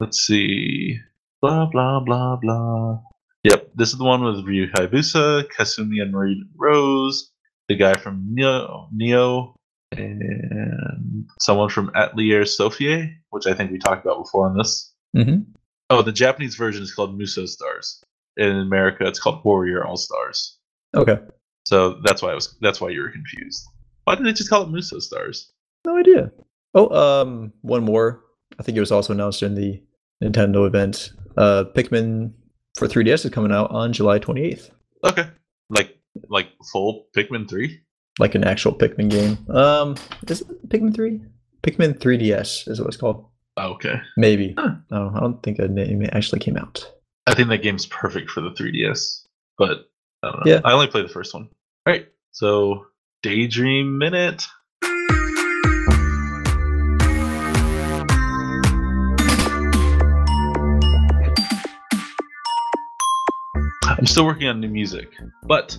Let's 0.00 0.20
see. 0.20 0.98
Blah, 1.40 1.66
blah, 1.66 2.00
blah, 2.00 2.36
blah. 2.36 3.00
Yep, 3.44 3.70
this 3.76 3.92
is 3.92 3.98
the 3.98 4.04
one 4.04 4.24
with 4.24 4.44
Ryu 4.44 4.66
Hayabusa, 4.72 5.44
Kasumi 5.44 6.02
and 6.02 6.10
Marie 6.12 6.44
Rose, 6.56 7.30
the 7.68 7.76
guy 7.76 7.94
from 7.94 8.34
Nioh, 8.36 8.88
Nioh 8.92 9.54
and 9.92 11.26
someone 11.40 11.68
from 11.68 11.90
Atelier 11.94 12.44
Sophie, 12.44 13.16
which 13.30 13.46
I 13.46 13.54
think 13.54 13.70
we 13.70 13.78
talked 13.78 14.04
about 14.04 14.24
before 14.24 14.48
on 14.48 14.56
this. 14.56 14.92
hmm 15.14 15.40
Oh, 15.88 16.02
the 16.02 16.10
Japanese 16.10 16.56
version 16.56 16.82
is 16.82 16.92
called 16.92 17.16
Musou 17.16 17.46
Stars. 17.46 18.02
In 18.36 18.50
America, 18.56 19.06
it's 19.06 19.20
called 19.20 19.44
Warrior 19.44 19.86
All 19.86 19.96
Stars. 19.96 20.58
Okay, 20.96 21.18
So 21.64 22.00
that's 22.02 22.22
why 22.22 22.32
I 22.32 22.34
was. 22.34 22.56
That's 22.60 22.80
why 22.80 22.88
you 22.88 23.00
were 23.02 23.10
confused. 23.10 23.64
Why 24.02 24.16
did 24.16 24.26
they 24.26 24.32
just 24.32 24.50
call 24.50 24.62
it 24.62 24.68
Musou 24.68 25.00
Stars? 25.00 25.52
No 25.86 25.96
idea. 25.96 26.30
Oh, 26.74 26.88
um, 26.94 27.52
one 27.62 27.84
more. 27.84 28.22
I 28.58 28.62
think 28.62 28.76
it 28.76 28.80
was 28.80 28.92
also 28.92 29.12
announced 29.12 29.42
in 29.42 29.54
the 29.54 29.82
Nintendo 30.22 30.66
event. 30.66 31.12
Uh, 31.36 31.64
Pikmin 31.74 32.32
for 32.76 32.86
3DS 32.86 33.24
is 33.24 33.30
coming 33.30 33.52
out 33.52 33.70
on 33.70 33.92
July 33.92 34.18
28th. 34.18 34.70
Okay, 35.04 35.28
like 35.70 35.96
like 36.28 36.48
full 36.72 37.06
Pikmin 37.16 37.48
three. 37.48 37.80
Like 38.18 38.34
an 38.34 38.44
actual 38.44 38.72
Pikmin 38.72 39.10
game. 39.10 39.38
Um, 39.54 39.94
is 40.26 40.40
it 40.40 40.68
Pikmin 40.70 40.94
3? 40.94 41.20
Pikmin 41.62 41.98
3DS 41.98 42.66
is 42.66 42.80
what 42.80 42.88
it's 42.88 42.96
called. 42.96 43.26
Oh, 43.58 43.74
Okay, 43.74 44.00
Maybe. 44.16 44.54
Huh. 44.56 44.76
No, 44.90 45.12
I 45.14 45.20
don't 45.20 45.42
think 45.42 45.58
a 45.58 45.68
name 45.68 46.02
actually 46.12 46.38
came 46.40 46.56
out. 46.56 46.90
I 47.26 47.34
think 47.34 47.48
that 47.50 47.62
game's 47.62 47.84
perfect 47.86 48.30
for 48.30 48.40
the 48.40 48.50
3DS, 48.50 49.26
but 49.58 49.90
I 50.22 50.30
don't 50.30 50.46
know. 50.46 50.52
Yeah. 50.52 50.60
I 50.64 50.72
only 50.72 50.86
played 50.86 51.04
the 51.04 51.12
first 51.12 51.34
one. 51.34 51.42
All 51.86 51.92
right, 51.92 52.06
so 52.32 52.86
Daydream 53.22 53.98
Minute. 53.98 54.46
I'm 63.98 64.04
still 64.04 64.26
working 64.26 64.46
on 64.46 64.60
new 64.60 64.68
music, 64.68 65.08
but 65.44 65.74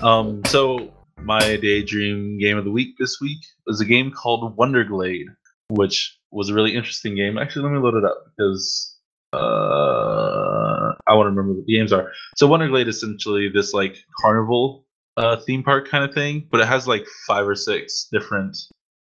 um, 0.00 0.42
so 0.46 0.94
my 1.18 1.40
daydream 1.56 2.38
game 2.38 2.56
of 2.56 2.64
the 2.64 2.70
week 2.70 2.96
this 2.98 3.18
week 3.20 3.36
was 3.66 3.82
a 3.82 3.84
game 3.84 4.10
called 4.12 4.56
Wonderglade, 4.56 5.26
which 5.68 6.18
was 6.30 6.48
a 6.48 6.54
really 6.54 6.74
interesting 6.74 7.14
game. 7.14 7.36
Actually, 7.36 7.64
let 7.64 7.72
me 7.72 7.78
load 7.78 7.96
it 7.96 8.04
up 8.06 8.24
because 8.34 8.96
uh, 9.34 10.94
I 11.06 11.14
want 11.14 11.26
to 11.26 11.30
remember 11.30 11.52
what 11.52 11.66
the 11.66 11.76
games 11.76 11.92
are. 11.92 12.10
So 12.34 12.48
Wonderglade 12.48 12.88
is 12.88 12.96
essentially 12.96 13.50
this 13.50 13.74
like 13.74 13.94
carnival 14.22 14.86
uh, 15.18 15.36
theme 15.46 15.62
park 15.62 15.86
kind 15.86 16.02
of 16.02 16.14
thing, 16.14 16.48
but 16.50 16.62
it 16.62 16.66
has 16.66 16.88
like 16.88 17.04
five 17.26 17.46
or 17.46 17.54
six 17.54 18.08
different 18.10 18.56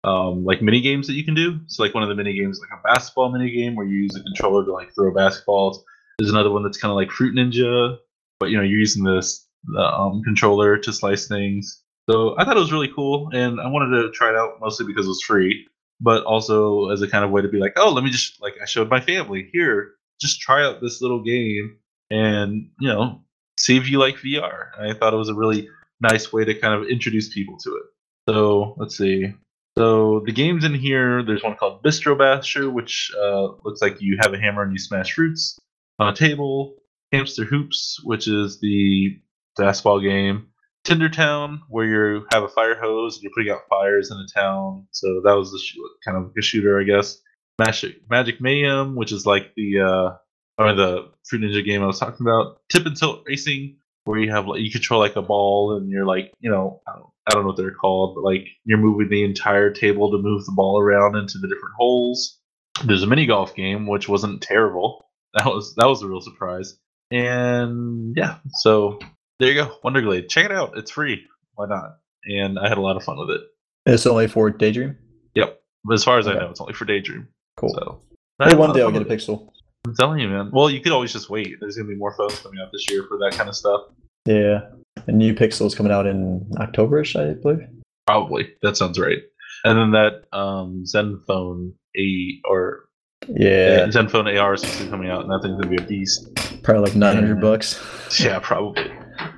um, 0.05 0.45
like 0.45 0.61
mini 0.61 0.79
games 0.79 1.07
that 1.07 1.15
you 1.15 1.25
can 1.25 1.35
do. 1.35 1.59
So 1.67 1.83
like 1.83 1.93
one 1.93 2.03
of 2.03 2.09
the 2.09 2.15
mini 2.15 2.33
games 2.39 2.61
like 2.61 2.79
a 2.79 2.81
basketball 2.87 3.33
mini 3.33 3.51
game 3.51 3.75
where 3.75 3.85
you 3.85 3.97
use 3.97 4.15
a 4.15 4.23
controller 4.23 4.63
to 4.63 4.71
like 4.71 4.95
throw 4.95 5.13
basketballs. 5.13 5.79
There's 6.17 6.31
another 6.31 6.51
one 6.51 6.63
that's 6.63 6.77
kind 6.77 6.89
of 6.89 6.95
like 6.95 7.11
Fruit 7.11 7.35
Ninja, 7.35 7.97
but 8.39 8.49
you 8.49 8.57
know 8.57 8.63
you're 8.63 8.79
using 8.79 9.03
this 9.03 9.47
the 9.65 9.81
um, 9.81 10.21
controller 10.23 10.77
to 10.77 10.93
slice 10.93 11.27
things. 11.27 11.81
So 12.09 12.35
I 12.37 12.45
thought 12.45 12.57
it 12.57 12.59
was 12.59 12.71
really 12.71 12.91
cool, 12.93 13.29
and 13.33 13.59
I 13.59 13.67
wanted 13.67 14.01
to 14.01 14.11
try 14.11 14.29
it 14.29 14.35
out 14.35 14.59
mostly 14.61 14.85
because 14.85 15.05
it 15.05 15.09
was 15.09 15.23
free, 15.23 15.67
but 15.99 16.23
also 16.23 16.89
as 16.89 17.01
a 17.01 17.07
kind 17.07 17.25
of 17.25 17.31
way 17.31 17.41
to 17.41 17.47
be 17.47 17.57
like, 17.57 17.73
oh, 17.77 17.91
let 17.91 18.03
me 18.03 18.11
just 18.11 18.41
like 18.41 18.53
I 18.61 18.65
showed 18.65 18.89
my 18.89 18.99
family 18.99 19.49
here, 19.51 19.93
just 20.21 20.39
try 20.39 20.63
out 20.63 20.81
this 20.81 21.01
little 21.01 21.23
game, 21.23 21.77
and 22.11 22.69
you 22.79 22.89
know 22.89 23.21
see 23.57 23.77
if 23.77 23.89
you 23.89 23.99
like 23.99 24.17
VR. 24.17 24.69
I 24.79 24.93
thought 24.93 25.13
it 25.13 25.17
was 25.17 25.29
a 25.29 25.35
really 25.35 25.69
nice 26.01 26.31
way 26.31 26.45
to 26.45 26.53
kind 26.53 26.73
of 26.73 26.89
introduce 26.89 27.33
people 27.33 27.57
to 27.59 27.75
it. 27.75 27.83
So 28.29 28.75
let's 28.77 28.97
see. 28.97 29.33
So 29.77 30.21
the 30.25 30.31
games 30.31 30.63
in 30.63 30.73
here, 30.73 31.21
there's 31.23 31.43
one 31.43 31.55
called 31.55 31.83
Bistro 31.83 32.17
Basher, 32.17 32.69
which 32.69 33.11
uh, 33.19 33.49
looks 33.63 33.81
like 33.81 34.01
you 34.01 34.17
have 34.21 34.33
a 34.33 34.39
hammer 34.39 34.63
and 34.63 34.71
you 34.71 34.77
smash 34.77 35.13
fruits 35.13 35.59
on 35.99 36.07
a 36.07 36.15
table. 36.15 36.75
Hamster 37.15 37.45
Hoops, 37.45 37.99
which 38.03 38.27
is 38.27 38.59
the 38.59 39.19
basketball 39.57 40.01
game. 40.01 40.47
Tinder 40.83 41.09
Town, 41.09 41.61
where 41.67 41.85
you 41.85 42.25
have 42.31 42.43
a 42.43 42.47
fire 42.47 42.79
hose 42.79 43.15
and 43.15 43.23
you're 43.23 43.31
putting 43.35 43.51
out 43.51 43.67
fires 43.69 44.11
in 44.11 44.17
a 44.17 44.27
town. 44.39 44.87
So 44.91 45.21
that 45.23 45.33
was 45.33 45.51
the 45.51 45.59
sh- 45.59 45.77
kind 46.03 46.17
of 46.17 46.31
a 46.37 46.41
shooter, 46.41 46.79
I 46.79 46.83
guess. 46.83 47.19
Magic 47.57 47.95
Magic 48.09 48.41
Mayhem, 48.41 48.95
which 48.95 49.11
is 49.11 49.25
like 49.25 49.53
the 49.55 49.79
uh, 49.79 50.61
or 50.61 50.75
the 50.75 51.11
Fruit 51.27 51.41
Ninja 51.41 51.65
game 51.65 51.81
I 51.81 51.87
was 51.87 51.99
talking 51.99 52.25
about. 52.25 52.61
Tip 52.69 52.85
and 52.85 52.95
Tilt 52.95 53.23
Racing, 53.25 53.77
where 54.03 54.19
you 54.19 54.29
have 54.29 54.47
like 54.47 54.61
you 54.61 54.69
control 54.69 54.99
like 54.99 55.15
a 55.15 55.21
ball 55.21 55.77
and 55.77 55.89
you're 55.89 56.05
like 56.05 56.33
you 56.39 56.51
know 56.51 56.81
I 56.87 56.93
don't, 56.93 57.09
I 57.27 57.31
don't 57.31 57.43
know 57.43 57.47
what 57.47 57.57
they're 57.57 57.71
called, 57.71 58.15
but 58.15 58.23
like 58.23 58.45
you're 58.65 58.77
moving 58.77 59.09
the 59.09 59.23
entire 59.23 59.71
table 59.71 60.11
to 60.11 60.17
move 60.17 60.45
the 60.45 60.51
ball 60.51 60.79
around 60.79 61.15
into 61.15 61.39
the 61.39 61.47
different 61.47 61.75
holes. 61.77 62.37
There's 62.83 63.03
a 63.03 63.07
mini 63.07 63.25
golf 63.25 63.55
game 63.55 63.87
which 63.87 64.09
wasn't 64.09 64.41
terrible. 64.41 65.01
That 65.33 65.47
was 65.47 65.75
that 65.75 65.87
was 65.87 66.01
a 66.01 66.07
real 66.07 66.21
surprise. 66.21 66.77
And 67.11 68.15
yeah, 68.17 68.37
so 68.53 68.99
there 69.39 69.49
you 69.51 69.55
go, 69.55 69.77
Wonderglade. 69.83 70.29
Check 70.29 70.45
it 70.45 70.51
out. 70.51 70.77
It's 70.77 70.91
free. 70.91 71.25
Why 71.55 71.67
not? 71.67 71.97
And 72.25 72.57
I 72.57 72.67
had 72.67 72.77
a 72.77 72.81
lot 72.81 72.97
of 72.97 73.03
fun 73.03 73.17
with 73.19 73.29
it. 73.29 73.41
It's 73.85 74.05
only 74.05 74.27
for 74.27 74.49
Daydream. 74.49 74.97
Yep. 75.35 75.61
But 75.83 75.93
as 75.93 76.03
far 76.03 76.17
as 76.17 76.27
I 76.27 76.33
know, 76.33 76.49
it's 76.49 76.59
only 76.59 76.73
for 76.73 76.85
Daydream. 76.85 77.27
Cool. 77.57 77.69
So 77.69 78.01
Maybe 78.39 78.55
one 78.55 78.73
day 78.73 78.81
I'll 78.81 78.91
get 78.91 79.01
a. 79.01 79.05
Pixel. 79.05 79.49
I'm 79.85 79.95
telling 79.95 80.19
you, 80.19 80.27
man. 80.27 80.49
Well, 80.51 80.69
you 80.69 80.81
could 80.81 80.91
always 80.91 81.13
just 81.13 81.29
wait. 81.29 81.57
There's 81.59 81.77
gonna 81.77 81.87
be 81.87 81.95
more 81.95 82.15
phones 82.15 82.39
coming 82.39 82.59
out 82.59 82.71
this 82.71 82.89
year 82.89 83.05
for 83.07 83.17
that 83.19 83.33
kind 83.33 83.47
of 83.47 83.55
stuff. 83.55 83.81
Yeah, 84.25 84.61
a 85.05 85.11
new 85.11 85.35
Pixel 85.35 85.67
is 85.67 85.75
coming 85.75 85.91
out 85.91 86.07
in 86.07 86.45
Octoberish, 86.55 87.15
I 87.19 87.39
believe. 87.39 87.67
Probably. 88.07 88.53
That 88.61 88.77
sounds 88.77 88.99
right. 88.99 89.19
And 89.63 89.77
then 89.77 89.91
that 89.91 90.37
um, 90.37 90.85
Zen 90.85 91.21
phone 91.27 91.73
a 91.97 92.39
or 92.49 92.84
Yeah, 93.27 93.87
Zenfone 93.87 94.39
AR 94.39 94.53
is 94.53 94.61
supposed 94.61 94.77
to 94.79 94.83
be 94.85 94.89
coming 94.89 95.09
out, 95.09 95.21
and 95.21 95.31
that 95.31 95.41
thing's 95.41 95.55
gonna 95.61 95.75
be 95.75 95.81
a 95.81 95.85
beast. 95.87 96.29
probably 96.63 96.83
like 96.85 96.95
900 96.95 97.35
Yeah. 97.35 97.41
bucks. 97.41 98.19
Yeah, 98.23 98.39
probably. 98.39 98.89
All 99.19 99.29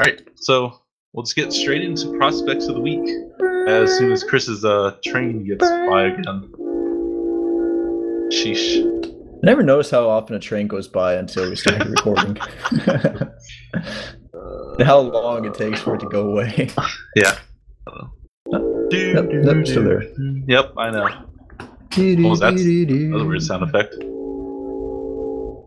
right, 0.00 0.20
so 0.36 0.72
we'll 1.12 1.22
just 1.24 1.36
get 1.36 1.52
straight 1.52 1.82
into 1.82 2.16
prospects 2.18 2.66
of 2.68 2.74
the 2.74 2.80
week 2.80 3.08
as 3.68 3.96
soon 3.96 4.10
as 4.12 4.22
Chris's 4.24 4.64
uh 4.64 4.96
train 5.04 5.44
gets 5.46 5.68
by 5.68 6.04
again. 6.06 6.50
Sheesh. 8.32 8.84
I 9.42 9.46
never 9.46 9.62
noticed 9.62 9.90
how 9.92 10.08
often 10.08 10.34
a 10.36 10.40
train 10.40 10.66
goes 10.66 10.88
by 10.88 11.14
until 11.14 11.48
we 11.48 11.56
started 11.56 11.86
recording. 11.88 12.36
how 14.84 14.98
long 15.00 15.44
it 15.44 15.54
takes 15.54 15.80
for 15.80 15.94
it 15.94 16.00
to 16.00 16.08
go 16.08 16.30
away. 16.30 16.68
Yeah. 17.16 17.36
Yep, 18.90 19.28
yep, 19.30 19.66
still 19.66 19.84
there. 19.84 20.02
Yep, 20.46 20.72
I 20.76 20.90
know. 20.90 21.08
What 21.96 22.30
was 22.30 22.40
that? 22.40 22.54
That 22.54 23.10
was 23.12 23.22
a 23.22 23.26
weird 23.26 23.42
sound 23.42 23.62
effect. 23.62 23.94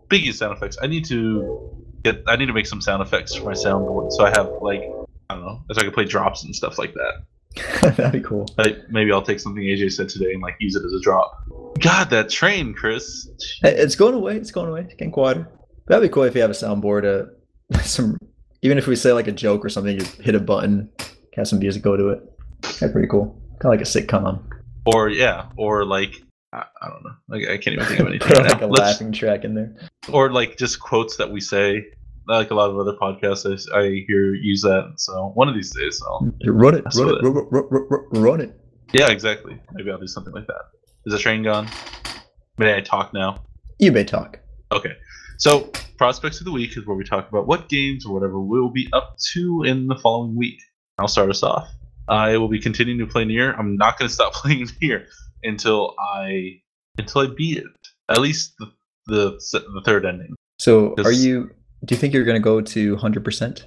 Speaking 0.06 0.28
of 0.28 0.34
sound 0.36 0.56
effects, 0.56 0.78
I 0.82 0.86
need 0.86 1.04
to 1.06 1.70
get. 2.04 2.22
I 2.26 2.36
need 2.36 2.46
to 2.46 2.52
make 2.52 2.66
some 2.66 2.80
sound 2.80 3.02
effects 3.02 3.34
for 3.34 3.44
my 3.44 3.52
soundboard, 3.52 4.12
so 4.12 4.24
I 4.24 4.30
have 4.30 4.50
like 4.60 4.82
I 5.30 5.34
don't 5.34 5.44
know, 5.44 5.62
so 5.72 5.80
I 5.80 5.84
can 5.84 5.92
play 5.92 6.04
drops 6.04 6.44
and 6.44 6.54
stuff 6.54 6.78
like 6.78 6.94
that. 6.94 7.94
That'd 7.96 8.12
be 8.12 8.20
cool. 8.20 8.46
Like 8.56 8.78
maybe 8.88 9.12
I'll 9.12 9.22
take 9.22 9.40
something 9.40 9.62
AJ 9.62 9.92
said 9.92 10.08
today 10.08 10.32
and 10.32 10.42
like 10.42 10.56
use 10.60 10.74
it 10.74 10.84
as 10.84 10.92
a 10.92 11.00
drop. 11.00 11.44
God, 11.80 12.10
that 12.10 12.28
train, 12.28 12.74
Chris. 12.74 13.28
Hey, 13.62 13.74
It's 13.76 13.94
going 13.94 14.14
away. 14.14 14.36
It's 14.36 14.50
going 14.50 14.68
away. 14.68 14.82
It's 14.82 14.94
getting 14.94 15.12
quieter. 15.12 15.48
That'd 15.86 16.08
be 16.08 16.12
cool 16.12 16.24
if 16.24 16.34
you 16.34 16.40
have 16.42 16.50
a 16.50 16.54
soundboard. 16.54 17.04
Uh, 17.04 17.78
some 17.82 18.16
even 18.62 18.78
if 18.78 18.86
we 18.86 18.96
say 18.96 19.12
like 19.12 19.26
a 19.28 19.32
joke 19.32 19.64
or 19.64 19.68
something, 19.68 19.98
you 19.98 20.06
hit 20.22 20.34
a 20.34 20.40
button, 20.40 20.90
have 21.34 21.48
some 21.48 21.58
music 21.58 21.82
go 21.82 21.96
to 21.96 22.10
it. 22.10 22.22
That's 22.62 22.92
pretty 22.92 23.08
cool. 23.08 23.40
Kind 23.60 23.74
of 23.74 23.78
like 23.78 23.80
a 23.80 23.84
sitcom. 23.84 24.42
Or 24.86 25.08
yeah, 25.08 25.46
or 25.56 25.84
like 25.84 26.14
I, 26.52 26.64
I 26.82 26.88
don't 26.88 27.04
know. 27.04 27.12
Like 27.28 27.48
I 27.48 27.56
can't 27.58 27.74
even 27.74 27.86
think 27.86 28.00
of 28.00 28.06
anything. 28.08 28.28
Put 28.28 28.38
like 28.46 28.60
now. 28.60 28.66
a 28.66 28.68
Let's- 28.68 28.80
laughing 29.00 29.12
track 29.12 29.44
in 29.44 29.54
there. 29.54 29.76
or 30.12 30.30
like 30.32 30.56
just 30.58 30.80
quotes 30.80 31.16
that 31.16 31.30
we 31.30 31.40
say. 31.40 31.84
Like 32.28 32.52
a 32.52 32.54
lot 32.54 32.70
of 32.70 32.78
other 32.78 32.94
podcasts, 33.02 33.44
I, 33.74 33.78
I 33.80 34.04
hear 34.06 34.32
use 34.34 34.62
that. 34.62 34.92
So 34.98 35.32
one 35.34 35.48
of 35.48 35.56
these 35.56 35.74
days, 35.74 36.00
I'll. 36.06 36.20
Mm, 36.20 36.32
run 36.46 36.76
it, 36.76 36.84
run 36.94 37.08
it, 37.08 37.22
run, 37.22 37.34
run, 37.34 37.46
run, 37.50 37.86
run, 37.90 38.22
run 38.22 38.40
it. 38.40 38.56
Yeah, 38.92 39.08
exactly. 39.10 39.58
Maybe 39.72 39.90
I'll 39.90 39.98
do 39.98 40.06
something 40.06 40.32
like 40.32 40.46
that. 40.46 40.62
Is 41.04 41.12
the 41.14 41.18
train 41.18 41.42
gone? 41.42 41.68
May 42.58 42.76
I 42.76 42.80
talk 42.80 43.12
now? 43.12 43.42
You 43.80 43.90
may 43.90 44.04
talk. 44.04 44.38
Okay. 44.70 44.92
So, 45.38 45.72
prospects 45.98 46.38
of 46.38 46.44
the 46.44 46.52
week 46.52 46.76
is 46.76 46.86
where 46.86 46.96
we 46.96 47.02
talk 47.02 47.28
about 47.28 47.48
what 47.48 47.68
games 47.68 48.06
or 48.06 48.14
whatever 48.14 48.38
we'll 48.38 48.68
be 48.70 48.88
up 48.92 49.16
to 49.32 49.64
in 49.64 49.88
the 49.88 49.96
following 49.96 50.36
week. 50.36 50.60
I'll 50.98 51.08
start 51.08 51.28
us 51.28 51.42
off. 51.42 51.68
I 52.08 52.36
will 52.36 52.48
be 52.48 52.60
continuing 52.60 52.98
to 52.98 53.06
play 53.06 53.24
Nier. 53.24 53.52
I'm 53.52 53.76
not 53.76 53.98
going 53.98 54.08
to 54.08 54.14
stop 54.14 54.32
playing 54.34 54.68
Nier 54.80 55.06
until 55.42 55.94
I 55.98 56.60
until 56.98 57.22
I 57.22 57.26
beat 57.34 57.58
it. 57.58 57.66
At 58.08 58.20
least 58.20 58.54
the 58.58 58.70
the, 59.06 59.38
the 59.52 59.82
third 59.84 60.04
ending. 60.04 60.34
So, 60.58 60.94
are 61.04 61.12
you? 61.12 61.50
Do 61.84 61.94
you 61.94 62.00
think 62.00 62.14
you're 62.14 62.24
gonna 62.24 62.40
go 62.40 62.60
to 62.60 62.96
hundred 62.96 63.24
percent? 63.24 63.66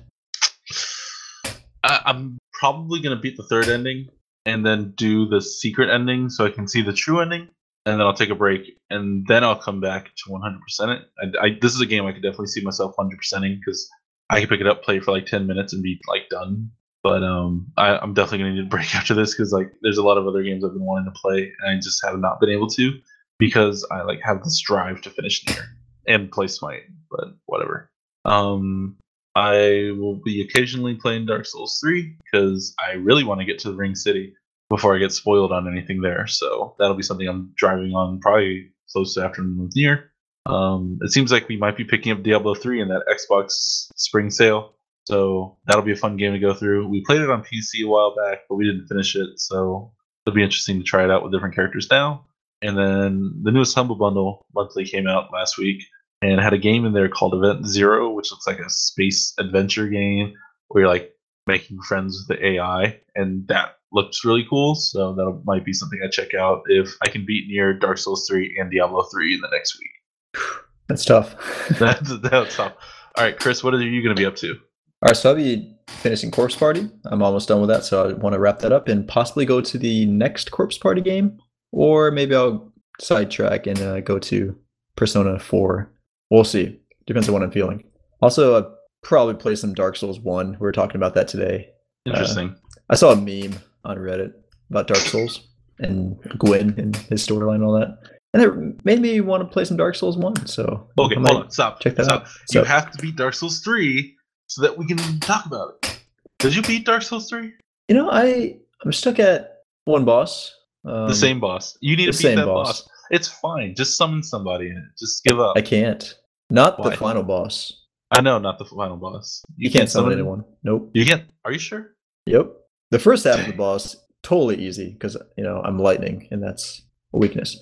I, 1.85 2.01
I'm 2.05 2.39
probably 2.53 2.99
going 2.99 3.15
to 3.15 3.21
beat 3.21 3.37
the 3.37 3.43
third 3.43 3.69
ending 3.69 4.07
and 4.45 4.65
then 4.65 4.93
do 4.97 5.27
the 5.27 5.41
secret 5.41 5.89
ending 5.89 6.29
so 6.29 6.45
I 6.45 6.49
can 6.49 6.67
see 6.67 6.81
the 6.81 6.93
true 6.93 7.21
ending. 7.21 7.49
And 7.87 7.99
then 7.99 8.01
I'll 8.01 8.15
take 8.15 8.31
a 8.31 8.35
break, 8.35 8.79
and 8.89 9.27
then 9.27 9.43
I'll 9.43 9.59
come 9.59 9.79
back 9.79 10.05
to 10.05 10.31
100% 10.31 10.55
it. 10.95 11.03
I, 11.19 11.45
I, 11.45 11.57
this 11.61 11.75
is 11.75 11.81
a 11.81 11.85
game 11.85 12.07
I 12.07 12.13
could 12.13 12.23
definitely 12.23 12.47
see 12.47 12.63
myself 12.63 12.95
100%ing 12.97 13.61
because 13.63 13.87
I 14.31 14.39
can 14.39 14.49
pick 14.49 14.59
it 14.59 14.65
up, 14.65 14.81
play 14.81 14.99
for 14.99 15.11
like 15.11 15.27
10 15.27 15.45
minutes, 15.45 15.71
and 15.71 15.83
be 15.83 15.99
like 16.07 16.27
done. 16.29 16.71
But 17.05 17.23
um, 17.23 17.71
I, 17.77 17.99
I'm 17.99 18.15
definitely 18.15 18.39
gonna 18.39 18.53
need 18.55 18.65
a 18.65 18.67
break 18.67 18.95
after 18.95 19.13
this 19.13 19.35
because 19.35 19.51
like 19.51 19.71
there's 19.83 19.99
a 19.99 20.03
lot 20.03 20.17
of 20.17 20.25
other 20.25 20.41
games 20.41 20.65
I've 20.65 20.73
been 20.73 20.83
wanting 20.83 21.05
to 21.05 21.19
play, 21.19 21.53
and 21.59 21.69
I 21.69 21.75
just 21.75 22.03
have 22.03 22.17
not 22.17 22.39
been 22.39 22.49
able 22.49 22.65
to 22.69 22.93
because 23.37 23.87
I 23.91 24.01
like 24.01 24.21
have 24.23 24.43
this 24.43 24.59
drive 24.59 25.01
to 25.03 25.11
finish 25.11 25.45
Nier 25.45 25.65
and 26.07 26.31
play 26.31 26.47
Smite. 26.47 26.81
But 27.11 27.35
whatever. 27.45 27.91
Um, 28.25 28.97
I 29.35 29.91
will 29.99 30.19
be 30.25 30.41
occasionally 30.41 30.95
playing 30.95 31.27
Dark 31.27 31.45
Souls 31.45 31.77
3 31.79 32.17
because 32.23 32.73
I 32.79 32.93
really 32.93 33.23
want 33.23 33.39
to 33.39 33.45
get 33.45 33.59
to 33.59 33.69
the 33.69 33.77
Ring 33.77 33.93
City 33.93 34.33
before 34.71 34.95
I 34.95 34.99
get 34.99 35.11
spoiled 35.11 35.51
on 35.51 35.71
anything 35.71 36.01
there. 36.01 36.25
So 36.25 36.75
that'll 36.79 36.95
be 36.95 37.03
something 37.03 37.27
I'm 37.27 37.53
driving 37.55 37.91
on 37.93 38.19
probably 38.19 38.71
close 38.91 39.13
to 39.13 39.23
afternoon 39.23 39.59
with 39.59 39.75
Nier. 39.75 40.11
Um, 40.47 40.97
it 41.01 41.11
seems 41.11 41.31
like 41.31 41.47
we 41.49 41.57
might 41.57 41.77
be 41.77 41.83
picking 41.83 42.13
up 42.13 42.23
Diablo 42.23 42.55
3 42.55 42.81
in 42.81 42.87
that 42.87 43.03
Xbox 43.07 43.91
spring 43.95 44.31
sale. 44.31 44.74
So 45.05 45.57
that'll 45.65 45.83
be 45.83 45.91
a 45.91 45.97
fun 45.97 46.17
game 46.17 46.33
to 46.33 46.39
go 46.39 46.53
through. 46.53 46.87
We 46.87 47.03
played 47.05 47.21
it 47.21 47.29
on 47.29 47.43
PC 47.43 47.83
a 47.83 47.87
while 47.87 48.15
back, 48.15 48.39
but 48.49 48.55
we 48.55 48.65
didn't 48.65 48.87
finish 48.87 49.15
it. 49.15 49.39
So 49.39 49.91
it'll 50.25 50.35
be 50.35 50.43
interesting 50.43 50.79
to 50.79 50.83
try 50.83 51.03
it 51.03 51.11
out 51.11 51.23
with 51.23 51.31
different 51.31 51.55
characters 51.55 51.87
now. 51.89 52.25
And 52.61 52.77
then 52.77 53.41
the 53.43 53.51
newest 53.51 53.75
Humble 53.75 53.95
Bundle 53.95 54.45
monthly 54.55 54.85
came 54.85 55.07
out 55.07 55.31
last 55.31 55.57
week 55.57 55.83
and 56.21 56.39
had 56.39 56.53
a 56.53 56.57
game 56.57 56.85
in 56.85 56.93
there 56.93 57.09
called 57.09 57.35
Event 57.35 57.67
Zero, 57.67 58.11
which 58.11 58.31
looks 58.31 58.47
like 58.47 58.59
a 58.59 58.69
space 58.69 59.33
adventure 59.37 59.87
game 59.87 60.33
where 60.69 60.83
you're 60.83 60.91
like 60.91 61.15
making 61.47 61.79
friends 61.81 62.17
with 62.17 62.37
the 62.37 62.45
AI, 62.45 62.99
and 63.15 63.47
that 63.47 63.75
looks 63.91 64.25
really 64.25 64.45
cool. 64.49 64.73
So 64.75 65.13
that 65.13 65.41
might 65.45 65.63
be 65.63 65.73
something 65.73 65.99
I 66.03 66.09
check 66.09 66.33
out 66.33 66.63
if 66.67 66.95
I 67.01 67.07
can 67.07 67.25
beat 67.25 67.47
Nier 67.47 67.73
Dark 67.73 67.97
Souls 67.97 68.25
3 68.27 68.57
and 68.59 68.71
Diablo 68.71 69.03
3 69.03 69.35
in 69.35 69.41
the 69.41 69.49
next 69.51 69.77
week. 69.79 70.43
That's 70.87 71.05
tough. 71.05 71.35
That's 71.79 72.19
that's 72.19 72.55
tough. 72.55 72.73
All 73.17 73.23
right, 73.23 73.39
Chris, 73.39 73.63
what 73.63 73.73
are 73.73 73.81
you 73.81 74.03
going 74.03 74.15
to 74.15 74.19
be 74.19 74.25
up 74.25 74.35
to? 74.37 74.59
All 75.05 75.09
right, 75.09 75.15
so 75.17 75.29
I'll 75.29 75.35
be 75.35 75.71
finishing 75.87 76.31
Corpse 76.31 76.55
Party. 76.55 76.89
I'm 77.05 77.21
almost 77.21 77.47
done 77.47 77.61
with 77.61 77.69
that, 77.69 77.83
so 77.83 78.09
I 78.09 78.13
want 78.13 78.33
to 78.33 78.39
wrap 78.39 78.57
that 78.59 78.71
up 78.71 78.87
and 78.87 79.07
possibly 79.07 79.45
go 79.45 79.61
to 79.61 79.77
the 79.77 80.07
next 80.07 80.49
Corpse 80.49 80.79
Party 80.79 80.99
game, 80.99 81.37
or 81.71 82.09
maybe 82.09 82.33
I'll 82.33 82.73
sidetrack 82.99 83.67
and 83.67 83.79
uh, 83.79 83.99
go 84.01 84.17
to 84.17 84.57
Persona 84.95 85.37
4. 85.37 85.91
We'll 86.31 86.43
see. 86.43 86.79
Depends 87.05 87.27
on 87.29 87.33
what 87.33 87.43
I'm 87.43 87.51
feeling. 87.51 87.83
Also, 88.23 88.55
I'll 88.55 88.75
probably 89.03 89.35
play 89.35 89.53
some 89.55 89.75
Dark 89.75 89.95
Souls 89.95 90.19
1. 90.19 90.53
We 90.53 90.57
were 90.57 90.71
talking 90.71 90.95
about 90.95 91.13
that 91.13 91.27
today. 91.27 91.69
Interesting. 92.07 92.55
I 92.89 92.95
saw 92.95 93.11
a 93.11 93.15
meme 93.15 93.59
on 93.83 93.97
Reddit 93.97 94.33
about 94.71 94.87
Dark 94.87 95.01
Souls 95.01 95.47
and 95.77 96.17
Gwyn 96.39 96.73
and 96.79 96.95
his 96.95 97.23
storyline 97.27 97.55
and 97.55 97.63
all 97.63 97.79
that. 97.79 97.99
And 98.33 98.41
it 98.41 98.83
made 98.85 99.01
me 99.01 99.21
want 99.21 99.43
to 99.43 99.53
play 99.53 99.65
some 99.65 99.77
Dark 99.77 99.93
Souls 99.93 100.17
1. 100.17 100.47
So 100.47 100.89
okay, 100.97 101.15
I 101.15 101.19
hold 101.19 101.43
on. 101.43 101.51
Stop. 101.51 101.79
check 101.79 101.95
that 101.97 102.05
Stop. 102.05 102.21
out. 102.23 102.27
You 102.49 102.61
So- 102.61 102.63
have 102.63 102.89
to 102.89 102.97
beat 102.99 103.15
Dark 103.17 103.35
Souls 103.35 103.59
3 103.59 104.15
so 104.47 104.61
that 104.61 104.77
we 104.77 104.85
can 104.85 104.97
talk 105.19 105.45
about 105.45 105.75
it. 105.83 105.99
Did 106.39 106.55
you 106.55 106.61
beat 106.61 106.85
Dark 106.85 107.01
Souls 107.01 107.29
3? 107.29 107.51
You 107.87 107.95
know, 107.95 108.09
I 108.11 108.57
I'm 108.83 108.91
stuck 108.91 109.19
at 109.19 109.63
one 109.85 110.05
boss. 110.05 110.53
Um, 110.85 111.07
the 111.07 111.15
same 111.15 111.39
boss. 111.39 111.77
You 111.81 111.95
need 111.95 112.05
to 112.05 112.11
beat 112.11 112.17
same 112.17 112.37
that 112.37 112.45
boss. 112.45 112.81
boss. 112.81 112.89
It's 113.11 113.27
fine. 113.27 113.75
Just 113.75 113.97
summon 113.97 114.23
somebody 114.23 114.69
and 114.69 114.87
just 114.97 115.23
give 115.23 115.39
up. 115.39 115.53
I 115.55 115.61
can't. 115.61 116.15
Not 116.49 116.79
Why? 116.79 116.89
the 116.89 116.97
final 116.97 117.23
boss. 117.23 117.83
I 118.11 118.21
know, 118.21 118.37
not 118.37 118.59
the 118.59 118.65
final 118.65 118.97
boss. 118.97 119.43
You, 119.57 119.71
can't 119.71 119.89
summon 119.89 120.13
anyone. 120.13 120.45
Nope. 120.63 120.91
You 120.93 121.05
can't. 121.05 121.23
Are 121.43 121.51
you 121.51 121.59
sure? 121.59 121.95
Yep. 122.27 122.51
The 122.91 122.99
first 122.99 123.23
half 123.23 123.39
of 123.39 123.47
the 123.47 123.53
boss 123.57 123.95
totally 124.23 124.57
easy 124.57 124.91
because 124.91 125.17
you 125.37 125.43
know 125.43 125.61
I'm 125.63 125.79
lightning 125.79 126.27
and 126.31 126.41
that's 126.41 126.81
a 127.13 127.17
weakness. 127.17 127.59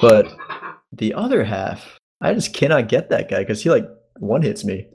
But 0.00 0.32
the 0.92 1.14
other 1.14 1.44
half, 1.44 1.98
I 2.20 2.34
just 2.34 2.54
cannot 2.54 2.88
get 2.88 3.10
that 3.10 3.28
guy 3.28 3.40
because 3.40 3.62
he 3.62 3.70
like 3.70 3.88
one 4.18 4.42
hits 4.42 4.64
me. 4.64 4.86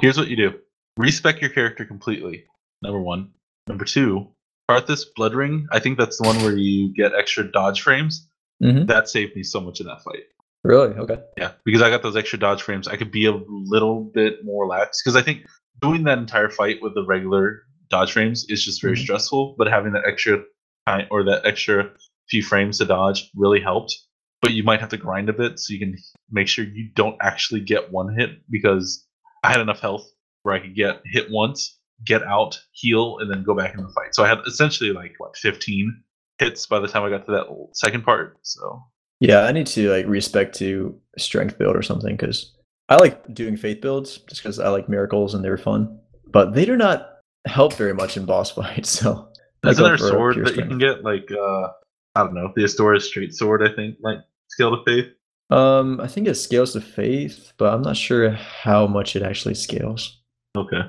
Here's 0.00 0.18
what 0.18 0.28
you 0.28 0.36
do: 0.36 0.58
respec 0.96 1.40
your 1.40 1.50
character 1.50 1.84
completely. 1.84 2.44
Number 2.82 3.00
one. 3.00 3.30
Number 3.66 3.84
two. 3.84 4.28
Arthas 4.70 5.04
Blood 5.16 5.34
Ring. 5.34 5.66
I 5.72 5.80
think 5.80 5.98
that's 5.98 6.18
the 6.18 6.26
one 6.26 6.36
where 6.42 6.56
you 6.56 6.94
get 6.94 7.12
extra 7.12 7.50
dodge 7.50 7.82
frames. 7.82 8.28
Mm-hmm. 8.62 8.86
That 8.86 9.08
saved 9.08 9.34
me 9.34 9.42
so 9.42 9.60
much 9.60 9.80
in 9.80 9.86
that 9.86 10.02
fight. 10.02 10.22
Really? 10.62 10.94
Okay. 10.94 11.18
Yeah, 11.36 11.52
because 11.64 11.82
I 11.82 11.90
got 11.90 12.02
those 12.02 12.16
extra 12.16 12.38
dodge 12.38 12.62
frames, 12.62 12.86
I 12.86 12.96
could 12.96 13.10
be 13.10 13.26
a 13.26 13.32
little 13.48 14.04
bit 14.14 14.44
more 14.44 14.66
lax. 14.66 15.02
Because 15.02 15.16
I 15.16 15.22
think 15.22 15.46
doing 15.80 16.04
that 16.04 16.18
entire 16.18 16.50
fight 16.50 16.78
with 16.82 16.94
the 16.94 17.04
regular 17.04 17.62
dodge 17.88 18.12
frames 18.12 18.46
is 18.48 18.64
just 18.64 18.82
very 18.82 18.96
Mhm. 18.96 19.02
stressful. 19.02 19.54
But 19.58 19.68
having 19.68 19.92
that 19.92 20.04
extra 20.06 20.44
time 20.86 21.08
or 21.10 21.24
that 21.24 21.46
extra 21.46 21.90
few 22.28 22.42
frames 22.42 22.78
to 22.78 22.84
dodge 22.84 23.30
really 23.34 23.60
helped. 23.60 23.96
But 24.42 24.52
you 24.52 24.62
might 24.62 24.80
have 24.80 24.90
to 24.90 24.96
grind 24.96 25.28
a 25.28 25.32
bit 25.32 25.58
so 25.58 25.72
you 25.72 25.78
can 25.80 25.96
make 26.30 26.48
sure 26.48 26.64
you 26.64 26.90
don't 26.94 27.16
actually 27.20 27.60
get 27.60 27.90
one 27.90 28.14
hit. 28.14 28.30
Because 28.50 29.06
I 29.42 29.50
had 29.50 29.60
enough 29.60 29.80
health 29.80 30.10
where 30.42 30.54
I 30.54 30.60
could 30.60 30.74
get 30.74 31.02
hit 31.04 31.30
once, 31.30 31.78
get 32.04 32.22
out, 32.22 32.60
heal, 32.72 33.18
and 33.18 33.30
then 33.30 33.42
go 33.42 33.54
back 33.54 33.74
in 33.74 33.82
the 33.82 33.92
fight. 33.92 34.14
So 34.14 34.24
I 34.24 34.28
had 34.28 34.38
essentially 34.46 34.92
like 34.92 35.14
what 35.18 35.36
15 35.36 36.02
hits 36.38 36.66
by 36.66 36.78
the 36.78 36.88
time 36.88 37.04
I 37.04 37.10
got 37.10 37.26
to 37.26 37.32
that 37.32 37.68
second 37.74 38.04
part. 38.04 38.38
So 38.42 38.82
Yeah, 39.20 39.40
I 39.40 39.52
need 39.52 39.66
to 39.68 39.90
like 39.90 40.06
respec 40.06 40.52
to 40.54 40.98
strength 41.18 41.58
build 41.58 41.76
or 41.76 41.82
something 41.82 42.16
because 42.16 42.54
I 42.88 42.96
like 42.96 43.34
doing 43.34 43.56
faith 43.56 43.80
builds 43.80 44.18
just 44.18 44.42
because 44.42 44.58
I 44.58 44.68
like 44.68 44.88
miracles 44.88 45.34
and 45.34 45.44
they're 45.44 45.58
fun. 45.58 45.98
But 46.26 46.54
they 46.54 46.64
do 46.64 46.76
not 46.76 47.08
help 47.46 47.74
very 47.74 47.94
much 47.94 48.16
in 48.16 48.24
boss 48.24 48.50
fights. 48.54 48.90
So 48.90 49.28
Isn't 49.66 49.82
there 49.82 49.94
a 49.94 49.98
sword 49.98 50.44
that 50.44 50.56
you 50.56 50.62
can 50.62 50.78
get? 50.78 51.04
Like, 51.04 51.30
uh, 51.30 51.68
I 52.14 52.24
don't 52.24 52.34
know, 52.34 52.52
the 52.56 52.62
Astora 52.62 53.00
Straight 53.00 53.34
Sword, 53.34 53.62
I 53.62 53.74
think, 53.74 53.96
like 54.00 54.18
Scale 54.48 54.76
to 54.76 54.82
Faith. 54.84 55.12
Um, 55.50 56.00
I 56.00 56.06
think 56.06 56.28
it 56.28 56.34
scales 56.34 56.72
to 56.74 56.80
faith, 56.80 57.52
but 57.58 57.72
I'm 57.74 57.82
not 57.82 57.96
sure 57.96 58.30
how 58.30 58.86
much 58.86 59.16
it 59.16 59.22
actually 59.22 59.54
scales. 59.54 60.18
Okay. 60.56 60.80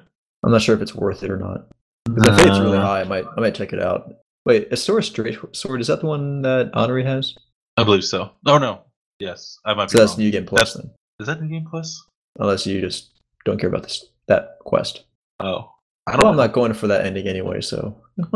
I'm 0.43 0.51
not 0.51 0.61
sure 0.61 0.75
if 0.75 0.81
it's 0.81 0.95
worth 0.95 1.23
it 1.23 1.31
or 1.31 1.37
not. 1.37 1.67
'Cause 2.07 2.15
the 2.23 2.33
faith's 2.33 2.59
really 2.59 2.77
Uh, 2.77 2.81
high. 2.81 3.01
I 3.01 3.03
might 3.05 3.25
I 3.37 3.41
might 3.41 3.55
check 3.55 3.73
it 3.73 3.81
out. 3.81 4.13
Wait, 4.45 4.69
Astora 4.71 5.03
Straight 5.03 5.37
Sword 5.55 5.81
is 5.81 5.87
that 5.87 6.01
the 6.01 6.07
one 6.07 6.41
that 6.41 6.71
Honorary 6.73 7.03
has? 7.03 7.35
I 7.77 7.83
believe 7.83 8.03
so. 8.03 8.31
Oh 8.47 8.57
no. 8.57 8.81
Yes, 9.19 9.59
I 9.65 9.73
might 9.75 9.89
So 9.91 9.97
be 9.97 9.99
that's 9.99 10.13
wrong. 10.13 10.19
New 10.19 10.31
Game 10.31 10.45
Plus 10.45 10.73
That's- 10.73 10.89
then, 10.89 10.95
Is 11.19 11.27
that 11.27 11.41
New 11.41 11.47
Game 11.49 11.67
Plus? 11.69 12.05
unless 12.39 12.65
you 12.65 12.81
just 12.81 13.11
don't 13.45 13.59
care 13.59 13.69
about 13.69 13.83
this 13.83 14.05
that 14.27 14.57
quest. 14.59 15.03
Oh, 15.39 15.70
I 16.07 16.11
Well, 16.11 16.21
don't 16.21 16.27
I'm 16.31 16.37
not 16.37 16.53
going 16.53 16.73
for 16.73 16.87
that 16.87 17.05
ending 17.05 17.27
anyway, 17.27 17.61
so 17.61 18.01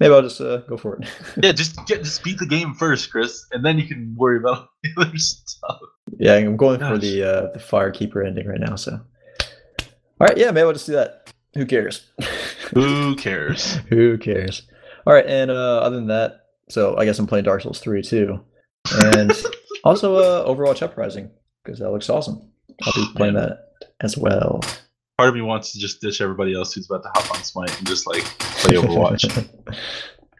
maybe 0.00 0.14
I'll 0.14 0.22
just 0.22 0.40
uh, 0.40 0.58
go 0.58 0.76
for 0.76 0.96
it. 0.96 1.08
yeah, 1.42 1.52
just 1.52 1.84
get 1.86 2.02
just 2.04 2.22
beat 2.22 2.38
the 2.38 2.46
game 2.46 2.74
first, 2.74 3.10
Chris, 3.10 3.46
and 3.52 3.64
then 3.64 3.78
you 3.78 3.86
can 3.88 4.14
worry 4.16 4.38
about 4.38 4.68
the 4.84 4.90
other 4.98 5.18
stuff. 5.18 5.78
yeah, 6.18 6.34
I'm 6.34 6.56
going 6.56 6.78
for 6.78 6.98
the 6.98 7.22
uh, 7.24 7.40
the 7.52 7.58
Firekeeper 7.58 8.24
ending 8.26 8.46
right 8.46 8.60
now. 8.60 8.76
So, 8.76 8.92
all 9.40 10.26
right, 10.26 10.36
yeah, 10.36 10.50
maybe 10.52 10.66
I'll 10.66 10.72
just 10.72 10.86
do 10.86 10.92
that. 10.92 11.32
Who 11.54 11.66
cares? 11.66 12.06
Who 12.74 13.16
cares? 13.16 13.74
Who 13.88 14.16
cares? 14.18 14.62
All 15.06 15.12
right, 15.12 15.26
and 15.26 15.50
uh, 15.50 15.78
other 15.78 15.96
than 15.96 16.06
that, 16.08 16.46
so 16.68 16.96
I 16.96 17.04
guess 17.06 17.18
I'm 17.18 17.26
playing 17.26 17.44
Dark 17.44 17.62
Souls 17.62 17.80
3 17.80 18.02
too, 18.02 18.40
and 19.02 19.32
also 19.82 20.16
uh, 20.16 20.48
Overwatch 20.48 20.80
Uprising 20.82 21.30
because 21.64 21.80
that 21.80 21.90
looks 21.90 22.08
awesome. 22.08 22.40
I'll 22.84 22.92
be 22.94 23.06
playing 23.16 23.34
that 23.34 23.72
as 24.00 24.16
well. 24.16 24.60
Part 25.20 25.28
of 25.28 25.34
me 25.34 25.42
wants 25.42 25.72
to 25.72 25.78
just 25.78 26.00
ditch 26.00 26.22
everybody 26.22 26.54
else 26.54 26.72
who's 26.72 26.88
about 26.90 27.02
to 27.02 27.10
hop 27.14 27.30
on 27.36 27.44
Smite 27.44 27.76
and 27.76 27.86
just 27.86 28.06
like 28.06 28.22
play 28.22 28.76
Overwatch. 28.76 29.24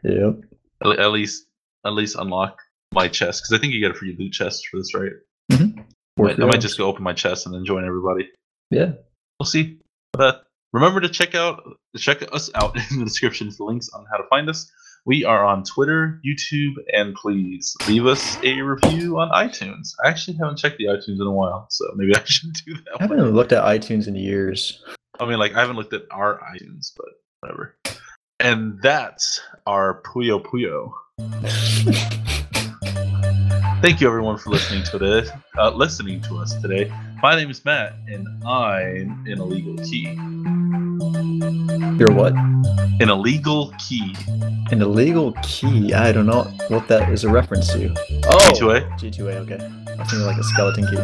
yep. 0.02 0.36
at, 0.82 0.98
at 0.98 1.10
least, 1.10 1.48
at 1.84 1.92
least 1.92 2.16
unlock 2.16 2.56
my 2.90 3.06
chest 3.06 3.42
because 3.42 3.52
I 3.52 3.60
think 3.60 3.74
you 3.74 3.80
get 3.80 3.90
a 3.90 3.94
free 3.94 4.16
loot 4.18 4.32
chest 4.32 4.66
for 4.70 4.78
this, 4.78 4.94
right? 4.94 5.12
Four 6.16 6.28
Might- 6.28 6.40
I 6.40 6.46
might 6.46 6.62
just 6.62 6.78
go 6.78 6.86
open 6.86 7.02
my 7.02 7.12
chest 7.12 7.44
and 7.44 7.54
then 7.54 7.66
join 7.66 7.84
everybody. 7.84 8.26
Yeah. 8.70 8.92
We'll 9.38 9.44
see. 9.44 9.80
But 10.14 10.22
uh, 10.22 10.38
remember 10.72 11.02
to 11.02 11.10
check 11.10 11.34
out 11.34 11.62
check 11.98 12.22
us 12.32 12.50
out 12.54 12.74
in 12.90 13.00
the 13.00 13.04
description 13.04 13.50
for 13.50 13.66
links 13.66 13.90
on 13.90 14.06
how 14.10 14.16
to 14.16 14.24
find 14.30 14.48
us. 14.48 14.72
We 15.06 15.24
are 15.24 15.44
on 15.44 15.64
Twitter, 15.64 16.20
YouTube, 16.26 16.74
and 16.92 17.14
please 17.14 17.74
leave 17.88 18.06
us 18.06 18.36
a 18.42 18.60
review 18.60 19.18
on 19.18 19.30
iTunes. 19.30 19.94
I 20.04 20.08
actually 20.08 20.36
haven't 20.36 20.58
checked 20.58 20.76
the 20.76 20.84
iTunes 20.84 21.20
in 21.20 21.26
a 21.26 21.32
while, 21.32 21.66
so 21.70 21.86
maybe 21.96 22.14
I 22.14 22.20
should 22.24 22.52
do 22.52 22.74
that. 22.74 22.96
I 23.00 23.04
haven't 23.04 23.18
one. 23.18 23.30
looked 23.30 23.52
at 23.52 23.64
iTunes 23.64 24.08
in 24.08 24.14
years. 24.14 24.82
I 25.18 25.26
mean, 25.26 25.38
like 25.38 25.54
I 25.54 25.60
haven't 25.60 25.76
looked 25.76 25.94
at 25.94 26.02
our 26.10 26.38
iTunes, 26.54 26.92
but 26.96 27.06
whatever. 27.40 27.76
And 28.40 28.80
that's 28.82 29.40
our 29.66 30.02
Puyo 30.02 30.42
Puyo. 30.42 30.92
Thank 33.80 34.02
you 34.02 34.08
everyone 34.08 34.36
for 34.36 34.50
listening 34.50 34.84
to 34.84 34.98
this, 34.98 35.30
uh, 35.58 35.70
listening 35.70 36.20
to 36.22 36.36
us 36.36 36.54
today. 36.60 36.92
My 37.22 37.34
name 37.34 37.48
is 37.48 37.64
Matt, 37.64 37.94
and 38.06 38.26
I'm 38.44 39.24
an 39.26 39.40
illegal 39.40 39.82
key. 39.82 40.14
You're 41.98 42.12
what? 42.12 42.34
An 42.34 43.08
illegal 43.08 43.74
key. 43.78 44.14
An 44.70 44.80
illegal 44.80 45.32
key. 45.42 45.92
I 45.92 46.12
don't 46.12 46.26
know 46.26 46.44
what 46.68 46.88
that 46.88 47.10
is 47.10 47.24
a 47.24 47.28
reference 47.28 47.72
to. 47.72 47.92
Oh, 48.26 48.38
G2A? 48.54 48.98
G2A. 48.98 49.34
Okay. 49.36 49.58
I 49.98 50.04
think 50.04 50.22
like 50.22 50.38
a 50.38 50.44
skeleton 50.44 50.86
key. 50.86 50.96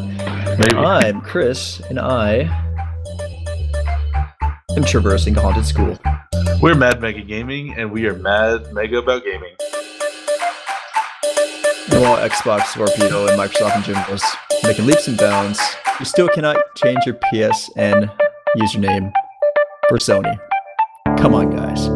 Maybe. 0.59 0.77
I'm 0.77 1.21
Chris, 1.21 1.81
and 1.91 1.99
I 1.99 2.49
am 4.77 4.85
traversing 4.85 5.37
a 5.37 5.41
haunted 5.41 5.67
school. 5.67 5.99
We're 6.63 6.75
Mad 6.75 7.01
Mega 7.01 7.23
Gaming, 7.23 7.75
and 7.75 7.91
we 7.91 8.07
are 8.07 8.15
mad 8.15 8.73
mega 8.73 8.99
about 8.99 9.25
gaming. 9.25 9.55
And 11.91 12.01
while 12.03 12.17
Xbox, 12.29 12.67
Scorpio, 12.67 13.27
and 13.27 13.39
Microsoft 13.39 13.75
and 13.75 13.85
Jimbo's 13.85 14.25
making 14.65 14.87
leaps 14.87 15.09
and 15.09 15.19
bounds, 15.19 15.61
you 15.99 16.05
still 16.05 16.29
cannot 16.29 16.57
change 16.77 17.01
your 17.07 17.17
PSN 17.17 18.11
username 18.57 19.13
for 19.89 19.99
Sony. 19.99 20.39
Come 21.19 21.35
on, 21.35 21.51
guys. 21.51 21.96